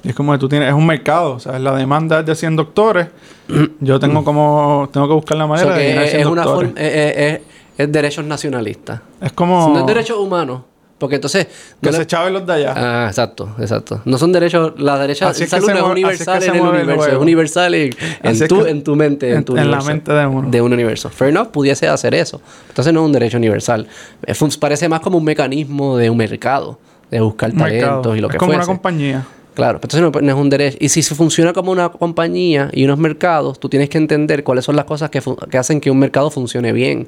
Y 0.03 0.09
es 0.09 0.15
como 0.15 0.33
que 0.33 0.37
tú 0.37 0.49
tienes, 0.49 0.67
es 0.69 0.73
un 0.75 0.85
mercado, 0.85 1.33
o 1.35 1.39
sea, 1.39 1.57
la 1.59 1.73
demanda 1.75 2.19
es 2.19 2.25
de 2.25 2.35
100 2.35 2.55
doctores. 2.57 3.07
Yo 3.79 3.99
tengo 3.99 4.23
como, 4.23 4.89
tengo 4.91 5.07
que 5.07 5.13
buscar 5.13 5.37
la 5.37 5.45
O 5.45 5.47
manera 5.47 5.69
sea, 5.69 5.77
de 5.77 5.87
llenar 5.87 6.03
es, 6.03 6.09
100 6.11 6.21
es 6.21 6.27
una 6.27 6.43
doctores. 6.43 6.71
forma- 6.71 6.81
es, 6.85 6.93
es- 6.95 7.17
es- 7.17 7.41
es 7.77 7.91
derechos 7.91 8.25
nacionalistas. 8.25 8.99
Es 9.21 9.31
como 9.33 9.69
No 9.73 9.79
es 9.79 9.85
derechos 9.85 10.17
humanos. 10.17 10.61
Porque 10.99 11.15
entonces. 11.15 11.47
no 11.81 11.87
que 11.89 11.91
le- 11.91 11.97
se 11.97 12.07
chaven 12.07 12.31
los 12.33 12.45
de 12.45 12.53
allá. 12.53 12.73
Ah, 12.77 13.07
exacto, 13.09 13.49
exacto. 13.59 14.01
No 14.05 14.17
son 14.17 14.31
derechos. 14.31 14.73
La 14.77 14.97
derecha 14.99 15.29
Así 15.29 15.43
es 15.43 15.49
que 15.49 15.55
salud 15.57 15.67
se 15.67 15.73
no 15.73 15.79
es 15.87 15.91
universal 15.91 16.37
así 16.37 16.45
es 16.45 16.51
que 16.51 16.57
en 16.57 16.63
el 16.65 16.69
universo. 16.69 17.07
Es 17.09 17.17
universal 17.17 17.73
en, 17.73 17.89
en 18.23 18.31
es 18.31 18.47
tu, 18.47 18.65
en 18.65 18.83
tu 18.83 18.95
mente. 18.95 19.29
En, 19.31 19.37
en- 19.37 19.43
tu 19.45 19.57
en 19.57 19.69
la 19.71 19.81
mente 19.81 20.13
de 20.13 20.25
uno. 20.27 20.49
De 20.49 20.61
un 20.61 20.71
universo. 20.71 21.09
Fair 21.09 21.31
enough, 21.31 21.47
pudiese 21.47 21.87
hacer 21.89 22.13
eso. 22.13 22.41
Entonces 22.69 22.93
no 22.93 23.01
es 23.01 23.05
un 23.07 23.11
derecho 23.11 23.37
universal. 23.37 23.85
Es 24.25 24.37
parece 24.59 24.87
más 24.87 25.01
como 25.01 25.17
un 25.17 25.23
mecanismo 25.25 25.97
de 25.97 26.09
un 26.09 26.15
mercado. 26.17 26.77
De 27.11 27.19
buscar 27.19 27.53
mercado. 27.53 28.01
talentos 28.01 28.17
y 28.17 28.21
lo 28.21 28.27
es 28.27 28.31
que 28.31 28.37
como 28.37 28.51
una 28.51 28.59
fuese. 28.59 28.71
compañía. 28.71 29.25
Claro, 29.53 29.79
entonces 29.81 30.01
no, 30.01 30.09
no 30.09 30.31
es 30.31 30.37
un 30.37 30.49
derecho. 30.49 30.77
Y 30.79 30.89
si 30.89 31.03
se 31.03 31.13
funciona 31.13 31.53
como 31.53 31.71
una 31.71 31.89
compañía 31.89 32.69
y 32.73 32.85
unos 32.85 32.97
mercados, 32.97 33.59
tú 33.59 33.69
tienes 33.69 33.89
que 33.89 33.97
entender 33.97 34.43
cuáles 34.43 34.65
son 34.65 34.75
las 34.75 34.85
cosas 34.85 35.09
que, 35.09 35.21
que 35.49 35.57
hacen 35.57 35.79
que 35.79 35.91
un 35.91 35.99
mercado 35.99 36.31
funcione 36.31 36.73
bien. 36.73 37.07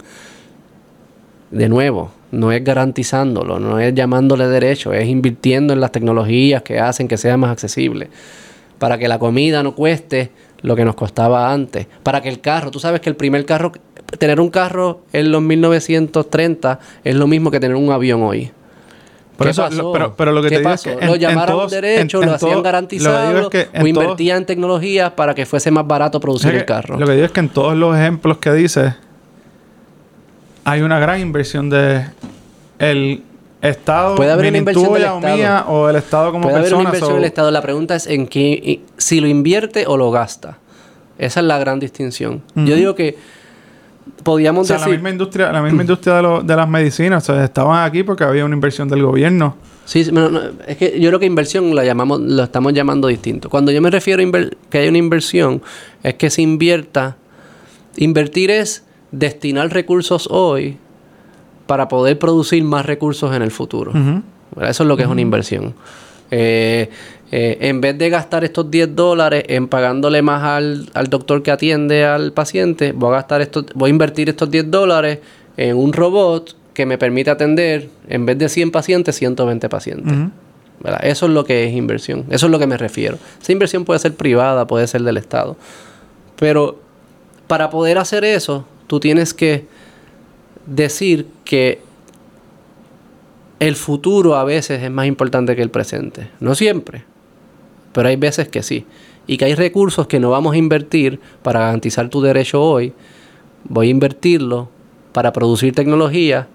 De 1.49 1.69
nuevo, 1.69 2.12
no 2.31 2.51
es 2.51 2.63
garantizándolo, 2.63 3.60
no 3.60 3.79
es 3.79 3.93
llamándole 3.95 4.47
derecho, 4.47 4.93
es 4.93 5.08
invirtiendo 5.08 5.73
en 5.73 5.79
las 5.79 5.91
tecnologías 5.91 6.62
que 6.62 6.79
hacen 6.79 7.08
que 7.08 7.17
sea 7.17 7.38
más 7.38 7.51
accesible. 7.51 8.10
Para 8.77 8.97
que 8.97 9.08
la 9.08 9.17
comida 9.17 9.63
no 9.63 9.73
cueste 9.73 10.31
lo 10.62 10.75
que 10.75 10.86
nos 10.86 10.95
costaba 10.95 11.51
antes. 11.51 11.88
Para 12.03 12.21
que 12.21 12.29
el 12.29 12.41
carro, 12.41 12.71
tú 12.71 12.79
sabes 12.79 13.01
que 13.01 13.10
el 13.10 13.15
primer 13.15 13.45
carro, 13.45 13.71
tener 14.19 14.39
un 14.39 14.49
carro 14.49 15.01
en 15.13 15.31
los 15.31 15.41
1930 15.41 16.79
es 17.03 17.15
lo 17.15 17.25
mismo 17.25 17.49
que 17.51 17.60
tener 17.60 17.75
un 17.75 17.91
avión 17.91 18.21
hoy. 18.21 18.51
Por 19.37 19.47
¿Qué 19.47 19.51
eso, 19.51 19.63
pasó? 19.63 19.81
lo- 19.83 19.91
pero, 19.91 20.15
pero 20.15 20.31
lo 20.31 20.41
que 20.41 20.47
¿Qué 20.49 20.55
te 20.55 20.59
digo 20.59 20.69
pasó? 20.71 20.89
es 20.89 20.95
que 20.97 21.01
en- 21.03 21.07
lo 21.09 21.15
en 21.15 21.19
llamaron 21.21 21.55
todos- 21.57 21.71
derecho, 21.71 22.17
en- 22.19 22.25
lo 22.25 22.31
en 22.31 22.35
hacían 22.35 22.51
todo- 22.53 22.63
garantizado, 22.63 23.13
Lo 23.15 23.19
que 23.21 23.27
digo 23.27 23.41
es 23.41 23.49
que 23.49 23.59
en 23.61 23.67
o 23.67 23.93
todos- 23.93 24.03
invertían 24.05 24.37
en 24.37 24.45
tecnologías 24.45 25.11
para 25.11 25.35
que 25.35 25.45
fuese 25.45 25.71
más 25.71 25.85
barato 25.85 26.19
producir 26.19 26.55
el 26.55 26.63
carro. 26.65 26.97
Lo 26.97 27.05
que 27.05 27.13
digo 27.13 27.25
es 27.25 27.31
que 27.31 27.39
en 27.41 27.49
todos 27.49 27.75
los 27.75 27.95
ejemplos 27.97 28.37
que 28.37 28.53
dices 28.53 28.93
hay 30.63 30.81
una 30.81 30.99
gran 30.99 31.19
inversión 31.19 31.69
de 31.69 32.05
el 32.79 33.23
Estado, 33.61 34.15
Puede 34.15 34.31
haber 34.31 34.47
una 34.49 34.57
inversión 34.59 34.93
del 34.93 35.03
o 35.03 35.15
Estado. 35.17 35.35
mía, 35.37 35.65
o 35.67 35.89
el 35.89 35.95
Estado 35.95 36.31
como 36.31 36.43
Puede 36.43 36.55
haber 36.55 36.63
persona. 36.65 36.79
una 36.81 36.89
inversión 36.89 37.09
so- 37.09 37.15
en 37.15 37.21
el 37.23 37.25
Estado. 37.27 37.51
La 37.51 37.61
pregunta 37.61 37.95
es 37.95 38.05
en 38.07 38.27
qué, 38.27 38.81
si 38.97 39.19
lo 39.19 39.27
invierte 39.27 39.85
o 39.87 39.97
lo 39.97 40.11
gasta. 40.11 40.57
Esa 41.17 41.39
es 41.39 41.45
la 41.45 41.57
gran 41.57 41.79
distinción. 41.79 42.41
Yo 42.55 42.75
digo 42.75 42.93
que 42.95 43.17
podíamos 44.23 44.63
O 44.63 44.67
sea, 44.67 44.77
la 44.77 44.85
decir... 44.85 44.95
misma 44.99 45.09
industria, 45.09 45.51
la 45.51 45.61
misma 45.61 45.81
industria 45.83 46.15
de, 46.15 46.21
lo- 46.21 46.41
de 46.41 46.55
las 46.55 46.67
medicinas, 46.69 47.27
o 47.29 47.33
sea, 47.33 47.43
estaban 47.43 47.83
aquí 47.85 48.03
porque 48.03 48.23
había 48.23 48.45
una 48.45 48.55
inversión 48.55 48.87
del 48.87 49.03
gobierno. 49.03 49.55
Sí, 49.85 50.03
sí, 50.03 50.11
pero 50.11 50.29
no, 50.31 50.41
es 50.67 50.77
que 50.77 50.99
yo 50.99 51.09
creo 51.09 51.19
que 51.19 51.27
inversión 51.27 51.75
la 51.75 51.83
llamamos, 51.85 52.19
lo 52.19 52.41
estamos 52.43 52.73
llamando 52.73 53.07
distinto. 53.07 53.49
Cuando 53.49 53.71
yo 53.71 53.81
me 53.81 53.91
refiero 53.91 54.23
a 54.23 54.49
que 54.69 54.77
hay 54.79 54.87
una 54.87 54.97
inversión, 54.97 55.61
es 56.01 56.15
que 56.15 56.29
se 56.31 56.41
invierta. 56.41 57.17
Invertir 57.97 58.49
es 58.51 58.83
destinar 59.11 59.71
recursos 59.71 60.27
hoy 60.31 60.77
para 61.67 61.87
poder 61.87 62.17
producir 62.19 62.63
más 62.63 62.85
recursos 62.85 63.33
en 63.35 63.41
el 63.43 63.51
futuro. 63.51 63.91
Eso 64.61 64.83
es 64.83 64.87
lo 64.87 64.97
que 64.97 65.03
es 65.03 65.09
una 65.09 65.21
inversión. 65.21 65.75
Eh, 66.31 66.89
eh, 67.31 67.57
en 67.61 67.81
vez 67.81 67.97
de 67.97 68.09
gastar 68.09 68.43
estos 68.43 68.69
10 68.69 68.95
dólares 68.95 69.43
en 69.47 69.67
pagándole 69.67 70.21
más 70.21 70.43
al, 70.43 70.89
al 70.93 71.07
doctor 71.07 71.41
que 71.43 71.51
atiende 71.51 72.05
al 72.05 72.34
paciente, 72.34 72.91
voy 72.91 73.09
a 73.09 73.17
gastar 73.17 73.41
estos, 73.41 73.65
voy 73.73 73.89
a 73.89 73.91
invertir 73.91 74.30
estos 74.30 74.49
10 74.51 74.69
dólares 74.69 75.19
en 75.57 75.76
un 75.76 75.93
robot 75.93 76.55
que 76.73 76.86
me 76.86 76.97
permite 76.97 77.32
atender, 77.32 77.89
en 78.07 78.26
vez 78.26 78.38
de 78.38 78.49
100 78.49 78.71
pacientes, 78.71 79.15
120 79.15 79.69
pacientes. 79.69 80.13
Eso 81.01 81.26
es 81.26 81.32
lo 81.32 81.45
que 81.45 81.65
es 81.65 81.73
inversión. 81.73 82.26
Eso 82.30 82.45
es 82.45 82.51
lo 82.51 82.59
que 82.59 82.67
me 82.67 82.78
refiero. 82.78 83.17
Esa 83.41 83.51
inversión 83.51 83.86
puede 83.86 83.99
ser 83.99 84.13
privada, 84.13 84.67
puede 84.67 84.86
ser 84.86 85.01
del 85.03 85.17
Estado. 85.17 85.55
Pero 86.36 86.80
para 87.47 87.69
poder 87.69 87.97
hacer 87.97 88.26
eso, 88.26 88.65
tú 88.88 88.99
tienes 88.99 89.34
que 89.34 89.65
decir 90.65 91.28
que 91.43 91.82
el 93.59 93.76
futuro 93.76 94.36
a 94.36 94.43
veces 94.43 94.84
es 94.84 94.91
más 94.91 95.07
importante 95.07 95.55
que 95.55 95.61
el 95.61 95.69
presente. 95.69 96.30
No 96.39 96.55
siempre, 96.55 97.03
pero 97.95 98.09
hay 98.09 98.15
veces 98.17 98.47
que 98.49 98.61
sí. 98.61 98.85
Y 99.25 99.37
que 99.37 99.45
hay 99.45 99.55
recursos 99.55 100.05
que 100.05 100.19
no 100.19 100.29
vamos 100.29 100.53
a 100.53 100.57
invertir 100.57 101.19
para 101.41 101.61
garantizar 101.61 102.09
tu 102.09 102.21
derecho 102.21 102.61
hoy. 102.61 102.93
Voy 103.67 103.87
a 103.87 103.89
invertirlo 103.89 104.69
para 105.13 105.33
producir 105.33 105.73
tecnología, 105.73 106.47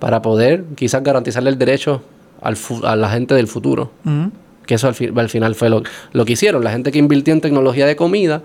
para 0.00 0.20
poder 0.22 0.64
quizás 0.74 1.02
garantizarle 1.04 1.50
el 1.50 1.58
derecho 1.58 2.02
al 2.42 2.56
a 2.84 2.96
la 2.96 3.10
gente 3.10 3.34
del 3.34 3.46
futuro. 3.46 3.92
Ujú. 4.04 4.32
Que 4.66 4.74
eso 4.74 4.88
al, 4.88 4.94
fi- 4.94 5.10
al 5.14 5.28
final 5.28 5.54
fue 5.54 5.68
lo, 5.70 5.82
lo 6.12 6.24
que 6.24 6.32
hicieron. 6.32 6.64
La 6.64 6.72
gente 6.72 6.90
que 6.90 6.98
invirtió 6.98 7.32
en 7.32 7.40
tecnología 7.40 7.86
de 7.86 7.94
comida 7.96 8.42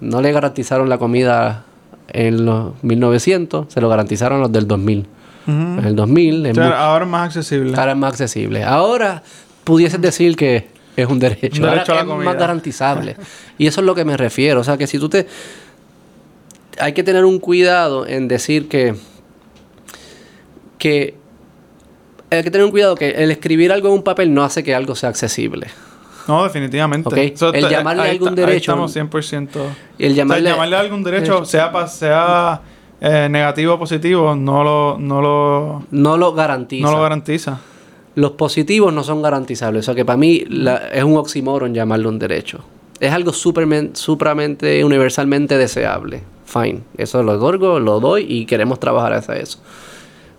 no 0.00 0.20
le 0.20 0.32
garantizaron 0.32 0.88
la 0.88 0.98
comida 0.98 1.64
en 2.08 2.44
los 2.44 2.72
1900, 2.82 3.72
se 3.72 3.80
lo 3.80 3.88
garantizaron 3.88 4.40
los 4.40 4.50
del 4.52 4.66
2000. 4.66 5.06
En 5.46 5.80
el 5.84 5.94
2000, 5.94 6.46
O 6.50 6.54
sea, 6.54 6.86
ahora 6.86 7.04
es 7.04 7.10
más 7.10 7.26
accesible. 7.26 7.76
ahora 7.76 7.92
es 7.92 7.98
más 7.98 8.10
accesible. 8.12 8.64
Ahora 8.64 9.22
pudieses 9.64 10.00
decir 10.00 10.36
que 10.36 10.68
es 10.96 11.06
un 11.06 11.18
derecho. 11.18 11.56
Un 11.62 11.70
derecho 11.70 11.92
Ahora 11.92 11.92
a 11.92 11.94
la 11.94 12.00
es 12.02 12.06
comida. 12.06 12.24
más 12.30 12.36
garantizable. 12.38 13.16
y 13.58 13.66
eso 13.66 13.80
es 13.80 13.86
lo 13.86 13.94
que 13.94 14.04
me 14.04 14.16
refiero. 14.16 14.60
O 14.60 14.64
sea, 14.64 14.76
que 14.76 14.86
si 14.86 14.98
tú 14.98 15.08
te... 15.08 15.26
Hay 16.78 16.92
que 16.92 17.02
tener 17.02 17.24
un 17.24 17.38
cuidado 17.38 18.06
en 18.06 18.28
decir 18.28 18.68
que... 18.68 18.94
Que... 20.78 21.14
Hay 22.30 22.42
que 22.42 22.50
tener 22.50 22.64
un 22.64 22.70
cuidado 22.72 22.96
que 22.96 23.10
el 23.10 23.30
escribir 23.30 23.70
algo 23.72 23.88
en 23.88 23.94
un 23.94 24.02
papel 24.02 24.34
no 24.34 24.42
hace 24.42 24.64
que 24.64 24.74
algo 24.74 24.94
sea 24.96 25.08
accesible. 25.10 25.68
No, 26.26 26.42
definitivamente. 26.42 27.34
El 27.52 27.68
llamarle 27.68 28.02
ahí 28.02 28.10
algún 28.12 28.30
está- 28.30 28.40
ahí 28.42 28.46
derecho- 28.54 28.72
estamos 28.72 28.96
100%. 28.96 29.48
Y 29.98 30.06
el 30.06 30.14
llamarle- 30.14 30.40
O 30.40 30.42
sea, 30.46 30.52
llamarle 30.54 30.76
a 30.76 30.80
algún 30.80 31.04
derecho, 31.04 31.32
derecho. 31.34 31.44
sea, 31.44 31.70
pa- 31.70 31.86
sea 31.86 32.62
eh, 33.00 33.28
negativo 33.30 33.74
o 33.74 33.78
positivo, 33.78 34.34
no 34.34 34.64
lo, 34.64 34.96
no 34.98 35.20
lo, 35.20 35.84
No 35.90 36.16
lo 36.16 36.32
garantiza. 36.32 36.86
no 36.86 36.92
lo 36.96 37.02
garantiza. 37.02 37.60
Los 38.16 38.32
positivos 38.32 38.92
no 38.92 39.02
son 39.02 39.22
garantizables. 39.22 39.80
O 39.80 39.84
sea 39.86 39.94
que 39.94 40.04
para 40.04 40.16
mí 40.16 40.44
la- 40.48 40.88
es 40.92 41.02
un 41.04 41.16
oxímoron 41.16 41.74
llamarlo 41.74 42.08
un 42.08 42.18
derecho. 42.18 42.60
Es 43.00 43.12
algo 43.12 43.32
supramente, 43.32 44.84
universalmente 44.84 45.58
deseable. 45.58 46.22
Fine. 46.46 46.80
Eso 46.96 47.22
lo 47.22 47.32
otorgo, 47.32 47.80
lo 47.80 47.98
doy 48.00 48.24
y 48.28 48.46
queremos 48.46 48.78
trabajar 48.78 49.12
hacia 49.14 49.34
eso. 49.36 49.58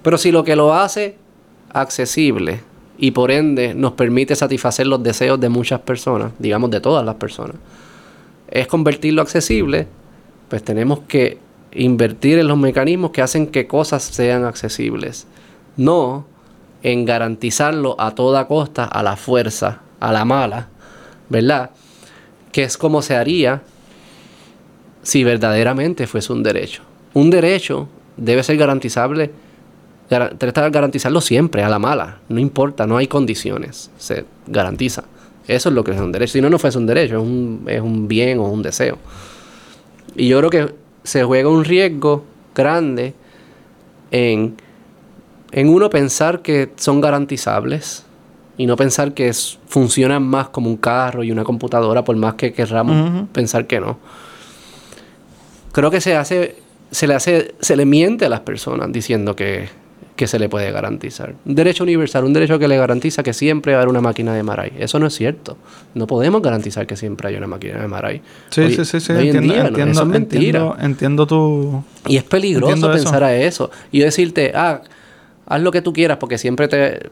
Pero 0.02 0.18
si 0.18 0.32
lo 0.32 0.44
que 0.44 0.56
lo 0.56 0.74
hace 0.74 1.18
accesible 1.74 2.62
y 2.98 3.12
por 3.12 3.32
ende 3.32 3.74
nos 3.74 3.92
permite 3.94 4.36
satisfacer 4.36 4.88
los 4.88 5.04
deseos 5.04 5.40
de 5.40 5.50
muchas 5.50 5.82
personas, 5.82 6.32
digamos 6.40 6.72
de 6.72 6.80
todas 6.80 7.06
las 7.06 7.16
personas, 7.16 7.58
es 8.50 8.68
convertirlo 8.68 9.22
accesible, 9.22 9.88
pues 10.48 10.64
tenemos 10.64 11.00
que 11.08 11.40
invertir 11.74 12.40
en 12.40 12.48
los 12.48 12.58
mecanismos 12.58 13.12
que 13.12 13.22
hacen 13.22 13.48
que 13.48 13.68
cosas 13.68 14.04
sean 14.04 14.46
accesibles. 14.46 15.28
No 15.76 16.26
en 16.86 17.04
garantizarlo 17.04 17.96
a 18.00 18.14
toda 18.14 18.46
costa, 18.48 18.84
a 18.86 19.02
la 19.02 19.16
fuerza, 19.16 19.80
a 20.00 20.12
la 20.12 20.24
mala, 20.24 20.68
¿verdad? 21.30 21.72
Que 22.52 22.62
es 22.62 22.78
como 22.78 23.02
se 23.02 23.16
haría 23.16 23.64
si 25.02 25.24
verdaderamente 25.24 26.06
fuese 26.06 26.32
un 26.32 26.44
derecho. 26.44 26.84
Un 27.16 27.32
derecho 27.32 27.88
debe 28.18 28.44
ser 28.44 28.58
garantizable, 28.58 29.32
gar- 30.12 30.38
tratar 30.38 30.66
de 30.66 30.70
garantizarlo 30.70 31.22
siempre, 31.22 31.64
a 31.64 31.70
la 31.70 31.80
mala. 31.80 32.20
No 32.30 32.40
importa, 32.40 32.86
no 32.86 32.98
hay 32.98 33.08
condiciones, 33.08 33.90
se 33.98 34.26
garantiza. 34.46 35.06
Eso 35.48 35.70
es 35.70 35.76
lo 35.76 35.84
que 35.84 35.92
es 35.92 36.00
un 36.00 36.12
derecho. 36.12 36.34
Si 36.34 36.42
no, 36.42 36.52
no 36.52 36.60
fuese 36.60 36.78
un 36.78 36.86
derecho, 36.86 37.16
es 37.18 37.24
un, 37.24 37.66
es 37.68 37.82
un 37.82 38.08
bien 38.08 38.38
o 38.38 38.44
un 38.44 38.62
deseo. 38.62 39.00
Y 40.16 40.28
yo 40.28 40.38
creo 40.38 40.50
que 40.52 40.76
se 41.04 41.24
juega 41.24 41.50
un 41.50 41.66
riesgo 41.66 42.24
grande 42.54 43.16
en, 44.12 44.56
en 45.56 45.70
uno 45.70 45.90
pensar 45.90 46.42
que 46.42 46.70
son 46.76 47.00
garantizables 47.02 48.04
y 48.58 48.68
no 48.68 48.76
pensar 48.76 49.14
que 49.14 49.30
es- 49.30 49.58
funcionan 49.68 50.22
más 50.24 50.50
como 50.50 50.70
un 50.70 50.78
carro 50.78 51.24
y 51.24 51.32
una 51.32 51.44
computadora, 51.44 52.04
por 52.04 52.16
más 52.18 52.36
que 52.36 52.54
querramos 52.54 53.28
pensar 53.32 53.66
que 53.66 53.80
no. 53.80 53.98
Creo 55.72 55.92
que 55.92 56.00
se 56.02 56.16
hace, 56.16 56.56
se 56.92 57.08
le 57.08 57.16
hace, 57.16 57.56
se 57.60 57.76
le 57.76 57.86
miente 57.86 58.26
a 58.26 58.30
las 58.30 58.42
personas 58.42 58.92
diciendo 58.92 59.36
que, 59.36 59.68
que 60.16 60.26
se 60.28 60.40
le 60.40 60.48
puede 60.48 60.72
garantizar. 60.72 61.36
Un 61.46 61.56
derecho 61.56 61.84
universal, 61.84 62.24
un 62.24 62.32
derecho 62.32 62.58
que 62.58 62.70
le 62.70 62.78
garantiza 62.78 63.24
que 63.24 63.34
siempre 63.34 63.74
va 63.74 63.80
a 63.80 63.82
haber 63.82 63.90
una 63.90 64.00
máquina 64.00 64.34
de 64.34 64.42
Maray. 64.44 64.72
Eso 64.80 65.00
no 65.00 65.08
es 65.08 65.14
cierto. 65.16 65.58
No 65.94 66.08
podemos 66.08 66.42
garantizar 66.42 66.88
que 66.88 66.96
siempre 66.96 67.28
haya 67.28 67.38
una 67.40 67.48
máquina 67.48 67.82
de 67.82 67.88
Maray. 67.90 68.22
Sí, 68.52 68.62
Hoy- 68.62 68.76
sí, 68.76 68.86
sí, 68.86 69.00
sí. 69.02 69.12
hoy 69.12 69.30
en 69.30 69.36
Entiendo, 69.38 69.68
entiendo, 69.68 69.92
eso 69.92 70.02
es 70.02 70.08
mentira. 70.08 70.60
entiendo, 70.60 70.78
entiendo 70.82 71.28
tu... 71.28 71.84
Y 72.08 72.16
es 72.18 72.24
peligroso 72.24 72.72
Entiendo 72.72 72.94
eso. 72.94 73.04
pensar 73.04 73.24
a 73.26 73.36
eso. 73.36 73.70
Y 73.92 74.00
yo 74.00 74.06
decirte, 74.06 74.54
ah, 74.56 74.82
haz 75.48 75.62
lo 75.62 75.72
que 75.72 75.82
tú 75.82 75.94
quieras 75.94 76.18
porque 76.18 76.38
siempre 76.38 76.68
te 76.68 77.10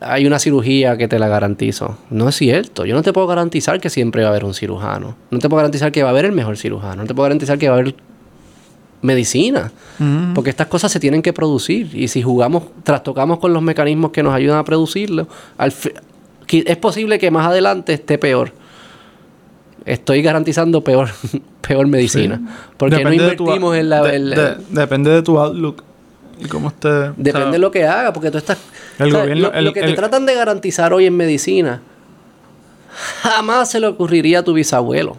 hay 0.00 0.26
una 0.26 0.38
cirugía 0.40 0.96
que 0.96 1.06
te 1.06 1.18
la 1.20 1.28
garantizo. 1.28 1.96
No 2.10 2.28
es 2.28 2.34
cierto. 2.36 2.84
Yo 2.84 2.94
no 2.96 3.02
te 3.02 3.12
puedo 3.12 3.26
garantizar 3.28 3.80
que 3.80 3.88
siempre 3.90 4.22
va 4.22 4.28
a 4.28 4.30
haber 4.30 4.44
un 4.44 4.52
cirujano. 4.54 5.14
No 5.30 5.38
te 5.38 5.48
puedo 5.48 5.58
garantizar 5.58 5.92
que 5.92 6.02
va 6.02 6.08
a 6.08 6.12
haber 6.12 6.24
el 6.24 6.32
mejor 6.32 6.56
cirujano. 6.56 7.02
No 7.02 7.06
te 7.06 7.14
puedo 7.14 7.24
garantizar 7.24 7.56
que 7.58 7.68
va 7.68 7.76
a 7.76 7.78
haber 7.78 7.94
medicina. 9.00 9.70
Ujú. 10.00 10.34
Porque 10.34 10.50
estas 10.50 10.66
cosas 10.66 10.90
se 10.90 10.98
tienen 10.98 11.22
que 11.22 11.32
producir. 11.32 11.90
Y 11.94 12.08
si 12.08 12.20
jugamos, 12.22 12.64
trastocamos 12.82 13.38
con 13.38 13.52
los 13.52 13.62
mecanismos 13.62 14.10
que 14.10 14.22
nos 14.24 14.34
ayudan 14.34 14.58
a 14.58 14.64
producirlo, 14.64 15.28
al 15.56 15.72
es 16.48 16.76
posible 16.76 17.18
que 17.20 17.30
más 17.30 17.46
adelante 17.46 17.92
esté 17.92 18.18
peor. 18.18 18.52
Estoy 19.84 20.22
garantizando 20.22 20.82
peor, 20.82 21.10
peor 21.66 21.86
medicina. 21.86 22.40
Porque 22.76 22.96
Depende 22.96 23.18
no 23.18 23.30
de 23.30 23.36
tu- 23.36 23.42
invertimos 23.44 23.76
en 23.76 23.88
la... 23.88 24.02
de- 24.02 24.16
en 24.16 24.30
la- 24.30 24.36
de- 24.36 24.56
depende 24.70 25.10
de 25.10 25.22
tu 25.22 25.38
outlook 25.38 25.82
y 26.44 26.48
cómo 26.48 26.68
esté... 26.68 26.88
Depende 26.88 27.30
o 27.30 27.32
sea, 27.42 27.50
de 27.50 27.58
lo 27.58 27.70
que 27.70 27.86
haga, 27.86 28.12
porque 28.12 28.30
tú 28.30 28.38
estás... 28.38 28.58
El 28.98 29.08
o 29.08 29.10
sea, 29.10 29.20
gobierno- 29.22 29.48
lo, 29.48 29.54
el- 29.54 29.64
lo 29.66 29.72
que 29.72 29.82
te 29.82 29.92
tratan 29.94 30.26
de 30.26 30.34
garantizar 30.34 30.92
hoy 30.92 31.06
en 31.06 31.16
medicina, 31.16 31.80
jamás 33.22 33.70
se 33.70 33.80
le 33.80 33.86
ocurriría 33.86 34.40
a 34.40 34.42
tu 34.42 34.52
bisabuelo 34.52 35.16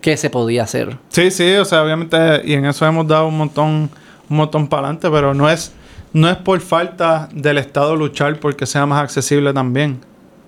que 0.00 0.16
se 0.16 0.30
podía 0.30 0.62
hacer. 0.64 0.96
Sí, 1.10 1.30
sí, 1.30 1.54
o 1.56 1.64
sea, 1.64 1.82
obviamente, 1.82 2.42
y 2.44 2.54
en 2.54 2.64
eso 2.66 2.86
hemos 2.86 3.06
dado 3.06 3.26
un 3.28 3.36
montón, 3.36 3.90
un 4.28 4.36
montón 4.36 4.66
para 4.68 4.84
adelante, 4.88 5.08
pero 5.10 5.34
no 5.34 5.50
es, 5.50 5.72
no 6.12 6.28
es 6.30 6.36
por 6.36 6.60
falta 6.60 7.28
del 7.32 7.58
Estado 7.58 7.96
luchar 7.96 8.38
porque 8.40 8.66
sea 8.66 8.86
más 8.86 9.02
accesible 9.02 9.52
también. 9.52 10.00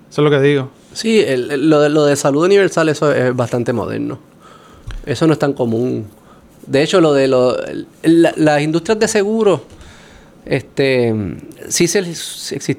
Eso 0.09 0.21
es 0.21 0.25
lo 0.25 0.29
que 0.31 0.41
digo. 0.43 0.69
Sí, 0.93 1.19
el- 1.19 1.51
el- 1.51 1.69
lo, 1.69 1.81
de, 1.81 1.89
lo 1.89 2.05
de 2.05 2.15
salud 2.15 2.45
universal, 2.45 2.89
eso 2.89 3.11
es 3.13 3.35
bastante 3.35 3.73
moderno. 3.73 4.19
Eso 5.05 5.27
no 5.27 5.33
es 5.33 5.39
tan 5.39 5.53
común. 5.53 6.07
De 6.65 6.81
hecho, 6.81 7.01
lo 7.01 7.13
de 7.13 7.27
lo, 7.27 7.55
la- 8.03 8.33
las 8.35 8.61
industrias 8.61 8.97
de 8.99 9.07
seguros, 9.07 9.61
este, 10.45 11.13
sí 11.69 11.87
se, 11.87 12.03
se 12.15 12.57
exi- 12.59 12.77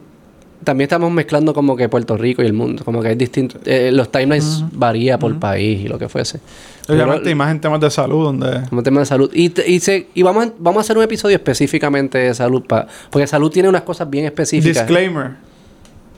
también 0.63 0.87
estamos 0.87 1.11
mezclando 1.13 1.53
como 1.53 1.77
que 1.77 1.89
Puerto 1.91 2.17
Rico 2.17 2.43
y 2.43 2.47
el 2.47 2.55
mundo, 2.55 2.85
como 2.85 3.03
que 3.03 3.09
hay 3.09 3.17
distintos, 3.17 3.61
eh, 3.67 3.91
los 3.93 4.11
timelines 4.11 4.65
varía 4.73 5.19
por 5.19 5.39
país 5.39 5.81
y 5.83 5.89
lo 5.89 5.99
que 5.99 6.09
fuese. 6.09 6.41
Obviamente, 6.89 7.21
Pero- 7.21 7.31
y 7.31 7.35
más 7.35 7.51
en 7.51 7.61
temas 7.61 7.81
de 7.81 7.91
salud, 7.91 8.25
donde... 8.25 8.63
como 8.71 8.83
tema 8.83 9.01
de 9.01 9.07
salud. 9.07 9.31
Y, 9.35 9.51
te- 9.51 9.71
y, 9.71 9.81
se- 9.81 10.07
y 10.15 10.23
vamos, 10.23 10.47
a, 10.47 10.53
vamos 10.59 10.79
a 10.79 10.81
hacer 10.83 10.97
un 10.97 11.05
episodio 11.05 11.37
específicamente 11.37 12.17
de 12.19 12.35
salud, 12.35 12.63
pa- 12.67 12.87
porque 13.11 13.27
salud 13.27 13.51
tiene 13.51 13.69
unas 13.69 13.83
cosas 13.83 14.09
bien 14.09 14.25
específicas. 14.25 14.87
Disclaimer. 14.87 15.33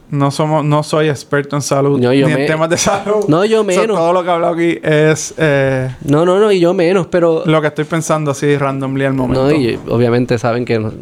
No 0.08 0.30
somos, 0.30 0.64
no 0.64 0.84
soy 0.84 1.08
experto 1.08 1.56
en 1.56 1.62
salud. 1.62 1.98
No, 1.98 2.12
yo 2.12 2.28
ni 2.28 2.34
me- 2.34 2.42
en 2.42 2.46
temas 2.46 2.70
de 2.70 2.76
salud. 2.76 3.24
No, 3.26 3.44
yo 3.44 3.62
O 3.62 3.64
sea, 3.68 3.80
menos. 3.80 3.96
todo 3.96 4.12
lo 4.12 4.22
que 4.22 4.28
he 4.28 4.32
hablado 4.32 4.54
aquí 4.54 4.78
es 4.80 5.34
eh, 5.36 5.90
No, 6.04 6.24
no, 6.24 6.38
no, 6.38 6.52
y 6.52 6.60
yo 6.60 6.72
menos, 6.74 7.08
pero... 7.08 7.42
lo 7.44 7.60
que 7.60 7.66
estoy 7.66 7.84
pensando 7.86 8.30
así 8.30 8.56
randomly 8.56 9.04
al 9.04 9.14
momento. 9.14 9.42
No, 9.44 9.50
y 9.52 9.76
obviamente 9.88 10.38
saben 10.38 10.64
que, 10.64 10.78
no- 10.78 10.92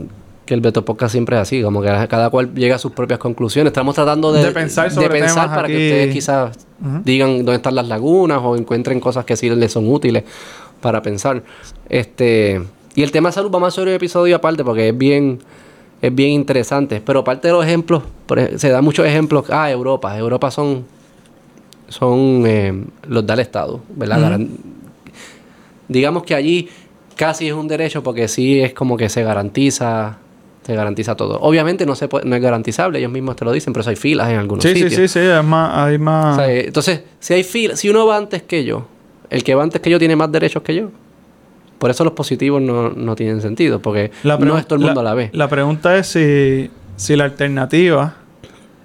que 0.44 0.54
el 0.54 0.60
Beto 0.60 0.84
Podcast 0.84 1.12
siempre 1.12 1.36
es 1.36 1.42
así, 1.42 1.62
como 1.62 1.80
que 1.80 1.88
cada 2.08 2.30
cual 2.30 2.54
llega 2.54 2.76
a 2.76 2.78
sus 2.78 2.92
propias 2.92 3.18
conclusiones. 3.18 3.70
Estamos 3.70 3.94
tratando 3.94 4.32
de, 4.32 4.44
De 4.44 4.50
pensar 4.50 4.90
sobre 4.90 5.08
de 5.08 5.20
pensar 5.20 5.44
temas 5.44 5.56
para 5.56 5.68
que 5.68 5.74
ustedes 5.74 6.12
quizás 6.12 6.58
digan 7.04 7.38
dónde 7.38 7.56
están 7.56 7.74
las 7.74 7.88
lagunas 7.88 8.40
o 8.42 8.56
encuentren 8.56 9.00
cosas 9.00 9.24
que 9.24 9.36
sí 9.36 9.48
les 9.48 9.72
son 9.72 9.90
útiles 9.90 10.24
para 10.80 11.00
pensar. 11.00 11.42
Este 11.88 12.62
y 12.94 13.02
el 13.02 13.10
tema 13.10 13.30
de 13.30 13.32
salud 13.32 13.50
vamos 13.50 13.66
a 13.66 13.68
hacer 13.68 13.88
un 13.88 13.94
episodio 13.94 14.36
aparte 14.36 14.62
porque 14.64 14.90
es 14.90 14.98
bien 14.98 15.38
es 16.02 16.14
bien 16.14 16.30
interesante. 16.30 17.02
Pero 17.04 17.24
parte 17.24 17.48
de 17.48 17.54
los 17.54 17.64
ejemplos, 17.64 18.02
se 18.56 18.68
dan 18.68 18.84
muchos 18.84 19.06
ejemplos. 19.06 19.46
Ah, 19.48 19.70
Europa. 19.70 20.16
Europa 20.18 20.50
son 20.50 20.84
son 21.88 22.44
eh, 22.46 22.84
los 23.08 23.26
da 23.26 23.34
el 23.34 23.40
Estado, 23.40 23.80
¿verdad? 23.94 24.40
Digamos 25.88 26.24
que 26.24 26.34
allí 26.34 26.68
casi 27.16 27.48
es 27.48 27.54
un 27.54 27.68
derecho 27.68 28.02
porque 28.02 28.28
sí 28.28 28.60
es 28.60 28.74
como 28.74 28.96
que 28.96 29.08
se 29.08 29.22
garantiza 29.22 30.18
se 30.64 30.74
garantiza 30.74 31.14
todo. 31.14 31.38
Obviamente 31.40 31.84
no 31.86 31.94
se 31.94 32.08
puede, 32.08 32.26
no 32.26 32.34
es 32.36 32.42
garantizable, 32.42 32.98
ellos 32.98 33.12
mismos 33.12 33.36
te 33.36 33.44
lo 33.44 33.52
dicen, 33.52 33.72
pero 33.72 33.82
eso 33.82 33.90
hay 33.90 33.96
filas 33.96 34.30
en 34.30 34.38
algunos 34.38 34.62
Sí, 34.62 34.70
sí, 34.70 34.88
sitios. 34.88 35.10
sí, 35.10 35.20
sí. 35.20 35.28
Más, 35.44 35.76
hay 35.78 35.98
más... 35.98 36.34
O 36.38 36.40
sea, 36.40 36.50
eh, 36.52 36.66
entonces, 36.66 37.02
si 37.20 37.34
hay 37.34 37.44
filas, 37.44 37.78
si 37.78 37.88
uno 37.90 38.06
va 38.06 38.16
antes 38.16 38.42
que 38.42 38.64
yo, 38.64 38.86
el 39.30 39.44
que 39.44 39.54
va 39.54 39.62
antes 39.62 39.80
que 39.80 39.90
yo 39.90 39.98
tiene 39.98 40.16
más 40.16 40.32
derechos 40.32 40.62
que 40.62 40.74
yo. 40.74 40.90
Por 41.78 41.90
eso 41.90 42.02
los 42.04 42.14
positivos 42.14 42.62
no, 42.62 42.90
no 42.90 43.14
tienen 43.14 43.42
sentido, 43.42 43.80
porque 43.82 44.10
no 44.22 44.56
es 44.58 44.66
todo 44.66 44.78
el 44.78 44.84
mundo 44.86 45.00
a 45.00 45.04
la 45.04 45.12
vez. 45.12 45.30
La 45.34 45.48
pregunta 45.48 45.96
es 45.98 46.06
si, 46.06 46.70
si 46.96 47.14
la 47.16 47.24
alternativa 47.24 48.14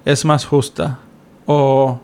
es 0.04 0.26
más 0.26 0.46
justa 0.46 1.00
o, 1.46 2.02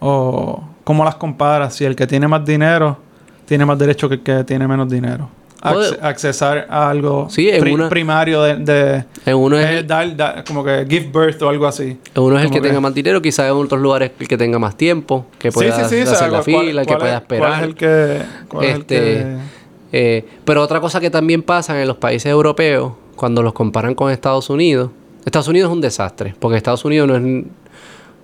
o 0.00 0.64
cómo 0.82 1.04
las 1.04 1.14
comparas. 1.16 1.76
Si 1.76 1.84
el 1.84 1.94
que 1.94 2.06
tiene 2.06 2.26
más 2.26 2.44
dinero 2.44 2.98
tiene 3.44 3.64
más 3.64 3.78
derecho 3.78 4.08
que 4.08 4.16
el 4.16 4.20
que 4.22 4.44
tiene 4.44 4.66
menos 4.66 4.88
dinero. 4.90 5.28
Accesar 5.60 6.66
a 6.70 6.88
algo 6.88 7.28
Sí, 7.30 7.48
en 7.50 7.60
pri- 7.60 7.72
una- 7.72 7.88
primario 7.88 8.42
de, 8.42 8.56
de 8.56 9.04
En 9.26 9.34
uno 9.36 9.58
es, 9.58 9.86
dar, 9.86 10.14
dar- 10.16 10.44
como 10.44 10.62
que 10.64 10.86
give 10.88 11.10
birth 11.12 11.42
o 11.42 11.48
algo 11.48 11.66
así. 11.66 11.98
en 12.14 12.22
uno 12.22 12.38
es 12.38 12.44
el 12.44 12.50
que 12.50 12.60
que- 12.60 12.68
tenga 12.68 12.80
más 12.80 12.94
dinero, 12.94 13.20
quizás 13.20 13.46
en 13.46 13.52
otros 13.56 13.80
lugares 13.80 14.12
el 14.20 14.28
que 14.28 14.36
tenga 14.38 14.58
más 14.58 14.76
tiempo, 14.76 15.26
que 15.38 15.50
pueda 15.50 15.74
sí, 15.76 15.82
sí, 15.82 15.96
sí. 15.96 16.02
o 16.02 16.06
sea, 16.06 16.14
hacer 16.14 16.26
la 16.32 16.42
¿cuál- 16.42 16.44
fila, 16.66 16.80
el 16.82 16.86
que 16.86 16.92
cuál 16.94 16.98
pueda 17.00 17.14
es- 17.16 17.20
esperar. 17.22 17.48
¿Cuál 17.50 17.60
es 17.62 17.66
el 17.68 17.74
que...? 17.74 18.22
cuál 18.48 18.64
es 18.64 18.74
el 18.74 18.80
Este, 18.82 18.96
que- 18.96 19.58
Eh, 19.90 20.24
pero 20.44 20.62
otra 20.62 20.80
cosa 20.80 21.00
que 21.00 21.08
también 21.10 21.42
pasa 21.42 21.80
en 21.80 21.88
los 21.88 21.96
países 21.96 22.30
europeos, 22.30 22.92
cuando 23.16 23.42
los 23.42 23.52
comparan 23.54 23.94
con 23.94 24.12
Estados 24.12 24.50
Unidos, 24.50 24.90
Estados 25.24 25.48
Unidos 25.48 25.70
es 25.70 25.74
un 25.74 25.80
desastre, 25.80 26.34
porque 26.38 26.56
Estados 26.56 26.84
Unidos 26.84 27.08
no 27.08 27.16
es, 27.16 27.44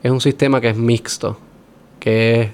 es 0.02 0.10
un 0.10 0.20
sistema 0.20 0.60
que 0.60 0.68
es 0.70 0.76
mixto, 0.76 1.36
que 1.98 2.42
es 2.42 2.50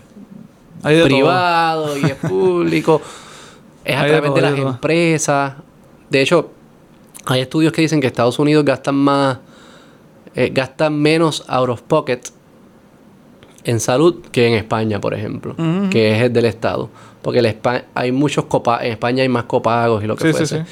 todo. 0.83 1.05
privado 1.05 1.99
y 1.99 2.05
es 2.05 2.15
público. 2.29 3.03
Es 3.91 3.97
a 3.97 4.07
través 4.07 4.35
de 4.35 4.41
las 4.41 4.53
empresas. 4.59 5.55
De 6.09 6.21
hecho, 6.23 6.51
hay 7.27 7.41
estudios 7.41 7.73
que 7.73 7.83
dicen 7.83 8.01
que 8.01 8.07
Estados 8.07 8.39
Unidos 8.39 8.65
gastan 8.65 8.95
más, 8.97 9.39
eh, 10.35 10.51
gastan 10.53 10.99
menos 10.99 11.45
out 11.49 11.69
of 11.69 11.83
pocket 11.83 12.21
en 13.65 13.79
salud 13.81 14.23
que 14.33 14.49
en 14.49 14.55
España, 14.55 15.01
por 15.01 15.13
ejemplo, 15.15 15.55
que 15.91 16.17
es 16.17 16.23
el 16.23 16.33
del 16.33 16.47
Estado. 16.47 16.89
Porque 17.23 17.41
el 17.41 17.47
Espa- 17.47 17.85
hay 17.95 18.13
muchos 18.13 18.47
copagos, 18.47 18.83
en 18.85 18.93
España 18.93 19.23
hay 19.23 19.29
más 19.29 19.45
copagos 19.45 20.03
y 20.03 20.07
lo 20.07 20.17
que 20.17 20.23
Sí, 20.25 20.29
sí, 20.29 20.37
fuese. 20.39 20.65
sí. 20.65 20.71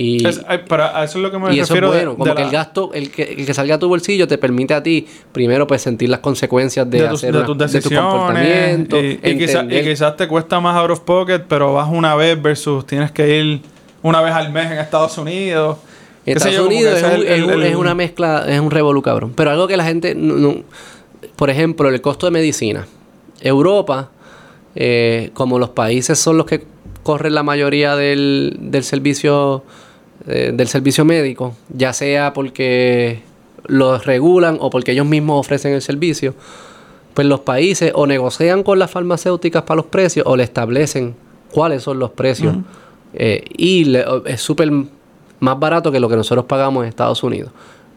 Y, 0.00 0.24
Es- 0.24 0.38
para, 0.68 1.02
eso 1.02 1.18
es 1.18 1.22
lo 1.24 1.30
que 1.32 1.38
me 1.40 1.52
y 1.52 1.58
eso 1.58 1.62
es 1.74 1.80
refiero. 1.80 1.90
de- 1.90 1.96
bueno, 1.96 2.12
como 2.12 2.24
de 2.26 2.30
que 2.34 2.40
la- 2.42 2.46
el 2.46 2.52
gasto, 2.52 2.90
el 2.94 3.10
que, 3.10 3.24
el 3.24 3.44
que 3.46 3.52
salga 3.52 3.74
a 3.74 3.78
tu 3.80 3.88
bolsillo 3.88 4.28
te 4.28 4.38
permite 4.38 4.72
a 4.74 4.80
ti, 4.80 5.04
primero, 5.32 5.66
pues 5.66 5.82
sentir 5.82 6.08
las 6.08 6.20
consecuencias 6.20 6.88
de, 6.88 7.00
de, 7.02 7.08
hacer 7.08 7.34
una- 7.34 7.44
tus 7.44 7.58
de 7.58 7.66
tu 7.66 7.72
decisiones 7.72 8.08
comportamiento. 8.12 8.96
y, 9.02 9.06
y 9.06 9.16
quizá- 9.38 9.58
y 9.58 9.60
entender- 9.62 9.84
quizás 9.84 10.16
te 10.16 10.28
cuesta 10.28 10.60
más 10.60 10.76
out 10.76 10.90
of 10.92 11.00
pocket 11.00 11.40
pero 11.48 11.72
vas 11.74 11.88
una 11.90 12.14
vez 12.14 12.40
versus 12.40 12.86
tienes 12.86 13.10
que 13.10 13.38
ir 13.40 13.60
una 14.02 14.20
vez 14.20 14.32
al 14.34 14.52
mes 14.52 14.70
en 14.70 14.78
Estados 14.78 15.18
Unidos 15.18 15.78
Estados 16.24 16.54
yo, 16.54 16.58
como 16.62 16.70
que 16.70 16.76
Unidos 16.76 16.98
es, 16.98 17.02
un- 17.04 17.10
el- 17.10 17.26
es 17.26 17.42
un- 17.42 17.50
el- 17.50 17.62
es 17.64 17.74
una 17.76 17.94
mezcla, 17.96 18.44
es 18.46 18.60
un 18.60 18.70
revolú 18.70 19.02
cabrón. 19.02 19.32
Pero 19.34 19.50
algo 19.50 19.66
que 19.66 19.76
la 19.76 19.84
gente, 19.84 20.14
no- 20.14 20.34
no- 20.36 20.56
por 21.34 21.50
ejemplo, 21.50 21.88
el 21.88 22.00
costo 22.00 22.26
de 22.26 22.30
medicina. 22.30 22.86
Europa, 23.40 24.10
eh, 24.76 25.30
como 25.34 25.58
los 25.58 25.70
países 25.70 26.18
son 26.20 26.36
los 26.36 26.46
que 26.46 26.64
corren 27.02 27.34
la 27.34 27.42
mayoría 27.42 27.96
del, 27.96 28.56
del 28.60 28.84
servicio 28.84 29.64
eh, 30.28 30.52
del 30.54 30.68
servicio 30.68 31.04
médico, 31.04 31.54
ya 31.68 31.92
sea 31.92 32.32
porque 32.32 33.22
los 33.66 34.06
regulan 34.06 34.58
o 34.60 34.70
porque 34.70 34.92
ellos 34.92 35.06
mismos 35.06 35.40
ofrecen 35.40 35.72
el 35.74 35.82
servicio, 35.82 36.34
pues 37.14 37.26
los 37.26 37.40
países 37.40 37.90
o 37.94 38.06
negocian 38.06 38.62
con 38.62 38.78
las 38.78 38.90
farmacéuticas 38.90 39.62
para 39.62 39.76
los 39.76 39.86
precios 39.86 40.24
o 40.28 40.36
le 40.36 40.44
establecen 40.44 41.14
cuáles 41.50 41.82
son 41.82 41.98
los 41.98 42.10
precios. 42.10 42.54
Eh, 43.14 43.42
y 43.56 43.84
le- 43.86 44.04
es 44.26 44.40
súper 44.40 44.70
más 45.40 45.58
barato 45.58 45.90
que 45.90 45.98
lo 45.98 46.08
que 46.08 46.16
nosotros 46.16 46.44
pagamos 46.46 46.82
en 46.84 46.88
Estados 46.90 47.22
Unidos. 47.22 47.50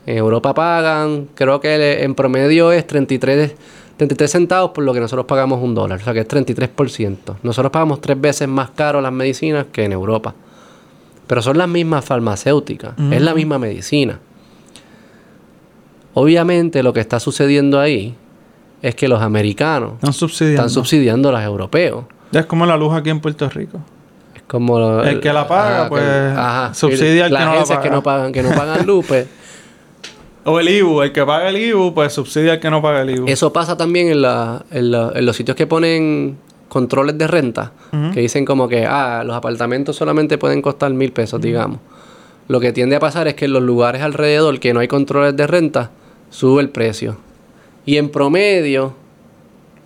En 0.05 0.17
Europa 0.17 0.53
pagan, 0.53 1.27
creo 1.35 1.59
que 1.59 1.77
le- 1.77 2.03
en 2.03 2.15
promedio 2.15 2.71
es 2.71 2.87
33, 2.87 3.53
33 3.97 4.31
centavos 4.31 4.71
por 4.71 4.83
lo 4.83 4.93
que 4.93 4.99
nosotros 4.99 5.25
pagamos 5.27 5.61
un 5.61 5.75
dólar, 5.75 5.99
o 5.99 6.03
sea 6.03 6.13
que 6.13 6.21
es 6.21 6.27
33%. 6.27 7.35
Nosotros 7.43 7.71
pagamos 7.71 8.01
tres 8.01 8.19
veces 8.19 8.47
más 8.47 8.71
caro 8.71 8.99
las 9.01 9.11
medicinas 9.13 9.67
que 9.71 9.83
en 9.83 9.91
Europa. 9.91 10.33
Pero 11.31 11.41
son 11.41 11.57
las 11.57 11.69
mismas 11.69 12.03
farmacéuticas, 12.03 12.91
es 13.09 13.21
la 13.21 13.33
misma 13.33 13.57
medicina. 13.57 14.19
Obviamente 16.13 16.83
lo 16.83 16.91
que 16.91 16.99
está 16.99 17.21
sucediendo 17.21 17.79
ahí 17.79 18.13
es 18.81 18.95
que 18.95 19.07
los 19.07 19.21
americanos 19.21 19.93
están 19.93 20.11
subsidiando. 20.11 20.61
están 20.61 20.69
subsidiando 20.69 21.29
a 21.29 21.31
los 21.31 21.41
europeos. 21.41 22.03
es 22.33 22.45
como 22.47 22.65
la 22.65 22.75
luz 22.75 22.93
aquí 22.93 23.11
en 23.11 23.21
Puerto 23.21 23.47
Rico. 23.49 23.79
Es 24.35 24.41
como 24.41 24.77
lo- 24.77 25.05
El 25.05 25.21
que 25.21 25.31
la 25.31 25.47
paga, 25.47 25.83
que- 25.83 25.89
pues, 25.89 26.77
subsidia 26.77 27.23
al 27.27 27.31
que 27.31 27.37
no 27.39 27.45
la 27.45 27.51
agencias 27.53 27.79
que 27.79 27.83
paga. 27.87 27.95
no 27.95 28.03
pagan, 28.03 28.31
que 28.33 28.43
no 28.43 28.49
pagan 28.49 28.85
luz, 28.85 29.05
pues, 29.07 29.27
o 30.43 30.59
el 30.59 30.67
IBU 30.67 31.01
el 31.03 31.13
que 31.13 31.25
paga 31.25 31.47
el 31.47 31.55
IBU 31.57 31.93
pues 31.93 32.11
subsidia 32.11 32.51
al 32.51 32.59
que 32.59 32.69
no 32.69 32.81
paga 32.81 33.03
el 33.03 33.09
IBU 33.11 33.27
Eso 33.29 33.53
pasa 33.53 33.77
también 33.77 34.09
en, 34.09 34.21
la- 34.21 34.65
en 34.69 34.91
la- 34.91 35.13
en 35.15 35.25
los 35.25 35.37
sitios 35.37 35.55
que 35.55 35.65
ponen 35.65 36.37
controles 36.71 37.17
de 37.17 37.27
renta, 37.27 37.73
que 38.13 38.21
dicen 38.21 38.45
como 38.45 38.69
que, 38.69 38.85
ah, 38.85 39.25
los 39.25 39.35
apartamentos 39.35 39.97
solamente 39.97 40.37
pueden 40.37 40.61
costar 40.61 40.93
mil 40.93 41.11
pesos, 41.11 41.41
digamos. 41.41 41.79
Lo 42.47 42.61
que 42.61 42.71
tiende 42.71 42.95
a 42.95 42.99
pasar 43.01 43.27
es 43.27 43.33
que 43.33 43.43
en 43.43 43.51
los 43.51 43.61
lugares 43.61 44.01
alrededor 44.01 44.57
que 44.61 44.73
no 44.73 44.79
hay 44.79 44.87
controles 44.87 45.35
de 45.35 45.47
renta, 45.47 45.91
sube 46.29 46.61
el 46.61 46.69
precio. 46.69 47.17
Y 47.85 47.97
en 47.97 48.07
promedio, 48.07 48.95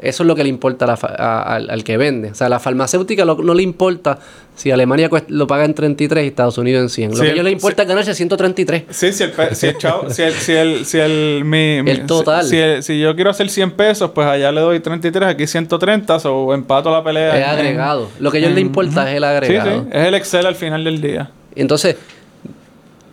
eso 0.07 0.23
es 0.23 0.27
lo 0.27 0.35
que 0.35 0.43
le 0.43 0.49
importa 0.49 0.85
a 0.85 0.87
la 0.89 0.97
fa- 0.97 1.15
a- 1.17 1.55
al, 1.55 1.83
que 1.83 1.97
vende. 1.97 2.31
O 2.31 2.35
sea, 2.35 2.47
a 2.47 2.49
la 2.49 2.59
farmacéutica 2.59 3.25
lo- 3.25 3.35
no 3.37 3.53
le 3.53 3.63
importa 3.63 4.19
si 4.55 4.71
Alemania 4.71 5.09
lo 5.27 5.47
paga 5.47 5.65
en 5.65 5.73
33 5.73 6.23
y 6.23 6.27
Estados 6.27 6.57
Unidos 6.57 6.81
en 6.83 6.89
100. 6.89 7.09
Lo 7.11 7.15
Sí, 7.17 7.21
que 7.23 7.27
a 7.29 7.33
ellos 7.33 7.43
les 7.43 7.51
sí. 7.51 7.55
importa 7.55 7.81
es 7.83 7.87
ganarse 7.89 8.13
133. 8.15 8.83
Sí, 8.89 9.11
si 9.11 9.23
el, 9.23 9.33
si 9.53 9.67
el 9.67 9.77
chavo, 9.77 10.09
si 10.09 10.21
el, 10.21 10.33
si 10.33 10.51
el, 10.53 10.85
si 10.85 10.97
el, 10.99 11.43
mi, 11.45 11.79
El 11.79 12.05
total. 12.05 12.43
Si, 12.43 12.51
si 12.51 12.57
el- 12.57 12.83
si 12.83 12.99
yo 12.99 13.15
quiero 13.15 13.31
hacer 13.31 13.49
100 13.49 13.71
pesos, 13.71 14.11
pues 14.15 14.27
allá 14.27 14.51
le 14.51 14.61
doy 14.61 14.79
33, 14.79 15.27
aquí 15.29 15.45
130, 15.47 16.15
o 16.29 16.53
empato 16.53 16.89
la 16.91 17.03
pelea. 17.03 17.37
Es 17.37 17.43
en- 17.43 17.49
agregado. 17.49 18.09
Lo 18.19 18.31
que 18.31 18.37
a 18.37 18.39
ellos 18.41 18.51
les 18.53 18.61
importa 18.61 19.09
es 19.11 19.17
el 19.17 19.23
Sí, 19.23 19.25
agregado. 19.25 19.81
sí, 19.83 19.87
es 19.91 20.05
el 20.07 20.13
Excel 20.15 20.45
al 20.45 20.55
final 20.55 20.83
del 20.83 21.01
día. 21.01 21.29
Entonces, 21.55 21.95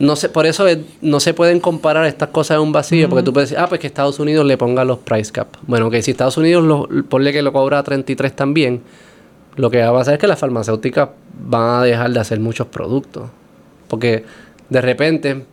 no 0.02 0.16
sé, 0.16 0.28
por 0.28 0.46
eso 0.46 0.66
es- 0.66 0.78
no 1.00 1.20
se 1.20 1.32
pueden 1.32 1.60
comparar 1.60 2.04
estas 2.06 2.30
cosas 2.30 2.56
en 2.56 2.62
un 2.62 2.72
vacío, 2.72 3.08
porque 3.08 3.22
tú 3.22 3.32
puedes 3.32 3.50
decir, 3.50 3.62
ah, 3.62 3.68
pues 3.68 3.80
que 3.80 3.86
Estados 3.86 4.18
Unidos 4.18 4.44
le 4.44 4.56
ponga 4.58 4.84
los 4.84 4.98
price 4.98 5.30
cap. 5.30 5.46
Bueno, 5.66 5.90
que 5.90 6.02
si 6.02 6.10
Estados 6.10 6.36
Unidos 6.36 6.64
lo, 6.64 6.88
ponle 7.08 7.32
que 7.32 7.40
lo 7.40 7.52
cobra 7.52 7.78
a 7.78 7.82
33 7.84 8.34
también, 8.34 8.82
lo 9.54 9.70
que 9.70 9.80
va 9.80 9.90
a 9.90 9.92
pasar 9.92 10.14
es 10.14 10.20
que 10.20 10.26
las 10.26 10.40
farmacéuticas 10.40 11.10
van 11.48 11.80
a 11.80 11.82
dejar 11.84 12.10
de 12.10 12.18
hacer 12.18 12.40
muchos 12.40 12.66
productos. 12.66 13.30
Porque 13.86 14.24
de 14.70 14.80
repente 14.80 15.44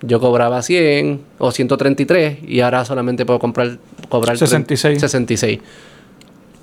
yo 0.00 0.18
cobraba 0.18 0.60
100 0.62 1.20
o 1.38 1.52
133 1.52 2.38
y 2.44 2.58
ahora 2.60 2.84
solamente 2.84 3.24
puedo 3.24 3.38
comprar 3.38 3.78
cobrar 4.08 4.36
66. 4.36 5.00
66. 5.00 5.60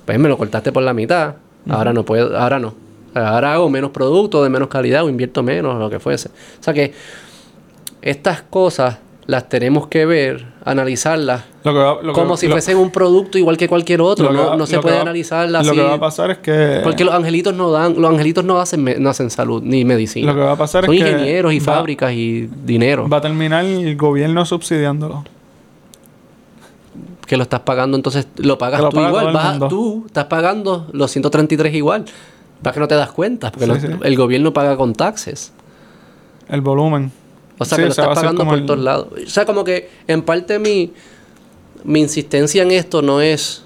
Pues 0.05 0.19
me 0.19 0.27
lo 0.27 0.37
cortaste 0.37 0.73
por 0.73 0.83
la 0.83 0.93
mitad. 0.93 1.35
Ahora 1.69 1.93
no 1.93 2.03
puedo, 2.03 2.37
ahora 2.37 2.59
no. 2.59 2.73
Ahora 3.13 3.53
hago 3.53 3.69
menos 3.69 3.91
productos 3.91 4.43
de 4.43 4.49
menos 4.49 4.67
calidad 4.67 5.03
o 5.05 5.09
invierto 5.09 5.41
menos, 5.41 5.79
lo 5.79 5.89
que 5.89 5.99
fuese. 5.99 6.29
O 6.29 6.63
sea 6.63 6.73
que 6.73 6.93
estas 8.01 8.41
cosas 8.43 8.97
las 9.27 9.47
tenemos 9.47 9.85
que 9.87 10.07
ver, 10.07 10.47
analizarlas, 10.65 11.43
Lo 11.63 11.71
que 11.73 11.77
va- 11.77 11.93
lo 12.01 12.13
que- 12.13 12.19
como 12.19 12.35
si 12.35 12.47
lo- 12.47 12.53
fuesen 12.53 12.77
un 12.77 12.89
producto 12.89 13.37
igual 13.37 13.57
que 13.57 13.67
cualquier 13.67 14.01
otro. 14.01 14.31
No, 14.31 14.47
va- 14.49 14.55
no 14.57 14.65
se 14.65 14.79
puede 14.79 14.95
va- 14.95 15.01
analizarlas 15.03 15.65
Lo 15.67 15.71
así. 15.73 15.79
que 15.79 15.85
va 15.85 15.93
a 15.93 15.99
pasar 15.99 16.31
es 16.31 16.37
que. 16.39 16.79
Porque 16.83 17.05
los 17.05 17.13
angelitos 17.13 17.53
no 17.53 17.69
dan, 17.69 18.01
los 18.01 18.09
angelitos 18.09 18.43
no 18.43 18.59
hacen, 18.59 18.83
me- 18.83 18.95
no 18.95 19.07
hacen 19.09 19.29
salud 19.29 19.61
ni 19.63 19.85
medicina. 19.85 20.31
Lo 20.31 20.33
que 20.35 20.43
va 20.45 20.53
a 20.53 20.55
pasar 20.57 20.85
Son 20.85 20.95
es 20.95 21.03
que 21.03 21.09
ingenieros 21.11 21.53
y 21.53 21.59
fábricas 21.59 22.11
y 22.13 22.49
dinero 22.65 23.07
Va 23.07 23.17
a 23.17 23.21
terminar 23.21 23.63
el 23.65 23.95
gobierno 23.97 24.43
subsidiándolo. 24.45 25.23
que 27.27 27.37
lo 27.37 27.43
estás 27.43 27.59
pagando, 27.59 27.95
entonces 27.95 28.27
lo 28.37 28.57
pagas 28.57 28.81
lo 28.81 28.89
tú 28.89 28.95
paga 28.95 29.09
igual. 29.09 29.33
Vas 29.33 29.69
tú 29.69 30.03
estás 30.07 30.25
pagando 30.25 30.87
los 30.93 31.11
133 31.11 31.75
igual. 31.75 32.05
Para 32.63 32.73
que 32.73 32.79
no 32.79 32.87
te 32.87 32.95
das 32.95 33.11
cuenta, 33.11 33.51
porque 33.51 33.65
Sí, 33.65 33.71
los- 33.71 33.81
sí. 33.81 33.87
el 34.03 34.15
gobierno 34.17 34.51
paga 34.51 34.75
con 34.75 34.93
taxes. 34.93 35.53
El 36.49 36.61
volumen. 36.61 37.11
O 37.59 37.65
sea, 37.65 37.75
Sí, 37.75 37.83
que 37.83 37.89
o 37.89 37.91
sea, 37.93 38.05
estás 38.05 38.19
pagando 38.19 38.45
por 38.45 38.57
el- 38.57 38.65
todos 38.65 38.79
lados. 38.79 39.07
O 39.25 39.29
sea, 39.29 39.45
como 39.45 39.63
que 39.63 39.89
en 40.07 40.21
parte 40.23 40.57
mi, 40.57 40.91
mi 41.83 41.99
insistencia 41.99 42.63
en 42.63 42.71
esto 42.71 43.01
no 43.03 43.21
es... 43.21 43.63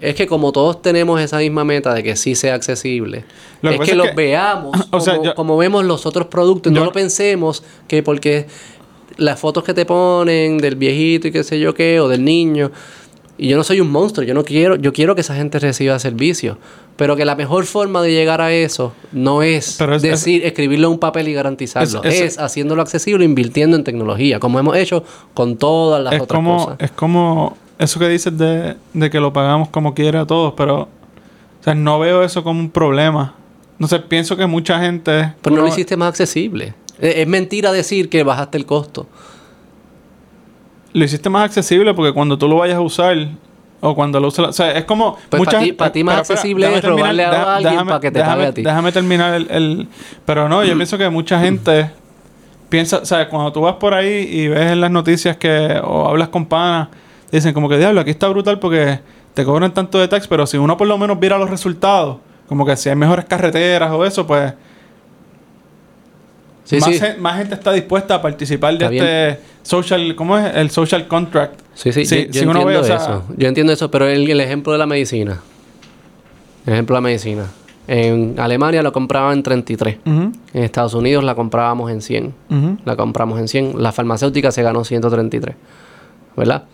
Es 0.00 0.14
que 0.14 0.26
como 0.26 0.52
todos 0.52 0.82
tenemos 0.82 1.18
esa 1.20 1.38
misma 1.38 1.64
meta 1.64 1.94
de 1.94 2.02
que 2.02 2.16
sí 2.16 2.34
sea 2.34 2.54
accesible, 2.54 3.24
Lo 3.62 3.70
que 3.70 3.76
es 3.76 3.80
que 3.82 3.90
es 3.92 3.96
los 3.96 4.08
que- 4.08 4.14
veamos 4.14 4.76
o 4.90 5.00
sea, 5.00 5.14
como, 5.14 5.24
yo- 5.24 5.34
como 5.34 5.56
vemos 5.56 5.84
los 5.86 6.04
otros 6.04 6.26
productos. 6.26 6.70
yo- 6.72 6.80
no 6.80 6.84
lo 6.86 6.92
pensemos 6.92 7.62
que 7.88 8.02
porque 8.02 8.46
las 9.16 9.40
fotos 9.40 9.64
que 9.64 9.72
te 9.72 9.86
ponen 9.86 10.58
del 10.58 10.76
viejito 10.76 11.28
y 11.28 11.32
qué 11.32 11.42
sé 11.44 11.58
yo 11.58 11.72
qué, 11.74 12.00
o 12.00 12.08
del 12.08 12.24
niño... 12.24 12.70
Y 13.38 13.48
yo 13.48 13.56
no 13.58 13.64
soy 13.64 13.80
un 13.80 13.90
monstruo, 13.90 14.24
yo 14.26 14.32
no 14.32 14.44
quiero, 14.44 14.76
yo 14.76 14.92
quiero 14.92 15.14
que 15.14 15.20
esa 15.20 15.34
gente 15.34 15.58
reciba 15.58 15.98
servicio. 15.98 16.58
Pero 16.96 17.14
que 17.16 17.26
la 17.26 17.34
mejor 17.36 17.66
forma 17.66 18.00
de 18.00 18.10
llegar 18.12 18.40
a 18.40 18.50
eso 18.52 18.94
no 19.12 19.42
es, 19.42 19.78
es- 19.78 20.02
decir, 20.02 20.44
escribirlo 20.46 20.86
en 20.86 20.94
un 20.94 20.98
papel 20.98 21.28
y 21.28 21.34
garantizarlo. 21.34 22.02
Es- 22.02 22.14
Es, 22.14 22.20
es- 22.22 22.38
haciendo 22.38 22.80
accesible, 22.80 23.24
invirtiendo 23.26 23.76
en 23.76 23.84
tecnología, 23.84 24.40
como 24.40 24.58
hemos 24.58 24.76
hecho 24.78 25.04
con 25.34 25.56
todas 25.58 26.02
las 26.02 26.14
es 26.14 26.20
otras 26.22 26.38
como, 26.38 26.56
cosas. 26.64 26.76
es 26.80 26.90
como 26.92 27.56
eso 27.78 27.98
que 28.00 28.08
dices 28.08 28.38
de, 28.38 28.76
de 28.94 29.10
que 29.10 29.20
lo 29.20 29.34
pagamos 29.34 29.68
como 29.68 29.92
quiera 29.92 30.22
a 30.22 30.26
todos, 30.26 30.54
pero 30.56 30.82
o 30.82 30.88
sea, 31.62 31.74
no 31.74 31.98
veo 31.98 32.22
eso 32.22 32.42
como 32.42 32.60
un 32.60 32.70
problema. 32.70 33.34
No 33.78 33.86
sé, 33.88 33.98
pienso 33.98 34.34
que 34.38 34.46
mucha 34.46 34.80
gente. 34.80 35.34
Pero 35.42 35.56
no 35.56 35.62
lo 35.62 35.68
hiciste 35.68 35.98
más 35.98 36.08
accesible. 36.08 36.72
Es, 36.98 37.16
es 37.16 37.26
mentira 37.26 37.72
decir 37.72 38.08
que 38.08 38.22
bajaste 38.22 38.56
el 38.56 38.64
costo. 38.64 39.06
Lo 40.98 41.04
hiciste 41.04 41.28
más 41.28 41.44
accesible 41.44 41.92
porque 41.94 42.12
cuando 42.12 42.38
tú 42.38 42.48
lo 42.48 42.56
vayas 42.56 42.76
a 42.76 42.80
usar 42.80 43.16
o 43.80 43.94
cuando 43.94 44.18
lo 44.18 44.28
usas, 44.28 44.48
o 44.48 44.52
sea, 44.52 44.72
es 44.72 44.84
como 44.84 45.16
Pues 45.28 45.38
mucha 45.40 45.52
para 45.52 45.62
ti- 45.62 45.66
gente- 46.00 46.04
más 46.04 46.14
pero 46.14 46.20
accesible 46.38 46.74
es 46.74 46.82
robarle 46.84 47.24
a 47.24 47.30
deja- 47.30 47.54
alguien 47.56 47.72
déjame- 47.74 47.88
para 47.88 48.00
que 48.00 48.10
te 48.10 48.18
déjame- 48.18 48.36
pague 48.36 48.46
a 48.48 48.52
ti. 48.54 48.62
Déjame 48.62 48.92
terminar 48.92 49.34
el, 49.34 49.46
el- 49.50 49.88
pero 50.24 50.48
no, 50.48 50.64
yo 50.64 50.74
pienso 50.76 50.96
que 50.96 51.08
mucha 51.10 51.38
gente 51.40 51.90
piensa, 52.70 52.98
o 52.98 53.04
sea, 53.04 53.28
cuando 53.28 53.52
tú 53.52 53.60
vas 53.60 53.74
por 53.74 53.92
ahí 53.94 54.26
y 54.30 54.48
ves 54.48 54.72
en 54.72 54.80
las 54.80 54.90
noticias 54.90 55.36
que 55.36 55.80
o 55.84 56.08
hablas 56.08 56.28
con 56.30 56.46
panas, 56.46 56.88
dicen 57.30 57.52
como 57.52 57.68
que 57.68 57.76
diablo, 57.78 58.00
aquí 58.00 58.10
está 58.10 58.28
brutal 58.28 58.58
porque 58.58 58.98
te 59.34 59.44
cobran 59.44 59.74
tanto 59.74 59.98
de 59.98 60.08
tax, 60.08 60.26
pero 60.26 60.46
si 60.46 60.56
uno 60.56 60.76
por 60.78 60.86
lo 60.88 60.96
menos 60.96 61.20
viera 61.20 61.36
los 61.36 61.50
resultados, 61.50 62.16
como 62.48 62.64
que 62.64 62.74
si 62.76 62.88
hay 62.88 62.96
mejores 62.96 63.26
carreteras 63.26 63.90
o 63.92 64.04
eso, 64.06 64.26
pues 64.26 64.54
Sí, 66.64 66.76
más, 66.80 66.84
sí. 66.90 66.98
gen- 66.98 67.20
más 67.22 67.36
gente 67.38 67.54
está 67.54 67.72
dispuesta 67.72 68.16
a 68.16 68.22
participar 68.22 68.76
de 68.78 68.84
Está 68.96 69.34
este 69.34 69.40
social, 69.66 70.14
¿cómo 70.16 70.38
es? 70.38 70.54
El 70.54 70.70
social 70.70 71.06
contract. 71.08 71.60
Sí, 71.74 71.92
sí, 71.92 72.04
Sí, 72.06 72.26
yo, 72.26 72.32
yo 72.32 72.32
si 72.32 72.46
uno 72.46 72.60
entiendo 72.60 72.66
ve, 72.66 72.78
o 72.78 72.84
sea- 72.84 72.96
eso. 72.96 73.24
Yo 73.36 73.48
entiendo 73.48 73.72
eso, 73.72 73.90
pero 73.90 74.06
el, 74.06 74.28
el 74.30 74.40
ejemplo 74.40 74.72
de 74.72 74.78
la 74.78 74.86
medicina. 74.86 75.40
El 76.66 76.72
ejemplo 76.74 76.94
de 76.96 77.02
la 77.02 77.04
medicina. 77.08 77.46
En 77.88 78.34
Alemania 78.40 78.82
lo 78.82 78.92
compraban 78.92 79.34
en 79.34 79.42
33. 79.44 79.98
Ujú, 80.04 80.32
En 80.54 80.62
Estados 80.64 80.94
Unidos 80.94 81.22
la 81.22 81.34
comprábamos 81.36 81.90
en 81.92 82.00
100. 82.02 82.34
ujú. 82.50 82.78
La 82.84 82.96
compramos 82.96 83.38
en 83.38 83.46
100. 83.48 83.80
La 83.82 83.92
farmacéutica 83.92 84.50
se 84.50 84.62
ganó 84.62 84.82
133. 84.84 85.54
¿Verdad? 86.36 86.64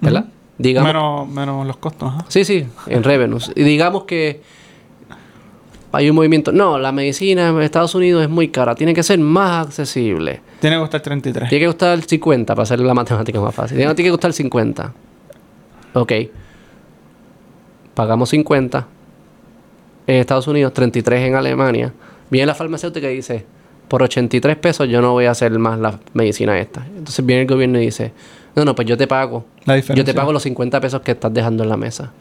¿Verdad? 0.00 0.26
Digamos, 0.58 0.86
Menos, 0.92 1.28
menos 1.28 1.66
los 1.66 1.76
costos. 1.78 2.12
Sí, 2.28 2.44
sí, 2.44 2.66
en 2.86 3.02
revenues. 3.02 3.50
Y 3.56 3.62
digamos 3.62 4.04
que 4.04 4.42
hay 5.92 6.10
un 6.10 6.16
movimiento. 6.16 6.52
No, 6.52 6.78
la 6.78 6.92
medicina 6.92 7.48
en 7.48 7.60
Estados 7.62 7.94
Unidos 7.94 8.22
es 8.22 8.28
muy 8.28 8.48
cara. 8.48 8.74
Tiene 8.74 8.94
que 8.94 9.02
ser 9.02 9.18
más 9.18 9.66
accesible. 9.66 10.40
Tiene 10.62 10.76
que 10.76 10.80
costar 10.80 11.00
33. 11.00 11.48
Tiene 11.48 11.62
que 11.64 11.66
costar 11.66 12.00
50 12.00 12.54
para 12.54 12.62
hacer 12.62 12.78
la 12.78 12.94
matemática 12.94 13.40
más 13.40 13.52
fácil. 13.52 13.76
Tiene 13.76 13.92
tiene 13.96 14.06
que 14.06 14.12
costar 14.12 14.32
50. 14.32 14.92
Ok. 15.94 16.12
Pagamos 17.94 18.28
50 18.28 18.86
en 20.06 20.16
Estados 20.16 20.46
Unidos, 20.46 20.72
33 20.72 21.26
en 21.26 21.34
Alemania. 21.34 21.92
Viene 22.30 22.46
la 22.46 22.54
farmacéutica 22.54 23.10
y 23.10 23.16
dice, 23.16 23.44
por 23.88 24.04
83 24.04 24.56
pesos 24.56 24.88
yo 24.88 25.02
no 25.02 25.10
voy 25.10 25.24
a 25.24 25.32
hacer 25.32 25.50
más 25.58 25.80
la 25.80 25.98
medicina 26.14 26.56
esta. 26.60 26.86
Entonces 26.96 27.26
viene 27.26 27.42
el 27.42 27.48
gobierno 27.48 27.80
y 27.80 27.86
dice, 27.86 28.12
no, 28.54 28.64
no, 28.64 28.76
pues 28.76 28.86
yo 28.86 28.96
te 28.96 29.08
pago. 29.08 29.44
La 29.64 29.74
Yo 29.74 29.76
diferencia. 29.82 30.04
te 30.04 30.14
pago 30.16 30.32
los 30.32 30.44
50 30.44 30.80
pesos 30.80 31.00
que 31.00 31.10
estás 31.10 31.34
dejando 31.34 31.64
en 31.64 31.70
la 31.70 31.76
mesa. 31.76 32.12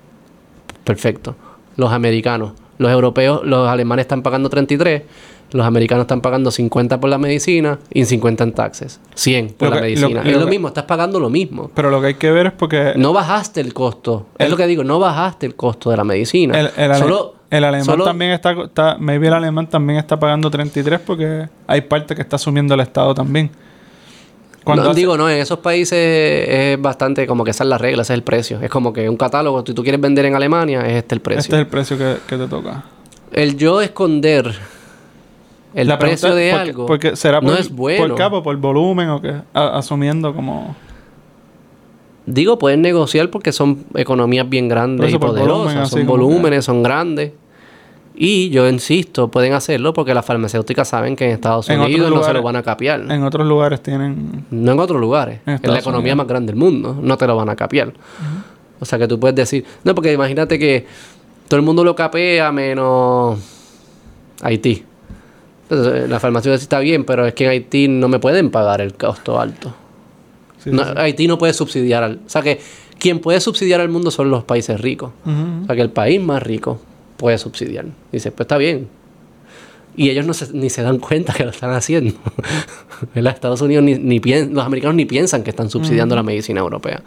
Perfecto. 0.84 1.36
Los 1.78 1.92
americanos, 1.92 2.54
los 2.80 2.92
europeos, 2.92 3.42
los 3.46 3.68
alemanes 3.70 4.06
están 4.06 4.24
pagando 4.24 4.50
33, 4.50 5.04
los 5.52 5.66
americanos 5.66 6.04
están 6.04 6.22
pagando 6.22 6.50
50 6.52 7.00
por 7.00 7.10
la 7.10 7.18
medicina 7.18 7.80
y 7.94 8.06
50 8.06 8.44
en 8.44 8.54
taxes. 8.54 9.00
100 9.16 9.50
por 9.58 9.70
la 9.76 9.82
medicina. 9.82 10.24
lo- 10.24 10.30
es 10.30 10.38
lo 10.38 10.48
mismo, 10.48 10.68
estás 10.70 10.86
pagando 10.86 11.20
lo 11.20 11.30
mismo. 11.30 11.70
Pero 11.74 11.90
lo 11.90 12.00
que 12.02 12.08
hay 12.08 12.14
que 12.16 12.32
ver 12.32 12.48
es 12.48 12.54
porque 12.54 12.94
No 12.96 13.14
bajaste 13.14 13.62
el 13.62 13.74
costo. 13.74 14.28
Es 14.38 14.50
lo 14.50 14.58
que 14.58 14.68
digo, 14.68 14.84
no 14.84 15.00
bajaste 15.00 15.46
el 15.46 15.56
costo 15.56 15.90
de 15.92 15.98
la 15.98 16.04
medicina. 16.04 16.60
el, 16.60 16.96
Solo, 16.96 17.36
el 17.50 17.64
alemán 17.64 17.86
solo- 17.86 18.06
también 18.06 18.32
está, 18.32 18.52
está... 18.64 18.98
Maybe 19.00 19.28
el 19.28 19.34
alemán 19.34 19.68
también 19.68 20.00
está 20.00 20.18
pagando 20.20 20.50
33 20.50 21.00
porque 21.02 21.50
hay 21.68 21.82
parte 21.82 22.16
que 22.16 22.22
está 22.22 22.38
asumiendo 22.38 22.74
el 22.74 22.80
Estado 22.80 23.14
también. 23.14 23.50
Cuando 24.64 24.84
no, 24.84 24.90
hace- 24.92 25.00
digo, 25.00 25.18
no, 25.18 25.28
en 25.30 25.40
esos 25.40 25.58
países 25.60 25.98
es 25.98 26.80
bastante 26.82 27.26
como 27.26 27.44
que 27.44 27.50
esa 27.52 27.64
es 27.64 27.70
la 27.70 27.78
regla, 27.80 28.04
ese 28.04 28.14
es 28.14 28.18
el 28.18 28.24
precio. 28.24 28.60
Es 28.62 28.70
como 28.70 28.94
que 28.94 29.10
un 29.10 29.18
catálogo, 29.18 29.64
si 29.66 29.74
tú 29.74 29.82
quieres 29.82 30.00
vender 30.00 30.26
en 30.26 30.36
Alemania, 30.36 30.82
es 30.82 30.98
este 30.98 31.16
el 31.16 31.22
precio. 31.22 31.40
este 31.40 31.56
es 31.56 31.60
el 31.62 31.68
precio 31.68 31.98
que, 31.98 32.18
que 32.28 32.38
te 32.38 32.48
toca. 32.48 32.84
El 33.32 33.58
yo 33.58 33.82
esconder 33.82 34.54
el 35.74 35.88
La 35.88 35.98
pregunta 35.98 36.22
precio 36.28 36.36
de 36.36 36.52
¿por 36.52 36.60
algo 36.60 36.86
porque 36.86 37.16
será 37.16 37.40
no 37.42 37.50
por, 37.50 37.60
es 37.60 37.70
bueno. 37.72 38.08
por 38.08 38.18
capa, 38.18 38.44
por 38.44 38.58
volumen 38.58 39.10
o 39.10 39.22
qué? 39.22 39.34
A- 39.54 39.78
asumiendo 39.78 40.34
como... 40.36 40.76
Digo, 42.26 42.60
pueden 42.60 42.82
negociar 42.82 43.30
porque 43.30 43.52
son 43.52 43.84
economías 43.96 44.48
bien 44.48 44.66
Por 44.68 44.76
grandes 44.76 45.08
y 45.08 45.10
eso, 45.10 45.20
por 45.20 45.30
poderosas, 45.30 45.58
volumen, 45.66 45.86
son 45.88 46.00
que- 46.02 46.06
volúmenes, 46.06 46.66
son 46.66 46.84
grandes. 46.84 47.32
Y 48.14 48.50
yo 48.50 48.70
insisto, 48.70 49.30
pueden 49.30 49.54
hacerlo 49.54 49.94
porque 49.94 50.14
las 50.14 50.24
farmacéuticas 50.26 50.88
saben 50.88 51.16
que 51.16 51.26
en 51.26 51.32
Estados 51.32 51.70
En 51.70 51.80
Unidos 51.80 52.12
no 52.12 52.22
se 52.24 52.34
lo 52.34 52.44
van 52.44 52.58
a 52.58 52.62
capiar. 52.62 53.02
En 53.10 53.24
otros 53.24 53.48
lugares 53.48 53.82
tienen... 53.82 54.46
No 54.52 54.74
en 54.74 54.80
otros 54.80 55.00
lugares. 55.02 55.40
En 55.46 55.60
la 55.64 55.80
economía 55.80 56.12
Unidos. 56.14 56.18
más 56.18 56.28
grande 56.28 56.52
del 56.54 56.60
mundo. 56.60 56.96
No 57.02 57.18
te 57.18 57.26
lo 57.26 57.36
van 57.36 57.50
a 57.50 57.56
capiar. 57.56 57.94
O 58.80 58.86
sea 58.86 59.00
que 59.00 59.08
tú 59.08 59.20
puedes 59.20 59.36
decir... 59.36 59.66
No, 59.84 59.96
porque 59.96 60.12
imagínate 60.14 60.60
que 60.60 60.86
todo 61.48 61.60
el 61.60 61.66
mundo 61.66 61.84
lo 61.84 61.96
capea 61.96 62.52
menos 62.52 63.40
Haití. 64.44 64.84
Entonces, 65.72 66.10
la 66.10 66.20
farmacéutica 66.20 66.58
sí 66.60 66.64
está 66.64 66.80
bien, 66.80 67.06
pero 67.06 67.26
es 67.26 67.34
que 67.34 67.46
en 67.46 67.50
Haití 67.52 67.88
no 67.88 68.08
me 68.10 68.20
pueden 68.20 68.52
pagar 68.52 68.82
el 68.82 68.94
costo 68.94 69.40
alto. 69.40 69.74
sí, 70.64 70.70
No, 70.72 70.84
sí, 70.84 70.90
sí. 70.94 70.96
Haití 70.98 71.28
no 71.28 71.38
puede 71.38 71.54
subsidiar 71.54 72.04
al... 72.04 72.20
O 72.26 72.30
sea 72.30 72.42
que 72.42 72.60
quien 73.00 73.20
puede 73.20 73.40
subsidiar 73.40 73.80
al 73.82 73.90
mundo 73.90 74.12
son 74.12 74.30
los 74.30 74.44
países 74.44 74.80
ricos. 74.82 75.12
O 75.26 75.66
sea 75.66 75.76
que 75.76 75.82
el 75.82 75.90
país 75.90 76.22
más 76.22 76.44
rico 76.44 76.80
puede 77.18 77.38
subsidiar. 77.38 77.86
Dice, 78.12 78.32
pues 78.32 78.42
está 78.46 78.58
bien. 78.58 78.88
Y 79.96 80.10
ellos 80.10 80.26
no 80.26 80.34
se- 80.34 80.54
ni 80.54 80.70
se 80.70 80.84
dan 80.84 81.00
cuenta 81.00 81.34
que 81.34 81.44
lo 81.44 81.50
están 81.52 81.72
haciendo. 81.72 82.14
Estados 83.16 83.62
Unidos 83.62 83.84
ni, 83.84 83.96
ni 83.96 84.20
los 84.54 84.66
americanos 84.66 84.96
ni 84.96 85.06
piensan 85.06 85.44
que 85.44 85.50
están 85.50 85.70
subsidiando 85.70 86.16
la 86.16 86.24
medicina 86.24 86.60
europea. 86.60 87.02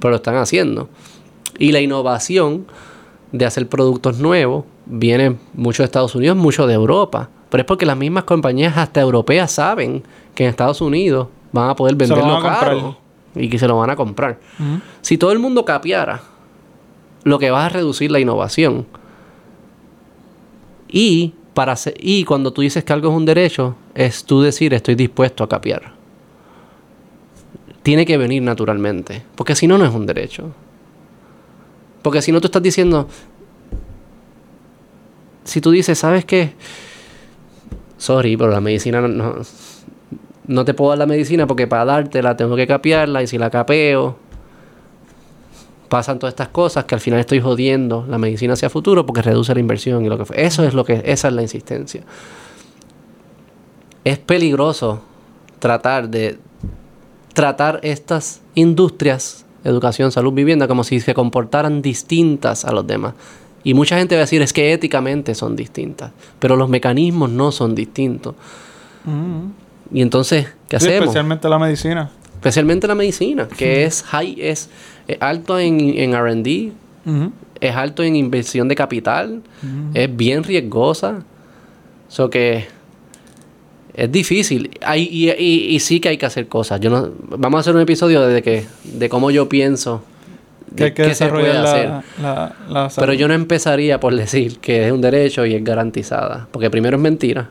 Pero 0.00 0.10
lo 0.10 0.16
están 0.16 0.36
haciendo. 0.36 0.88
Y 1.58 1.72
la 1.72 1.80
innovación 1.80 2.66
de 3.32 3.46
hacer 3.46 3.68
productos 3.68 4.18
nuevos 4.18 4.64
viene 4.86 5.36
mucho 5.54 5.82
de 5.82 5.86
Estados 5.86 6.14
Unidos, 6.14 6.36
mucho 6.36 6.66
de 6.66 6.74
Europa. 6.74 7.30
Pero 7.54 7.62
es 7.62 7.66
porque 7.68 7.86
las 7.86 7.96
mismas 7.96 8.24
compañías 8.24 8.76
hasta 8.76 9.00
europeas 9.00 9.52
saben 9.52 10.02
que 10.34 10.42
en 10.42 10.50
Estados 10.50 10.80
Unidos 10.80 11.28
van 11.52 11.70
a 11.70 11.76
poder 11.76 11.94
venderlo 11.94 12.38
a 12.38 12.42
caro 12.42 12.98
y 13.32 13.48
que 13.48 13.60
se 13.60 13.68
lo 13.68 13.76
van 13.76 13.90
a 13.90 13.94
comprar. 13.94 14.40
Si 15.02 15.18
todo 15.18 15.30
el 15.30 15.38
mundo 15.38 15.64
capiara, 15.64 16.20
lo 17.22 17.38
que 17.38 17.52
va 17.52 17.66
a 17.66 17.68
reducir 17.68 18.10
la 18.10 18.18
innovación. 18.18 18.88
Y, 20.88 21.34
para 21.54 21.76
y 22.00 22.24
cuando 22.24 22.52
tú 22.52 22.62
dices 22.62 22.82
que 22.82 22.92
algo 22.92 23.10
es 23.10 23.14
un 23.14 23.24
derecho, 23.24 23.76
es 23.94 24.24
tú 24.24 24.42
decir 24.42 24.74
estoy 24.74 24.96
dispuesto 24.96 25.44
a 25.44 25.48
capiar. 25.48 25.92
Tiene 27.84 28.04
que 28.04 28.18
venir 28.18 28.42
naturalmente. 28.42 29.22
Porque 29.36 29.54
si 29.54 29.68
no, 29.68 29.78
no 29.78 29.84
es 29.84 29.94
un 29.94 30.06
derecho. 30.06 30.50
Porque 32.02 32.20
si 32.20 32.32
no, 32.32 32.40
tú 32.40 32.48
estás 32.48 32.64
diciendo. 32.64 33.06
Si 35.44 35.60
tú 35.60 35.70
dices, 35.70 35.96
¿sabes 35.96 36.24
qué? 36.24 36.54
Sorry, 38.04 38.36
pero 38.36 38.50
la 38.50 38.60
medicina 38.60 39.00
no, 39.00 39.36
no, 40.46 40.64
te 40.66 40.74
puedo 40.74 40.90
dar 40.90 40.98
la 40.98 41.06
medicina 41.06 41.46
porque 41.46 41.66
para 41.66 41.86
dártela 41.86 42.36
tengo 42.36 42.54
que 42.54 42.66
capearla 42.66 43.22
y 43.22 43.26
si 43.26 43.38
la 43.38 43.48
capeo 43.48 44.18
pasan 45.88 46.18
todas 46.18 46.32
estas 46.32 46.48
cosas 46.48 46.84
que 46.84 46.94
al 46.94 47.00
final 47.00 47.18
estoy 47.18 47.40
jodiendo 47.40 48.04
la 48.06 48.18
medicina 48.18 48.52
hacia 48.52 48.68
futuro 48.68 49.06
porque 49.06 49.22
reduce 49.22 49.54
la 49.54 49.60
inversión 49.60 50.04
y 50.04 50.10
lo 50.10 50.18
que 50.18 50.26
fue. 50.26 50.44
Eso 50.44 50.64
es 50.64 50.74
lo 50.74 50.84
que 50.84 51.00
esa 51.06 51.28
es 51.28 51.34
la 51.34 51.40
insistencia. 51.40 52.02
Es 54.04 54.18
peligroso 54.18 55.00
tratar 55.58 56.10
de 56.10 56.36
tratar 57.32 57.80
estas 57.82 58.42
industrias, 58.54 59.46
educación, 59.64 60.12
salud, 60.12 60.34
vivienda 60.34 60.68
como 60.68 60.84
si 60.84 61.00
se 61.00 61.14
comportaran 61.14 61.80
distintas 61.80 62.66
a 62.66 62.72
los 62.72 62.86
demás. 62.86 63.14
Y 63.64 63.74
mucha 63.74 63.96
gente 63.98 64.14
va 64.14 64.20
a 64.20 64.24
decir 64.24 64.42
es 64.42 64.52
que 64.52 64.72
éticamente 64.72 65.34
son 65.34 65.56
distintas, 65.56 66.12
pero 66.38 66.54
los 66.56 66.68
mecanismos 66.68 67.30
no 67.30 67.50
son 67.50 67.74
distintos. 67.74 68.34
Ujú. 69.06 69.50
Y 69.92 70.02
entonces, 70.02 70.46
¿qué 70.68 70.78
Sí, 70.78 70.86
hacemos? 70.86 71.04
especialmente 71.04 71.48
la 71.48 71.58
medicina. 71.58 72.10
Especialmente 72.34 72.86
la 72.86 72.94
medicina, 72.94 73.48
que 73.48 73.84
es 73.84 74.02
high, 74.02 74.36
es, 74.38 74.68
es 75.08 75.16
alto 75.20 75.58
en, 75.58 75.80
en 75.80 76.12
RD, 76.14 76.72
es 77.60 77.74
alto 77.74 78.02
en 78.02 78.16
inversión 78.16 78.68
de 78.68 78.74
capital, 78.74 79.40
es 79.94 80.14
bien 80.14 80.44
riesgosa. 80.44 81.22
So 82.08 82.28
que 82.28 82.66
es 83.94 84.12
difícil. 84.12 84.70
Hay, 84.82 85.08
y, 85.10 85.30
y- 85.30 85.74
y 85.74 85.80
sí 85.80 86.00
que 86.00 86.10
hay 86.10 86.18
que 86.18 86.26
hacer 86.26 86.48
cosas. 86.48 86.80
Yo 86.80 86.90
no, 86.90 87.10
vamos 87.38 87.58
a 87.58 87.60
hacer 87.62 87.74
un 87.74 87.80
episodio 87.80 88.20
de 88.22 88.42
que, 88.42 88.66
de 88.84 89.08
cómo 89.08 89.30
yo 89.30 89.48
pienso 89.48 90.02
Que 90.76 90.84
hay 90.84 90.92
que 90.92 91.04
qué 91.04 91.14
se 91.14 91.28
puede 91.28 91.44
desarrollar 91.48 91.66
hacer. 91.66 91.88
la, 92.20 92.56
la, 92.68 92.82
la 92.86 92.90
Pero 92.96 93.12
yo 93.12 93.28
no 93.28 93.34
empezaría 93.34 94.00
por 94.00 94.14
decir 94.14 94.58
que 94.58 94.86
es 94.86 94.92
un 94.92 95.00
derecho 95.00 95.46
y 95.46 95.54
es 95.54 95.62
garantizada. 95.62 96.48
Porque 96.50 96.70
primero 96.70 96.96
es 96.96 97.02
mentira. 97.02 97.48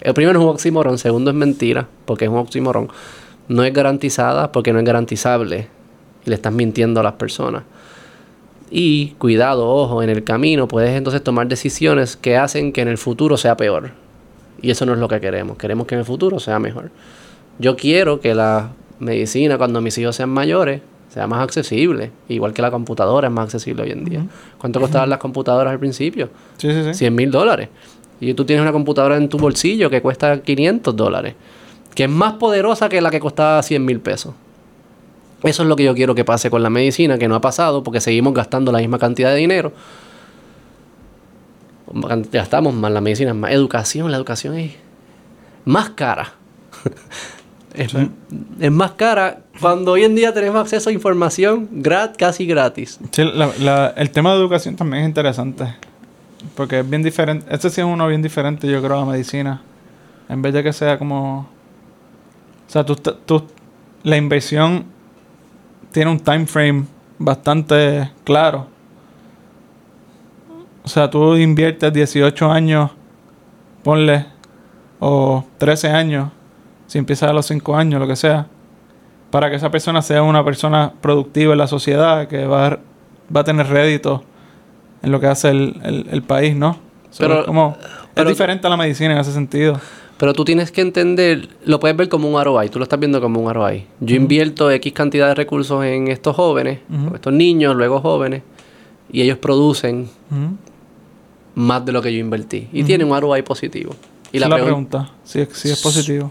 El 0.00 0.14
primero 0.14 0.38
es 0.38 0.44
un 0.44 0.50
oxímoron, 0.50 0.98
segundo 0.98 1.30
es 1.30 1.36
mentira, 1.36 1.88
porque 2.04 2.26
es 2.26 2.30
un 2.30 2.38
oxímoron. 2.38 2.88
No 3.48 3.64
es 3.64 3.72
garantizada 3.72 4.52
porque 4.52 4.72
no 4.72 4.78
es 4.78 4.84
garantizable. 4.84 5.68
Y 6.24 6.30
le 6.30 6.36
estás 6.36 6.52
mintiendo 6.52 7.00
a 7.00 7.02
las 7.02 7.14
personas. 7.14 7.64
Y 8.70 9.10
cuidado, 9.18 9.68
ojo, 9.68 10.02
en 10.02 10.10
el 10.10 10.24
camino 10.24 10.66
puedes 10.68 10.96
entonces 10.96 11.22
tomar 11.22 11.46
decisiones 11.48 12.16
que 12.16 12.36
hacen 12.36 12.72
que 12.72 12.80
en 12.80 12.88
el 12.88 12.98
futuro 12.98 13.36
sea 13.36 13.56
peor. 13.56 13.90
Y 14.62 14.70
eso 14.70 14.86
no 14.86 14.94
es 14.94 14.98
lo 14.98 15.08
que 15.08 15.20
queremos. 15.20 15.58
Queremos 15.58 15.86
que 15.86 15.94
en 15.94 16.00
el 16.00 16.04
futuro 16.04 16.38
sea 16.40 16.58
mejor. 16.58 16.90
Yo 17.58 17.76
quiero 17.76 18.20
que 18.20 18.34
la 18.34 18.70
medicina, 18.98 19.58
cuando 19.58 19.80
mis 19.80 19.96
hijos 19.98 20.16
sean 20.16 20.30
mayores, 20.30 20.80
sea 21.14 21.28
más 21.28 21.44
accesible. 21.44 22.10
Igual 22.28 22.52
que 22.52 22.60
la 22.60 22.72
computadora 22.72 23.28
es 23.28 23.32
más 23.32 23.44
accesible 23.44 23.84
hoy 23.84 23.92
en 23.92 24.04
día. 24.04 24.26
¿Cuánto 24.58 24.80
costaban 24.80 25.08
las 25.08 25.20
computadoras 25.20 25.70
al 25.70 25.78
principio? 25.78 26.28
Sí, 26.56 26.72
sí, 26.72 26.82
sí. 26.82 26.94
100 26.94 27.14
mil 27.14 27.30
dólares. 27.30 27.68
Y 28.20 28.34
tú 28.34 28.44
tienes 28.44 28.62
una 28.62 28.72
computadora 28.72 29.16
en 29.16 29.28
tu 29.28 29.38
bolsillo 29.38 29.88
que 29.90 30.02
cuesta 30.02 30.42
500 30.42 30.96
dólares. 30.96 31.34
Que 31.94 32.04
es 32.04 32.10
más 32.10 32.32
poderosa 32.32 32.88
que 32.88 33.00
la 33.00 33.12
que 33.12 33.20
costaba 33.20 33.62
100 33.62 33.84
mil 33.84 34.00
pesos. 34.00 34.34
Eso 35.44 35.62
es 35.62 35.68
lo 35.68 35.76
que 35.76 35.84
yo 35.84 35.94
quiero 35.94 36.16
que 36.16 36.24
pase 36.24 36.50
con 36.50 36.64
la 36.64 36.70
medicina, 36.70 37.16
que 37.16 37.28
no 37.28 37.36
ha 37.36 37.40
pasado 37.40 37.84
porque 37.84 38.00
seguimos 38.00 38.34
gastando 38.34 38.72
la 38.72 38.78
misma 38.78 38.98
cantidad 38.98 39.30
de 39.30 39.36
dinero. 39.36 39.72
Gastamos 42.32 42.74
más 42.74 42.90
la 42.90 43.00
medicina, 43.00 43.34
más 43.34 43.52
educación. 43.52 44.10
La 44.10 44.16
educación 44.16 44.58
es 44.58 44.72
más 45.64 45.90
cara. 45.90 46.32
es, 47.74 47.90
Sí. 47.92 48.10
es 48.60 48.70
más 48.72 48.92
cara 48.92 49.40
cuando 49.60 49.92
hoy 49.92 50.04
en 50.04 50.14
día 50.14 50.32
tenemos 50.32 50.60
acceso 50.60 50.90
a 50.90 50.92
información 50.92 51.68
grat 51.72 52.16
casi 52.16 52.46
gratis. 52.46 52.98
Sí, 53.10 53.24
la- 53.24 53.50
la- 53.60 53.88
el 53.96 54.10
tema 54.10 54.32
de 54.32 54.38
educación 54.38 54.76
también 54.76 55.02
es 55.04 55.08
interesante. 55.08 55.74
Porque 56.56 56.80
es 56.80 56.88
bien 56.88 57.02
diferente. 57.02 57.46
Este 57.52 57.70
sí 57.70 57.80
es 57.80 57.86
uno 57.86 58.06
bien 58.06 58.20
diferente, 58.22 58.68
yo 58.68 58.82
creo, 58.82 58.96
a 58.98 59.00
la 59.00 59.06
medicina. 59.12 59.62
En 60.28 60.42
vez 60.42 60.52
de 60.54 60.62
que 60.62 60.72
sea 60.72 60.98
como. 60.98 61.48
O 62.68 62.70
sea, 62.70 62.84
tú, 62.84 62.96
tú- 62.96 63.14
tú- 63.24 63.46
la 64.02 64.16
inversión 64.16 64.84
tiene 65.92 66.10
un 66.10 66.20
time 66.20 66.46
frame 66.46 66.84
bastante 67.18 68.10
claro. 68.24 68.66
O 70.82 70.88
sea, 70.88 71.08
tú 71.08 71.34
inviertes 71.36 71.92
18 71.92 72.50
años, 72.50 72.90
ponle, 73.82 74.26
o 75.00 75.44
13 75.58 75.88
años, 75.88 76.30
si 76.86 76.98
empiezas 76.98 77.30
a 77.30 77.32
los 77.32 77.46
5 77.46 77.76
años, 77.76 78.00
lo 78.00 78.06
que 78.06 78.16
sea, 78.16 78.46
para 79.30 79.50
que 79.50 79.56
esa 79.56 79.70
persona 79.70 80.02
sea 80.02 80.22
una 80.22 80.44
persona 80.44 80.92
productiva 81.00 81.52
en 81.52 81.58
la 81.58 81.66
sociedad, 81.66 82.28
que 82.28 82.46
va 82.46 82.66
a, 82.66 82.78
va 83.34 83.40
a 83.40 83.44
tener 83.44 83.66
rédito 83.68 84.22
en 85.02 85.10
lo 85.12 85.20
que 85.20 85.26
hace 85.26 85.50
el, 85.50 85.80
el- 85.84 86.06
el 86.10 86.22
país, 86.22 86.54
¿no? 86.56 86.78
Pero- 87.18 87.40
es 87.40 87.46
como, 87.46 87.76
pero- 88.14 88.30
es 88.30 88.36
diferente 88.36 88.66
a 88.66 88.70
la 88.70 88.76
medicina 88.76 89.12
en 89.14 89.18
ese 89.18 89.32
sentido. 89.32 89.80
Pero 90.16 90.32
tú 90.32 90.44
tienes 90.44 90.70
que 90.70 90.80
entender, 90.80 91.48
lo 91.64 91.80
puedes 91.80 91.96
ver 91.96 92.08
como 92.08 92.28
un 92.30 92.42
ROI, 92.42 92.68
tú 92.68 92.78
lo 92.78 92.84
estás 92.84 93.00
viendo 93.00 93.20
como 93.20 93.40
un 93.40 93.52
ROI. 93.52 93.84
Yo 93.98 94.14
invierto 94.14 94.70
X 94.70 94.92
cantidad 94.92 95.26
de 95.28 95.34
recursos 95.34 95.84
en 95.84 96.06
estos 96.08 96.36
jóvenes, 96.36 96.78
o 97.10 97.16
estos 97.16 97.32
niños, 97.32 97.74
luego 97.74 98.00
jóvenes, 98.00 98.42
y 99.10 99.22
ellos 99.22 99.38
producen 99.38 100.08
más 101.54 101.84
de 101.84 101.92
lo 101.92 102.02
que 102.02 102.12
yo 102.12 102.18
invertí. 102.20 102.68
Y 102.72 102.84
tienen 102.84 103.10
un 103.10 103.20
ROI 103.20 103.42
positivo. 103.42 103.94
Y 104.32 104.38
la, 104.38 104.46
es 104.46 104.50
la 104.50 104.56
pregun- 104.56 104.64
pregunta. 104.64 105.10
Si 105.24 105.40
es, 105.40 105.48
si 105.52 105.70
es 105.70 105.82
positivo. 105.82 106.30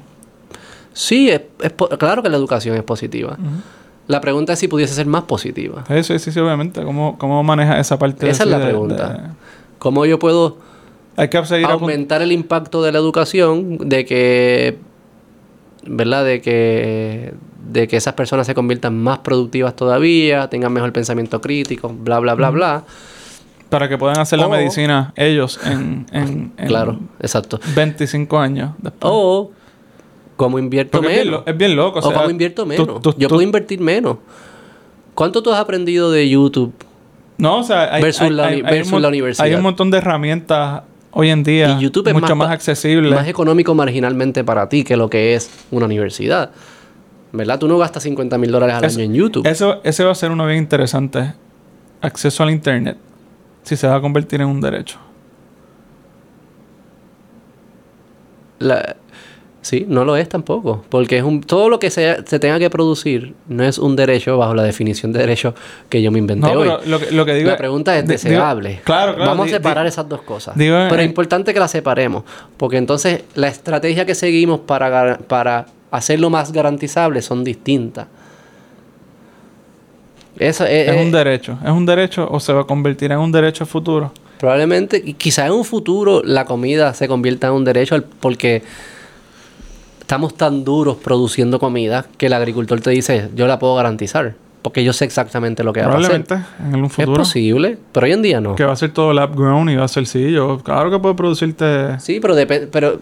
Sí, 0.93 1.29
es, 1.29 1.41
es 1.61 1.73
claro 1.97 2.21
que 2.23 2.29
la 2.29 2.37
educación 2.37 2.75
es 2.77 2.83
positiva. 2.83 3.37
La 4.07 4.19
pregunta 4.21 4.53
es 4.53 4.59
si 4.59 4.67
pudiese 4.67 4.93
ser 4.93 5.05
más 5.07 5.23
positiva. 5.23 5.83
Sí, 6.03 6.19
sí, 6.19 6.31
sí, 6.31 6.39
obviamente. 6.39 6.83
¿Cómo, 6.83 7.17
cómo 7.17 7.41
maneja 7.43 7.79
esa 7.79 7.97
parte? 7.97 8.29
Esa 8.29 8.43
es 8.43 8.49
la 8.49 8.61
pregunta. 8.61 9.09
de- 9.09 9.19
¿Cómo 9.79 10.05
yo 10.05 10.19
puedo 10.19 10.57
Hay 11.17 11.29
que 11.29 11.37
aumentar 11.37 12.21
el 12.21 12.31
impacto 12.31 12.81
de 12.83 12.91
la 12.91 12.99
educación 12.99 13.77
de 13.77 14.05
que 14.05 14.77
verdad 15.85 16.23
de 16.23 16.41
que 16.41 17.33
de 17.69 17.87
que 17.87 17.97
esas 17.97 18.13
personas 18.13 18.47
se 18.47 18.53
conviertan 18.55 19.01
más 19.01 19.19
productivas 19.19 19.75
todavía 19.75 20.49
tengan 20.49 20.71
mejor 20.71 20.93
pensamiento 20.93 21.41
crítico 21.41 21.89
bla 21.89 22.19
bla 22.19 22.35
bla 22.35 22.49
bla 22.51 22.83
para 23.69 23.89
que 23.89 23.97
puedan 23.97 24.19
hacer 24.19 24.39
la 24.39 24.47
medicina 24.47 25.13
ellos 25.17 25.59
en, 25.65 26.05
en, 26.13 26.53
en 26.57 26.67
claro 26.67 26.99
exacto 27.19 27.59
25 27.75 28.39
años 28.39 28.71
después. 28.77 29.11
o 29.13 29.51
cómo 30.35 30.59
invierto 30.59 30.99
Porque 30.99 31.07
es 31.13 31.13
bien, 31.21 31.27
menos 31.31 31.43
es 31.47 31.57
bien 31.57 31.75
loco. 31.75 31.99
o, 31.99 32.01
O 32.01 32.09
sea, 32.09 32.17
cómo 32.19 32.29
invierto 32.29 32.65
menos 32.65 32.85
tú- 33.01 33.13
yo 33.17 33.27
tú- 33.27 33.35
puedo 33.35 33.41
invertir 33.41 33.79
menos 33.79 34.17
¿cuánto 35.13 35.43
tú 35.43 35.51
has 35.51 35.59
aprendido 35.59 36.11
de 36.11 36.27
YouTube 36.29 36.73
No, 37.37 37.59
o 37.59 37.63
sea, 37.63 37.93
hay, 37.93 38.01
versus 38.01 38.21
hay- 38.23 38.29
la 38.31 38.47
hay- 38.47 38.61
versus 38.61 39.01
la 39.01 39.07
universidad. 39.09 39.45
Hay 39.45 39.53
un 39.53 39.61
montón 39.61 39.91
de 39.91 39.97
herramientas 39.99 40.83
hoy 41.11 41.29
en 41.29 41.43
día 41.43 41.77
y 41.79 41.83
YouTube 41.83 42.07
es 42.07 42.13
mucho 42.13 42.35
más, 42.35 42.49
accesible. 42.51 43.13
más 43.13 43.27
económico 43.27 43.75
marginalmente 43.75 44.43
para 44.43 44.67
ti 44.69 44.83
que 44.83 44.97
lo 44.97 45.09
que 45.09 45.35
es 45.35 45.49
una 45.71 45.85
universidad 45.85 46.51
¿verdad? 47.31 47.57
tú 47.59 47.67
no 47.67 47.77
gastas 47.77 48.03
50 48.03 48.37
mil 48.37 48.51
dólares 48.51 48.75
al 48.75 48.85
Eso- 48.85 48.97
año 48.99 49.05
en 49.05 49.13
YouTube 49.13 49.47
Eso, 49.47 49.79
ese 49.83 50.03
va 50.03 50.11
a 50.11 50.15
ser 50.15 50.31
uno 50.31 50.45
bien 50.45 50.59
interesante. 50.59 51.33
Acceso 52.01 52.43
al 52.43 52.49
internet. 52.51 52.97
Si 53.63 53.75
se 53.77 53.87
va 53.87 53.95
a 53.95 54.01
convertir 54.01 54.41
en 54.41 54.47
un 54.47 54.59
derecho. 54.59 54.97
La- 58.59 58.95
sí, 59.63 59.85
no 59.89 60.05
lo 60.05 60.15
es 60.15 60.29
tampoco. 60.29 60.85
Porque 60.89 61.17
es 61.17 61.23
un, 61.23 61.41
todo 61.41 61.67
lo 61.69 61.79
que 61.79 61.89
se, 61.89 62.23
se 62.27 62.37
tenga 62.37 62.59
que 62.59 62.69
producir 62.69 63.33
no 63.47 63.63
es 63.63 63.79
un 63.79 63.95
derecho 63.95 64.37
bajo 64.37 64.53
la 64.53 64.61
definición 64.61 65.11
de 65.11 65.19
derecho 65.19 65.55
que 65.89 66.01
yo 66.03 66.11
me 66.11 66.19
inventé 66.19 66.53
No, 66.53 66.59
hoy. 66.59 66.67
pero 66.69 66.81
lo 66.85 66.99
que, 66.99 67.11
lo 67.11 67.25
que 67.25 67.33
digo 67.33 67.49
la 67.49 67.57
pregunta 67.57 67.97
es 67.97 68.05
deseable. 68.05 68.69
digo- 68.69 68.81
claro, 68.83 69.15
claro. 69.15 69.31
Vamos 69.31 69.47
a 69.47 69.49
separar 69.49 69.87
esas 69.87 70.07
dos 70.07 70.21
cosas. 70.21 70.55
digo, 70.55 70.75
pero 70.89 71.01
eh, 71.01 71.05
es 71.05 71.09
importante 71.09 71.51
que 71.53 71.59
las 71.59 71.71
separemos. 71.71 72.23
Porque 72.57 72.77
entonces 72.77 73.23
la 73.33 73.47
estrategia 73.47 74.05
que 74.05 74.13
seguimos 74.13 74.59
para, 74.59 75.17
para 75.17 75.65
hacerlo 75.89 76.29
más 76.29 76.51
garantizable 76.51 77.21
son 77.23 77.43
distintas. 77.43 78.05
Eso 80.39 80.65
es, 80.65 80.89
Es 80.89 80.95
es- 80.95 81.01
un 81.05 81.11
derecho. 81.11 81.57
¿Es 81.63 81.69
un 81.71 81.85
derecho 81.85 82.27
o 82.29 82.39
se 82.39 82.53
va 82.53 82.61
a 82.61 82.63
convertir 82.65 83.11
en 83.11 83.19
un 83.19 83.31
derecho 83.31 83.65
futuro? 83.65 84.11
Probablemente, 84.39 85.01
quizás 85.13 85.45
en 85.47 85.53
un 85.53 85.63
futuro 85.63 86.21
la 86.25 86.43
comida 86.45 86.93
se 86.93 87.07
convierta 87.07 87.47
en 87.47 87.53
un 87.53 87.63
derecho 87.63 88.03
porque 88.19 88.61
estamos 90.13 90.35
tan 90.35 90.63
duros 90.63 90.97
produciendo 90.97 91.59
comida 91.59 92.05
que 92.17 92.27
el 92.27 92.33
agricultor 92.33 92.79
te 92.81 92.91
dice, 92.91 93.29
yo 93.35 93.47
la 93.47 93.57
puedo 93.59 93.75
garantizar, 93.75 94.35
porque 94.61 94.83
yo 94.83 94.93
sé 94.93 95.05
exactamente 95.05 95.63
lo 95.63 95.73
que 95.73 95.81
va 95.81 95.87
a 95.87 95.97
hacer. 95.97 96.23
Probablemente 96.23 96.35
en 96.77 96.85
Es 96.85 96.91
futuro. 96.93 97.17
posible, 97.17 97.77
pero 97.91 98.05
hoy 98.05 98.11
en 98.13 98.21
día 98.21 98.39
no. 98.39 98.55
Que 98.55 98.63
va 98.63 98.73
a 98.73 98.75
ser 98.75 98.91
todo 98.91 99.11
lab 99.13 99.35
grown 99.35 99.69
y 99.69 99.75
va 99.75 99.85
a 99.85 99.87
ser 99.87 100.05
sí. 100.05 100.31
Yo, 100.31 100.59
claro 100.59 100.91
que 100.91 100.99
puede 100.99 101.15
producirte 101.15 101.99
Sí, 101.99 102.19
pero 102.21 102.35
depende, 102.35 102.67
pero 102.67 102.99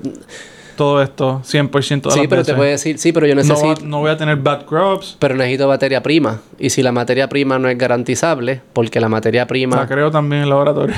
todo 0.78 1.02
esto 1.02 1.42
100% 1.44 2.02
de 2.04 2.12
sí, 2.12 2.20
las 2.22 2.28
pero 2.28 2.44
te 2.44 2.54
puede 2.56 2.72
decir, 2.72 2.98
sí, 2.98 3.12
pero 3.12 3.28
yo 3.28 3.36
no, 3.36 3.42
necesito, 3.42 3.82
va- 3.82 3.88
no 3.88 4.00
voy 4.00 4.10
a 4.10 4.18
tener 4.18 4.38
bad 4.38 4.66
crops. 4.66 5.18
pero 5.20 5.36
necesito 5.36 5.68
materia 5.68 6.02
prima 6.02 6.40
y 6.58 6.70
si 6.70 6.82
la 6.82 6.92
materia 6.94 7.28
prima 7.28 7.60
no 7.60 7.68
es 7.68 7.78
garantizable, 7.78 8.62
porque 8.74 9.00
la 9.02 9.10
materia 9.10 9.46
prima 9.48 9.76
La 9.76 9.88
creo 9.88 10.10
también 10.12 10.38
en 10.40 10.44
el 10.46 10.50
laboratorio. 10.50 10.96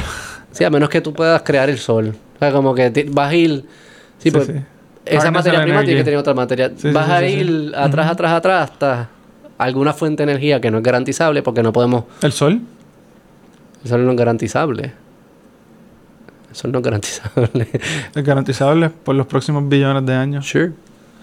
Sí, 0.52 0.64
a 0.64 0.70
menos 0.70 0.90
que 0.90 1.02
tú 1.02 1.12
puedas 1.14 1.42
crear 1.42 1.70
el 1.72 1.80
sol. 1.80 2.14
O 2.36 2.40
sea, 2.40 2.52
como 2.52 2.76
que 2.76 3.08
vas 3.10 3.32
a 3.32 3.36
ir. 3.36 3.66
Sí, 4.20 4.30
Sí, 4.30 4.32
pues. 4.32 4.46
sí. 4.46 4.54
Esa 5.06 5.32
materia 5.32 5.62
prima 5.64 5.84
tiene 5.84 6.00
que 6.00 6.04
tener 6.06 6.20
otra 6.20 6.34
materia. 6.34 6.72
Sí, 6.76 6.92
vas 6.92 7.06
sí, 7.06 7.12
a 7.12 7.20
sí. 7.20 7.26
ir 7.26 7.74
atrás, 7.76 8.12
atrás, 8.12 8.32
atrás 8.34 8.72
hasta 8.72 9.10
alguna 9.58 9.94
fuente 9.94 10.26
de 10.26 10.32
energía 10.32 10.62
que 10.62 10.72
no 10.72 10.78
es 10.78 10.84
garantizable 10.84 11.44
porque 11.44 11.64
no 11.64 11.74
podemos. 11.74 12.06
¿El 12.22 12.32
sol? 12.32 12.62
El 13.84 13.90
sol 13.90 14.06
no 14.06 14.12
es 14.12 14.18
garantizable. 14.18 14.94
El 16.50 16.56
sol 16.56 16.72
no 16.72 16.80
es 16.80 16.84
garantizable. 16.84 17.68
Es 18.16 18.24
garantizable 18.24 18.90
por 18.90 19.16
los 19.16 19.28
próximos 19.28 19.68
billones 19.68 20.06
de 20.06 20.14
años. 20.14 20.48
sure. 20.48 20.72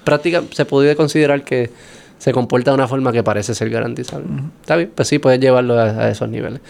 Práctica, 0.05 0.43
se 0.51 0.65
puede 0.65 0.97
considerar 0.97 1.45
que 1.45 1.71
se 2.19 2.33
comporta 2.33 2.71
de 2.71 2.75
una 2.75 2.89
forma 2.89 3.13
que 3.13 3.23
parece 3.23 3.55
ser 3.55 3.71
garantizable. 3.71 4.27
Está 4.61 4.77
bien, 4.77 4.91
pues 4.95 5.09
sí, 5.09 5.19
puedes 5.19 5.41
llevarlo 5.41 5.79
a, 5.79 5.85
a 5.85 6.11
esos 6.11 6.29
niveles. 6.29 6.61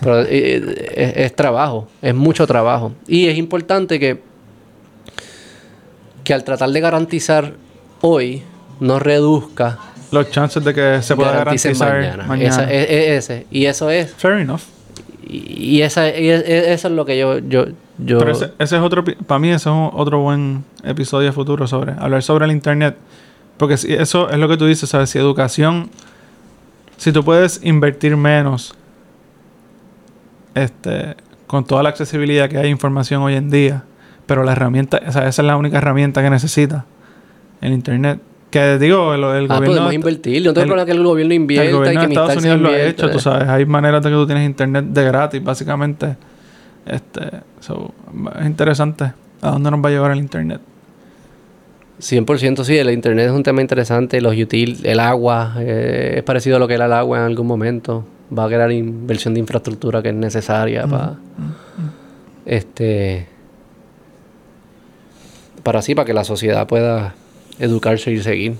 Pero 0.00 0.22
eh, 0.22 0.26
eh, 0.30 0.92
es, 0.94 1.16
es 1.26 1.36
trabajo, 1.36 1.88
es 2.02 2.14
mucho 2.14 2.46
trabajo. 2.46 2.92
Y 3.06 3.26
es 3.26 3.36
importante 3.38 3.98
que, 3.98 4.20
que 6.26 6.34
al 6.34 6.42
tratar 6.44 6.68
de 6.70 6.80
garantizar 6.80 7.52
hoy, 8.00 8.42
no 8.80 8.98
reduzca 8.98 9.78
Los 10.10 10.30
chances 10.30 10.62
de 10.64 10.74
que 10.74 11.00
se 11.02 11.14
pueda 11.16 11.30
garantizar 11.32 11.94
mañana. 12.00 12.24
mañana. 12.26 12.48
Esa- 12.50 12.72
es- 12.72 12.90
es 12.90 13.30
ese. 13.30 13.46
Y 13.50 13.66
eso 13.66 13.88
es. 13.90 14.12
Fair 14.14 14.34
enough. 14.40 14.60
Y, 15.28 15.76
y 15.78 15.82
esa, 15.82 16.08
y 16.08 16.28
es- 16.28 16.42
es- 16.46 16.66
eso 16.68 16.88
es 16.88 16.94
lo 16.94 17.04
que 17.06 17.16
yo. 17.16 17.38
yo, 17.38 17.66
yo 17.98 18.18
Pero 18.18 18.32
ese, 18.32 18.52
ese 18.58 18.76
es 18.76 18.82
otro... 18.82 19.04
Para 19.04 19.38
mí 19.38 19.48
ese 19.50 19.68
es 19.70 19.74
otro 19.92 20.20
buen 20.20 20.64
episodio 20.84 21.32
futuro 21.32 21.66
sobre... 21.68 21.92
Hablar 21.92 22.22
sobre 22.24 22.44
el 22.44 22.50
internet. 22.52 22.96
Porque 23.56 23.76
si 23.76 23.92
eso 23.94 24.28
es 24.28 24.36
lo 24.38 24.48
que 24.48 24.56
tú 24.56 24.66
dices, 24.66 24.88
¿sabes? 24.90 25.10
Si 25.10 25.18
educación... 25.18 25.90
Si 26.96 27.12
tú 27.12 27.24
puedes 27.24 27.60
invertir 27.62 28.16
menos... 28.16 28.74
Este... 30.54 31.14
Con 31.46 31.64
toda 31.64 31.82
la 31.84 31.90
accesibilidad 31.90 32.48
que 32.48 32.58
hay 32.58 32.68
información 32.70 33.22
hoy 33.22 33.34
en 33.36 33.50
día. 33.50 33.84
Pero 34.26 34.44
la 34.44 34.52
herramienta... 34.52 35.00
O 35.06 35.12
sea, 35.12 35.28
esa 35.28 35.42
es 35.42 35.46
la 35.46 35.56
única 35.56 35.78
herramienta 35.78 36.22
que 36.22 36.30
necesita. 36.30 36.84
El 37.60 37.72
internet. 37.72 38.20
Que 38.50 38.78
digo, 38.78 39.14
el, 39.14 39.20
el 39.20 39.50
ah, 39.50 39.56
gobierno... 39.56 39.66
podemos 39.66 39.92
invertir. 39.92 40.42
Yo 40.42 40.50
no 40.50 40.54
tengo 40.54 40.66
problema 40.66 40.86
que 40.86 40.92
el 40.92 41.02
gobierno 41.02 41.34
invierta 41.34 41.68
El 41.68 41.76
gobierno 41.76 42.00
y 42.00 42.02
de 42.02 42.06
que 42.06 42.12
Estados 42.12 42.28
mis 42.28 42.36
taxes 42.36 42.52
Unidos 42.52 42.72
lo 42.72 42.76
ha 42.76 42.88
hecho, 42.88 43.10
tú 43.10 43.18
sabes. 43.18 43.48
Hay 43.48 43.66
maneras 43.66 44.02
de 44.02 44.10
que 44.10 44.14
tú 44.14 44.26
tienes 44.26 44.46
internet 44.46 44.84
de 44.86 45.04
gratis, 45.04 45.42
básicamente. 45.42 46.16
Este, 46.86 47.22
so, 47.60 47.92
es 48.38 48.46
interesante. 48.46 49.12
¿A 49.42 49.50
dónde 49.50 49.70
nos 49.70 49.84
va 49.84 49.88
a 49.88 49.92
llevar 49.92 50.10
el 50.12 50.18
internet? 50.18 50.60
100% 52.00 52.64
sí, 52.64 52.76
el 52.76 52.90
internet 52.90 53.26
es 53.26 53.32
un 53.32 53.42
tema 53.42 53.62
interesante, 53.62 54.20
los 54.20 54.36
util, 54.36 54.80
el 54.84 55.00
agua, 55.00 55.54
eh, 55.58 56.14
es 56.18 56.22
parecido 56.24 56.56
a 56.56 56.58
lo 56.58 56.68
que 56.68 56.74
era 56.74 56.86
el 56.86 56.92
agua 56.92 57.18
en 57.18 57.24
algún 57.24 57.46
momento, 57.46 58.04
va 58.36 58.44
a 58.44 58.48
crear 58.48 58.70
inversión 58.70 59.34
de 59.34 59.40
infraestructura 59.40 60.02
que 60.02 60.10
es 60.10 60.14
necesaria 60.14 60.86
para 60.86 61.14
este 62.44 63.28
para 65.66 65.80
así 65.80 65.96
para 65.96 66.06
que 66.06 66.14
la 66.14 66.22
sociedad 66.22 66.64
pueda 66.68 67.16
educarse 67.58 68.12
y 68.12 68.20
seguir. 68.22 68.54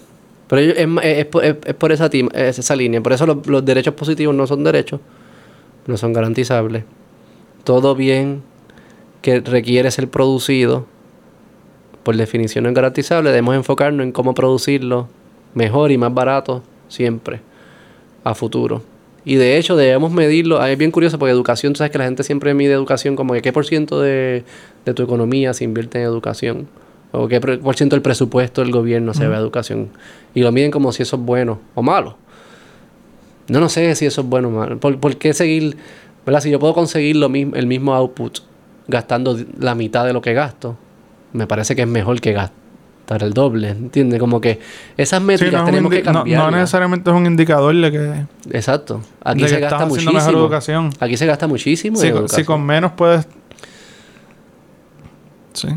Pero 0.49 0.61
es, 0.61 0.77
es- 0.77 0.89
es 1.05 1.27
es- 1.65 1.75
por 1.75 1.93
esa, 1.93 2.11
esa 2.35 2.75
línea, 2.75 3.01
por 3.01 3.13
eso 3.13 3.27
los, 3.27 3.47
los 3.47 3.65
derechos 3.65 3.95
positivos 3.95 4.35
no 4.35 4.45
son 4.49 4.65
derechos, 4.65 4.99
no 5.87 5.97
son 5.97 6.13
garantizables. 6.13 6.83
Todo 7.63 7.95
bien 7.95 8.43
que 9.23 9.39
requiere 9.41 9.89
ser 9.93 10.09
producido 10.09 10.87
por 12.03 12.17
definición 12.17 12.65
no 12.65 12.71
es 12.71 12.75
garantizable, 12.75 13.31
debemos 13.31 13.55
enfocarnos 13.55 14.03
en 14.05 14.11
cómo 14.13 14.35
producirlo 14.35 15.09
mejor 15.55 15.93
y 15.93 15.99
más 15.99 16.13
barato 16.13 16.63
siempre 16.89 17.41
a 18.25 18.35
futuro. 18.35 18.83
Y 19.25 19.37
de 19.37 19.59
hecho 19.59 19.77
debemos 19.77 20.11
medirlo, 20.13 20.61
ah, 20.61 20.71
es 20.71 20.79
bien 20.79 20.91
curioso 20.93 21.19
porque 21.21 21.33
educación, 21.33 21.73
tú 21.73 21.79
sabes 21.79 21.91
que 21.93 21.99
la 21.99 22.05
gente 22.05 22.23
siempre 22.25 22.53
mide 22.55 22.73
educación 22.73 23.15
como 23.15 23.33
que 23.35 23.43
qué 23.43 23.53
por 23.53 23.65
ciento 23.67 24.01
de, 24.01 24.43
de 24.85 24.95
tu 24.95 25.03
economía 25.05 25.53
se 25.55 25.63
invierte 25.65 25.99
en 25.99 26.05
educación 26.05 26.69
o 27.17 27.29
qué 27.29 27.41
por 27.41 27.77
ciento 27.77 27.97
del 27.97 28.03
presupuesto 28.03 28.61
del 28.63 28.71
gobierno 28.73 29.15
se 29.15 29.27
ve 29.27 29.35
a 29.35 29.39
educación. 29.39 29.89
Y 30.35 30.41
lo 30.43 30.53
miden 30.53 30.71
como 30.71 30.93
si 30.93 31.03
eso 31.03 31.17
es 31.17 31.23
bueno 31.23 31.59
o 31.75 31.83
malo. 31.83 32.17
No, 33.49 33.61
no 33.61 33.69
sé 33.69 33.95
si 33.95 34.07
eso 34.07 34.21
es 34.23 34.27
bueno 34.27 34.49
o 34.49 34.51
malo. 34.51 34.79
¿Por, 34.79 34.99
por 34.99 35.17
qué 35.17 35.33
seguir, 35.33 35.77
verdad? 36.25 36.41
Si 36.41 36.51
yo 36.51 36.59
puedo 36.59 36.75
conseguir 36.75 37.17
lo 37.17 37.29
mismo, 37.29 37.55
el 37.57 37.67
mismo 37.67 37.95
output 37.95 38.41
gastando 38.89 39.37
la 39.59 39.75
mitad 39.75 40.05
de 40.05 40.13
lo 40.13 40.21
que 40.21 40.35
gasto, 40.35 40.77
me 41.33 41.47
parece 41.47 41.75
que 41.77 41.83
es 41.83 41.89
mejor 41.89 42.21
que 42.21 42.33
gastar 42.33 43.23
el 43.23 43.33
doble, 43.33 43.71
¿entiendes? 43.71 44.19
Como 44.21 44.41
que 44.41 44.59
esas 44.97 45.21
Sí, 45.21 45.27
métricas 45.27 45.61
no, 45.61 45.67
tenemos 45.67 45.91
que 45.93 46.03
no- 46.03 46.13
cambiar. 46.13 46.43
no 46.45 46.51
necesariamente 46.57 47.09
es 47.11 47.17
un 47.17 47.27
indicador 47.27 47.75
de 47.75 47.93
que, 47.93 48.27
Exacto. 48.57 49.01
Aquí 49.25 49.43
de 49.43 49.49
se 49.49 49.55
que 49.57 49.61
gasta 49.63 49.77
estás 49.77 49.89
muchísimo. 49.89 50.13
mejor 50.13 50.35
educación. 50.35 50.91
Aquí 51.01 51.17
se 51.17 51.27
gasta 51.27 51.47
muchísimo 51.47 51.97
Si, 51.99 52.09
en 52.09 52.45
con 52.45 52.65
menos 52.67 52.93
puedes... 52.93 53.27
Sí. 55.53 55.69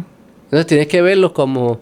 Entonces 0.49 0.67
tienes 0.67 0.87
que 0.87 1.01
verlos 1.01 1.31
como 1.31 1.79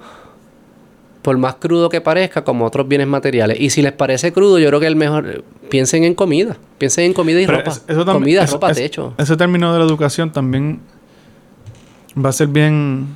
por 1.22 1.38
más 1.38 1.56
crudo 1.56 1.90
que 1.90 2.00
parezca, 2.00 2.44
como 2.44 2.66
otros 2.66 2.88
bienes 2.88 3.08
materiales. 3.08 3.60
Y 3.60 3.70
si 3.70 3.82
les 3.82 3.92
parece 3.92 4.32
crudo, 4.32 4.60
yo 4.60 4.68
creo 4.68 4.80
que 4.80 4.88
el 4.88 4.96
mejor, 4.96 5.44
piensen 5.70 6.04
en 6.06 6.14
comida. 6.16 6.56
Piensen 6.78 7.06
en 7.06 7.14
comida 7.14 7.42
y 7.42 7.46
Pero 7.46 7.58
ropa. 7.60 7.72
es- 7.72 7.84
eso 7.88 8.06
comida, 8.06 8.44
eso- 8.44 8.54
ropa, 8.54 8.72
es- 8.72 8.78
techo. 8.78 9.14
Ese 9.18 9.36
término 9.36 9.74
de 9.74 9.80
la 9.80 9.86
educación 9.86 10.32
también 10.32 10.80
va 12.24 12.30
a 12.30 12.34
ser 12.34 12.48
bien 12.48 13.08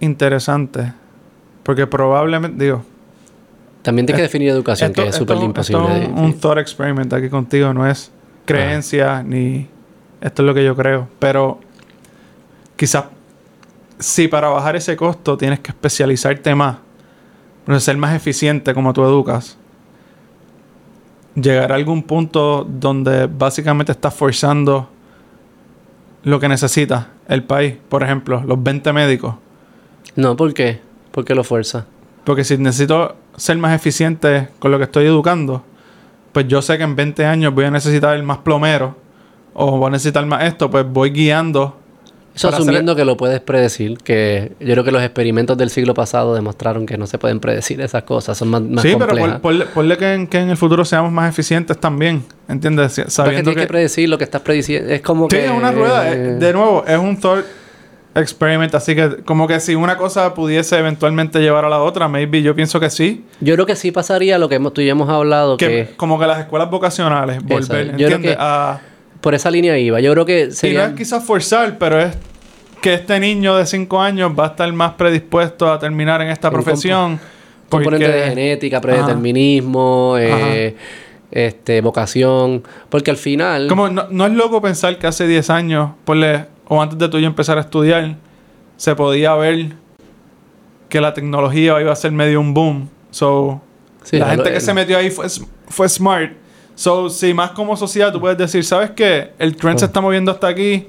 interesante. 0.00 0.92
Porque 1.62 1.86
probablemente, 1.86 2.64
digo, 2.64 2.84
También 3.82 4.06
tienes 4.06 4.20
que 4.20 4.24
es- 4.26 4.30
definir 4.30 4.48
educación, 4.50 4.90
esto, 4.90 5.02
que 5.02 5.08
es 5.08 5.14
súper 5.16 5.36
imposible. 5.38 5.82
esto 5.82 6.02
es 6.02 6.08
un, 6.08 6.18
un 6.24 6.34
thought 6.40 6.58
experiment 6.58 7.12
aquí 7.12 7.28
contigo, 7.28 7.72
no 7.74 7.86
es 7.88 8.10
creencia 8.44 9.22
ni 9.22 9.68
esto 10.20 10.42
es 10.42 10.46
lo 10.46 10.54
que 10.54 10.64
yo 10.64 10.74
creo. 10.76 11.08
Pero 11.18 11.60
quizás 12.76 13.04
si 14.00 14.26
para 14.26 14.48
bajar 14.48 14.74
ese 14.76 14.96
costo 14.96 15.36
tienes 15.36 15.60
que 15.60 15.70
especializarte 15.70 16.54
más, 16.54 16.78
para 17.64 17.78
ser 17.78 17.96
más 17.96 18.14
eficiente 18.14 18.74
como 18.74 18.92
tú 18.92 19.04
educas, 19.04 19.56
llegar 21.34 21.70
a 21.70 21.76
algún 21.76 22.02
punto 22.02 22.66
donde 22.68 23.26
básicamente 23.26 23.92
estás 23.92 24.14
forzando 24.14 24.88
lo 26.24 26.40
que 26.40 26.48
necesita 26.48 27.10
el 27.28 27.44
país. 27.44 27.76
Por 27.88 28.02
ejemplo, 28.02 28.42
los 28.44 28.62
20 28.62 28.92
médicos. 28.92 29.34
No, 30.16 30.36
¿por 30.36 30.52
qué? 30.52 30.80
¿Por 31.12 31.24
qué 31.24 31.34
lo 31.34 31.44
fuerza? 31.44 31.86
Porque 32.24 32.44
si 32.44 32.58
necesito 32.58 33.16
ser 33.36 33.56
más 33.58 33.74
eficiente 33.74 34.48
con 34.58 34.70
lo 34.70 34.78
que 34.78 34.84
estoy 34.84 35.06
educando, 35.06 35.64
pues 36.32 36.46
yo 36.48 36.62
sé 36.62 36.78
que 36.78 36.84
en 36.84 36.96
20 36.96 37.24
años 37.26 37.54
voy 37.54 37.64
a 37.64 37.70
necesitar 37.70 38.20
más 38.22 38.38
plomero 38.38 38.96
o 39.54 39.78
voy 39.78 39.88
a 39.88 39.90
necesitar 39.90 40.24
más 40.26 40.44
esto, 40.44 40.70
pues 40.70 40.86
voy 40.90 41.10
guiando. 41.10 41.76
Eso 42.40 42.48
hacer- 42.48 42.60
asumiendo 42.62 42.94
que 42.96 43.04
lo 43.04 43.16
puedes 43.16 43.40
predecir, 43.40 43.98
que 43.98 44.52
yo 44.60 44.72
creo 44.72 44.84
que 44.84 44.92
los 44.92 45.02
experimentos 45.02 45.56
del 45.58 45.70
siglo 45.70 45.94
pasado 45.94 46.34
demostraron 46.34 46.86
que 46.86 46.96
no 46.98 47.06
se 47.06 47.18
pueden 47.18 47.40
predecir 47.40 47.80
esas 47.80 48.02
cosas, 48.04 48.36
son 48.38 48.48
más, 48.48 48.62
más 48.62 48.82
sí, 48.82 48.94
pero 48.98 49.08
complejas. 49.08 49.40
ponle, 49.40 49.64
ponle 49.66 49.96
que, 49.96 50.14
en, 50.14 50.26
que 50.26 50.38
en 50.38 50.50
el 50.50 50.56
futuro 50.56 50.84
seamos 50.84 51.12
más 51.12 51.28
eficientes 51.30 51.78
también, 51.78 52.24
¿entiendes? 52.48 52.92
Si- 52.92 53.00
Pero 53.02 53.06
que 53.06 53.10
Sabiendo 53.12 53.50
tienes 53.50 53.62
que, 53.62 53.66
que... 53.66 53.68
predecir 53.72 54.08
lo 54.08 54.18
que 54.18 54.24
estás 54.24 54.40
prediciendo. 54.42 54.90
Es 54.90 55.00
como 55.02 55.24
Sí, 55.30 55.36
que... 55.36 55.44
es 55.46 55.50
una 55.50 55.70
rueda. 55.72 56.12
eh, 56.12 56.16
De 56.16 56.52
nuevo, 56.52 56.84
es 56.86 56.98
un 56.98 57.18
thought 57.20 57.44
experiment. 58.14 58.74
Así 58.74 58.94
que, 58.94 59.18
como 59.24 59.46
que 59.46 59.60
si 59.60 59.74
una 59.74 59.96
cosa 59.96 60.34
pudiese 60.34 60.78
eventualmente 60.78 61.40
llevar 61.40 61.64
a 61.64 61.68
la 61.68 61.80
otra, 61.82 62.08
maybe 62.08 62.42
yo 62.42 62.54
pienso 62.54 62.80
que 62.80 62.90
sí. 62.90 63.24
Yo 63.40 63.54
creo 63.54 63.66
que 63.66 63.76
sí 63.76 63.92
pasaría 63.92 64.38
lo 64.38 64.48
que 64.48 64.56
hemos, 64.56 64.72
tú 64.72 64.80
y 64.80 64.86
yo 64.86 64.92
hemos 64.92 65.08
hablado, 65.08 65.56
Que, 65.56 65.66
que 65.88 65.96
como 65.96 66.18
que 66.18 66.26
las 66.26 66.40
escuelas 66.40 66.70
vocacionales, 66.70 67.42
volver, 67.42 67.90
Yo 67.92 68.06
creo 68.06 68.16
¿entiendes? 68.16 68.32
que- 68.32 68.36
A- 68.40 68.80
por 69.20 69.34
esa 69.34 69.50
línea 69.50 69.76
iba. 69.78 70.00
Yo 70.00 70.12
creo 70.12 70.24
que 70.24 70.44
Y 70.44 70.46
no 70.46 70.52
sería... 70.54 70.86
es 70.86 70.92
quizás 70.94 71.22
forzar, 71.22 71.76
pero 71.78 72.00
es 72.00 72.14
que 72.80 72.94
este 72.94 73.20
niño 73.20 73.56
de 73.56 73.66
5 73.66 74.00
años 74.00 74.32
va 74.38 74.44
a 74.44 74.48
estar 74.48 74.72
más 74.72 74.94
predispuesto 74.94 75.70
a 75.70 75.78
terminar 75.78 76.22
en 76.22 76.28
esta 76.28 76.50
profesión. 76.50 77.20
componente 77.68 78.06
porque- 78.06 78.18
de 78.18 78.28
genética, 78.30 78.80
predeterminismo, 78.80 80.16
eh, 80.18 80.74
este, 81.30 81.80
vocación. 81.80 82.64
Porque 82.88 83.12
al 83.12 83.16
final... 83.16 83.68
Como 83.68 83.88
no, 83.88 84.08
no 84.10 84.26
es 84.26 84.32
loco 84.32 84.60
pensar 84.60 84.98
que 84.98 85.06
hace 85.06 85.26
10 85.28 85.50
años, 85.50 85.92
o 86.66 86.82
antes 86.82 86.98
de 86.98 87.08
tú 87.08 87.18
y 87.18 87.22
yo 87.22 87.26
empezar 87.28 87.58
a 87.58 87.60
estudiar, 87.60 88.16
se 88.76 88.96
podía 88.96 89.34
ver 89.34 89.74
que 90.88 91.00
la 91.00 91.14
tecnología 91.14 91.80
iba 91.80 91.92
a 91.92 91.96
ser 91.96 92.10
medio 92.12 92.40
un 92.40 92.52
boom. 92.54 92.88
So, 93.10 93.60
Sí, 94.02 94.18
la 94.18 94.30
gente 94.30 94.50
que 94.50 94.60
se 94.60 94.72
metió 94.74 94.96
ahí 94.98 95.10
fue, 95.10 95.26
fue 95.68 95.88
smart. 95.88 96.32
So, 96.74 97.10
si 97.10 97.34
más 97.34 97.50
como 97.50 97.76
sociedad 97.76 98.12
tú 98.12 98.18
puedes 98.20 98.38
decir, 98.38 98.64
¿sabes 98.64 98.90
qué? 98.92 99.32
El 99.38 99.54
trend 99.54 99.78
se 99.78 99.84
está 99.84 100.00
moviendo 100.00 100.32
hasta 100.32 100.48
aquí. 100.48 100.88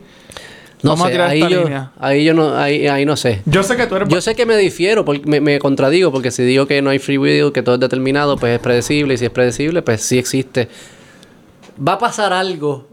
No 0.84 0.92
Vamos 0.92 1.06
a 1.06 1.08
sé, 1.08 1.12
tirar 1.14 1.30
ahí 1.30 1.40
esta 1.42 1.50
yo, 1.52 1.64
línea. 1.64 1.92
ahí 2.00 2.24
yo 2.26 2.34
no, 2.34 2.56
ahí, 2.58 2.88
ahí 2.88 3.06
no 3.06 3.16
sé. 3.16 3.42
Yo 3.46 3.62
sé 3.62 3.78
que 3.78 3.86
tú 3.88 3.96
eres... 3.98 4.10
Yo 4.10 4.20
sé 4.22 4.34
que 4.36 4.46
me 4.48 4.58
difiero, 4.58 5.06
porque 5.06 5.22
me, 5.26 5.40
me 5.40 5.60
contradigo, 5.60 6.12
porque 6.12 6.32
si 6.32 6.44
digo 6.44 6.66
que 6.66 6.82
no 6.82 6.90
hay 6.90 6.98
free 7.00 7.18
will, 7.20 7.52
que 7.52 7.62
todo 7.62 7.76
es 7.76 7.82
determinado, 7.82 8.36
pues 8.38 8.56
es 8.56 8.60
predecible, 8.60 9.14
y 9.14 9.18
si 9.18 9.26
es 9.26 9.32
predecible, 9.32 9.82
pues 9.84 10.02
sí 10.02 10.18
existe. 10.18 10.70
Va 11.88 11.94
a 11.94 11.98
pasar 12.00 12.34
algo. 12.34 12.88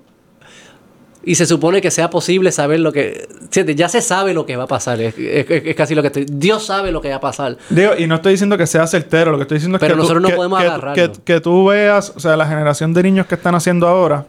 Y 1.25 1.35
se 1.35 1.47
supone 1.47 1.81
que 1.83 1.91
sea 1.91 2.09
posible 2.11 2.53
saber 2.53 2.81
lo 2.81 2.93
que... 2.93 3.27
Siente, 3.51 3.75
Ya 3.75 3.89
se 3.89 4.01
sabe 4.01 4.33
lo 4.33 4.47
que 4.47 4.57
va 4.57 4.65
a 4.65 4.69
pasar. 4.69 5.01
Es, 5.01 5.15
es- 5.19 5.47
es 5.51 5.75
casi 5.75 5.95
lo 5.95 6.01
que 6.03 6.07
estoy... 6.09 6.27
Dios 6.31 6.65
sabe 6.65 6.93
lo 6.93 7.01
que 7.03 7.09
va 7.11 7.17
a 7.17 7.21
pasar. 7.21 7.57
Digo, 7.71 7.93
y 7.99 8.07
no 8.07 8.15
estoy 8.17 8.33
diciendo 8.33 8.57
que 8.57 8.67
sea 8.67 8.87
certero, 8.87 9.33
lo 9.33 9.37
que 9.39 9.43
estoy 9.43 9.57
diciendo 9.57 9.77
es 9.77 9.81
Pero 9.81 9.95
que, 9.95 9.97
tú- 9.97 10.03
nosotros 10.03 10.23
no 10.23 10.29
que- 10.29 10.37
podemos 10.37 10.59
que- 10.61 10.67
agarrarlo. 10.67 11.13
que, 11.13 11.21
que 11.25 11.41
tú 11.41 11.67
veas, 11.67 12.13
o 12.17 12.21
sea, 12.21 12.37
la 12.37 12.47
generación 12.47 12.95
de 12.95 13.03
niños 13.03 13.27
que 13.27 13.35
están 13.35 13.55
haciendo 13.55 13.89
ahora, 13.89 14.27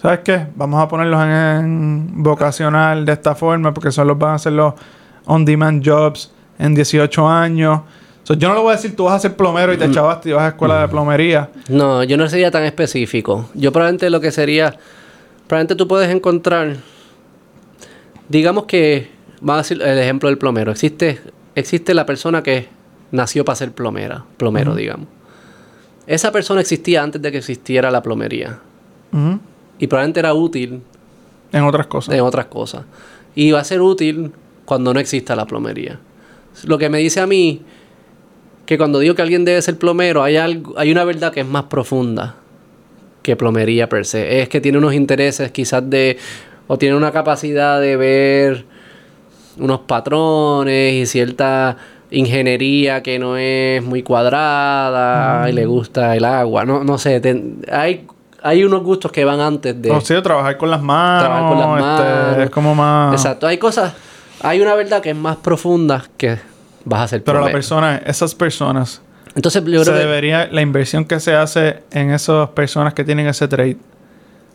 ¿sabes 0.00 0.20
qué? 0.24 0.46
Vamos 0.56 0.82
a 0.82 0.88
ponerlos 0.88 1.22
en, 1.22 1.30
en 1.30 2.22
vocacional 2.22 3.04
de 3.04 3.12
esta 3.12 3.34
forma, 3.34 3.72
porque 3.74 3.90
son 3.90 4.06
los 4.08 4.18
van 4.18 4.32
a 4.32 4.34
hacer 4.34 4.52
los 4.52 4.74
on-demand 5.26 5.82
jobs 5.86 6.32
en 6.58 6.74
18 6.74 7.28
años. 7.28 7.80
So, 8.22 8.34
yo 8.34 8.48
no 8.48 8.54
le 8.54 8.60
voy 8.60 8.72
a 8.72 8.76
decir, 8.76 8.96
tú 8.96 9.04
vas 9.04 9.14
a 9.14 9.18
ser 9.20 9.36
plomero 9.36 9.72
Mm. 9.72 9.74
y 9.76 9.78
te 9.78 9.90
chavaste 9.90 10.30
y 10.30 10.32
vas 10.32 10.42
a 10.44 10.48
escuela 10.48 10.80
de 10.80 10.88
plomería. 10.88 11.50
No, 11.68 12.02
yo 12.02 12.16
no 12.16 12.28
sería 12.28 12.50
tan 12.50 12.64
específico. 12.64 13.48
Yo 13.54 13.70
probablemente 13.72 14.10
lo 14.10 14.20
que 14.20 14.32
sería... 14.32 14.74
Probablemente 15.46 15.76
tú 15.76 15.86
puedes 15.86 16.10
encontrar... 16.10 16.76
Digamos 18.28 18.64
que... 18.64 19.10
Vamos 19.40 19.60
a 19.60 19.62
decir 19.62 19.82
el 19.82 19.98
ejemplo 19.98 20.28
del 20.28 20.38
plomero. 20.38 20.72
Existe, 20.72 21.20
existe 21.54 21.94
la 21.94 22.04
persona 22.06 22.42
que 22.42 22.68
nació 23.12 23.44
para 23.44 23.54
ser 23.54 23.70
plomera. 23.72 24.24
Plomero, 24.38 24.74
digamos. 24.74 25.06
Esa 26.06 26.32
persona 26.32 26.60
existía 26.62 27.02
antes 27.02 27.20
de 27.22 27.30
que 27.30 27.38
existiera 27.38 27.90
la 27.90 28.02
plomería. 28.02 28.58
Ujú. 29.12 29.38
Y 29.78 29.86
probablemente 29.86 30.20
era 30.20 30.32
útil 30.34 30.80
En 31.52 31.62
otras 31.64 31.86
cosas. 31.86 32.14
en 32.14 32.20
otras 32.22 32.46
cosas. 32.46 32.82
Y 33.34 33.50
va 33.50 33.60
a 33.60 33.64
ser 33.64 33.80
útil 33.80 34.32
cuando 34.64 34.92
no 34.94 35.00
exista 35.00 35.36
la 35.36 35.46
plomería. 35.46 35.98
Lo 36.64 36.78
que 36.78 36.88
me 36.88 36.98
dice 36.98 37.20
a 37.20 37.26
mí 37.26 37.62
que 38.64 38.78
cuando 38.78 38.98
digo 38.98 39.14
que 39.14 39.22
alguien 39.22 39.44
debe 39.44 39.60
ser 39.62 39.78
plomero, 39.78 40.22
hay 40.22 40.36
algo, 40.36 40.74
hay 40.76 40.90
una 40.90 41.04
verdad 41.04 41.32
que 41.32 41.40
es 41.40 41.46
más 41.46 41.64
profunda 41.64 42.36
que 43.22 43.36
plomería 43.36 43.88
per 43.88 44.04
se. 44.06 44.40
Es 44.40 44.48
que 44.48 44.60
tiene 44.60 44.78
unos 44.78 44.94
intereses 44.94 45.52
quizás 45.52 45.88
de 45.88 46.16
o 46.66 46.78
tiene 46.78 46.96
una 46.96 47.12
capacidad 47.12 47.80
de 47.80 47.96
ver 47.96 48.64
unos 49.58 49.80
patrones 49.80 50.94
y 50.94 51.06
cierta 51.06 51.76
ingeniería 52.10 53.02
que 53.02 53.18
no 53.18 53.36
es 53.36 53.82
muy 53.84 54.02
cuadrada 54.02 55.48
y 55.48 55.52
le 55.52 55.66
gusta 55.66 56.16
el 56.16 56.24
agua. 56.24 56.64
No, 56.64 56.82
no 56.84 56.98
sé, 56.98 57.20
ten- 57.20 57.58
hay, 57.70 58.06
hay 58.46 58.64
unos 58.64 58.82
gustos 58.82 59.10
que 59.10 59.24
van 59.24 59.40
antes 59.40 59.80
de... 59.82 59.90
O 59.90 60.00
sea, 60.00 60.22
trabajar 60.22 60.56
con 60.56 60.70
las 60.70 60.80
manos. 60.80 61.24
Trabajar 61.24 61.48
con 61.48 61.58
las 61.58 62.00
este, 62.00 62.12
manos. 62.12 62.38
es 62.44 62.50
como 62.50 62.74
más... 62.74 63.12
Exacto, 63.14 63.46
hay 63.46 63.58
cosas, 63.58 63.92
hay 64.40 64.60
una 64.60 64.74
verdad 64.74 65.02
que 65.02 65.10
es 65.10 65.16
más 65.16 65.36
profunda 65.36 66.04
que 66.16 66.38
vas 66.84 67.00
a 67.00 67.08
ser 67.08 67.24
Pero 67.24 67.40
la 67.40 67.50
persona, 67.50 68.00
esas 68.06 68.34
personas, 68.34 69.02
Entonces 69.34 69.64
yo 69.64 69.84
se 69.84 69.90
creo 69.90 69.98
que 70.00 70.06
debería, 70.06 70.48
la 70.50 70.62
inversión 70.62 71.04
que 71.04 71.18
se 71.18 71.34
hace 71.34 71.82
en 71.90 72.12
esas 72.12 72.50
personas 72.50 72.94
que 72.94 73.02
tienen 73.02 73.26
ese 73.26 73.48
trade 73.48 73.78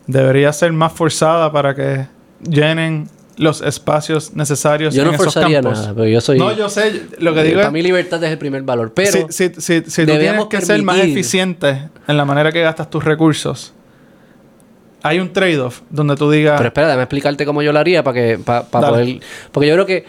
debería 0.07 0.53
ser 0.53 0.71
más 0.71 0.93
forzada 0.93 1.51
para 1.51 1.75
que 1.75 2.07
llenen 2.41 3.09
los 3.37 3.61
espacios 3.61 4.35
necesarios 4.35 4.93
yo 4.93 5.01
en 5.01 5.07
no 5.07 5.13
esos 5.15 5.25
forzaría 5.33 5.61
campos. 5.61 5.79
nada, 5.79 5.93
pero 5.95 6.07
yo 6.07 6.21
soy... 6.21 6.37
No, 6.37 6.51
yo 6.53 6.69
sé, 6.69 7.07
lo 7.19 7.33
que 7.33 7.43
digo 7.43 7.55
para 7.57 7.67
es, 7.67 7.73
mí 7.73 7.81
libertad 7.81 8.23
es 8.23 8.31
el 8.31 8.37
primer 8.37 8.61
valor, 8.61 8.93
pero... 8.93 9.27
si, 9.29 9.49
si, 9.49 9.61
si, 9.61 9.83
si 9.89 10.05
tú 10.05 10.17
tienes 10.17 10.45
que 10.45 10.61
ser 10.61 10.81
más 10.83 10.97
permitir- 10.97 11.11
eficiente 11.11 11.89
en 12.07 12.17
la 12.17 12.25
manera 12.25 12.51
que 12.51 12.61
gastas 12.61 12.89
tus 12.89 13.03
recursos, 13.03 13.73
hay 15.03 15.19
un 15.19 15.33
trade-off 15.33 15.81
donde 15.89 16.15
tú 16.15 16.29
digas, 16.29 16.55
Pero 16.57 16.67
espera, 16.67 16.87
déjame 16.87 17.03
explicarte 17.03 17.45
cómo 17.45 17.61
yo 17.61 17.71
lo 17.73 17.79
haría 17.79 18.03
para 18.03 18.13
que 18.15 18.37
para 18.37 18.63
poder 18.63 19.19
porque 19.51 19.67
yo 19.67 19.73
creo 19.75 19.85
que 19.85 20.05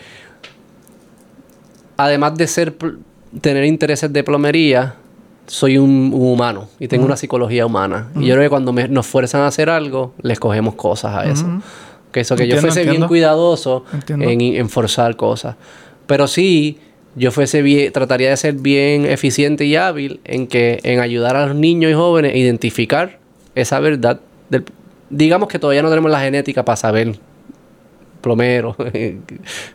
además 1.96 2.36
de 2.36 2.46
ser 2.46 2.74
tener 3.40 3.64
intereses 3.64 4.12
de 4.12 4.22
plomería, 4.24 4.94
soy 5.46 5.78
un, 5.78 6.10
un 6.14 6.32
humano 6.32 6.68
y 6.78 6.88
tengo 6.88 7.04
una 7.04 7.16
psicología 7.16 7.66
humana. 7.66 8.08
Y 8.16 8.26
yo 8.26 8.34
creo 8.34 8.44
que 8.44 8.50
cuando 8.50 8.72
me- 8.72 8.88
nos 8.88 9.06
fuerzan 9.06 9.42
a 9.42 9.46
hacer 9.48 9.68
algo, 9.70 10.14
les 10.22 10.38
cogemos 10.38 10.74
cosas 10.74 11.14
a 11.16 11.24
eso. 11.30 11.46
Que 12.12 12.20
eso 12.20 12.36
que 12.36 12.46
yo 12.46 12.54
Entiendo, 12.56 12.68
fuese 12.74 12.80
bien 12.90 13.08
cuidadoso 13.08 13.84
en, 14.08 14.40
en 14.40 14.68
forzar 14.68 15.16
cosas. 15.16 15.56
Pero 16.06 16.26
sí, 16.26 16.78
yo 17.16 17.30
fuese 17.30 17.62
bien, 17.62 17.90
trataría 17.92 18.28
de 18.30 18.36
ser 18.36 18.54
bien 18.54 19.06
eficiente 19.06 19.64
y 19.64 19.76
hábil 19.76 20.20
en 20.24 20.46
que 20.46 20.80
en 20.82 21.00
ayudar 21.00 21.36
a 21.36 21.46
los 21.46 21.56
niños 21.56 21.90
y 21.90 21.94
jóvenes 21.94 22.34
a 22.34 22.36
identificar 22.36 23.18
esa 23.54 23.80
verdad. 23.80 24.20
Del, 24.50 24.64
digamos 25.12 25.48
que 25.48 25.58
todavía 25.60 25.82
no 25.82 25.88
tenemos 25.90 26.10
la 26.10 26.20
genética 26.20 26.64
para 26.64 26.74
saber 26.76 27.16
plomero, 28.20 28.74
que 28.92 29.18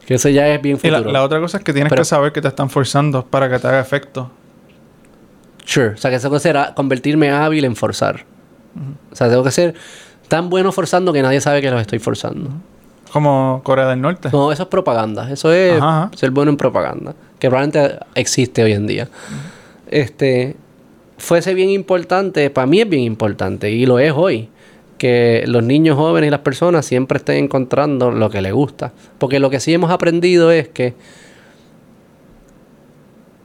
eso 0.09 0.29
ya 0.29 0.47
es 0.49 0.61
bien 0.61 0.77
y 0.81 0.89
la, 0.89 0.97
futuro. 0.97 1.13
la 1.13 1.23
otra 1.23 1.39
cosa 1.39 1.57
es 1.59 1.63
que 1.63 1.71
tienes 1.73 1.89
Pero- 1.89 2.01
que 2.01 2.05
saber 2.05 2.31
que 2.33 2.41
te 2.41 2.47
están 2.49 2.69
forzando 2.69 3.25
para 3.25 3.49
que 3.49 3.59
te 3.59 3.67
haga 3.67 3.79
efecto. 3.79 4.29
Sure. 5.65 5.89
O 5.89 5.97
sea, 5.97 6.09
que 6.11 6.17
eso 6.17 6.31
que 6.31 6.39
será 6.39 6.73
convertirme 6.73 7.29
hábil 7.29 7.65
en 7.65 7.75
forzar. 7.75 8.23
O 9.11 9.15
sea, 9.15 9.27
tengo 9.29 9.43
que 9.43 9.51
ser 9.51 9.73
tan 10.29 10.49
bueno 10.49 10.71
forzando 10.71 11.11
que 11.11 11.21
nadie 11.21 11.41
sabe 11.41 11.61
que 11.61 11.69
los 11.71 11.81
estoy 11.81 11.99
forzando. 11.99 12.49
Como 13.11 13.61
Corea 13.63 13.87
del 13.87 13.99
Norte. 14.01 14.29
No, 14.31 14.51
eso 14.51 14.63
es 14.63 14.69
propaganda. 14.69 15.29
Eso 15.31 15.51
es 15.51 15.77
Ajá, 15.81 16.03
ajá. 16.03 16.11
ser 16.15 16.31
bueno 16.31 16.51
en 16.51 16.57
propaganda. 16.57 17.15
Que 17.39 17.49
probablemente 17.49 17.99
existe 18.15 18.63
hoy 18.63 18.73
en 18.73 18.87
día. 18.87 19.07
Este. 19.89 20.55
Fuese 21.17 21.53
bien 21.55 21.71
importante, 21.71 22.49
para 22.51 22.67
mí 22.67 22.79
es 22.79 22.87
bien 22.87 23.01
importante, 23.01 23.71
y 23.71 23.87
lo 23.87 23.97
es 23.97 24.13
hoy, 24.15 24.49
que 24.97 25.43
los 25.47 25.63
niños 25.63 25.95
jóvenes 25.95 26.27
y 26.27 26.31
las 26.31 26.41
personas 26.41 26.85
siempre 26.85 27.17
estén 27.17 27.45
encontrando 27.45 28.11
lo 28.11 28.29
que 28.29 28.41
les 28.41 28.53
gusta. 28.53 28.93
Porque 29.17 29.39
lo 29.39 29.49
que 29.49 29.59
sí 29.59 29.73
hemos 29.73 29.91
aprendido 29.91 30.51
es 30.51 30.67
que 30.67 30.93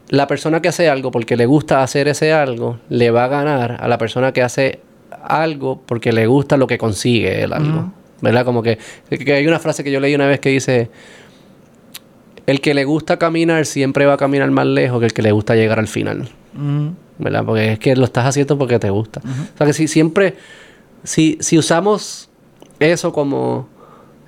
la 0.08 0.26
persona 0.26 0.60
que 0.60 0.68
hace 0.68 0.90
algo 0.90 1.10
porque 1.10 1.36
le 1.36 1.46
gusta 1.46 1.82
hacer 1.82 2.06
ese 2.08 2.32
algo, 2.32 2.78
le 2.90 3.10
va 3.10 3.24
a 3.24 3.28
ganar 3.28 3.78
a 3.80 3.88
la 3.88 3.96
persona 3.98 4.32
que 4.32 4.42
hace 4.42 4.80
algo 5.22 5.80
porque 5.86 6.12
le 6.12 6.26
gusta 6.26 6.56
lo 6.56 6.66
que 6.66 6.78
consigue 6.78 7.42
el 7.42 7.52
algo. 7.52 7.92
¿Verdad? 8.20 8.44
Como 8.44 8.62
que, 8.62 8.78
que 9.08 9.32
hay 9.32 9.46
una 9.46 9.58
frase 9.58 9.82
que 9.82 9.90
yo 9.90 10.00
leí 10.00 10.14
una 10.14 10.26
vez 10.26 10.38
que 10.38 10.50
dice, 10.50 10.90
el 12.46 12.60
que 12.60 12.74
le 12.74 12.84
gusta 12.84 13.18
caminar 13.18 13.66
siempre 13.66 14.06
va 14.06 14.14
a 14.14 14.16
caminar 14.16 14.50
más 14.50 14.66
lejos 14.66 15.00
que 15.00 15.06
el 15.06 15.12
que 15.12 15.22
le 15.22 15.32
gusta 15.32 15.54
llegar 15.54 15.78
al 15.78 15.88
final. 15.88 16.28
¿Verdad? 17.18 17.44
Porque 17.44 17.72
es 17.72 17.78
que 17.78 17.96
lo 17.96 18.04
estás 18.04 18.26
haciendo 18.26 18.58
porque 18.58 18.78
te 18.78 18.90
gusta. 18.90 19.20
O 19.20 19.56
sea 19.56 19.66
que 19.66 19.72
si 19.72 19.88
siempre, 19.88 20.34
si, 21.04 21.38
si 21.40 21.58
usamos 21.58 22.28
eso 22.80 23.12
como 23.12 23.68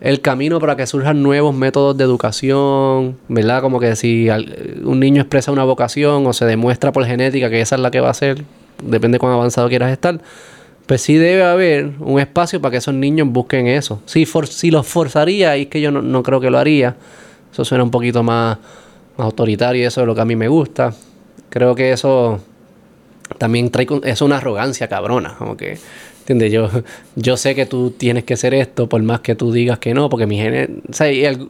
el 0.01 0.21
camino 0.21 0.61
para 0.61 0.77
que 0.77 0.87
surjan 0.87 1.23
nuevos 1.23 1.55
métodos 1.55 1.97
de 1.97 2.05
educación, 2.05 3.17
¿verdad? 3.29 3.63
Como 3.63 3.81
que 3.81 3.97
si 3.97 4.29
un 4.85 5.01
niño 5.01 5.23
expresa 5.23 5.51
una 5.51 5.65
vocación 5.65 6.27
o 6.27 6.33
se 6.33 6.45
demuestra 6.45 6.93
por 6.93 7.07
genética 7.07 7.49
que 7.49 7.61
esa 7.61 7.77
es 7.77 7.81
la 7.81 7.91
que 7.91 8.01
va 8.01 8.11
a 8.11 8.15
ser, 8.15 8.45
depende 8.83 9.17
de 9.17 9.21
cuán 9.21 9.33
avanzado 9.33 9.69
quieras 9.69 9.91
estar, 9.93 10.21
pues 10.87 11.01
sí 11.01 11.15
debe 11.15 11.45
haber 11.45 11.93
un 12.01 12.21
espacio 12.21 12.61
para 12.61 12.73
que 12.73 12.77
esos 12.79 12.93
niños 12.95 13.29
busquen 13.31 13.67
eso. 13.67 14.03
Si, 14.05 14.27
for- 14.27 14.47
si 14.47 14.71
los 14.71 14.87
forzaría, 14.87 15.57
y 15.57 15.63
es 15.63 15.69
que 15.69 15.81
yo 15.81 15.91
no, 15.91 16.03
no 16.03 16.23
creo 16.23 16.41
que 16.41 16.51
lo 16.51 16.59
haría, 16.59 16.97
eso 17.51 17.65
suena 17.65 17.85
un 17.85 17.91
poquito 17.91 18.23
más, 18.23 18.59
autoritario 19.17 19.83
y 19.83 19.87
eso 19.87 20.03
es 20.03 20.07
lo 20.07 20.15
que 20.15 20.21
a 20.21 20.25
mí 20.27 20.37
me 20.37 20.49
gusta. 20.49 20.93
Creo 21.49 21.75
que 21.75 21.93
eso 21.93 22.41
también 23.39 23.71
trae 23.71 23.87
es 24.03 24.21
una 24.21 24.37
arrogancia 24.37 24.89
cabrona, 24.89 25.35
como 25.39 25.57
que 25.57 25.79
¿entiendes? 26.25 26.53
Yo 26.53 26.71
yo 27.17 27.37
sé 27.37 27.55
que 27.55 27.67
tú 27.67 27.91
tienes 27.91 28.25
que 28.25 28.35
hacer 28.35 28.55
esto 28.55 28.89
por 28.89 29.03
más 29.03 29.21
que 29.21 29.35
tú 29.35 29.53
digas 29.53 29.79
que 29.79 29.93
no, 29.95 30.09
porque 30.09 30.27
mi 30.27 30.39
gen, 30.39 30.83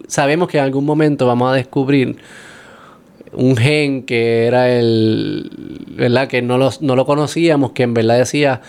sabemos 0.08 0.48
que 0.48 0.58
en 0.58 0.64
algún 0.64 0.84
momento 0.84 1.26
vamos 1.26 1.52
a 1.52 1.54
descubrir 1.54 2.16
un 3.32 3.56
gen 3.56 4.02
que 4.02 4.46
era 4.46 4.70
el 4.70 5.50
¿verdad? 5.96 6.28
que 6.28 6.42
no 6.42 6.58
lo, 6.58 6.70
no 6.80 6.96
lo 6.96 7.06
conocíamos, 7.06 7.72
que 7.72 7.84
en 7.84 7.94
verdad 7.94 8.18
decía 8.18 8.60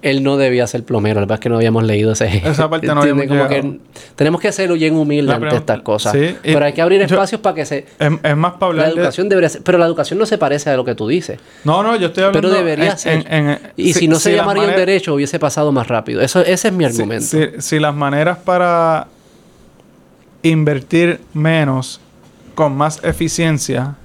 él 0.00 0.22
no 0.22 0.36
debía 0.36 0.64
ser 0.68 0.84
plomero, 0.84 1.16
la 1.16 1.22
verdad 1.26 1.34
es 1.34 1.40
que 1.40 1.48
no 1.48 1.56
habíamos 1.56 1.82
leído 1.82 2.12
ese. 2.12 2.26
Esa 2.48 2.70
parte 2.70 2.86
no 2.86 3.00
habíamos 3.02 3.26
Como 3.26 3.48
que 3.48 3.80
tenemos 4.14 4.40
que 4.40 4.52
ser 4.52 4.72
bien 4.72 4.94
humildes 4.96 5.34
ante 5.34 5.56
estas 5.56 5.80
cosas. 5.82 6.12
sí, 6.12 6.36
pero 6.42 6.64
hay 6.64 6.72
que 6.72 6.80
abrir 6.82 7.00
yo- 7.00 7.06
espacios 7.06 7.40
para 7.40 7.54
que 7.56 7.66
se 7.66 7.84
Es, 7.98 8.12
es 8.22 8.36
más 8.36 8.52
para 8.54 8.72
la 8.74 8.82
de- 8.84 8.90
educación 8.90 9.28
debería 9.28 9.48
ser, 9.48 9.62
pero 9.62 9.76
la 9.76 9.86
educación 9.86 10.18
no 10.20 10.26
se 10.26 10.38
parece 10.38 10.70
a 10.70 10.76
lo 10.76 10.84
que 10.84 10.94
tú 10.94 11.08
dices. 11.08 11.40
No, 11.64 11.82
no, 11.82 11.96
yo 11.96 12.06
estoy 12.08 12.22
hablando... 12.24 12.48
Pero 12.48 12.54
debería 12.62 12.92
en- 12.92 12.98
ser. 12.98 13.12
en- 13.28 13.48
en- 13.50 13.58
y 13.76 13.92
si, 13.92 14.06
no 14.06 14.20
se 14.20 14.30
las 14.30 14.40
llamaría 14.42 14.62
maneras- 14.62 14.86
derecho, 14.86 15.14
hubiese 15.14 15.38
pasado 15.40 15.72
más 15.72 15.88
rápido. 15.88 16.20
Eso, 16.20 16.42
ese 16.42 16.68
es 16.68 16.74
mi 16.74 16.84
si- 16.84 16.90
argumento. 16.90 17.26
Si, 17.26 17.46
si 17.60 17.78
las 17.80 17.94
maneras 17.94 18.38
para 18.38 19.08
invertir 20.42 21.20
menos 21.34 22.00
con 22.54 22.76
más 22.76 23.02
eficiencia, 23.04 23.96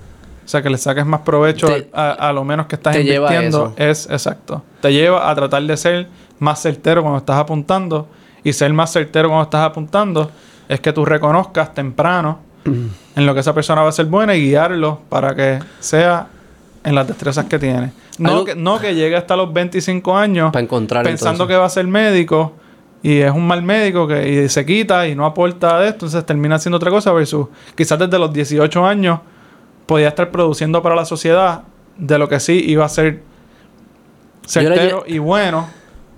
o 0.43 0.47
sea, 0.47 0.61
que 0.61 0.69
le 0.69 0.77
saques 0.77 1.05
más 1.05 1.21
provecho 1.21 1.67
Te- 1.67 1.89
a, 1.93 2.11
a 2.11 2.33
lo 2.33 2.43
menos 2.43 2.65
que 2.67 2.75
estás 2.75 2.95
invirtiendo, 2.97 3.73
es 3.77 4.07
exacto. 4.09 4.63
Te 4.81 4.91
lleva 4.91 5.29
a 5.29 5.35
tratar 5.35 5.63
de 5.63 5.77
ser 5.77 6.07
más 6.39 6.61
certero 6.61 7.01
cuando 7.01 7.19
estás 7.19 7.37
apuntando. 7.37 8.07
Y 8.43 8.51
ser 8.51 8.73
más 8.73 8.91
certero 8.91 9.29
cuando 9.29 9.43
estás 9.45 9.61
apuntando 9.61 10.29
es 10.67 10.79
que 10.81 10.91
tú 10.91 11.05
reconozcas 11.05 11.73
temprano 11.73 12.39
en 12.65 13.25
lo 13.25 13.33
que 13.33 13.39
esa 13.39 13.53
persona 13.53 13.81
va 13.81 13.89
a 13.89 13.91
ser 13.93 14.05
buena 14.07 14.35
y 14.35 14.41
guiarlo 14.49 14.99
para 15.09 15.33
que 15.35 15.59
sea 15.79 16.27
en 16.83 16.93
las 16.95 17.07
destrezas 17.07 17.45
que 17.45 17.57
tiene. 17.59 17.93
No, 18.19 18.29
Algo- 18.29 18.45
que, 18.45 18.55
no 18.55 18.79
que 18.79 18.93
llegue 18.95 19.15
hasta 19.15 19.35
los 19.37 19.51
25 19.53 20.15
años 20.17 20.51
Para 20.51 20.63
encontrar 20.63 21.03
pensando 21.03 21.43
entonces. 21.43 21.53
que 21.55 21.57
va 21.59 21.65
a 21.65 21.69
ser 21.69 21.87
médico 21.87 22.53
y 23.01 23.19
es 23.19 23.31
un 23.31 23.47
mal 23.47 23.61
médico 23.63 24.07
que 24.07 24.43
y 24.45 24.49
se 24.49 24.65
quita 24.65 25.07
y 25.07 25.15
no 25.15 25.25
aporta 25.25 25.79
de 25.79 25.85
esto, 25.87 26.05
entonces 26.05 26.25
termina 26.25 26.55
haciendo 26.55 26.75
otra 26.77 26.89
cosa 26.91 27.11
versus 27.13 27.47
quizás 27.75 27.97
desde 27.99 28.19
los 28.19 28.31
18 28.33 28.85
años 28.85 29.19
podía 29.85 30.07
estar 30.09 30.31
produciendo 30.31 30.81
para 30.81 30.95
la 30.95 31.05
sociedad 31.05 31.63
de 31.97 32.17
lo 32.17 32.27
que 32.29 32.39
sí 32.39 32.63
iba 32.67 32.85
a 32.85 32.89
ser 32.89 33.21
certero 34.45 35.03
y 35.07 35.17
bueno. 35.19 35.67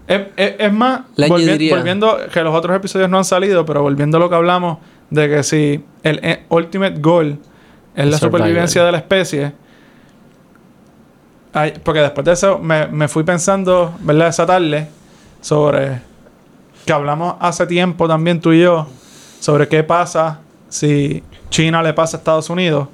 Es, 0.07 0.21
es- 0.37 0.53
es 0.59 0.71
más, 0.73 1.01
volvi- 1.29 1.57
volviendo, 1.77 2.17
que 2.31 2.41
los 2.41 2.53
otros 2.53 2.75
episodios 2.77 3.09
no 3.09 3.17
han 3.17 3.25
salido, 3.25 3.65
pero 3.65 3.81
volviendo 3.81 4.17
a 4.17 4.19
lo 4.19 4.29
que 4.29 4.35
hablamos 4.35 4.77
de 5.09 5.27
que 5.29 5.43
si 5.43 5.83
el 6.03 6.19
eh, 6.23 6.43
ultimate 6.49 6.99
goal 6.99 7.39
es 7.95 8.05
la 8.05 8.17
Survival. 8.17 8.19
supervivencia 8.41 8.83
de 8.83 8.91
la 8.91 8.97
especie, 8.99 9.53
porque 11.83 12.01
después 12.01 12.25
de 12.25 12.33
eso 12.33 12.59
me, 12.59 12.87
me 12.87 13.07
fui 13.07 13.23
pensando, 13.23 13.93
¿verdad? 14.01 14.27
Esa 14.27 14.45
tarde, 14.45 14.89
sobre 15.41 16.01
que 16.85 16.93
hablamos 16.93 17.35
hace 17.39 17.65
tiempo 17.65 18.07
también 18.07 18.41
tú 18.41 18.51
y 18.51 18.61
yo, 18.61 18.87
sobre 19.39 19.67
qué 19.67 19.83
pasa 19.83 20.41
si 20.69 21.23
China 21.55 21.81
le 21.81 21.93
pasa 21.93 22.17
a 22.17 22.19
Estados 22.19 22.49
Unidos. 22.49 22.87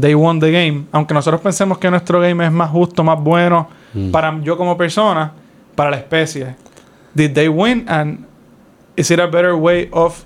They 0.00 0.14
won 0.14 0.40
the 0.40 0.50
game. 0.50 0.86
Aunque 0.90 1.14
nosotros 1.14 1.40
pensemos 1.40 1.78
que 1.78 1.88
nuestro 1.90 2.20
game 2.20 2.44
es 2.44 2.50
más 2.50 2.70
justo, 2.70 3.04
más 3.04 3.20
bueno, 3.20 3.68
Mm. 3.94 4.10
para 4.10 4.36
yo 4.42 4.56
como 4.56 4.76
persona, 4.76 5.30
para 5.76 5.90
la 5.90 5.98
especie. 5.98 6.56
Did 7.14 7.32
they 7.32 7.46
win 7.46 7.84
and 7.88 8.26
is 8.96 9.08
it 9.12 9.20
a 9.20 9.26
better 9.26 9.52
way 9.52 9.88
of 9.92 10.24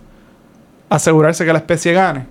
asegurarse 0.89 1.45
que 1.45 1.53
la 1.53 1.59
especie 1.59 1.93
gane 1.93 2.25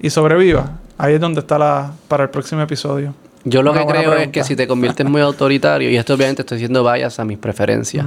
y 0.00 0.10
sobreviva? 0.10 0.72
Ahí 0.98 1.14
es 1.14 1.20
donde 1.20 1.38
está 1.38 1.56
la 1.58 1.92
para 2.08 2.24
el 2.24 2.30
próximo 2.30 2.62
episodio. 2.62 3.14
Yo 3.44 3.62
lo 3.62 3.70
Una 3.70 3.82
que 3.82 3.86
creo 3.86 4.14
es 4.14 4.28
que 4.28 4.42
si 4.42 4.56
te 4.56 4.66
conviertes 4.66 5.06
muy 5.08 5.20
autoritario, 5.20 5.88
y 5.88 5.96
esto 5.96 6.14
obviamente 6.14 6.42
estoy 6.42 6.58
diciendo 6.58 6.82
vayas 6.82 7.20
a 7.20 7.24
mis 7.24 7.38
preferencias, 7.38 8.04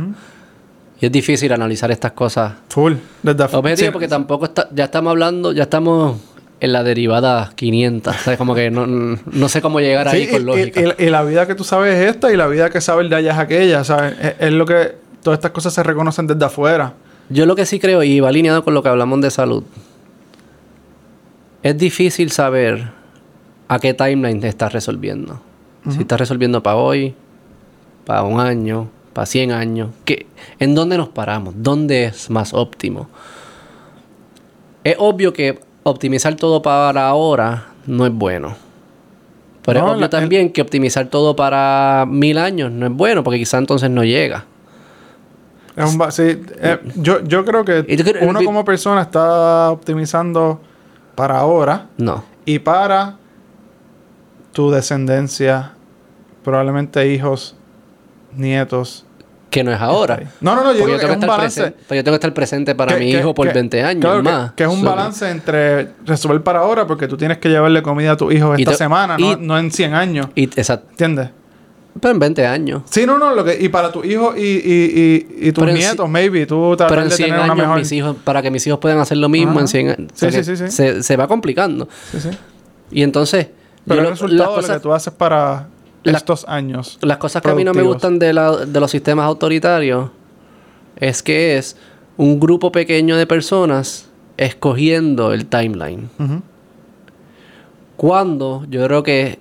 y 1.00 1.06
es 1.06 1.12
difícil 1.14 1.54
analizar 1.54 1.90
estas 1.92 2.12
cosas 2.12 2.56
Full. 2.68 2.96
Desde 3.24 3.44
objetivo 3.46 3.78
sí, 3.78 3.90
porque 3.94 4.10
tampoco 4.10 4.44
está, 4.46 4.68
ya 4.74 4.84
estamos 4.84 5.12
hablando, 5.12 5.54
ya 5.54 5.64
estamos 5.64 6.18
en 6.62 6.74
la 6.74 6.84
derivada 6.84 7.52
500, 7.56 8.16
¿sabes? 8.18 8.38
Como 8.38 8.54
que 8.56 8.70
no, 8.72 8.86
no 8.88 9.50
sé 9.50 9.62
cómo 9.62 9.80
llegar 9.80 10.08
ahí 10.08 10.28
con 10.28 10.42
y- 10.42 10.46
lógica. 10.46 10.82
Y, 10.98 11.10
la 11.10 11.24
vida 11.24 11.48
que 11.48 11.56
tú 11.56 11.64
sabes 11.64 11.96
es 11.96 12.10
esta 12.12 12.32
y 12.34 12.38
la 12.38 12.48
vida 12.48 12.70
que 12.70 12.82
sabes 12.82 13.10
de 13.10 13.16
allá 13.16 13.32
es 13.34 13.38
aquella, 13.40 13.84
¿sabes? 13.84 14.16
Es, 14.22 14.36
es 14.40 14.52
lo 14.54 14.66
que 14.66 14.96
todas 15.24 15.38
estas 15.38 15.52
cosas 15.52 15.74
se 15.74 15.84
reconocen 15.84 16.28
desde 16.28 16.44
afuera. 16.46 16.94
Yo 17.30 17.46
lo 17.46 17.56
que 17.56 17.66
sí 17.66 17.80
creo, 17.80 18.04
y 18.04 18.20
va 18.20 18.30
alineado 18.30 18.64
con 18.64 18.74
lo 18.74 18.82
que 18.84 18.90
hablamos 18.90 19.22
de 19.22 19.30
salud, 19.32 19.64
es 21.64 21.78
difícil 21.78 22.32
saber 22.32 22.92
a 23.68 23.80
qué 23.80 23.94
timeline 23.94 24.40
te 24.40 24.48
estás 24.48 24.74
resolviendo. 24.74 25.42
Si 25.90 26.00
estás 26.02 26.20
resolviendo 26.20 26.62
para 26.62 26.76
hoy, 26.76 27.14
para 28.06 28.24
un 28.24 28.40
año, 28.40 28.90
para 29.14 29.26
100 29.26 29.52
años. 29.52 29.90
¿qué- 30.06 30.26
¿En 30.60 30.76
dónde 30.76 30.98
nos 30.98 31.10
paramos? 31.10 31.54
¿Dónde 31.58 32.06
es 32.06 32.30
más 32.30 32.54
óptimo? 32.54 33.08
Es 34.84 34.96
obvio 35.00 35.34
que 35.34 35.60
optimizar 35.90 36.36
todo 36.36 36.62
para 36.62 37.08
ahora 37.08 37.68
no 37.86 38.06
es 38.06 38.14
bueno. 38.14 38.56
Pero 39.64 39.82
No, 39.82 39.88
es 39.92 39.98
obvio 39.98 40.10
también 40.10 40.52
que 40.52 40.62
optimizar 40.62 41.08
todo 41.08 41.36
para 41.36 42.06
mil 42.08 42.38
años 42.38 42.72
no 42.72 42.86
es 42.88 42.92
bueno, 42.94 43.24
porque 43.24 43.40
quizá 43.40 43.58
entonces 43.58 43.90
no 43.90 44.04
llega. 44.04 44.46
Es 45.76 45.86
un 45.92 45.98
ba- 45.98 46.12
sí, 46.12 46.42
eh, 46.62 46.80
yo, 46.96 47.24
yo 47.24 47.46
creo 47.46 47.64
que 47.64 47.86
uno 48.22 48.44
como 48.44 48.66
persona 48.66 49.02
está 49.02 49.72
optimizando 49.72 50.60
para 51.16 51.40
ahora 51.40 51.88
No. 51.98 52.24
y 52.46 52.60
para 52.60 53.18
tu 54.52 54.72
descendencia, 54.72 55.74
probablemente 56.44 57.08
hijos, 57.14 57.56
nietos. 58.36 59.06
Que 59.50 59.64
no 59.64 59.72
es 59.74 59.82
ahora. 59.82 60.20
No, 60.42 60.56
no, 60.56 60.64
no, 60.64 60.74
yo 60.74 60.86
que 60.86 60.86
tengo, 60.86 60.94
es 60.96 61.00
que 61.00 61.06
un 61.08 61.12
estar 61.14 61.30
balance. 61.30 61.62
presente, 61.62 61.96
yo 61.96 62.04
tengo 62.04 62.12
que 62.12 62.16
estar 62.18 62.34
presente 62.36 62.76
para 62.76 62.94
que- 62.94 63.00
mi 63.04 63.12
que- 63.12 63.20
hijo 63.20 63.34
por 63.34 63.48
que- 63.48 63.54
20 63.54 63.82
años 63.84 64.02
claro, 64.02 64.22
más. 64.22 64.52
Que, 64.52 64.64
es 64.64 64.70
un 64.70 64.82
So, 64.82 64.86
balance 64.86 65.30
entre 65.30 65.88
resolver 66.06 66.44
para 66.44 66.60
ahora 66.60 66.86
porque 66.86 67.08
tú 67.08 67.18
tienes 67.18 67.40
que 67.40 67.50
llevarle 67.50 67.82
comida 67.82 68.12
a 68.12 68.18
tu 68.18 68.32
hijo 68.32 68.54
esta 68.54 68.72
te- 68.72 68.78
semana, 68.78 69.18
no, 69.18 69.32
y- 69.32 69.38
no 69.40 69.58
en 69.58 69.72
100 69.72 69.94
años. 69.96 70.28
Y, 70.36 70.44
exacto. 70.44 70.88
¿Entiendes? 70.92 71.30
Pero 72.00 72.14
en 72.14 72.20
20 72.20 72.46
años. 72.46 72.84
Sí, 72.92 73.06
no, 73.08 73.18
no, 73.18 73.34
lo 73.34 73.44
que, 73.44 73.58
y 73.60 73.68
para 73.70 73.92
tu 73.92 74.04
hijo 74.04 74.36
y, 74.38 74.42
y, 74.42 75.26
y, 75.42 75.48
y 75.48 75.52
tus 75.52 75.64
Pero 75.66 75.76
nietos, 75.76 76.08
maybe, 76.08 76.46
tú 76.46 76.76
Pero 76.78 77.02
en 77.02 77.10
de 77.10 77.16
100 77.16 77.30
tener 77.30 77.40
una 77.44 77.52
años, 77.54 77.58
mejor... 77.58 77.80
mis 77.80 77.92
hijos, 77.92 78.16
para 78.24 78.44
que 78.44 78.52
mis 78.52 78.66
hijos 78.68 78.80
puedan 78.80 79.00
hacer 79.00 79.18
lo 79.18 79.28
mismo 79.30 79.54
Ajá. 79.54 79.62
en 79.62 79.68
100 79.68 79.90
años. 79.90 80.12
Sí, 80.14 80.28
O 80.28 80.32
sea 80.32 80.44
sí, 80.44 80.56
sí, 80.56 80.68
sí. 80.68 80.72
Se, 80.72 81.02
se 81.02 81.18
va 81.18 81.28
complicando. 81.28 81.90
Sí, 82.12 82.20
sí. 82.22 82.30
Y 82.92 83.02
entonces, 83.02 83.48
Pero 83.88 84.02
el 84.02 84.04
lo- 84.06 84.10
resultado 84.12 84.56
las 84.58 84.68
de 84.68 84.74
lo 84.74 84.80
que 84.80 84.84
tú 84.84 84.94
haces 84.94 85.12
para 85.14 85.68
la- 86.04 86.18
estos 86.18 86.46
años. 86.48 86.98
las 87.02 87.18
cosas 87.18 87.42
que 87.42 87.50
a 87.50 87.56
mí 87.56 87.64
no 87.64 87.74
me 87.74 87.82
gustan 87.94 88.20
de, 88.20 88.34
la- 88.34 88.66
de 88.66 88.80
los 88.80 88.90
sistemas 88.92 89.26
autoritarios 89.26 90.10
es 90.96 91.22
que 91.24 91.58
es 91.58 91.76
un 92.18 92.40
grupo 92.40 92.72
pequeño 92.72 93.16
de 93.18 93.26
personas 93.28 94.08
escogiendo 94.38 95.34
el 95.34 95.46
timeline. 95.46 96.10
Cuando 97.98 98.66
yo 98.70 98.86
creo 98.86 99.04
que 99.04 99.40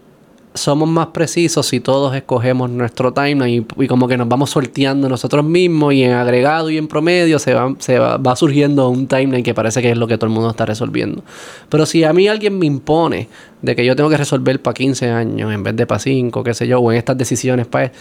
somos 0.58 0.88
más 0.88 1.08
precisos 1.08 1.66
si 1.66 1.80
todos 1.80 2.14
escogemos 2.14 2.70
nuestro 2.70 3.12
timeline 3.12 3.66
y, 3.76 3.86
como 3.86 4.08
que 4.08 4.16
nos 4.16 4.28
vamos 4.28 4.50
sorteando 4.50 5.08
nosotros 5.08 5.44
mismos 5.44 5.94
y 5.94 6.04
en 6.04 6.12
agregado 6.12 6.70
y 6.70 6.78
en 6.78 6.88
promedio 6.88 7.38
se, 7.38 7.54
va, 7.54 7.74
se 7.78 7.98
va, 7.98 8.16
va 8.16 8.36
surgiendo 8.36 8.88
un 8.88 9.06
timeline 9.06 9.42
que 9.42 9.54
parece 9.54 9.82
que 9.82 9.90
es 9.90 9.96
lo 9.96 10.06
que 10.06 10.16
todo 10.16 10.26
el 10.26 10.32
mundo 10.32 10.50
está 10.50 10.66
resolviendo. 10.66 11.22
Pero 11.68 11.86
si 11.86 12.04
a 12.04 12.12
mí 12.12 12.28
alguien 12.28 12.58
me 12.58 12.66
impone 12.66 13.28
de 13.62 13.74
que 13.74 13.84
yo 13.84 13.96
tengo 13.96 14.10
que 14.10 14.16
resolver 14.16 14.60
para 14.60 14.74
15 14.74 15.10
años 15.10 15.52
en 15.52 15.62
vez 15.62 15.76
de 15.76 15.86
para 15.86 15.98
5, 15.98 16.44
qué 16.44 16.54
sé 16.54 16.66
yo, 16.66 16.80
o 16.80 16.92
en 16.92 16.98
estas 16.98 17.16
decisiones 17.16 17.66
para... 17.66 17.92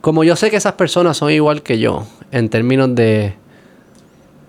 Como 0.00 0.24
yo 0.24 0.34
sé 0.34 0.50
que 0.50 0.56
esas 0.56 0.72
personas 0.72 1.16
son 1.16 1.30
igual 1.30 1.62
que 1.62 1.78
yo 1.78 2.06
en 2.32 2.48
términos 2.48 2.94
de 2.94 3.34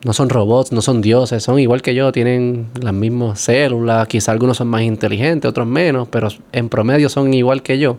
no 0.04 0.14
son 0.14 0.30
robots, 0.30 0.72
no 0.72 0.82
son 0.82 1.02
dioses, 1.02 1.44
son 1.44 1.60
igual 1.60 1.82
que 1.82 1.96
yo, 1.96 2.12
tienen 2.12 2.68
las 2.82 2.94
mismas 2.94 3.40
células, 3.40 4.08
quizá 4.08 4.32
algunos 4.32 4.58
son 4.58 4.68
más 4.68 4.82
inteligentes, 4.82 5.50
otros 5.50 5.68
menos, 5.68 6.08
pero 6.10 6.28
en 6.52 6.70
promedio 6.70 7.10
son 7.10 7.34
igual 7.34 7.64
que 7.64 7.80
yo. 7.80 7.98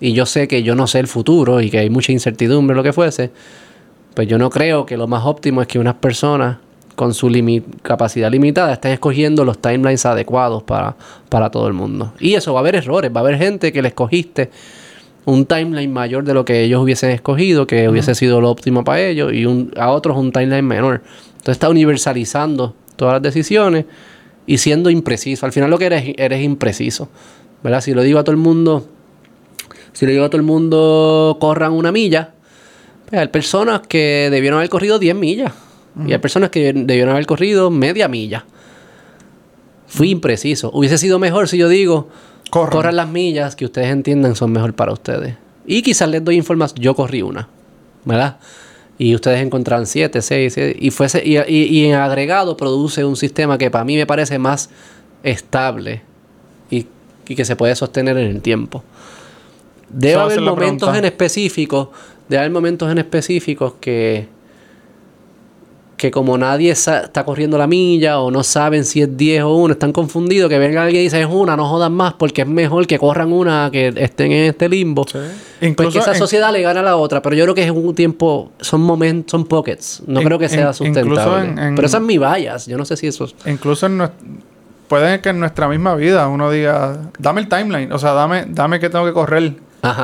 Y 0.00 0.12
yo 0.12 0.26
sé 0.26 0.48
que 0.48 0.62
yo 0.62 0.74
no 0.74 0.86
sé 0.86 0.98
el 0.98 1.06
futuro 1.06 1.60
y 1.60 1.70
que 1.70 1.78
hay 1.78 1.90
mucha 1.90 2.12
incertidumbre, 2.12 2.76
lo 2.76 2.82
que 2.82 2.92
fuese. 2.92 3.30
Pues 4.14 4.28
yo 4.28 4.38
no 4.38 4.50
creo 4.50 4.86
que 4.86 4.96
lo 4.96 5.06
más 5.06 5.24
óptimo 5.24 5.62
es 5.62 5.68
que 5.68 5.78
unas 5.78 5.94
personas 5.94 6.58
con 6.96 7.14
su 7.14 7.30
capacidad 7.82 8.30
limitada 8.30 8.72
estén 8.72 8.92
escogiendo 8.92 9.44
los 9.44 9.58
timelines 9.58 10.04
adecuados 10.06 10.62
para, 10.62 10.96
para 11.28 11.50
todo 11.50 11.68
el 11.68 11.74
mundo. 11.74 12.12
Y 12.18 12.34
eso 12.34 12.54
va 12.54 12.60
a 12.60 12.62
haber 12.62 12.76
errores, 12.76 13.12
va 13.14 13.20
a 13.20 13.24
haber 13.24 13.38
gente 13.38 13.72
que 13.72 13.82
le 13.82 13.88
escogiste 13.88 14.50
un 15.26 15.44
timeline 15.44 15.92
mayor 15.92 16.24
de 16.24 16.32
lo 16.32 16.44
que 16.44 16.62
ellos 16.62 16.82
hubiesen 16.82 17.10
escogido, 17.10 17.66
que 17.66 17.88
hubiese 17.88 18.14
sido 18.14 18.40
lo 18.40 18.50
óptimo 18.50 18.84
para 18.84 19.02
ellos, 19.02 19.32
y 19.32 19.44
un, 19.44 19.72
a 19.76 19.90
otros 19.90 20.16
un 20.16 20.32
timeline 20.32 20.64
menor. 20.64 21.02
Entonces 21.46 21.58
está 21.58 21.68
universalizando 21.68 22.74
todas 22.96 23.14
las 23.14 23.22
decisiones 23.22 23.84
y 24.48 24.58
siendo 24.58 24.90
impreciso. 24.90 25.46
Al 25.46 25.52
final 25.52 25.70
lo 25.70 25.78
que 25.78 25.86
eres, 25.86 26.12
eres 26.16 26.42
impreciso. 26.42 27.08
¿Verdad? 27.62 27.82
Si 27.82 27.94
lo 27.94 28.02
digo 28.02 28.18
a 28.18 28.24
todo 28.24 28.32
el 28.32 28.36
mundo, 28.36 28.88
si 29.92 30.06
le 30.06 30.12
digo 30.12 30.24
a 30.24 30.28
todo 30.28 30.38
el 30.38 30.42
mundo 30.42 31.36
corran 31.40 31.70
una 31.70 31.92
milla, 31.92 32.32
pues 33.08 33.20
hay 33.20 33.28
personas 33.28 33.82
que 33.86 34.26
debieron 34.28 34.58
haber 34.58 34.70
corrido 34.70 34.98
10 34.98 35.14
millas. 35.14 35.52
Y 36.04 36.12
hay 36.12 36.18
personas 36.18 36.50
que 36.50 36.72
debieron 36.72 37.10
haber 37.10 37.26
corrido 37.26 37.70
media 37.70 38.08
milla. 38.08 38.44
Fui 39.86 40.10
impreciso. 40.10 40.72
Hubiese 40.74 40.98
sido 40.98 41.20
mejor 41.20 41.46
si 41.46 41.58
yo 41.58 41.68
digo, 41.68 42.08
Corran. 42.50 42.96
las 42.96 43.08
millas 43.08 43.54
que 43.54 43.66
ustedes 43.66 43.92
entiendan 43.92 44.34
son 44.34 44.50
mejor 44.50 44.74
para 44.74 44.92
ustedes. 44.92 45.36
Y 45.64 45.82
quizás 45.82 46.08
les 46.08 46.24
doy 46.24 46.34
información. 46.34 46.80
Yo 46.80 46.96
corrí 46.96 47.22
una, 47.22 47.48
¿verdad? 48.04 48.38
Y 48.98 49.14
ustedes 49.14 49.42
encontraron 49.42 49.86
siete, 49.86 50.22
seis, 50.22 50.56
y, 50.56 50.90
fuese, 50.90 51.22
y, 51.24 51.84
en 51.84 51.94
agregado 51.94 52.56
produce 52.56 53.04
un 53.04 53.16
sistema 53.16 53.58
que 53.58 53.70
para 53.70 53.84
mí 53.84 53.96
me 53.96 54.06
parece 54.06 54.38
más 54.38 54.70
estable 55.22 56.02
y, 56.70 56.86
que 57.26 57.44
se 57.44 57.56
puede 57.56 57.74
sostener 57.76 58.16
en 58.16 58.28
el 58.28 58.40
tiempo. 58.40 58.82
Debe 59.90 60.20
haber 60.20 60.40
momentos 60.40 60.96
en 60.96 61.04
específicos, 61.04 61.88
debe 62.28 62.40
haber 62.40 62.52
momentos 62.52 62.90
en 62.90 62.98
específicos 62.98 63.74
que 63.80 64.28
que 65.96 66.10
como 66.10 66.36
nadie 66.36 66.70
está 66.70 67.24
corriendo 67.24 67.56
la 67.56 67.66
milla 67.66 68.20
o 68.20 68.30
no 68.30 68.42
saben 68.42 68.84
si 68.84 69.00
es 69.02 69.16
10 69.16 69.44
o 69.44 69.54
1, 69.54 69.72
están 69.74 69.92
confundidos, 69.92 70.50
que 70.50 70.58
venga 70.58 70.82
alguien 70.82 71.00
y 71.00 71.04
dice 71.04 71.20
es 71.20 71.28
una, 71.28 71.56
no 71.56 71.66
jodan 71.66 71.92
más 71.92 72.14
porque 72.14 72.42
es 72.42 72.48
mejor 72.48 72.86
que 72.86 72.98
corran 72.98 73.32
una 73.32 73.70
que 73.72 73.92
estén 73.96 74.32
en 74.32 74.44
este 74.50 74.68
limbo. 74.68 75.06
Sí. 75.10 75.18
Pues 75.74 75.88
que 75.88 75.98
esa 75.98 76.14
sociedad 76.14 76.52
le 76.52 76.60
gana 76.60 76.80
a 76.80 76.82
la 76.82 76.96
otra, 76.96 77.22
pero 77.22 77.34
yo 77.34 77.44
creo 77.44 77.54
que 77.54 77.64
es 77.64 77.70
un 77.70 77.94
tiempo, 77.94 78.52
son 78.60 78.82
momentos, 78.82 79.30
son 79.30 79.46
pockets, 79.46 80.02
no 80.06 80.20
creo 80.22 80.38
que 80.38 80.48
sea 80.48 80.72
sustentable. 80.72 81.54
pero 81.74 81.86
esa 81.86 81.96
es 81.96 82.02
mi 82.02 82.18
bias, 82.18 82.66
yo 82.66 82.76
no 82.76 82.84
sé 82.84 82.96
si 82.96 83.06
eso... 83.06 83.28
Incluso 83.46 83.86
en 83.86 84.02
puede 84.88 85.20
que 85.20 85.30
en 85.30 85.40
nuestra 85.40 85.66
misma 85.68 85.96
vida 85.96 86.28
uno 86.28 86.50
diga, 86.50 87.10
dame 87.18 87.40
el 87.40 87.48
timeline, 87.48 87.90
o 87.90 87.98
sea, 87.98 88.12
dame, 88.12 88.44
dame 88.48 88.78
que 88.78 88.88
tengo 88.90 89.04
que 89.04 89.12
correr 89.12 89.54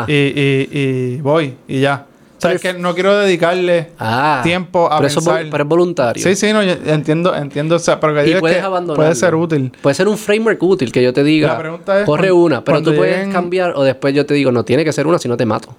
Y, 0.09 0.13
y, 0.13 0.69
y 0.73 1.21
voy 1.21 1.55
y 1.69 1.81
ya 1.81 2.07
sea, 2.43 2.59
que 2.59 2.75
no 2.75 2.95
quiero 2.95 3.17
dedicarle 3.19 3.91
ah, 3.99 4.41
tiempo 4.43 4.87
a 4.87 4.99
pero 4.99 5.15
pensar. 5.15 5.47
pero 5.51 5.65
es 5.65 5.69
voluntario. 5.69 6.23
Sí, 6.23 6.35
sí, 6.37 6.53
no, 6.53 6.63
entiendo, 6.63 7.35
entiendo. 7.35 7.77
O 7.77 7.79
sea, 7.79 8.01
pero 8.01 8.15
que 8.15 8.31
y 8.31 8.35
puedes 8.37 8.65
puede 8.95 9.15
ser 9.15 9.35
útil. 9.35 9.73
Puede 9.81 9.95
ser 9.95 10.09
un 10.09 10.19
framework 10.19 10.63
útil 10.63 10.93
que 10.93 11.03
yo 11.03 11.13
te 11.13 11.23
diga, 11.25 11.57
corre 12.05 12.33
una, 12.33 12.65
pero 12.65 12.83
tú 12.83 12.95
puedes 12.95 13.29
cambiar 13.33 13.73
o 13.77 13.85
después 13.85 14.15
yo 14.15 14.27
te 14.27 14.35
digo, 14.35 14.53
no 14.53 14.65
tiene 14.65 14.85
que 14.85 14.93
ser 14.93 15.07
una 15.07 15.19
si 15.19 15.29
no 15.29 15.37
te 15.37 15.47
mato. 15.47 15.75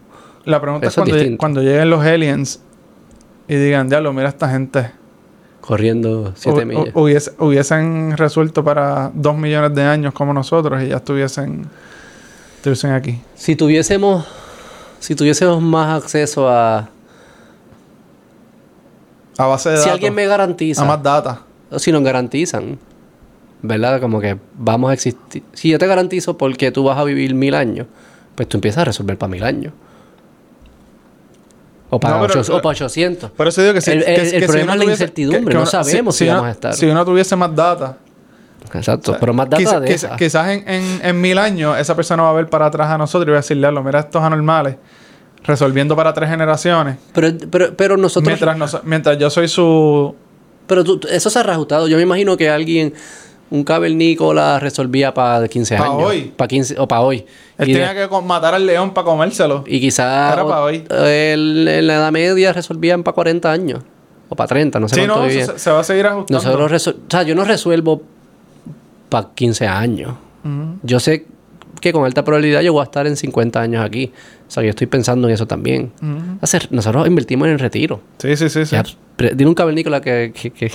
La 0.45 0.59
pregunta 0.59 0.87
es 0.87 0.95
cuando, 1.37 1.61
lleguen 1.61 1.89
los 1.89 2.03
aliens 2.03 2.61
y 3.47 3.55
digan, 3.55 3.87
diablo, 3.89 4.13
mira 4.13 4.29
esta 4.29 4.49
gente. 4.49 4.91
Corriendo 5.61 6.33
siete 6.35 6.65
millas. 6.65 6.93
hubiesen 7.37 8.17
resuelto 8.17 8.65
para 8.65 9.11
dos 9.13 9.37
millones 9.37 9.73
de 9.73 9.83
años 9.83 10.13
como 10.13 10.33
nosotros 10.33 10.83
y 10.83 10.89
ya 10.89 10.97
estuviesen, 10.97 11.65
estuviesen 12.57 12.91
aquí. 12.91 13.21
Si 13.35 13.55
tuviésemos 13.55 14.25
si 15.03 15.15
tuviésemos 15.15 15.61
más 15.61 16.01
acceso 16.01 16.47
a. 16.47 16.89
A 19.37 19.45
base 19.47 19.71
de 19.71 19.77
si 19.79 19.89
alguien 19.89 20.13
me 20.13 20.25
garantiza. 20.25 20.81
A 20.81 20.85
más 20.85 21.03
data. 21.03 21.41
Si 21.75 21.91
nos 21.91 22.03
garantizan. 22.03 22.79
¿Verdad? 23.61 23.99
Como 23.99 24.21
que 24.21 24.37
vamos 24.57 24.91
a 24.91 24.93
existir. 24.93 25.43
Si 25.51 25.67
yo 25.67 25.77
te 25.77 25.87
garantizo 25.87 26.37
porque 26.37 26.71
tú 26.71 26.85
vas 26.85 26.97
a 26.97 27.03
vivir 27.03 27.35
mil 27.35 27.53
años, 27.53 27.87
pues 28.35 28.47
tú 28.47 28.55
empiezas 28.55 28.83
a 28.83 28.85
resolver 28.85 29.17
para 29.17 29.29
mil 29.29 29.43
años. 29.43 29.73
O 31.89 31.99
para, 31.99 32.17
no, 32.17 32.23
o 32.23 32.61
para 32.61 32.69
800. 32.69 33.31
Por 33.31 33.47
eso 33.49 33.61
digo 33.61 33.73
que 33.73 33.81
si, 33.81 33.91
el, 33.91 34.03
el, 34.03 34.45
problema 34.45 34.73
es 34.73 34.79
la 34.79 34.85
incertidumbre. 34.85 35.53
no 35.53 35.65
sabemos 35.65 36.15
si, 36.15 36.27
vamos 36.27 36.45
a 36.45 36.51
estar. 36.51 36.73
Si 36.75 36.85
uno 36.85 37.03
tuviese 37.03 37.35
más 37.35 37.53
data. 37.53 37.97
Exacto, 38.73 39.17
pero 39.19 39.33
más 39.33 39.49
data 39.49 39.79
de 39.79 39.95
Quizás 40.17 40.49
en, 40.49 40.67
en, 40.67 41.01
en, 41.03 41.21
mil 41.21 41.37
años 41.37 41.77
esa 41.77 41.95
persona 41.95 42.23
va 42.23 42.29
a 42.29 42.33
ver 42.33 42.47
para 42.47 42.65
atrás 42.65 42.89
a 42.89 42.97
nosotros 42.97 43.27
y 43.27 43.31
va 43.31 43.37
a 43.37 43.41
decirle, 43.41 43.71
mira 43.81 43.99
estos 43.99 44.23
anormales 44.23 44.77
resolviendo 45.43 45.95
para 45.95 46.13
tres 46.13 46.29
generaciones. 46.29 46.97
Pero, 47.13 47.29
pero, 47.49 47.75
pero 47.75 47.97
nosotros... 47.97 48.39
Mientras, 48.39 48.83
mientras 48.83 49.17
yo 49.17 49.29
soy 49.29 49.47
su... 49.47 50.15
Pero 50.67 50.83
tú, 50.83 50.99
eso 51.09 51.29
se 51.29 51.39
ha 51.39 51.43
reajustado. 51.43 51.87
Yo 51.87 51.97
me 51.97 52.03
imagino 52.03 52.37
que 52.37 52.49
alguien, 52.49 52.93
un 53.49 53.63
cavernícola, 53.63 54.59
resolvía 54.59 55.13
para 55.13 55.47
15 55.47 55.75
años. 55.75 55.87
Para 55.87 55.97
hoy. 55.97 56.33
Para 56.35 56.47
15, 56.47 56.79
o 56.79 56.87
para 56.87 57.01
hoy. 57.01 57.25
Él 57.57 57.67
tenía 57.67 57.93
que 57.93 58.07
matar 58.23 58.55
al 58.55 58.65
león 58.65 58.93
para 58.93 59.05
comérselo. 59.05 59.63
Y 59.67 59.79
quizás... 59.81 60.33
Era 60.33 60.45
para 60.45 60.63
hoy. 60.63 60.85
en 60.89 61.87
la 61.87 61.95
Edad 61.95 62.11
Media 62.11 62.53
resolvían 62.53 63.03
para 63.03 63.15
40 63.15 63.51
años. 63.51 63.81
O 64.29 64.35
para 64.35 64.47
30, 64.47 64.79
no 64.79 64.87
sé 64.87 64.95
sí, 64.95 65.05
no, 65.05 65.29
se, 65.29 65.59
se, 65.59 65.69
va 65.69 65.81
a 65.81 65.83
seguir 65.83 66.07
ajustando. 66.07 66.41
Nosotros 66.43 66.87
o 66.87 66.93
sea, 67.09 67.23
yo 67.23 67.35
no 67.35 67.43
resuelvo 67.43 68.01
para 69.13 69.29
15 69.35 69.67
años. 69.67 70.15
Yo 70.81 70.99
sé 70.99 71.27
que 71.79 71.93
con 71.93 72.03
alta 72.03 72.25
probabilidad 72.25 72.61
yo 72.61 72.73
voy 72.73 72.81
a 72.81 72.85
estar 72.85 73.05
en 73.05 73.15
50 73.15 73.61
años 73.61 73.85
aquí. 73.85 74.11
O 74.47 74.51
sea, 74.51 74.63
yo 74.63 74.71
estoy 74.71 74.87
pensando 74.87 75.27
en 75.27 75.35
eso 75.35 75.45
también. 75.45 75.91
Hacer, 76.41 76.67
nosotros 76.71 77.05
invertimos 77.05 77.45
en 77.45 77.53
el 77.53 77.59
retiro. 77.59 78.01
Sí, 78.17 78.35
sí, 78.35 78.49
sí. 78.49 78.65
sí. 78.65 78.75
dime 79.35 79.49
un 79.49 79.53
cavernícola 79.53 80.01
que... 80.01 80.33
que, 80.33 80.49
que, 80.49 80.67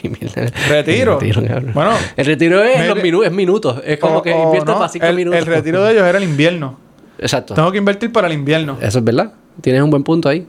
¿Retiro? 0.69 1.19
bueno... 1.75 1.91
El 2.17 2.27
retiro 2.27 2.63
es, 2.63 2.79
es 2.79 3.33
minutos. 3.33 3.83
Es 3.85 3.99
como 3.99 4.23
que 4.23 4.31
inviertes 4.31 4.73
para 4.73 4.89
5 4.89 5.13
minutos. 5.15 5.41
El 5.41 5.47
retiro 5.47 5.83
de 5.83 5.95
ellos 5.95 6.05
era 6.05 6.19
el 6.19 6.25
invierno. 6.25 6.79
Exacto. 7.19 7.55
Tengo 7.55 7.73
que 7.73 7.79
invertir 7.79 8.13
para 8.13 8.29
el 8.29 8.35
invierno. 8.35 8.79
Eso 8.81 8.99
es 9.01 9.05
verdad. 9.05 9.33
Tienes 9.61 9.83
un 9.83 9.91
buen 9.91 10.05
punto 10.05 10.29
ahí. 10.29 10.47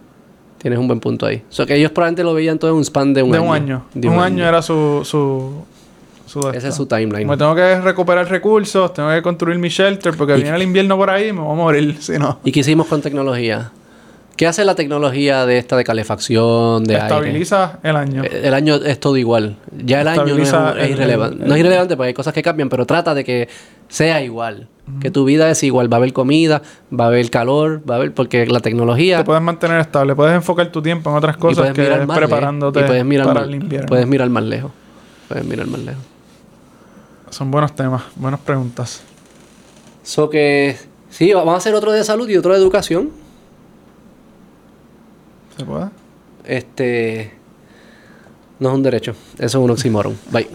Tienes 0.59 0.77
un 0.77 0.85
buen 0.85 0.99
punto 0.99 1.25
ahí. 1.25 1.41
O 1.49 1.53
sea, 1.53 1.65
que 1.65 1.73
ellos 1.73 1.91
probablemente 1.91 2.23
lo 2.23 2.35
veían 2.35 2.59
todo 2.59 2.69
en 2.69 2.77
un 2.77 2.85
span 2.85 3.15
de 3.15 3.23
un 3.23 3.33
año. 3.33 3.45
Un 3.45 3.55
año. 3.55 3.85
De 3.95 4.07
un, 4.09 4.19
año. 4.19 4.47
era 4.47 4.61
su, 4.61 5.01
su 5.03 5.63
ese 6.53 6.67
es 6.69 6.75
su 6.75 6.85
timeline. 6.85 7.27
Me 7.27 7.37
tengo 7.37 7.55
que 7.55 7.79
recuperar 7.81 8.29
recursos, 8.29 8.93
tengo 8.93 9.09
que 9.09 9.21
construir 9.21 9.57
mi 9.57 9.69
shelter 9.69 10.15
porque 10.15 10.35
viene 10.35 10.55
el 10.55 10.63
invierno 10.63 10.97
por 10.97 11.09
ahí 11.09 11.29
y 11.29 11.33
me 11.33 11.41
voy 11.41 11.53
a 11.53 11.55
morir, 11.55 11.97
si 11.99 12.17
no. 12.17 12.39
¿Y 12.43 12.51
qué 12.51 12.61
hicimos 12.61 12.87
con 12.87 13.01
tecnología? 13.01 13.71
¿Qué 14.39 14.47
hace 14.47 14.63
la 14.63 14.73
tecnología 14.73 15.45
de 15.45 15.57
esta 15.57 15.75
de 15.75 15.83
calefacción, 15.83 16.85
de 16.85 16.93
Estabiliza 16.93 17.79
el 17.83 17.97
año. 17.97 18.23
Eh, 18.23 18.43
el 18.45 18.53
año 18.53 18.75
es 18.75 18.97
todo 18.97 19.17
igual. 19.17 19.57
Ya 19.83 19.99
el 19.99 20.07
año 20.07 20.23
no 20.23 20.41
es, 20.77 20.89
irrelevante. 20.89 21.45
no 21.45 21.53
es 21.53 21.59
irrelevante 21.59 21.97
porque 21.97 22.07
hay 22.07 22.13
cosas 22.13 22.33
que 22.33 22.41
cambian, 22.41 22.69
pero 22.69 22.85
trata 22.85 23.13
de 23.13 23.25
que 23.25 23.49
sea 23.89 24.23
igual. 24.23 24.69
Que 25.01 25.11
tu 25.11 25.25
vida 25.25 25.51
es 25.51 25.61
igual. 25.63 25.91
Va 25.91 25.97
a 25.97 25.99
haber 25.99 26.13
comida, 26.13 26.61
va 26.97 27.03
a 27.03 27.07
haber 27.07 27.29
calor, 27.29 27.81
va 27.87 27.95
a 27.95 27.97
haber... 27.97 28.13
Porque 28.13 28.47
la 28.47 28.61
tecnología... 28.61 29.17
Te 29.17 29.23
puedes 29.25 29.43
mantener 29.43 29.81
estable. 29.81 30.15
Puedes 30.15 30.35
enfocar 30.35 30.71
tu 30.71 30.81
tiempo 30.81 31.09
en 31.09 31.17
otras 31.17 31.35
cosas 31.35 31.73
que 31.73 31.83
preparándote 31.83 32.81
puedes 32.83 33.03
mirar 33.03 33.27
para 33.27 33.43
el 33.43 33.55
invierno. 33.55 33.87
Puedes 33.87 34.07
mirar 34.07 34.29
más 34.29 34.43
lejos. 34.43 34.71
Puedes 35.27 35.43
mirar 35.43 35.67
más 35.67 35.81
lejos. 35.81 36.03
Son 37.29 37.51
buenos 37.51 37.75
temas, 37.75 38.03
buenas 38.15 38.39
preguntas. 38.39 39.01
So 40.03 40.29
que 40.29 40.77
sí, 41.09 41.33
vamos 41.33 41.53
a 41.53 41.57
hacer 41.57 41.75
otro 41.75 41.91
de 41.91 42.03
salud 42.03 42.27
y 42.29 42.37
otro 42.37 42.53
de 42.53 42.59
educación. 42.59 43.11
¿Se 45.57 45.65
puede? 45.65 45.89
Este 46.45 47.33
no 48.59 48.69
es 48.69 48.75
un 48.75 48.83
derecho, 48.83 49.15
eso 49.37 49.45
es 49.45 49.55
un 49.55 49.69
oxímoron. 49.69 50.17
Bye. 50.31 50.47